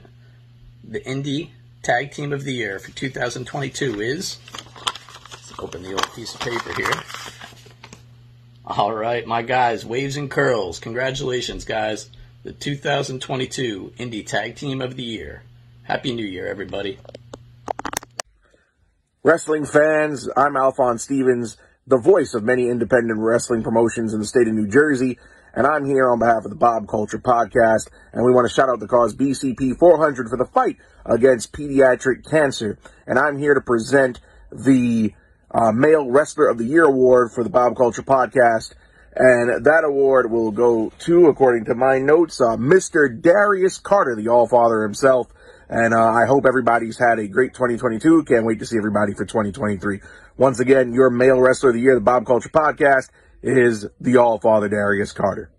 the 0.82 1.00
Indie 1.00 1.50
Tag 1.82 2.12
Team 2.12 2.32
of 2.32 2.44
the 2.44 2.54
Year 2.54 2.78
for 2.78 2.92
2022 2.92 4.00
is 4.00 4.38
open 5.58 5.82
the 5.82 5.92
old 5.92 6.12
piece 6.14 6.34
of 6.34 6.40
paper 6.40 6.72
here. 6.74 7.02
All 8.66 8.94
right, 8.94 9.26
my 9.26 9.42
guys, 9.42 9.84
Waves 9.84 10.16
and 10.16 10.30
Curls. 10.30 10.78
Congratulations, 10.80 11.64
guys. 11.64 12.08
The 12.44 12.52
2022 12.52 13.94
Indie 13.98 14.26
Tag 14.26 14.56
Team 14.56 14.80
of 14.80 14.96
the 14.96 15.02
Year. 15.02 15.42
Happy 15.82 16.14
New 16.14 16.26
Year, 16.26 16.46
everybody. 16.46 16.98
Wrestling 19.22 19.64
fans, 19.64 20.28
I'm 20.36 20.56
Alphonse 20.56 21.02
Stevens, 21.02 21.56
the 21.86 21.98
voice 21.98 22.34
of 22.34 22.42
many 22.42 22.68
independent 22.68 23.18
wrestling 23.20 23.62
promotions 23.62 24.12
in 24.12 24.20
the 24.20 24.26
state 24.26 24.48
of 24.48 24.54
New 24.54 24.68
Jersey, 24.68 25.18
and 25.54 25.66
I'm 25.66 25.84
here 25.84 26.10
on 26.10 26.18
behalf 26.18 26.44
of 26.44 26.50
the 26.50 26.56
Bob 26.56 26.88
Culture 26.88 27.18
Podcast, 27.18 27.88
and 28.12 28.24
we 28.24 28.32
want 28.32 28.48
to 28.48 28.54
shout 28.54 28.68
out 28.68 28.80
the 28.80 28.88
cause 28.88 29.14
BCP 29.14 29.78
400 29.78 30.28
for 30.28 30.36
the 30.36 30.46
fight 30.46 30.76
against 31.06 31.52
pediatric 31.52 32.28
cancer. 32.28 32.78
And 33.06 33.18
I'm 33.18 33.38
here 33.38 33.54
to 33.54 33.60
present 33.60 34.20
the 34.50 35.14
uh, 35.54 35.72
Male 35.72 36.10
Wrestler 36.10 36.48
of 36.48 36.58
the 36.58 36.64
Year 36.64 36.84
award 36.84 37.30
for 37.32 37.44
the 37.44 37.50
Bob 37.50 37.76
Culture 37.76 38.02
Podcast. 38.02 38.74
And 39.16 39.64
that 39.64 39.84
award 39.84 40.30
will 40.30 40.50
go 40.50 40.92
to, 41.00 41.26
according 41.28 41.66
to 41.66 41.76
my 41.76 41.98
notes, 41.98 42.40
uh, 42.40 42.56
Mr. 42.56 43.08
Darius 43.08 43.78
Carter, 43.78 44.16
the 44.16 44.28
All 44.28 44.48
Father 44.48 44.82
himself. 44.82 45.32
And 45.68 45.94
uh, 45.94 46.02
I 46.02 46.26
hope 46.26 46.44
everybody's 46.46 46.98
had 46.98 47.20
a 47.20 47.28
great 47.28 47.54
2022. 47.54 48.24
Can't 48.24 48.44
wait 48.44 48.58
to 48.58 48.66
see 48.66 48.76
everybody 48.76 49.14
for 49.14 49.24
2023. 49.24 50.00
Once 50.36 50.58
again, 50.58 50.92
your 50.92 51.10
Male 51.10 51.40
Wrestler 51.40 51.70
of 51.70 51.76
the 51.76 51.80
Year, 51.80 51.94
the 51.94 52.00
Bob 52.00 52.26
Culture 52.26 52.48
Podcast, 52.48 53.10
is 53.40 53.86
the 54.00 54.16
All 54.16 54.40
Father 54.40 54.68
Darius 54.68 55.12
Carter. 55.12 55.50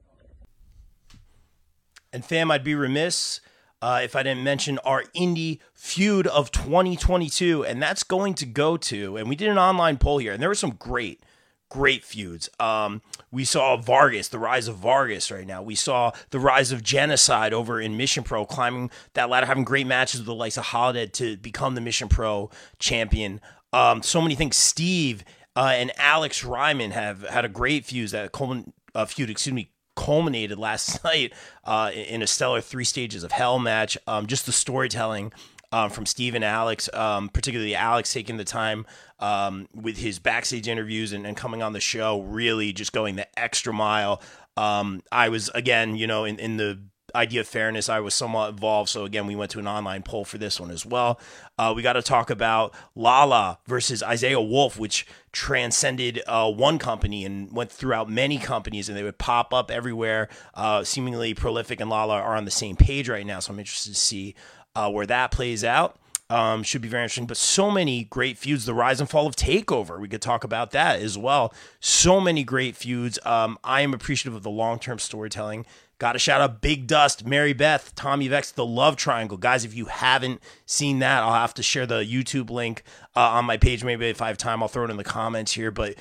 And 2.12 2.24
fam, 2.24 2.52
I'd 2.52 2.64
be 2.64 2.76
remiss 2.76 3.40
uh, 3.86 4.00
if 4.02 4.16
I 4.16 4.24
didn't 4.24 4.44
mention 4.44 4.80
our 4.80 5.04
indie 5.16 5.60
feud 5.76 6.26
of 6.26 6.50
2022, 6.50 7.64
and 7.64 7.80
that's 7.80 8.02
going 8.02 8.34
to 8.34 8.48
go 8.48 8.78
to, 8.78 9.16
and 9.16 9.30
we 9.30 9.36
did 9.36 9.48
an 9.48 9.60
online 9.60 9.98
poll 9.98 10.18
here, 10.18 10.34
and 10.34 10.42
there 10.42 10.50
were 10.50 10.56
some 10.56 10.72
great, 10.72 11.22
great 11.70 12.04
feuds. 12.04 12.50
Um, 12.60 13.04
we 13.30 13.46
saw 13.46 13.78
Vargas, 13.78 14.30
the 14.30 14.40
rise 14.40 14.68
of 14.68 14.78
Vargas 14.78 15.30
right 15.30 15.46
now. 15.46 15.62
We 15.62 15.76
saw 15.76 16.14
the 16.32 16.40
rise 16.40 16.72
of 16.72 16.82
Genocide 16.82 17.54
over 17.54 17.80
in 17.80 17.96
Mission 17.96 18.24
Pro, 18.24 18.44
climbing 18.44 18.90
that 19.14 19.30
ladder, 19.30 19.46
having 19.46 19.64
great 19.64 19.86
matches 19.86 20.20
with 20.22 20.26
the 20.26 20.34
likes 20.34 20.58
of 20.58 20.64
Holiday 20.64 21.06
to 21.06 21.38
become 21.38 21.76
the 21.76 21.82
Mission 21.82 22.08
Pro 22.08 22.50
champion. 22.80 23.40
Um, 23.72 24.02
so 24.02 24.20
many 24.20 24.34
things. 24.34 24.56
Steve 24.56 25.24
uh, 25.56 25.74
and 25.76 25.92
Alex 25.98 26.44
Ryman 26.44 26.90
have 26.90 27.22
had 27.22 27.46
a 27.46 27.50
great 27.50 27.86
fuse 27.86 28.10
that 28.14 28.32
Coleman, 28.32 28.74
uh, 28.96 29.06
feud, 29.06 29.30
excuse 29.30 29.54
me, 29.54 29.70
culminated 29.96 30.58
last 30.58 31.04
night 31.04 31.34
uh, 31.64 31.92
in 31.94 32.22
a 32.22 32.28
stellar 32.28 32.62
three 32.62 32.84
stages 32.84 33.24
of 33.24 33.32
hell 33.32 33.60
match. 33.60 33.98
Um, 34.08 34.28
just 34.28 34.46
the 34.46 34.52
storytelling 34.52 35.32
um, 35.72 35.90
from 35.90 36.06
Steve 36.06 36.36
and 36.36 36.44
Alex, 36.44 36.90
um, 36.94 37.30
particularly 37.30 37.76
Alex 37.76 38.14
taking 38.14 38.38
the 38.38 38.44
time 38.44 38.86
um, 39.20 39.68
with 39.74 39.98
his 39.98 40.20
backstage 40.20 40.68
interviews 40.68 41.12
and, 41.14 41.26
and, 41.26 41.36
coming 41.36 41.62
on 41.62 41.74
the 41.74 41.80
show, 41.80 42.22
really 42.22 42.72
just 42.72 42.94
going 42.94 43.16
the 43.16 43.28
extra 43.40 43.74
mile. 43.74 44.22
Um, 44.58 45.02
I 45.12 45.30
was 45.30 45.50
again, 45.50 45.96
you 45.96 46.08
know, 46.08 46.24
in, 46.26 46.40
in 46.40 46.58
the 46.58 46.80
idea 47.16 47.42
of 47.42 47.48
fairness, 47.48 47.90
I 47.90 48.00
was 48.00 48.14
somewhat 48.14 48.52
involved. 48.52 48.90
So 48.90 49.06
again, 49.06 49.26
we 49.26 49.36
went 49.36 49.52
to 49.52 49.60
an 49.60 49.68
online 49.68 50.04
poll 50.04 50.26
for 50.26 50.38
this 50.38 50.60
one 50.60 50.70
as 50.70 50.86
well. 50.86 51.20
Uh, 51.58 51.74
we 51.76 51.82
got 51.82 51.94
to 51.94 52.02
talk 52.02 52.30
about 52.30 52.74
Lala 52.96 53.60
versus 53.66 54.04
Isaiah 54.04 54.42
Wolf, 54.42 54.78
which 54.78 55.08
transcended 55.32 56.22
uh, 56.28 56.52
one 56.52 56.78
company 56.78 57.26
and 57.26 57.52
went 57.52 57.72
throughout 57.72 58.10
many 58.10 58.38
companies, 58.38 58.90
and 58.90 58.98
they 58.98 59.04
would 59.04 59.18
pop 59.18 59.54
up 59.54 59.72
everywhere. 59.72 60.30
Uh, 60.54 60.84
seemingly 60.84 61.34
prolific 61.34 61.80
and 61.80 61.90
Lala 61.90 62.16
are 62.16 62.36
on 62.36 62.46
the 62.46 62.52
same 62.52 62.76
page 62.76 63.10
right 63.10 63.26
now, 63.26 63.40
so 63.40 63.54
I'm 63.54 63.60
interested 63.60 63.94
to 63.94 64.00
see 64.00 64.36
uh, 64.76 64.92
where 64.92 65.06
that 65.06 65.32
plays 65.32 65.64
out. 65.64 65.98
Um, 66.28 66.64
should 66.64 66.82
be 66.82 66.88
very 66.88 67.04
interesting. 67.04 67.28
But 67.28 67.38
so 67.38 67.70
many 67.70 68.06
great 68.06 68.38
feuds. 68.38 68.66
The 68.66 68.74
rise 68.74 69.00
and 69.00 69.08
fall 69.08 69.28
of 69.28 69.36
Takeover. 69.36 70.00
We 70.00 70.08
could 70.08 70.24
talk 70.24 70.44
about 70.44 70.72
that 70.72 71.00
as 71.00 71.18
well. 71.18 71.54
So 71.80 72.20
many 72.20 72.44
great 72.44 72.76
feuds. 72.76 73.20
Um, 73.24 73.60
I 73.64 73.82
am 73.82 73.94
appreciative 73.94 74.36
of 74.36 74.42
the 74.42 74.50
long 74.50 74.80
term 74.80 74.98
storytelling. 74.98 75.66
Got 75.98 76.14
to 76.14 76.20
shout 76.20 76.42
out 76.42 76.62
Big 76.62 76.88
Dust, 76.88 77.26
Mary 77.26 77.54
Beth, 77.54 77.96
Tommy 77.96 78.28
Vex, 78.28 78.52
The 78.52 78.66
Love 78.66 78.98
Triangle. 78.98 79.38
Guys, 79.38 79.64
if 79.64 79.74
you 79.74 79.86
haven't 79.86 80.42
seen 80.66 81.00
that, 81.00 81.24
I'll 81.24 81.34
have 81.34 81.54
to 81.54 81.64
share 81.64 81.86
the 81.86 82.02
YouTube 82.02 82.50
link 82.50 82.84
uh, 83.16 83.22
on 83.22 83.46
my 83.46 83.56
page. 83.56 83.84
Maybe 83.84 84.08
if 84.08 84.22
I 84.22 84.28
have 84.28 84.38
time, 84.38 84.62
I'll 84.62 84.68
throw 84.68 84.84
it 84.84 84.92
in 84.92 84.98
the 84.98 85.06
comments 85.06 85.54
here. 85.54 85.72
But 85.72 85.96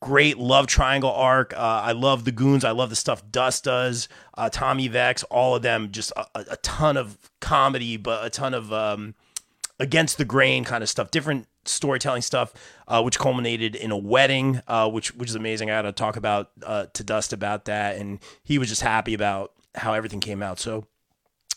great 0.00 0.38
love 0.38 0.66
triangle 0.66 1.10
arc. 1.10 1.52
Uh, 1.54 1.82
I 1.84 1.92
love 1.92 2.24
the 2.24 2.32
goons. 2.32 2.64
I 2.64 2.70
love 2.70 2.90
the 2.90 2.96
stuff 2.96 3.22
Dust 3.30 3.64
does. 3.64 4.08
Uh, 4.36 4.48
Tommy 4.50 4.86
Vex, 4.86 5.24
all 5.24 5.56
of 5.56 5.62
them, 5.62 5.90
just 5.90 6.12
a, 6.16 6.26
a, 6.34 6.56
ton 6.58 6.96
of 6.96 7.18
comedy, 7.40 7.96
but 7.96 8.24
a 8.24 8.30
ton 8.30 8.54
of 8.54 8.72
um, 8.72 9.14
against 9.78 10.16
the 10.16 10.24
grain 10.24 10.64
kind 10.64 10.82
of 10.82 10.88
stuff. 10.88 11.10
Different 11.10 11.46
storytelling 11.64 12.22
stuff, 12.22 12.52
uh, 12.88 13.02
which 13.02 13.18
culminated 13.18 13.74
in 13.74 13.90
a 13.90 13.96
wedding, 13.96 14.60
uh, 14.66 14.88
which 14.88 15.14
which 15.14 15.28
is 15.28 15.34
amazing. 15.34 15.70
I 15.70 15.74
got 15.74 15.82
to 15.82 15.92
talk 15.92 16.16
about 16.16 16.50
uh, 16.64 16.86
to 16.94 17.04
Dust 17.04 17.32
about 17.32 17.66
that, 17.66 17.96
and 17.96 18.18
he 18.42 18.58
was 18.58 18.68
just 18.68 18.82
happy 18.82 19.14
about 19.14 19.52
how 19.74 19.92
everything 19.94 20.20
came 20.20 20.42
out. 20.42 20.58
So 20.58 20.86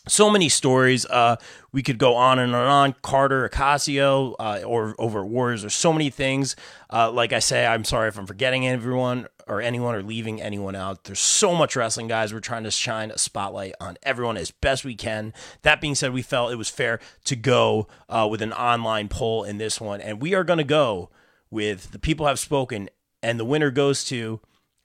so 0.06 0.30
many 0.30 0.48
stories. 0.48 1.06
Uh, 1.06 1.36
we 1.72 1.82
could 1.82 1.98
go 1.98 2.14
on 2.14 2.38
and 2.38 2.54
on. 2.54 2.94
Carter, 3.02 3.48
Ocasio, 3.48 4.34
uh, 4.38 4.62
or 4.64 4.94
over 4.98 5.24
Warriors. 5.24 5.62
There's 5.62 5.74
so 5.74 5.92
many 5.92 6.10
things. 6.10 6.56
Uh, 6.92 7.10
like 7.10 7.32
I 7.32 7.38
say, 7.38 7.66
I'm 7.66 7.84
sorry 7.84 8.08
if 8.08 8.18
I'm 8.18 8.26
forgetting 8.26 8.66
everyone 8.66 9.26
or 9.46 9.60
anyone 9.60 9.94
or 9.94 10.02
leaving 10.02 10.40
anyone 10.40 10.74
out. 10.74 11.04
There's 11.04 11.20
so 11.20 11.54
much 11.54 11.76
wrestling, 11.76 12.08
guys. 12.08 12.32
We're 12.32 12.40
trying 12.40 12.64
to 12.64 12.70
shine 12.70 13.10
a 13.10 13.18
spotlight 13.18 13.74
on 13.80 13.96
everyone 14.02 14.36
as 14.36 14.50
best 14.50 14.84
we 14.84 14.94
can. 14.94 15.32
That 15.62 15.80
being 15.80 15.94
said, 15.94 16.12
we 16.12 16.22
felt 16.22 16.52
it 16.52 16.56
was 16.56 16.68
fair 16.68 17.00
to 17.24 17.36
go 17.36 17.88
uh, 18.08 18.28
with 18.30 18.42
an 18.42 18.52
online 18.52 19.08
poll 19.08 19.44
in 19.44 19.58
this 19.58 19.80
one, 19.80 20.00
and 20.00 20.20
we 20.20 20.34
are 20.34 20.44
going 20.44 20.58
to 20.58 20.64
go 20.64 21.10
with 21.50 21.92
the 21.92 21.98
people 21.98 22.26
have 22.26 22.38
spoken, 22.38 22.88
and 23.22 23.38
the 23.38 23.44
winner 23.44 23.70
goes 23.70 24.04
to. 24.04 24.40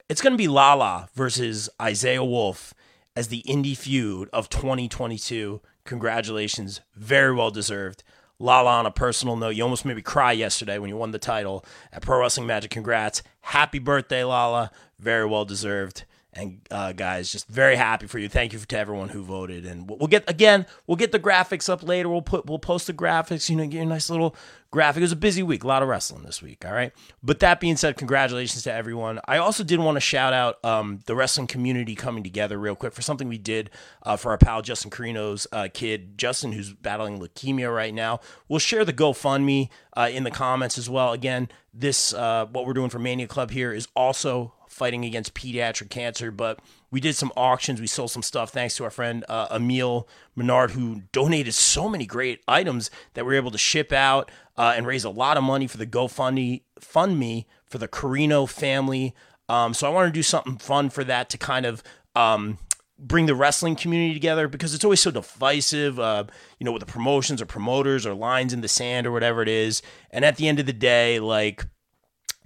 It's 0.08 0.20
going 0.20 0.32
to 0.32 0.38
be 0.38 0.48
Lala 0.48 1.08
versus 1.14 1.70
Isaiah 1.80 2.24
Wolf 2.24 2.74
as 3.14 3.28
the 3.28 3.44
indie 3.46 3.76
feud 3.76 4.28
of 4.32 4.48
2022. 4.48 5.60
Congratulations, 5.84 6.80
very 6.94 7.34
well 7.34 7.50
deserved. 7.50 8.02
Lala, 8.42 8.70
on 8.70 8.86
a 8.86 8.90
personal 8.90 9.36
note, 9.36 9.50
you 9.50 9.62
almost 9.62 9.84
made 9.84 9.96
me 9.96 10.02
cry 10.02 10.32
yesterday 10.32 10.78
when 10.78 10.88
you 10.88 10.96
won 10.96 11.10
the 11.10 11.18
title 11.18 11.62
at 11.92 12.00
Pro 12.00 12.20
Wrestling 12.20 12.46
Magic. 12.46 12.70
Congrats. 12.70 13.22
Happy 13.42 13.78
birthday, 13.78 14.24
Lala. 14.24 14.70
Very 14.98 15.26
well 15.26 15.44
deserved. 15.44 16.04
And 16.32 16.60
uh, 16.70 16.92
guys, 16.92 17.32
just 17.32 17.48
very 17.48 17.74
happy 17.74 18.06
for 18.06 18.18
you. 18.18 18.28
Thank 18.28 18.52
you 18.52 18.60
to 18.60 18.78
everyone 18.78 19.08
who 19.08 19.24
voted. 19.24 19.66
And 19.66 19.88
we'll, 19.88 20.06
get 20.06 20.28
again, 20.30 20.64
we'll 20.86 20.96
get 20.96 21.10
the 21.10 21.18
graphics 21.18 21.68
up 21.68 21.82
later. 21.82 22.08
We'll 22.08 22.22
put 22.22 22.46
we'll 22.46 22.60
post 22.60 22.86
the 22.86 22.92
graphics. 22.92 23.50
You 23.50 23.56
know, 23.56 23.66
get 23.66 23.80
a 23.80 23.86
nice 23.86 24.08
little 24.08 24.36
graphic. 24.70 25.00
It 25.00 25.04
was 25.04 25.12
a 25.12 25.16
busy 25.16 25.42
week, 25.42 25.64
a 25.64 25.66
lot 25.66 25.82
of 25.82 25.88
wrestling 25.88 26.22
this 26.22 26.40
week. 26.40 26.64
All 26.64 26.72
right. 26.72 26.92
But 27.20 27.40
that 27.40 27.58
being 27.58 27.76
said, 27.76 27.96
congratulations 27.96 28.62
to 28.62 28.72
everyone. 28.72 29.18
I 29.26 29.38
also 29.38 29.64
did 29.64 29.80
want 29.80 29.96
to 29.96 30.00
shout 30.00 30.32
out 30.32 30.64
um, 30.64 31.00
the 31.06 31.16
wrestling 31.16 31.48
community 31.48 31.96
coming 31.96 32.22
together 32.22 32.58
real 32.58 32.76
quick 32.76 32.92
for 32.92 33.02
something 33.02 33.28
we 33.28 33.38
did 33.38 33.70
uh, 34.04 34.16
for 34.16 34.30
our 34.30 34.38
pal 34.38 34.62
Justin 34.62 34.90
Carino's 34.90 35.48
uh, 35.50 35.66
kid, 35.72 36.16
Justin, 36.16 36.52
who's 36.52 36.72
battling 36.72 37.18
leukemia 37.18 37.74
right 37.74 37.92
now. 37.92 38.20
We'll 38.48 38.60
share 38.60 38.84
the 38.84 38.92
GoFundMe 38.92 39.68
uh, 39.96 40.08
in 40.12 40.22
the 40.22 40.30
comments 40.30 40.78
as 40.78 40.88
well. 40.88 41.12
Again, 41.12 41.48
this 41.74 42.14
uh, 42.14 42.46
what 42.46 42.66
we're 42.66 42.72
doing 42.72 42.90
for 42.90 43.00
Mania 43.00 43.26
Club 43.26 43.50
here 43.50 43.72
is 43.72 43.88
also 43.96 44.54
fighting 44.80 45.04
against 45.04 45.34
pediatric 45.34 45.90
cancer. 45.90 46.30
But 46.30 46.58
we 46.90 47.00
did 47.00 47.14
some 47.14 47.30
auctions. 47.36 47.82
We 47.82 47.86
sold 47.86 48.10
some 48.10 48.22
stuff 48.22 48.50
thanks 48.50 48.76
to 48.76 48.84
our 48.84 48.90
friend 48.90 49.26
uh, 49.28 49.48
Emil 49.50 50.08
Menard, 50.34 50.70
who 50.70 51.02
donated 51.12 51.52
so 51.52 51.86
many 51.86 52.06
great 52.06 52.40
items 52.48 52.90
that 53.12 53.26
we 53.26 53.32
were 53.32 53.36
able 53.36 53.50
to 53.50 53.58
ship 53.58 53.92
out 53.92 54.30
uh, 54.56 54.72
and 54.74 54.86
raise 54.86 55.04
a 55.04 55.10
lot 55.10 55.36
of 55.36 55.44
money 55.44 55.66
for 55.66 55.76
the 55.76 55.86
GoFundMe 55.86 56.62
fund 56.80 57.18
me 57.18 57.46
for 57.66 57.76
the 57.76 57.88
Carino 57.88 58.46
family. 58.46 59.14
Um, 59.50 59.74
so 59.74 59.86
I 59.86 59.90
want 59.90 60.08
to 60.08 60.12
do 60.12 60.22
something 60.22 60.56
fun 60.56 60.88
for 60.88 61.04
that 61.04 61.28
to 61.30 61.38
kind 61.38 61.66
of 61.66 61.82
um, 62.16 62.56
bring 62.98 63.26
the 63.26 63.34
wrestling 63.34 63.76
community 63.76 64.14
together 64.14 64.48
because 64.48 64.72
it's 64.72 64.84
always 64.84 65.00
so 65.00 65.10
divisive, 65.10 66.00
uh, 66.00 66.24
you 66.58 66.64
know, 66.64 66.72
with 66.72 66.80
the 66.80 66.90
promotions 66.90 67.42
or 67.42 67.46
promoters 67.46 68.06
or 68.06 68.14
lines 68.14 68.54
in 68.54 68.62
the 68.62 68.68
sand 68.68 69.06
or 69.06 69.12
whatever 69.12 69.42
it 69.42 69.48
is. 69.48 69.82
And 70.10 70.24
at 70.24 70.36
the 70.36 70.48
end 70.48 70.58
of 70.58 70.64
the 70.64 70.72
day, 70.72 71.20
like 71.20 71.66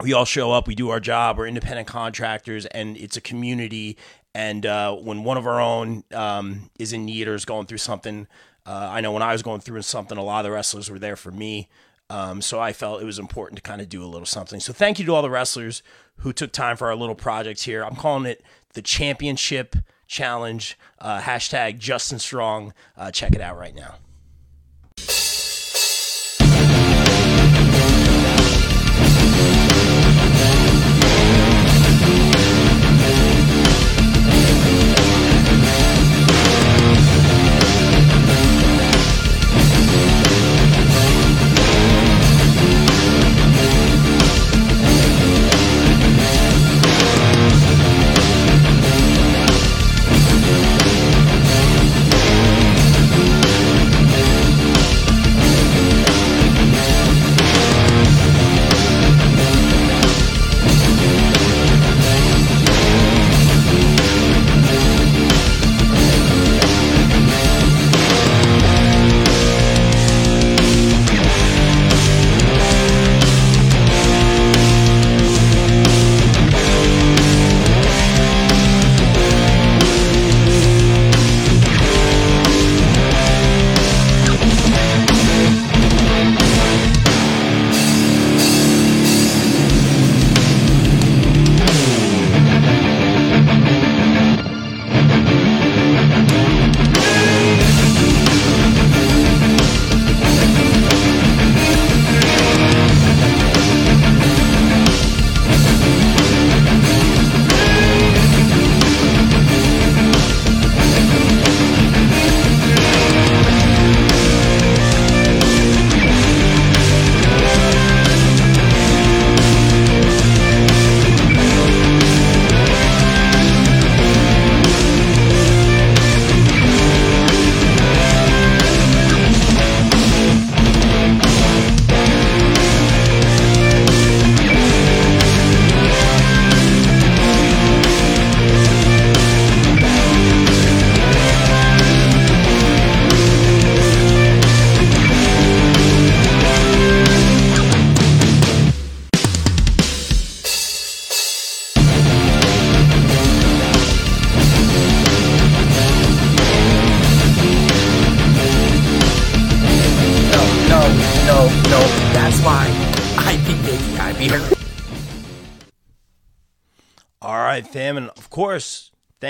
we 0.03 0.13
all 0.13 0.25
show 0.25 0.53
up, 0.53 0.67
we 0.67 0.75
do 0.75 0.91
our 0.91 1.01
job, 1.01 1.39
we're 1.39 1.47
independent 1.47 1.87
contractors, 1.87 2.67
and 2.67 2.97
it's 2.97 3.17
a 3.17 3.21
community. 3.21 3.97
And 4.35 4.67
uh, 4.67 4.95
when 4.97 5.23
one 5.23 5.37
of 5.37 5.47
our 5.47 5.61
own 5.61 6.05
um, 6.13 6.71
is 6.79 6.93
in 6.93 7.05
need 7.05 7.29
or 7.29 7.35
is 7.35 7.45
going 7.45 7.67
through 7.67 7.79
something, 7.79 8.27
uh, 8.67 8.89
I 8.91 9.01
know 9.01 9.13
when 9.13 9.23
I 9.23 9.33
was 9.33 9.43
going 9.43 9.61
through 9.61 9.83
something, 9.83 10.19
a 10.19 10.23
lot 10.23 10.41
of 10.41 10.45
the 10.45 10.51
wrestlers 10.51 10.91
were 10.91 10.99
there 10.99 11.17
for 11.17 11.31
me. 11.31 11.69
Um, 12.11 12.43
so 12.43 12.61
I 12.61 12.73
felt 12.73 13.01
it 13.01 13.07
was 13.07 13.19
important 13.19 13.57
to 13.57 13.63
kind 13.63 13.81
of 13.81 13.89
do 13.89 14.03
a 14.03 14.07
little 14.07 14.27
something. 14.27 14.61
So 14.61 14.73
thank 14.73 14.99
you 14.99 15.07
to 15.07 15.15
all 15.15 15.23
the 15.23 15.31
wrestlers 15.31 15.83
who 16.19 16.33
took 16.33 16.53
time 16.53 16.77
for 16.77 16.89
our 16.89 16.97
little 16.97 17.15
project 17.15 17.63
here. 17.63 17.85
I'm 17.85 17.97
calling 17.97 18.27
it 18.27 18.43
the 18.75 18.83
Championship 18.83 19.77
Challenge. 20.07 20.79
Uh, 20.99 21.21
hashtag 21.21 21.79
Justin 21.79 22.19
Strong. 22.19 22.75
Uh, 22.97 23.11
check 23.11 23.35
it 23.35 23.41
out 23.41 23.57
right 23.57 23.75
now. 23.75 23.97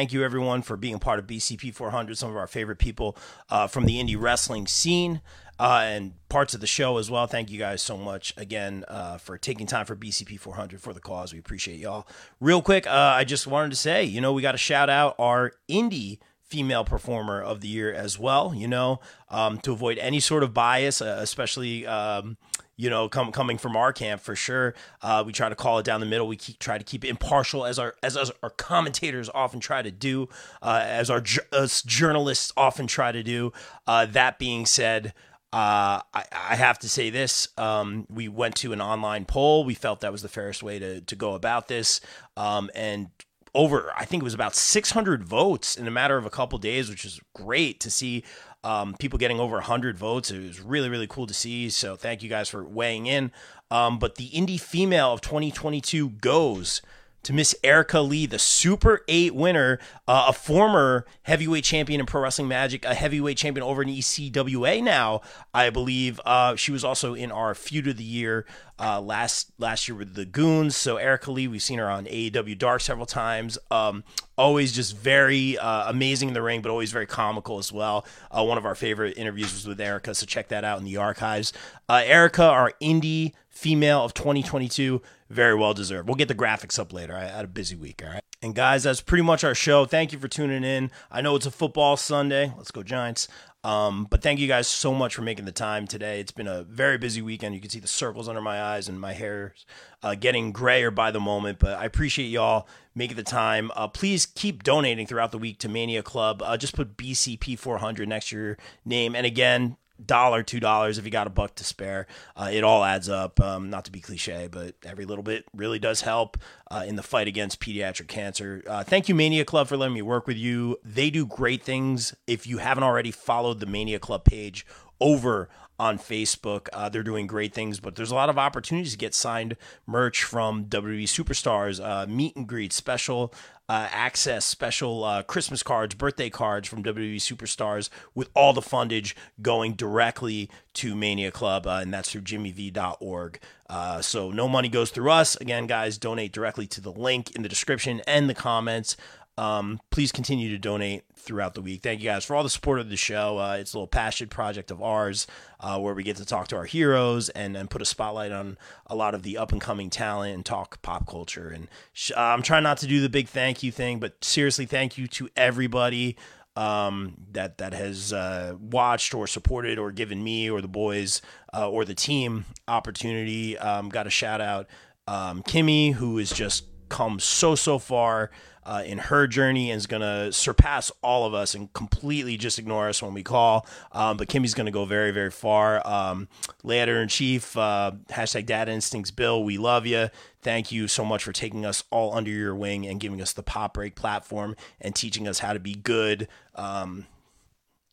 Thank 0.04 0.12
you 0.12 0.22
everyone 0.22 0.60
for 0.60 0.76
being 0.76 0.98
part 0.98 1.18
of 1.18 1.26
BCP 1.26 1.72
400. 1.72 2.18
Some 2.18 2.28
of 2.28 2.36
our 2.36 2.46
favorite 2.46 2.76
people 2.76 3.16
uh, 3.48 3.66
from 3.66 3.86
the 3.86 3.98
indie 3.98 4.20
wrestling 4.20 4.66
scene 4.66 5.22
uh, 5.58 5.80
and 5.82 6.12
parts 6.28 6.52
of 6.52 6.60
the 6.60 6.66
show 6.66 6.98
as 6.98 7.10
well. 7.10 7.26
Thank 7.26 7.50
you 7.50 7.58
guys 7.58 7.80
so 7.80 7.96
much 7.96 8.34
again 8.36 8.84
uh, 8.86 9.16
for 9.16 9.38
taking 9.38 9.66
time 9.66 9.86
for 9.86 9.96
BCP 9.96 10.38
400 10.38 10.78
for 10.78 10.92
the 10.92 11.00
cause. 11.00 11.32
We 11.32 11.38
appreciate 11.38 11.78
y'all. 11.78 12.06
Real 12.38 12.60
quick, 12.60 12.86
uh, 12.86 12.90
I 12.90 13.24
just 13.24 13.46
wanted 13.46 13.70
to 13.70 13.76
say, 13.76 14.04
you 14.04 14.20
know, 14.20 14.34
we 14.34 14.42
got 14.42 14.52
to 14.52 14.58
shout 14.58 14.90
out 14.90 15.14
our 15.18 15.52
indie 15.70 16.18
female 16.42 16.84
performer 16.84 17.40
of 17.40 17.62
the 17.62 17.68
year 17.68 17.90
as 17.90 18.18
well. 18.18 18.54
You 18.54 18.68
know, 18.68 19.00
um, 19.30 19.56
to 19.60 19.72
avoid 19.72 19.96
any 19.96 20.20
sort 20.20 20.42
of 20.42 20.52
bias, 20.52 21.00
uh, 21.00 21.16
especially. 21.18 21.86
Um, 21.86 22.36
you 22.76 22.90
know, 22.90 23.08
come, 23.08 23.30
coming 23.32 23.58
from 23.58 23.76
our 23.76 23.92
camp 23.92 24.20
for 24.20 24.34
sure. 24.34 24.74
Uh, 25.02 25.22
we 25.26 25.32
try 25.32 25.48
to 25.48 25.54
call 25.54 25.78
it 25.78 25.84
down 25.84 26.00
the 26.00 26.06
middle. 26.06 26.26
We 26.26 26.36
keep, 26.36 26.58
try 26.58 26.78
to 26.78 26.84
keep 26.84 27.04
it 27.04 27.08
impartial, 27.08 27.64
as 27.64 27.78
our 27.78 27.94
as, 28.02 28.16
as 28.16 28.32
our 28.42 28.50
commentators 28.50 29.30
often 29.34 29.60
try 29.60 29.82
to 29.82 29.90
do, 29.90 30.28
uh, 30.62 30.82
as 30.84 31.10
our 31.10 31.22
as 31.52 31.82
journalists 31.82 32.52
often 32.56 32.86
try 32.86 33.12
to 33.12 33.22
do. 33.22 33.52
Uh, 33.86 34.06
that 34.06 34.38
being 34.38 34.66
said, 34.66 35.14
uh, 35.52 36.02
I, 36.12 36.24
I 36.32 36.56
have 36.56 36.80
to 36.80 36.88
say 36.88 37.10
this. 37.10 37.46
Um, 37.56 38.06
we 38.10 38.26
went 38.26 38.56
to 38.56 38.72
an 38.72 38.80
online 38.80 39.24
poll. 39.24 39.64
We 39.64 39.74
felt 39.74 40.00
that 40.00 40.10
was 40.10 40.22
the 40.22 40.28
fairest 40.28 40.64
way 40.64 40.80
to, 40.80 41.00
to 41.02 41.14
go 41.14 41.34
about 41.34 41.68
this. 41.68 42.00
Um, 42.36 42.70
and 42.74 43.10
over, 43.54 43.92
I 43.96 44.04
think 44.04 44.22
it 44.22 44.24
was 44.24 44.34
about 44.34 44.56
600 44.56 45.22
votes 45.22 45.76
in 45.76 45.86
a 45.86 45.92
matter 45.92 46.16
of 46.16 46.26
a 46.26 46.30
couple 46.30 46.58
days, 46.58 46.90
which 46.90 47.04
is 47.04 47.20
great 47.34 47.78
to 47.80 47.90
see 47.90 48.24
um, 48.64 48.94
people 48.98 49.18
getting 49.18 49.38
over 49.38 49.56
100 49.56 49.98
votes. 49.98 50.30
It 50.30 50.40
was 50.40 50.60
really, 50.60 50.88
really 50.88 51.06
cool 51.06 51.26
to 51.26 51.34
see. 51.34 51.68
So 51.70 51.96
thank 51.96 52.22
you 52.22 52.28
guys 52.28 52.48
for 52.48 52.64
weighing 52.64 53.06
in. 53.06 53.30
Um, 53.70 53.98
but 53.98 54.16
the 54.16 54.30
indie 54.30 54.60
female 54.60 55.12
of 55.12 55.20
2022 55.20 56.10
goes 56.10 56.80
to 57.24 57.32
Miss 57.32 57.54
Erica 57.64 58.00
Lee, 58.00 58.26
the 58.26 58.38
Super 58.38 59.02
8 59.08 59.34
winner, 59.34 59.78
uh, 60.06 60.26
a 60.28 60.32
former 60.32 61.06
heavyweight 61.22 61.64
champion 61.64 62.00
in 62.00 62.06
Pro 62.06 62.22
Wrestling 62.22 62.48
Magic, 62.48 62.84
a 62.84 62.94
heavyweight 62.94 63.36
champion 63.36 63.64
over 63.64 63.82
in 63.82 63.88
ECWA 63.88 64.82
now, 64.82 65.22
I 65.52 65.70
believe. 65.70 66.20
Uh, 66.24 66.56
she 66.56 66.70
was 66.70 66.84
also 66.84 67.14
in 67.14 67.32
our 67.32 67.54
Feud 67.54 67.88
of 67.88 67.96
the 67.96 68.04
Year 68.04 68.46
uh, 68.78 69.00
last 69.00 69.52
last 69.58 69.88
year 69.88 69.96
with 69.96 70.14
the 70.14 70.24
Goons. 70.24 70.76
So 70.76 70.96
Erica 70.96 71.30
Lee, 71.30 71.48
we've 71.48 71.62
seen 71.62 71.78
her 71.78 71.90
on 71.90 72.06
AEW 72.06 72.58
Dark 72.58 72.80
several 72.80 73.06
times. 73.06 73.56
Um, 73.70 74.04
always 74.36 74.72
just 74.72 74.96
very 74.96 75.56
uh, 75.58 75.88
amazing 75.90 76.28
in 76.28 76.34
the 76.34 76.42
ring, 76.42 76.60
but 76.60 76.70
always 76.70 76.92
very 76.92 77.06
comical 77.06 77.58
as 77.58 77.72
well. 77.72 78.04
Uh, 78.30 78.44
one 78.44 78.58
of 78.58 78.66
our 78.66 78.74
favorite 78.74 79.16
interviews 79.16 79.52
was 79.52 79.66
with 79.66 79.80
Erica, 79.80 80.14
so 80.14 80.26
check 80.26 80.48
that 80.48 80.64
out 80.64 80.78
in 80.78 80.84
the 80.84 80.96
archives. 80.96 81.52
Uh, 81.88 82.02
Erica, 82.04 82.42
our 82.42 82.72
indie 82.82 83.32
female 83.48 84.04
of 84.04 84.12
2022, 84.14 85.00
very 85.34 85.54
well 85.54 85.74
deserved. 85.74 86.08
We'll 86.08 86.14
get 86.14 86.28
the 86.28 86.34
graphics 86.34 86.78
up 86.78 86.92
later. 86.92 87.16
I 87.16 87.24
had 87.24 87.44
a 87.44 87.48
busy 87.48 87.74
week, 87.74 88.02
all 88.04 88.12
right? 88.12 88.22
And 88.40 88.54
guys, 88.54 88.84
that's 88.84 89.00
pretty 89.00 89.22
much 89.22 89.42
our 89.42 89.54
show. 89.54 89.84
Thank 89.84 90.12
you 90.12 90.18
for 90.18 90.28
tuning 90.28 90.64
in. 90.64 90.90
I 91.10 91.20
know 91.20 91.34
it's 91.34 91.46
a 91.46 91.50
football 91.50 91.96
Sunday. 91.96 92.52
Let's 92.56 92.70
go 92.70 92.82
Giants. 92.82 93.26
Um, 93.64 94.06
but 94.10 94.20
thank 94.20 94.38
you 94.38 94.46
guys 94.46 94.68
so 94.68 94.92
much 94.92 95.14
for 95.14 95.22
making 95.22 95.46
the 95.46 95.52
time 95.52 95.86
today. 95.86 96.20
It's 96.20 96.30
been 96.30 96.46
a 96.46 96.64
very 96.64 96.98
busy 96.98 97.22
weekend. 97.22 97.54
You 97.54 97.62
can 97.62 97.70
see 97.70 97.80
the 97.80 97.88
circles 97.88 98.28
under 98.28 98.42
my 98.42 98.62
eyes 98.62 98.88
and 98.88 99.00
my 99.00 99.14
hair's 99.14 99.64
uh, 100.02 100.14
getting 100.14 100.52
grayer 100.52 100.90
by 100.90 101.10
the 101.10 101.20
moment. 101.20 101.58
But 101.58 101.78
I 101.78 101.86
appreciate 101.86 102.26
y'all 102.26 102.68
making 102.94 103.16
the 103.16 103.22
time. 103.22 103.70
Uh, 103.74 103.88
please 103.88 104.26
keep 104.26 104.62
donating 104.62 105.06
throughout 105.06 105.32
the 105.32 105.38
week 105.38 105.58
to 105.60 105.68
Mania 105.70 106.02
Club. 106.02 106.42
Uh, 106.42 106.58
just 106.58 106.76
put 106.76 106.98
BCP 106.98 107.58
400 107.58 108.06
next 108.06 108.28
to 108.28 108.36
your 108.36 108.58
name. 108.84 109.16
And 109.16 109.24
again, 109.24 109.78
dollar, 110.04 110.42
two 110.42 110.60
dollars 110.60 110.98
if 110.98 111.04
you 111.04 111.10
got 111.10 111.26
a 111.26 111.30
buck 111.30 111.54
to 111.56 111.64
spare. 111.64 112.06
Uh, 112.36 112.50
it 112.52 112.64
all 112.64 112.84
adds 112.84 113.08
up. 113.08 113.40
Um, 113.40 113.70
not 113.70 113.84
to 113.86 113.92
be 113.92 114.00
cliche, 114.00 114.48
but 114.50 114.74
every 114.84 115.04
little 115.04 115.24
bit 115.24 115.44
really 115.54 115.78
does 115.78 116.02
help 116.02 116.36
uh, 116.70 116.84
in 116.86 116.96
the 116.96 117.02
fight 117.02 117.28
against 117.28 117.60
pediatric 117.60 118.08
cancer. 118.08 118.62
Uh, 118.66 118.84
thank 118.84 119.08
you, 119.08 119.14
Mania 119.14 119.44
Club, 119.44 119.68
for 119.68 119.76
letting 119.76 119.94
me 119.94 120.02
work 120.02 120.26
with 120.26 120.36
you. 120.36 120.78
They 120.84 121.10
do 121.10 121.26
great 121.26 121.62
things. 121.62 122.14
If 122.26 122.46
you 122.46 122.58
haven't 122.58 122.84
already 122.84 123.10
followed 123.10 123.60
the 123.60 123.66
Mania 123.66 123.98
Club 123.98 124.24
page 124.24 124.66
over 125.00 125.48
on 125.78 125.98
Facebook. 125.98 126.68
Uh, 126.72 126.88
they're 126.88 127.02
doing 127.02 127.26
great 127.26 127.52
things, 127.52 127.80
but 127.80 127.96
there's 127.96 128.10
a 128.10 128.14
lot 128.14 128.28
of 128.28 128.38
opportunities 128.38 128.92
to 128.92 128.98
get 128.98 129.14
signed 129.14 129.56
merch 129.86 130.22
from 130.22 130.66
WWE 130.66 131.04
superstars, 131.04 131.84
uh, 131.84 132.06
meet 132.06 132.36
and 132.36 132.46
greet, 132.46 132.72
special 132.72 133.34
uh, 133.68 133.88
access, 133.90 134.44
special 134.44 135.04
uh, 135.04 135.22
Christmas 135.22 135.62
cards, 135.62 135.94
birthday 135.94 136.30
cards 136.30 136.68
from 136.68 136.82
WWE 136.82 137.16
superstars, 137.16 137.88
with 138.14 138.28
all 138.34 138.52
the 138.52 138.60
fundage 138.60 139.14
going 139.40 139.72
directly 139.72 140.50
to 140.74 140.94
Mania 140.94 141.30
Club, 141.30 141.66
uh, 141.66 141.80
and 141.82 141.92
that's 141.92 142.10
through 142.10 142.22
jimmyv.org. 142.22 143.38
Uh, 143.68 144.02
so 144.02 144.30
no 144.30 144.48
money 144.48 144.68
goes 144.68 144.90
through 144.90 145.10
us. 145.10 145.36
Again, 145.36 145.66
guys, 145.66 145.96
donate 145.96 146.32
directly 146.32 146.66
to 146.66 146.80
the 146.80 146.92
link 146.92 147.34
in 147.34 147.42
the 147.42 147.48
description 147.48 148.02
and 148.06 148.28
the 148.28 148.34
comments. 148.34 148.96
Um, 149.36 149.80
please 149.90 150.12
continue 150.12 150.48
to 150.50 150.58
donate 150.58 151.02
throughout 151.16 151.54
the 151.54 151.60
week. 151.60 151.82
Thank 151.82 152.00
you 152.00 152.08
guys 152.08 152.24
for 152.24 152.36
all 152.36 152.42
the 152.42 152.50
support 152.50 152.78
of 152.78 152.88
the 152.88 152.96
show. 152.96 153.38
Uh, 153.38 153.56
it's 153.58 153.74
a 153.74 153.76
little 153.76 153.88
passion 153.88 154.28
project 154.28 154.70
of 154.70 154.82
ours 154.82 155.26
uh, 155.60 155.78
where 155.80 155.94
we 155.94 156.02
get 156.02 156.16
to 156.16 156.24
talk 156.24 156.48
to 156.48 156.56
our 156.56 156.64
heroes 156.64 157.30
and, 157.30 157.56
and 157.56 157.68
put 157.68 157.82
a 157.82 157.84
spotlight 157.84 158.30
on 158.30 158.56
a 158.86 158.94
lot 158.94 159.14
of 159.14 159.22
the 159.22 159.36
up 159.36 159.50
and 159.50 159.60
coming 159.60 159.90
talent 159.90 160.34
and 160.34 160.44
talk 160.44 160.80
pop 160.82 161.06
culture. 161.08 161.48
And 161.48 161.68
sh- 161.92 162.12
uh, 162.16 162.20
I'm 162.20 162.42
trying 162.42 162.62
not 162.62 162.78
to 162.78 162.86
do 162.86 163.00
the 163.00 163.08
big 163.08 163.28
thank 163.28 163.62
you 163.62 163.72
thing, 163.72 163.98
but 163.98 164.24
seriously, 164.24 164.66
thank 164.66 164.96
you 164.96 165.08
to 165.08 165.28
everybody 165.36 166.16
um, 166.56 167.14
that 167.32 167.58
that 167.58 167.74
has 167.74 168.12
uh, 168.12 168.54
watched 168.60 169.14
or 169.14 169.26
supported 169.26 169.78
or 169.78 169.90
given 169.90 170.22
me 170.22 170.48
or 170.48 170.60
the 170.60 170.68
boys 170.68 171.20
uh, 171.52 171.68
or 171.68 171.84
the 171.84 171.94
team 171.94 172.44
opportunity. 172.68 173.58
Um, 173.58 173.88
got 173.88 174.06
a 174.06 174.10
shout 174.10 174.40
out 174.40 174.68
um, 175.06 175.42
Kimmy, 175.42 175.94
who 175.94 176.18
has 176.18 176.32
just 176.32 176.66
come 176.88 177.18
so 177.18 177.54
so 177.54 177.78
far 177.78 178.30
uh, 178.66 178.82
in 178.84 178.98
her 178.98 179.26
journey 179.26 179.70
and 179.70 179.78
is 179.78 179.86
going 179.86 180.02
to 180.02 180.32
surpass 180.32 180.90
all 181.02 181.26
of 181.26 181.34
us 181.34 181.54
and 181.54 181.72
completely 181.72 182.36
just 182.36 182.58
ignore 182.58 182.88
us 182.88 183.02
when 183.02 183.14
we 183.14 183.22
call. 183.22 183.66
Um, 183.92 184.16
but 184.16 184.28
Kimmy's 184.28 184.54
going 184.54 184.66
to 184.66 184.72
go 184.72 184.84
very, 184.84 185.10
very 185.10 185.30
far. 185.30 185.86
Um, 185.86 186.28
Later 186.62 187.00
in 187.00 187.08
Chief, 187.08 187.56
uh, 187.56 187.92
hashtag 188.08 188.46
Data 188.46 188.72
Instincts 188.72 189.10
Bill, 189.10 189.44
we 189.44 189.58
love 189.58 189.86
you. 189.86 190.08
Thank 190.42 190.72
you 190.72 190.88
so 190.88 191.04
much 191.04 191.24
for 191.24 191.32
taking 191.32 191.64
us 191.64 191.84
all 191.90 192.14
under 192.14 192.30
your 192.30 192.54
wing 192.54 192.86
and 192.86 193.00
giving 193.00 193.20
us 193.20 193.32
the 193.32 193.42
Pop 193.42 193.74
Break 193.74 193.94
platform 193.94 194.56
and 194.80 194.94
teaching 194.94 195.26
us 195.28 195.38
how 195.38 195.52
to 195.52 195.60
be 195.60 195.74
good, 195.74 196.28
um, 196.54 197.06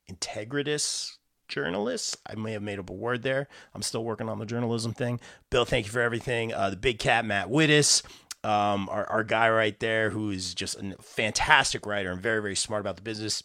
integritous 0.09 1.17
journalists. 1.47 2.17
I 2.25 2.35
may 2.35 2.53
have 2.53 2.61
made 2.61 2.79
up 2.79 2.89
a 2.89 2.93
word 2.93 3.23
there. 3.23 3.47
I'm 3.75 3.81
still 3.81 4.03
working 4.03 4.29
on 4.29 4.39
the 4.39 4.45
journalism 4.45 4.93
thing. 4.93 5.19
Bill, 5.49 5.65
thank 5.65 5.85
you 5.85 5.91
for 5.91 6.01
everything. 6.01 6.53
Uh, 6.53 6.69
the 6.71 6.77
big 6.77 6.97
cat, 6.97 7.25
Matt 7.25 7.49
Wittes, 7.49 8.03
um, 8.43 8.89
our, 8.89 9.05
our 9.05 9.23
guy 9.23 9.49
right 9.49 9.79
there, 9.79 10.09
who 10.09 10.31
is 10.31 10.53
just 10.53 10.79
a 10.79 10.95
fantastic 11.01 11.85
writer 11.85 12.11
and 12.11 12.21
very, 12.21 12.41
very 12.41 12.55
smart 12.55 12.81
about 12.81 12.95
the 12.95 13.01
business. 13.01 13.43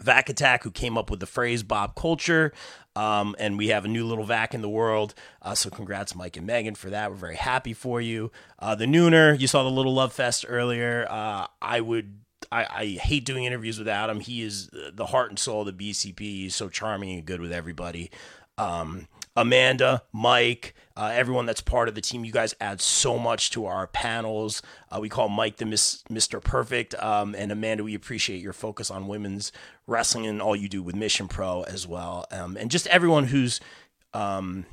Vac 0.00 0.30
Attack, 0.30 0.64
who 0.64 0.70
came 0.70 0.96
up 0.96 1.10
with 1.10 1.20
the 1.20 1.26
phrase 1.26 1.62
Bob 1.62 1.94
Culture. 1.94 2.52
Um, 2.96 3.36
and 3.38 3.58
we 3.58 3.68
have 3.68 3.84
a 3.84 3.88
new 3.88 4.06
little 4.06 4.24
Vac 4.24 4.54
in 4.54 4.62
the 4.62 4.68
world. 4.68 5.14
Uh, 5.40 5.54
so 5.54 5.70
congrats, 5.70 6.14
Mike 6.14 6.36
and 6.36 6.46
Megan, 6.46 6.74
for 6.74 6.90
that. 6.90 7.10
We're 7.10 7.16
very 7.16 7.36
happy 7.36 7.72
for 7.72 8.00
you. 8.00 8.30
Uh, 8.58 8.74
the 8.74 8.86
Nooner, 8.86 9.38
you 9.38 9.46
saw 9.46 9.62
the 9.62 9.70
little 9.70 9.94
Love 9.94 10.12
Fest 10.12 10.44
earlier. 10.48 11.06
Uh, 11.08 11.46
I 11.60 11.80
would. 11.80 12.18
I, 12.50 12.66
I 12.70 12.86
hate 13.00 13.24
doing 13.24 13.44
interviews 13.44 13.78
without 13.78 14.10
him. 14.10 14.20
He 14.20 14.42
is 14.42 14.68
the 14.92 15.06
heart 15.06 15.30
and 15.30 15.38
soul 15.38 15.66
of 15.66 15.76
the 15.76 15.90
BCP. 15.90 16.20
He's 16.20 16.54
so 16.54 16.68
charming 16.68 17.12
and 17.12 17.24
good 17.24 17.40
with 17.40 17.52
everybody. 17.52 18.10
Um, 18.58 19.08
Amanda, 19.36 20.02
Mike, 20.12 20.74
uh, 20.96 21.10
everyone 21.12 21.46
that's 21.46 21.60
part 21.60 21.88
of 21.88 21.94
the 21.94 22.00
team. 22.00 22.24
You 22.24 22.32
guys 22.32 22.54
add 22.60 22.80
so 22.80 23.18
much 23.18 23.50
to 23.50 23.66
our 23.66 23.86
panels. 23.86 24.62
Uh, 24.90 24.98
we 25.00 25.08
call 25.08 25.28
Mike 25.28 25.56
the 25.56 25.66
Miss, 25.66 26.02
Mr. 26.10 26.42
Perfect. 26.42 26.94
Um, 27.02 27.34
and 27.36 27.50
Amanda, 27.52 27.84
we 27.84 27.94
appreciate 27.94 28.42
your 28.42 28.52
focus 28.52 28.90
on 28.90 29.08
women's 29.08 29.52
wrestling 29.86 30.26
and 30.26 30.42
all 30.42 30.56
you 30.56 30.68
do 30.68 30.82
with 30.82 30.94
Mission 30.94 31.28
Pro 31.28 31.62
as 31.62 31.86
well. 31.86 32.26
Um, 32.30 32.56
and 32.56 32.70
just 32.70 32.86
everyone 32.88 33.24
who's, 33.24 33.60
um, 34.14 34.66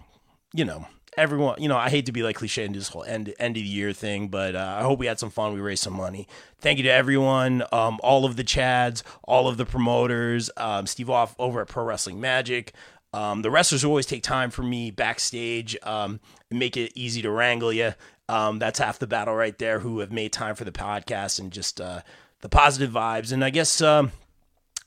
you 0.53 0.65
know, 0.65 0.85
everyone, 1.17 1.61
you 1.61 1.67
know, 1.67 1.77
I 1.77 1.89
hate 1.89 2.05
to 2.05 2.11
be 2.11 2.23
like 2.23 2.35
cliche 2.35 2.65
and 2.65 2.73
do 2.73 2.79
this 2.79 2.89
whole 2.89 3.03
end, 3.03 3.33
end 3.39 3.57
of 3.57 3.63
the 3.63 3.69
year 3.69 3.93
thing, 3.93 4.27
but 4.27 4.55
uh, 4.55 4.75
I 4.79 4.83
hope 4.83 4.99
we 4.99 5.05
had 5.05 5.19
some 5.19 5.29
fun. 5.29 5.53
We 5.53 5.59
raised 5.59 5.83
some 5.83 5.93
money. 5.93 6.27
Thank 6.59 6.77
you 6.77 6.83
to 6.83 6.91
everyone, 6.91 7.63
um, 7.71 7.99
all 8.03 8.25
of 8.25 8.35
the 8.35 8.43
Chads, 8.43 9.03
all 9.23 9.47
of 9.47 9.57
the 9.57 9.65
promoters, 9.65 10.49
um, 10.57 10.87
Steve 10.87 11.09
Off 11.09 11.35
over 11.39 11.61
at 11.61 11.67
Pro 11.67 11.83
Wrestling 11.83 12.19
Magic. 12.19 12.73
Um, 13.13 13.41
the 13.41 13.49
wrestlers 13.49 13.83
always 13.83 14.05
take 14.05 14.23
time 14.23 14.51
for 14.51 14.63
me 14.63 14.91
backstage 14.91 15.77
um, 15.83 16.19
and 16.49 16.59
make 16.59 16.77
it 16.77 16.91
easy 16.95 17.21
to 17.21 17.31
wrangle 17.31 17.73
you. 17.73 17.93
Um, 18.27 18.59
that's 18.59 18.79
half 18.79 18.99
the 18.99 19.07
battle 19.07 19.33
right 19.33 19.57
there. 19.57 19.79
Who 19.79 19.99
have 19.99 20.11
made 20.11 20.31
time 20.31 20.55
for 20.55 20.63
the 20.63 20.71
podcast 20.71 21.39
and 21.39 21.51
just 21.51 21.81
uh, 21.81 22.01
the 22.41 22.49
positive 22.49 22.91
vibes. 22.91 23.31
And 23.31 23.43
I 23.43 23.49
guess 23.49 23.81
um, 23.81 24.11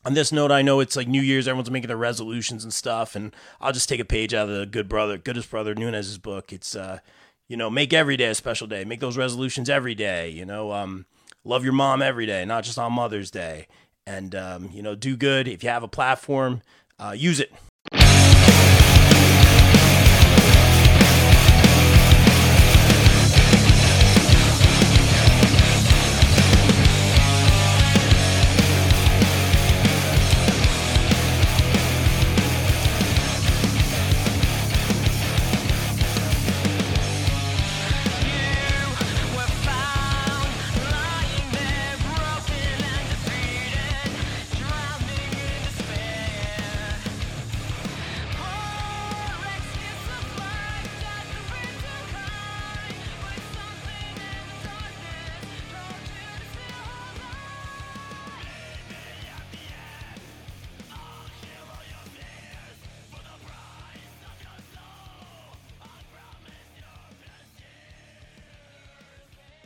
on 0.05 0.15
this 0.15 0.33
note, 0.33 0.53
I 0.53 0.63
know 0.63 0.81
it's 0.81 0.97
like 0.97 1.09
New 1.09 1.23
Year's. 1.23 1.49
Everyone's 1.49 1.71
making 1.71 1.89
their 1.89 1.97
resolutions 1.97 2.63
and 2.65 2.73
stuff, 2.73 3.17
and 3.17 3.35
I'll 3.61 3.73
just 3.73 3.89
take 3.89 4.01
a 4.01 4.05
page 4.05 4.35
out 4.35 4.49
of 4.49 4.57
the 4.57 4.67
good 4.67 4.89
brother, 4.89 5.19
goodest 5.19 5.51
brother 5.51 5.75
Nunez's 5.75 6.19
book. 6.19 6.53
It's 6.53 6.77
uh, 6.77 7.01
you 7.49 7.57
know, 7.57 7.69
make 7.69 7.93
every 7.93 8.17
day 8.17 8.27
a 8.27 8.35
special 8.35 8.67
day. 8.67 8.85
Make 8.85 9.01
those 9.01 9.17
resolutions 9.17 9.69
every 9.69 9.95
day. 9.95 10.31
You 10.31 10.45
know, 10.45 10.73
um, 10.73 11.07
love 11.45 11.65
your 11.65 11.73
mom 11.73 12.01
every 12.03 12.27
day, 12.27 12.45
not 12.45 12.65
just 12.65 12.79
on 12.79 12.93
Mother's 12.93 13.31
Day. 13.31 13.67
And 14.07 14.35
um, 14.35 14.71
you 14.73 14.83
know, 14.83 14.95
do 14.95 15.17
good. 15.17 15.47
If 15.47 15.63
you 15.63 15.69
have 15.69 15.83
a 15.83 15.89
platform, 15.89 16.63
uh, 16.99 17.15
use 17.17 17.41
it. 17.41 17.53